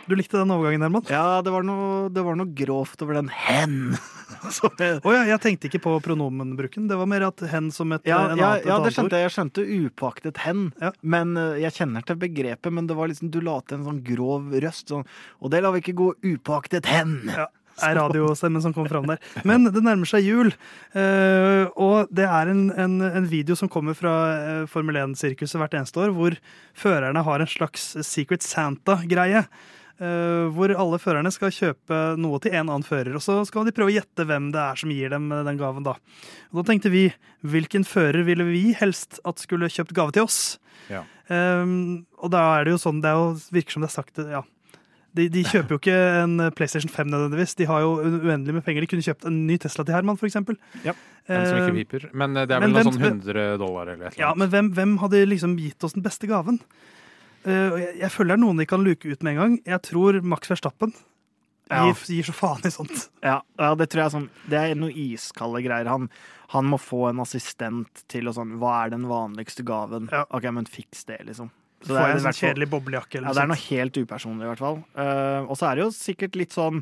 Du 0.09 0.15
likte 0.17 0.39
den 0.41 0.51
overgangen, 0.55 0.81
Herman? 0.87 1.05
Ja, 1.13 1.43
det 1.45 1.53
var 1.53 1.65
noe, 1.69 2.07
det 2.13 2.23
var 2.25 2.37
noe 2.39 2.49
grovt 2.57 3.03
over 3.05 3.19
den 3.19 3.29
hen. 3.29 3.75
Å 4.39 4.71
jeg- 4.81 5.03
ja, 5.05 5.23
jeg 5.35 5.41
tenkte 5.45 5.69
ikke 5.69 5.81
på 5.85 5.93
pronomenbruken. 6.05 6.87
Det 6.89 6.97
var 6.97 7.09
mer 7.11 7.27
at 7.29 7.43
hen 7.53 7.69
som 7.75 7.93
et 7.93 8.07
Ja, 8.09 8.23
en 8.33 8.41
ja, 8.41 8.55
ja, 8.65 8.79
det 8.85 8.95
skjønte 8.97 9.19
jeg. 9.21 9.29
Jeg 9.29 9.35
skjønte 9.37 9.67
upåaktet 9.69 10.41
hen. 10.47 10.71
Ja. 10.81 10.93
Men 11.03 11.37
eh, 11.37 11.59
jeg 11.65 11.77
kjenner 11.77 12.07
til 12.09 12.17
begrepet, 12.21 12.73
men 12.73 12.89
det 12.89 12.97
var 12.97 13.11
liksom, 13.13 13.31
du 13.35 13.41
la 13.45 13.59
til 13.69 13.81
en 13.81 13.87
sånn 13.91 14.03
grov 14.07 14.49
røst. 14.65 14.89
Sånn, 14.95 15.05
og 15.43 15.53
det 15.53 15.61
lar 15.65 15.77
vi 15.77 15.85
ikke 15.85 15.97
gå 16.01 16.11
upåaktet 16.25 16.89
hen. 16.89 17.19
Ja, 17.35 17.49
er 17.89 17.95
radiostemmen 18.01 18.63
som 18.65 18.73
kom 18.75 18.89
fram 18.91 19.07
der. 19.11 19.21
Men 19.47 19.69
det 19.69 19.85
nærmer 19.85 20.09
seg 20.09 20.25
jul, 20.27 20.49
eh, 20.99 21.65
og 21.77 22.09
det 22.15 22.25
er 22.27 22.51
en, 22.55 22.69
en, 22.75 22.97
en 23.07 23.29
video 23.31 23.55
som 23.59 23.69
kommer 23.71 23.95
fra 23.99 24.15
eh, 24.35 24.63
Formel 24.71 24.97
1-sirkuset 25.05 25.61
hvert 25.61 25.77
eneste 25.79 26.01
år, 26.07 26.15
hvor 26.17 26.39
førerne 26.79 27.23
har 27.29 27.45
en 27.45 27.51
slags 27.59 27.91
Secret 28.09 28.43
Santa-greie. 28.47 29.45
Eh, 30.01 30.49
hvor 30.55 30.73
alle 30.75 30.99
førerne 31.03 31.33
skal 31.35 31.53
kjøpe 31.55 32.01
noe 32.21 32.41
til 32.43 32.55
en 32.55 32.67
annen 32.69 32.87
fører, 32.87 33.15
og 33.19 33.25
så 33.25 33.41
skal 33.49 33.67
de 33.69 33.75
prøve 33.77 33.93
å 33.93 33.97
gjette 33.99 34.27
hvem 34.29 34.51
det 34.55 34.63
er 34.63 34.81
som 34.81 34.93
gir 34.95 35.15
dem 35.15 35.31
eh, 35.33 35.45
den 35.49 35.61
gaven. 35.61 35.87
Da 35.87 35.97
Og 36.53 36.61
da 36.63 36.67
tenkte 36.71 36.93
vi 36.95 37.09
hvilken 37.47 37.87
fører 37.89 38.25
ville 38.27 38.47
vi 38.49 38.73
helst 38.79 39.21
at 39.29 39.43
skulle 39.43 39.71
kjøpt 39.73 39.95
gave 39.97 40.15
til 40.17 40.27
oss? 40.29 40.59
Ja. 40.89 41.05
Um, 41.29 42.07
og 42.23 42.31
da 42.33 42.41
er 42.57 42.65
det 42.65 42.73
jo 42.77 42.81
sånn, 42.81 43.03
det 43.05 43.11
er 43.11 43.19
jo, 43.21 43.35
virker 43.53 43.77
som 43.77 43.85
det 43.85 43.91
er 43.91 43.97
sagt 43.99 44.23
ja, 44.25 44.41
de, 45.19 45.27
de 45.33 45.43
kjøper 45.47 45.75
jo 45.75 45.79
ikke 45.81 45.97
en 46.23 46.35
PlayStation 46.57 46.91
5 46.93 47.09
nødvendigvis. 47.11 47.55
De 47.59 47.67
har 47.69 47.83
jo 47.83 47.95
uendelig 48.05 48.55
med 48.59 48.65
penger. 48.67 48.85
De 48.85 48.91
kunne 48.93 49.05
kjøpt 49.07 49.27
en 49.29 49.39
ny 49.49 49.57
Tesla 49.61 49.85
til 49.87 49.97
Herman, 49.97 50.19
eksempel. 50.29 50.59
Ja, 50.85 50.95
Den 51.29 51.47
som 51.49 51.59
ikke 51.59 51.73
Eh, 51.73 51.79
piper. 51.81 52.05
Men 52.13 52.37
eh, 52.37 52.47
det 52.47 52.57
er 52.57 52.61
men 52.63 52.77
vel 52.77 52.85
noe 52.85 52.93
hvem- 52.93 53.21
sånn 53.23 53.35
100 53.35 53.59
dollar 53.59 53.89
eller 53.89 54.07
et 54.11 54.15
eller 54.15 54.15
annet. 54.15 54.19
Ja, 54.23 54.35
men 54.39 54.53
hvem, 54.53 54.71
hvem 54.77 54.95
hadde 55.03 55.25
liksom 55.27 55.57
gitt 55.59 55.85
oss 55.85 55.97
den 55.97 56.05
beste 56.05 56.29
gaven? 56.31 56.61
Eh, 57.49 57.69
og 57.73 57.79
jeg, 57.81 57.93
jeg 58.03 58.13
føler 58.15 58.35
det 58.35 58.39
er 58.39 58.43
noen 58.45 58.63
de 58.63 58.67
kan 58.69 58.83
luke 58.85 59.09
ut 59.09 59.23
med 59.25 59.35
en 59.35 59.41
gang. 59.43 59.55
Jeg 59.75 59.85
tror 59.89 60.19
Max 60.23 60.51
Verstappen 60.53 60.93
Ja. 61.69 61.85
gir, 61.89 62.03
gir 62.19 62.29
så 62.29 62.35
faen 62.37 62.65
i 62.65 62.73
sånt. 62.73 63.09
Ja, 63.25 63.39
ja, 63.61 63.71
det 63.77 63.91
tror 63.93 64.05
jeg 64.07 64.15
sånn 64.15 64.29
Det 64.49 64.61
er 64.61 64.75
noe 64.79 64.93
iskalde 64.93 65.61
greier. 65.65 65.89
Han, 65.91 66.09
han 66.55 66.69
må 66.69 66.79
få 66.81 67.09
en 67.11 67.21
assistent 67.25 68.05
til 68.09 68.29
å 68.31 68.35
sånn 68.37 68.57
Hva 68.61 68.85
er 68.85 68.95
den 68.97 69.09
vanligste 69.11 69.65
gaven? 69.69 70.09
Ja. 70.13 70.25
OK, 70.31 70.49
men 70.57 70.69
fiks 70.69 71.05
det, 71.09 71.21
liksom. 71.29 71.51
Så 71.85 71.93
Får 71.95 72.01
jeg 72.09 72.17
en 72.17 72.25
sånn 72.25 72.39
kjedelig 72.41 72.71
boblejakke 72.73 73.21
Ja, 73.23 73.33
det 73.37 73.43
er 73.45 73.51
noe 73.53 73.65
helt 73.69 73.99
upersonlig, 74.01 74.49
i 74.49 74.51
hvert 74.51 74.63
fall. 74.65 74.81
Uh, 74.99 75.45
og 75.47 75.55
så 75.61 75.69
er 75.69 75.79
det 75.79 75.85
jo 75.85 75.93
sikkert 75.95 76.39
litt 76.41 76.57
sånn 76.57 76.81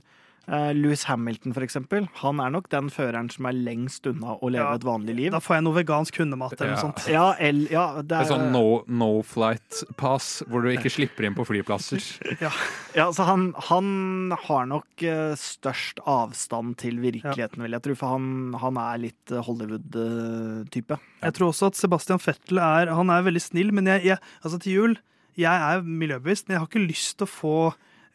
eh, 0.48 0.72
Louis 0.76 1.02
Hamilton, 1.08 1.52
for 1.56 1.64
eksempel. 1.66 2.08
Han 2.22 2.40
er 2.40 2.50
nok 2.54 2.68
den 2.70 2.88
føreren 2.90 3.30
som 3.32 3.46
er 3.50 3.52
lengst 3.56 4.06
unna 4.06 4.36
å 4.38 4.50
leve 4.50 4.62
Ja, 4.64 4.74
et 4.78 4.86
vanlig 4.86 5.16
liv. 5.18 5.30
Da 5.34 5.40
får 5.42 5.56
jeg 5.58 5.64
noe 5.66 5.76
vegansk 5.80 6.20
hundemat 6.22 6.54
eller 6.60 6.72
Ja. 6.72 6.74
noe 6.76 6.84
sånt. 6.84 7.06
Ja, 7.10 7.26
el, 7.38 7.64
ja, 7.70 7.86
det 8.02 8.08
Det 8.08 8.16
er 8.16 8.26
er 8.26 8.30
sånn 8.32 8.52
no, 8.52 8.84
no 8.86 9.22
flight 9.22 9.82
pass, 9.96 10.42
hvor 10.48 10.62
du 10.62 10.68
ikke 10.70 10.90
slipper 10.92 11.26
inn 11.26 11.34
på 11.34 11.46
flyplasser. 11.46 12.00
Ja, 12.96 13.10
så 13.12 13.26
han, 13.28 13.50
han 13.68 14.32
har 14.46 14.64
nok 14.70 15.02
eh, 15.04 15.34
størst 15.36 15.98
avstand 16.08 16.78
til 16.80 16.96
virkeligheten, 17.02 17.60
vil 17.60 17.74
jeg 17.76 17.82
tro. 17.84 17.94
For 17.94 18.14
han, 18.14 18.54
han 18.62 18.78
er 18.80 19.02
litt 19.02 19.32
eh, 19.34 19.42
Hollywood-type. 19.44 20.96
Jeg 21.22 21.34
tror 21.36 21.50
også 21.52 21.68
at 21.70 21.76
Sebastian 21.78 22.22
Fettel 22.22 22.58
er, 22.62 22.92
han 22.94 23.10
er 23.12 23.24
veldig 23.26 23.42
snill, 23.42 23.72
men 23.76 23.86
jeg, 23.90 24.04
jeg, 24.12 24.18
altså 24.42 24.60
til 24.62 24.72
jul 24.78 24.96
Jeg 25.36 25.52
er 25.52 25.82
miljøbevisst, 25.84 26.46
men 26.48 26.54
jeg 26.56 26.62
har 26.62 26.68
ikke 26.70 26.86
lyst 26.88 27.18
til 27.20 27.26
å 27.26 27.28
få 27.28 27.56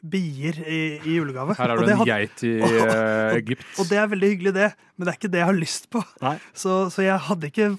bier 0.01 0.57
i, 0.65 0.81
i 1.05 1.15
julegave. 1.17 1.55
Her 1.59 1.73
har 1.73 1.81
du 1.81 1.91
en 1.93 2.03
geit 2.07 2.43
i 2.47 2.53
eh, 2.65 3.37
Egypt. 3.37 3.67
Og 3.81 3.89
det 3.89 3.99
er 4.01 4.09
veldig 4.11 4.31
hyggelig, 4.33 4.53
det, 4.57 4.69
men 4.95 5.05
det 5.05 5.13
er 5.13 5.19
ikke 5.19 5.31
det 5.33 5.43
jeg 5.43 5.49
har 5.51 5.59
lyst 5.59 5.89
på. 5.93 6.01
Så, 6.53 6.77
så 6.93 7.05
jeg 7.05 7.19
hadde 7.27 7.51
ikke 7.51 7.69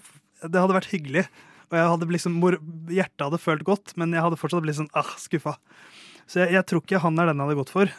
Det 0.43 0.63
hadde 0.63 0.77
vært 0.77 0.93
hyggelig, 0.93 1.27
og 1.71 1.79
jeg 1.79 1.91
hadde 1.95 2.09
liksom, 2.15 2.39
hjertet 2.93 3.27
hadde 3.27 3.43
følt 3.43 3.67
godt, 3.67 3.95
men 4.01 4.15
jeg 4.15 4.25
hadde 4.25 4.39
fortsatt 4.41 4.65
blitt 4.65 4.79
sånn 4.81 4.91
ah, 4.99 5.13
skuffa. 5.21 5.57
Så 6.31 6.45
jeg, 6.45 6.57
jeg 6.59 6.69
tror 6.69 6.83
ikke 6.85 7.03
han 7.03 7.19
er 7.19 7.31
den 7.31 7.39
jeg 7.41 7.49
hadde 7.49 7.61
gått 7.63 7.75
for. 7.75 7.95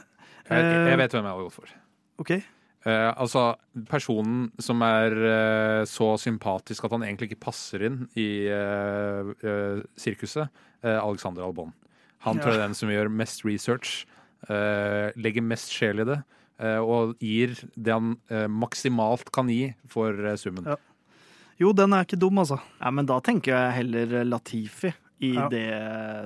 Jeg, 0.50 0.68
jeg 0.92 1.00
vet 1.00 1.16
hvem 1.16 1.26
jeg 1.26 1.36
hadde 1.36 1.48
gått 1.48 1.58
for. 1.58 1.78
OK? 2.24 2.36
Eh, 2.84 3.10
altså, 3.16 3.54
personen 3.88 4.50
som 4.62 4.82
er 4.84 5.14
eh, 5.16 5.84
så 5.88 6.14
sympatisk 6.20 6.84
at 6.84 6.96
han 6.96 7.06
egentlig 7.06 7.32
ikke 7.32 7.46
passer 7.46 7.86
inn 7.88 8.02
i 8.20 8.28
eh, 8.52 9.32
eh, 9.40 9.80
sirkuset, 10.00 10.52
eh, 10.84 10.98
Alexander 10.98 11.46
Albon. 11.48 11.72
Han 12.24 12.40
tror 12.40 12.54
jeg 12.54 12.60
er 12.62 12.66
den 12.68 12.78
som 12.78 12.92
gjør 12.92 13.10
mest 13.12 13.44
research, 13.48 14.06
uh, 14.50 15.12
legger 15.20 15.44
mest 15.44 15.72
sjel 15.76 16.04
i 16.04 16.08
det, 16.08 16.18
uh, 16.64 16.80
og 16.80 17.14
gir 17.24 17.56
det 17.76 17.94
han 17.94 18.16
uh, 18.32 18.48
maksimalt 18.48 19.32
kan 19.36 19.52
gi 19.52 19.74
for 19.92 20.16
summen. 20.40 20.68
Ja. 20.74 20.80
Jo, 21.62 21.72
den 21.78 21.94
er 21.94 22.08
ikke 22.08 22.18
dum, 22.20 22.40
altså. 22.42 22.58
Ja, 22.82 22.90
men 22.96 23.06
da 23.10 23.20
tenker 23.24 23.54
jeg 23.54 23.76
heller 23.82 24.24
Latifi 24.26 24.90
i 25.24 25.34
Ja. 25.36 25.48
det 25.52 25.68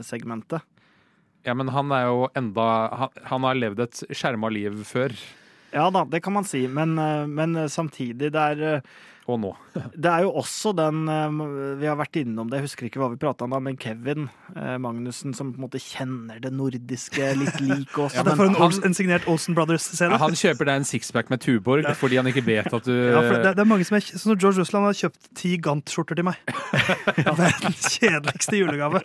segmentet. 0.08 0.64
Ja, 1.45 1.54
men 1.54 1.70
han 1.72 1.91
er 1.95 2.08
jo 2.10 2.28
enda 2.36 2.64
Han, 2.98 3.10
han 3.24 3.43
har 3.43 3.56
levd 3.56 3.80
et 3.86 4.00
skjerma 4.12 4.50
liv 4.52 4.82
før. 4.88 5.14
Ja 5.74 5.89
da, 5.91 6.05
det 6.07 6.22
kan 6.24 6.34
man 6.38 6.45
si, 6.47 6.63
men, 6.72 6.97
eh, 7.01 7.26
men 7.28 7.55
samtidig, 7.70 8.32
det 8.32 8.39
er 8.53 8.61
eh, 8.78 8.82
Og 9.28 9.36
nå. 9.43 9.49
Det 10.03 10.07
er 10.07 10.22
jo 10.24 10.30
også 10.39 10.72
den 10.78 11.01
eh, 11.11 11.39
Vi 11.82 11.89
har 11.89 11.97
vært 11.99 12.15
innom 12.22 12.47
det, 12.47 12.61
jeg 12.61 12.68
husker 12.70 12.88
ikke 12.88 13.01
hva 13.01 13.09
vi 13.11 13.18
prata 13.20 13.43
om 13.43 13.51
da, 13.51 13.59
men 13.59 13.76
Kevin 13.78 14.30
eh, 14.55 14.78
Magnussen 14.80 15.34
som 15.36 15.49
på 15.51 15.59
en 15.59 15.65
måte 15.65 15.82
kjenner 15.84 16.39
det 16.39 16.53
nordiske 16.55 17.34
litt 17.36 17.59
lik 17.59 17.97
oss. 18.05 18.15
Ja, 18.15 18.24
det 18.24 18.32
er 18.32 18.39
for 18.39 18.47
en, 18.47 18.55
han- 18.61 18.80
en 18.88 18.95
signert 18.95 19.28
Olsen 19.28 19.57
Brothers-scene. 19.57 20.15
Ja, 20.15 20.22
han 20.24 20.38
kjøper 20.39 20.70
deg 20.72 20.80
en 20.80 20.88
sixpack 20.88 21.30
med 21.34 21.43
Tuborg 21.43 21.89
fordi 21.99 22.22
han 22.22 22.32
ikke 22.32 22.45
vet 22.47 22.72
at 22.72 22.88
du 22.88 22.93
Ja, 23.18 23.20
for 23.28 23.36
det, 23.43 23.51
det 23.59 23.65
er 23.65 23.70
mange 23.74 23.88
som 23.89 23.99
er, 23.99 24.05
sånn 24.07 24.24
som 24.24 24.38
George 24.39 24.63
Russland 24.63 24.88
har 24.88 24.95
kjøpt 25.03 25.28
ti 25.43 25.57
Gant-skjorter 25.68 26.22
til 26.22 26.30
meg. 26.30 26.39
Verdens 27.28 27.89
kjedeligste 27.97 28.55
julegave. 28.61 29.03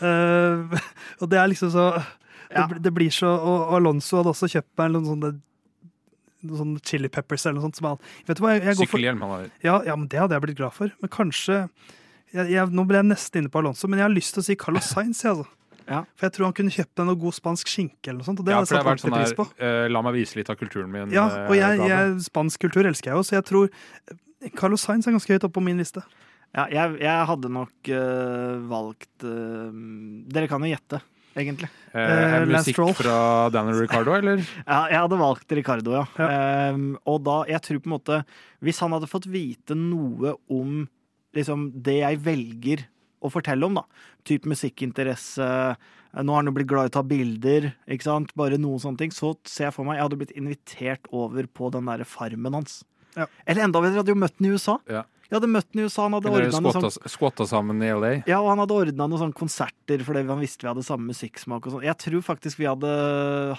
Uh, 0.00 0.72
og 1.20 1.28
det 1.32 1.38
er 1.42 1.52
liksom 1.52 1.70
så 1.76 1.90
det, 1.98 2.56
Ja. 2.56 2.64
det 2.80 2.94
blir 2.96 3.10
så 3.12 3.28
Og 3.28 3.74
Alonso 3.76 4.16
hadde 4.22 4.30
også 4.32 4.48
kjøpt 4.48 4.70
meg 4.80 4.94
noen 4.94 5.04
sånne 5.10 5.30
sånne 6.46 6.80
chili 6.86 7.08
peppers 7.12 7.46
eller 7.46 7.58
noe 7.58 7.66
sånt. 7.68 7.76
Som 7.80 7.88
han, 7.92 8.02
vet 8.28 8.38
du 8.38 8.42
hva, 8.44 8.54
jeg, 8.56 8.64
jeg 8.70 8.80
Sykkelhjelm 8.84 9.22
han 9.26 9.30
har. 9.34 9.46
ja, 9.64 9.76
ja, 9.90 9.96
men 9.98 10.08
det 10.12 10.20
hadde 10.22 10.36
jeg 10.38 10.44
blitt 10.46 10.58
glad 10.60 10.74
for. 10.76 10.92
Men 11.02 11.10
kanskje 11.10 11.60
jeg, 12.34 12.50
jeg, 12.52 12.68
Nå 12.76 12.84
ble 12.88 12.98
jeg 13.00 13.08
nesten 13.08 13.40
inne 13.42 13.50
på 13.52 13.62
Alonso, 13.62 13.88
men 13.88 13.98
jeg 14.02 14.06
har 14.08 14.12
lyst 14.14 14.34
til 14.36 14.44
å 14.44 14.46
si 14.50 14.56
Carlos 14.60 14.90
Sainz. 14.94 15.22
Jeg, 15.24 15.32
altså. 15.36 15.48
Ja. 15.88 16.02
For 16.20 16.28
jeg 16.28 16.34
tror 16.36 16.44
han 16.50 16.54
kunne 16.58 16.72
kjøpt 16.74 16.94
deg 17.00 17.06
noe 17.08 17.16
god 17.16 17.32
spansk 17.38 17.70
skinke 17.72 18.10
eller 18.10 18.20
noe 18.20 18.28
sånt. 18.28 18.40
Og 18.42 18.44
det 18.44 18.52
Ja, 18.52 18.58
hadde 18.60 18.68
for 18.68 18.76
jeg 18.76 18.84
det 18.84 18.88
har 18.90 18.96
vært 18.98 19.04
sånn 19.32 19.38
på. 19.38 19.46
eh, 19.64 19.86
La 19.88 20.02
meg 20.04 20.18
vise 20.18 20.36
litt 20.36 20.50
av 20.52 20.58
kulturen 20.60 20.90
min. 20.92 21.14
Ja, 21.16 21.24
eh, 21.32 21.46
og 21.48 21.56
jeg, 21.56 21.78
jeg, 21.88 22.16
spansk 22.28 22.60
kultur 22.66 22.84
elsker 22.90 23.14
jeg 23.14 23.16
jo, 23.16 23.24
så 23.24 23.38
jeg 23.38 23.46
tror 23.48 23.70
eh, 23.72 24.50
Carlos 24.58 24.84
Sainz 24.84 25.08
er 25.08 25.16
ganske 25.16 25.32
høyt 25.32 25.46
oppe 25.48 25.56
på 25.56 25.64
min 25.64 25.80
liste. 25.80 26.04
Ja, 26.52 26.66
jeg, 26.72 26.98
jeg 27.00 27.24
hadde 27.28 27.48
nok 27.52 27.88
uh, 27.92 28.54
valgt 28.70 29.24
uh, 29.28 29.68
Dere 30.32 30.48
kan 30.48 30.62
jo 30.64 30.70
gjette, 30.70 31.00
egentlig. 31.36 31.68
Eh, 31.92 32.12
Eh, 32.38 32.46
musikk 32.46 32.78
fra 32.96 33.48
Daniel 33.50 33.80
Ricardo, 33.80 34.12
eller? 34.14 34.38
Ja, 34.66 34.86
jeg 34.92 35.00
hadde 35.00 35.18
valgt 35.18 35.52
Ricardo, 35.56 35.92
ja. 35.96 36.04
Ehm, 36.20 36.96
og 37.06 37.22
da, 37.24 37.42
jeg 37.48 37.60
tror 37.64 37.80
på 37.80 37.88
en 37.88 37.96
måte 37.96 38.18
Hvis 38.62 38.78
han 38.84 38.92
hadde 38.92 39.08
fått 39.10 39.26
vite 39.26 39.74
noe 39.74 40.34
om 40.48 40.86
liksom 41.34 41.68
det 41.82 42.00
jeg 42.00 42.18
velger 42.24 42.86
å 43.24 43.30
fortelle 43.32 43.66
om, 43.66 43.74
da, 43.80 43.84
type 44.24 44.46
musikkinteresse 44.48 45.46
Nå 46.18 46.32
har 46.32 46.40
han 46.40 46.46
jo 46.48 46.54
blitt 46.56 46.68
glad 46.70 46.88
i 46.88 46.92
å 46.92 46.94
ta 46.98 47.02
bilder, 47.04 47.72
ikke 47.86 48.06
sant, 48.06 48.30
bare 48.38 48.56
noen 48.58 48.80
sånne 48.80 48.98
ting, 48.98 49.10
så 49.12 49.34
ser 49.44 49.68
jeg 49.68 49.74
for 49.76 49.84
meg 49.84 49.98
jeg 49.98 50.06
hadde 50.06 50.18
blitt 50.22 50.32
invitert 50.38 51.10
over 51.12 51.46
på 51.46 51.68
den 51.74 51.84
derre 51.90 52.06
farmen 52.08 52.56
hans. 52.56 52.78
Ja. 53.14 53.26
Eller 53.44 53.66
enda 53.66 53.82
bedre, 53.82 53.92
jeg 53.92 54.00
hadde 54.02 54.14
jo 54.14 54.20
møtt 54.22 54.38
den 54.38 54.48
i 54.48 54.54
USA. 54.56 54.78
Ja. 54.88 55.02
Jeg 55.28 55.36
hadde 55.36 55.50
møtt 55.52 55.66
ham 55.68 55.80
i 55.80 55.84
USA, 55.84 56.04
han 56.06 56.14
hadde 56.16 56.30
ordna 56.32 56.60
noe 56.64 56.72
sånn 56.72 57.48
sammen 57.50 57.82
i 57.84 57.90
LA? 57.92 58.12
ja, 58.24 58.38
og 58.40 58.48
han 58.48 58.62
hadde 58.62 58.76
ordna 58.80 59.08
noen 59.10 59.20
sånne 59.20 59.36
konserter 59.36 60.00
fordi 60.06 60.22
han 60.24 60.40
visste 60.40 60.64
vi 60.64 60.70
hadde 60.70 60.84
samme 60.86 61.10
musikksmak 61.12 61.66
og 61.68 61.74
sånn. 61.74 61.84
Jeg 61.84 62.00
tror 62.00 62.24
faktisk 62.24 62.56
vi 62.62 62.68
hadde 62.68 62.92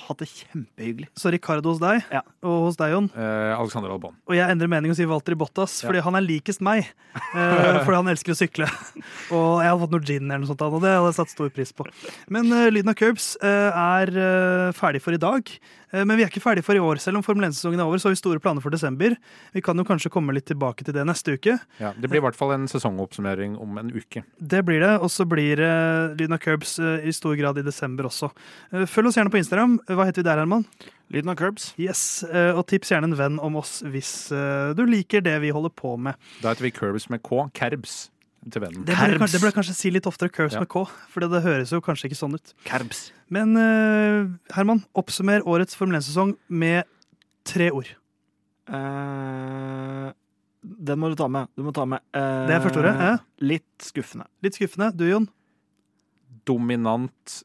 hatt 0.02 0.24
det 0.24 0.30
kjempehyggelig. 0.32 1.10
Så 1.14 1.30
Ricardo 1.30 1.70
hos 1.70 1.82
deg, 1.84 2.02
Ja. 2.10 2.24
og 2.42 2.72
hos 2.72 2.80
deg, 2.80 2.96
Jon. 2.96 3.12
Eh, 3.14 3.54
Alexander 3.54 3.94
Albon. 3.94 4.18
Og 4.26 4.34
jeg 4.34 4.50
endrer 4.50 4.68
mening 4.68 4.90
og 4.90 4.98
sier 4.98 5.08
Walter 5.08 5.38
Bottas, 5.38 5.84
Ja. 5.84 5.92
fordi 5.92 6.02
han 6.02 6.16
er 6.16 6.26
likest 6.26 6.60
meg. 6.60 6.90
Eh, 7.16 7.84
fordi 7.86 7.96
han 8.02 8.08
elsker 8.08 8.34
å 8.34 8.40
sykle. 8.40 8.66
Og 9.30 9.62
jeg 9.62 9.70
hadde 9.70 9.82
fått 9.84 9.94
noe 9.94 10.06
gin 10.06 10.26
eller 10.26 10.42
noe 10.42 10.50
sånt, 10.50 10.62
og 10.66 10.82
det 10.82 10.90
hadde 10.90 11.10
jeg 11.10 11.18
satt 11.20 11.30
stor 11.30 11.50
pris 11.54 11.72
på. 11.72 11.86
Men 12.30 12.50
uh, 12.52 12.70
Lyden 12.70 12.90
av 12.90 12.98
Curbs 12.98 13.36
uh, 13.44 13.70
er 13.70 14.10
uh, 14.10 14.72
ferdig 14.74 15.02
for 15.02 15.14
i 15.14 15.22
dag. 15.22 15.52
Men 15.90 16.20
vi 16.20 16.22
er 16.22 16.30
ikke 16.30 16.42
ferdig 16.44 16.62
for 16.62 16.78
i 16.78 16.82
år, 16.82 17.00
selv 17.02 17.18
om 17.18 17.24
Formel 17.26 17.48
1-sesongen 17.48 17.82
er 17.82 17.88
over. 17.90 17.98
Så 17.98 18.10
har 18.10 18.14
vi 18.14 18.20
store 18.22 18.42
planer 18.42 18.62
for 18.62 18.70
desember. 18.70 19.16
Vi 19.56 19.62
kan 19.66 19.78
jo 19.78 19.86
kanskje 19.88 20.12
komme 20.14 20.36
litt 20.38 20.46
tilbake 20.46 20.86
til 20.86 20.94
det 20.94 21.02
neste 21.10 21.34
uke. 21.34 21.56
Ja, 21.80 21.94
det 21.96 22.10
blir 22.12 22.20
i 22.22 22.26
hvert 22.26 22.38
fall 22.38 22.54
en 22.56 22.68
sesongoppsummering 22.72 23.58
om 23.62 23.78
en 23.82 23.92
uke. 23.96 24.24
Det 24.40 24.62
blir 24.68 24.80
det, 24.84 24.94
og 25.00 25.10
så 25.14 25.26
blir 25.30 25.60
det 25.62 25.74
Lyden 26.20 26.36
av 26.38 26.42
Curbs 26.44 26.78
eh, 26.80 27.08
i 27.10 27.14
stor 27.16 27.36
grad 27.40 27.58
i 27.62 27.66
desember 27.66 28.10
også. 28.10 28.32
Eh, 28.74 28.86
følg 28.90 29.12
oss 29.12 29.18
gjerne 29.20 29.32
på 29.34 29.42
Instagram. 29.42 29.80
Hva 29.90 30.08
heter 30.10 30.24
vi 30.24 30.30
der, 30.30 30.42
Herman? 30.44 30.66
Lyden 31.10 31.32
av 31.34 31.40
curbs. 31.40 31.72
Yes, 31.82 32.22
eh, 32.30 32.52
Og 32.54 32.68
tips 32.70 32.92
gjerne 32.94 33.08
en 33.10 33.16
venn 33.18 33.40
om 33.42 33.56
oss 33.58 33.80
hvis 33.82 34.30
eh, 34.36 34.76
du 34.78 34.84
liker 34.86 35.24
det 35.26 35.40
vi 35.42 35.50
holder 35.56 35.72
på 35.74 35.96
med. 35.98 36.14
Da 36.44 36.52
heter 36.54 36.68
vi 36.68 36.72
Curbs 36.76 37.08
med 37.10 37.24
K. 37.26 37.48
Kerbs 37.58 38.12
til 38.50 38.62
vennen. 38.62 38.86
Det 38.86 38.94
burde, 38.94 39.10
jeg 39.10 39.20
kanskje, 39.20 39.34
det 39.36 39.42
burde 39.44 39.56
kanskje 39.58 39.74
si 39.76 39.90
litt 39.92 40.06
oftere 40.08 40.30
Curbs 40.30 40.54
Ja. 40.56 40.62
med 40.62 40.70
K, 40.72 40.84
for 41.12 41.26
det 41.26 41.42
høres 41.44 41.74
jo 41.74 41.82
kanskje 41.84 42.08
ikke 42.12 42.20
sånn 42.22 42.38
ut. 42.38 42.54
Kerbs. 42.70 43.02
Men 43.34 43.58
uh, 43.58 44.30
Herman, 44.56 44.84
oppsummer 44.98 45.42
årets 45.50 45.76
Formel 45.76 45.98
1-sesong 46.00 46.36
med 46.48 46.86
tre 47.50 47.68
ord. 47.74 47.90
Eh, 48.70 50.08
den 50.62 51.00
må 51.00 51.10
du 51.12 51.16
ta 51.20 51.28
med. 51.32 51.48
Du 51.56 51.64
må 51.64 51.74
ta 51.76 51.86
med 51.88 52.04
eh, 52.16 52.48
Det 52.50 52.56
er 52.58 52.64
første 52.64 52.82
ordet. 52.82 52.96
Eh? 53.06 53.22
Litt 53.52 53.86
skuffende. 53.86 54.28
Litt 54.44 54.60
skuffende. 54.60 54.92
Du, 54.96 55.06
Jon? 55.08 55.30
Dominant 56.48 57.40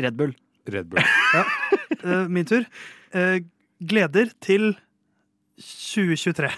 Red 0.00 0.16
Bull. 0.16 0.34
Red 0.68 0.92
Bull. 0.92 1.04
Eh, 2.06 2.26
min 2.30 2.44
tur. 2.46 2.62
Eh, 3.16 3.40
gleder 3.80 4.28
til 4.44 4.74
2023. 5.58 6.50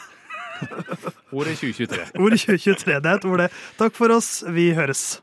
Ordet 1.33 1.55
2023. 1.61 2.09
Ordet 2.19 2.41
2023, 2.43 2.99
det 2.99 3.13
er 3.13 3.21
et 3.21 3.29
ord, 3.29 3.45
det. 3.47 3.53
Takk 3.79 3.97
for 3.97 4.19
oss. 4.19 4.43
Vi 4.53 4.73
høres. 4.77 5.23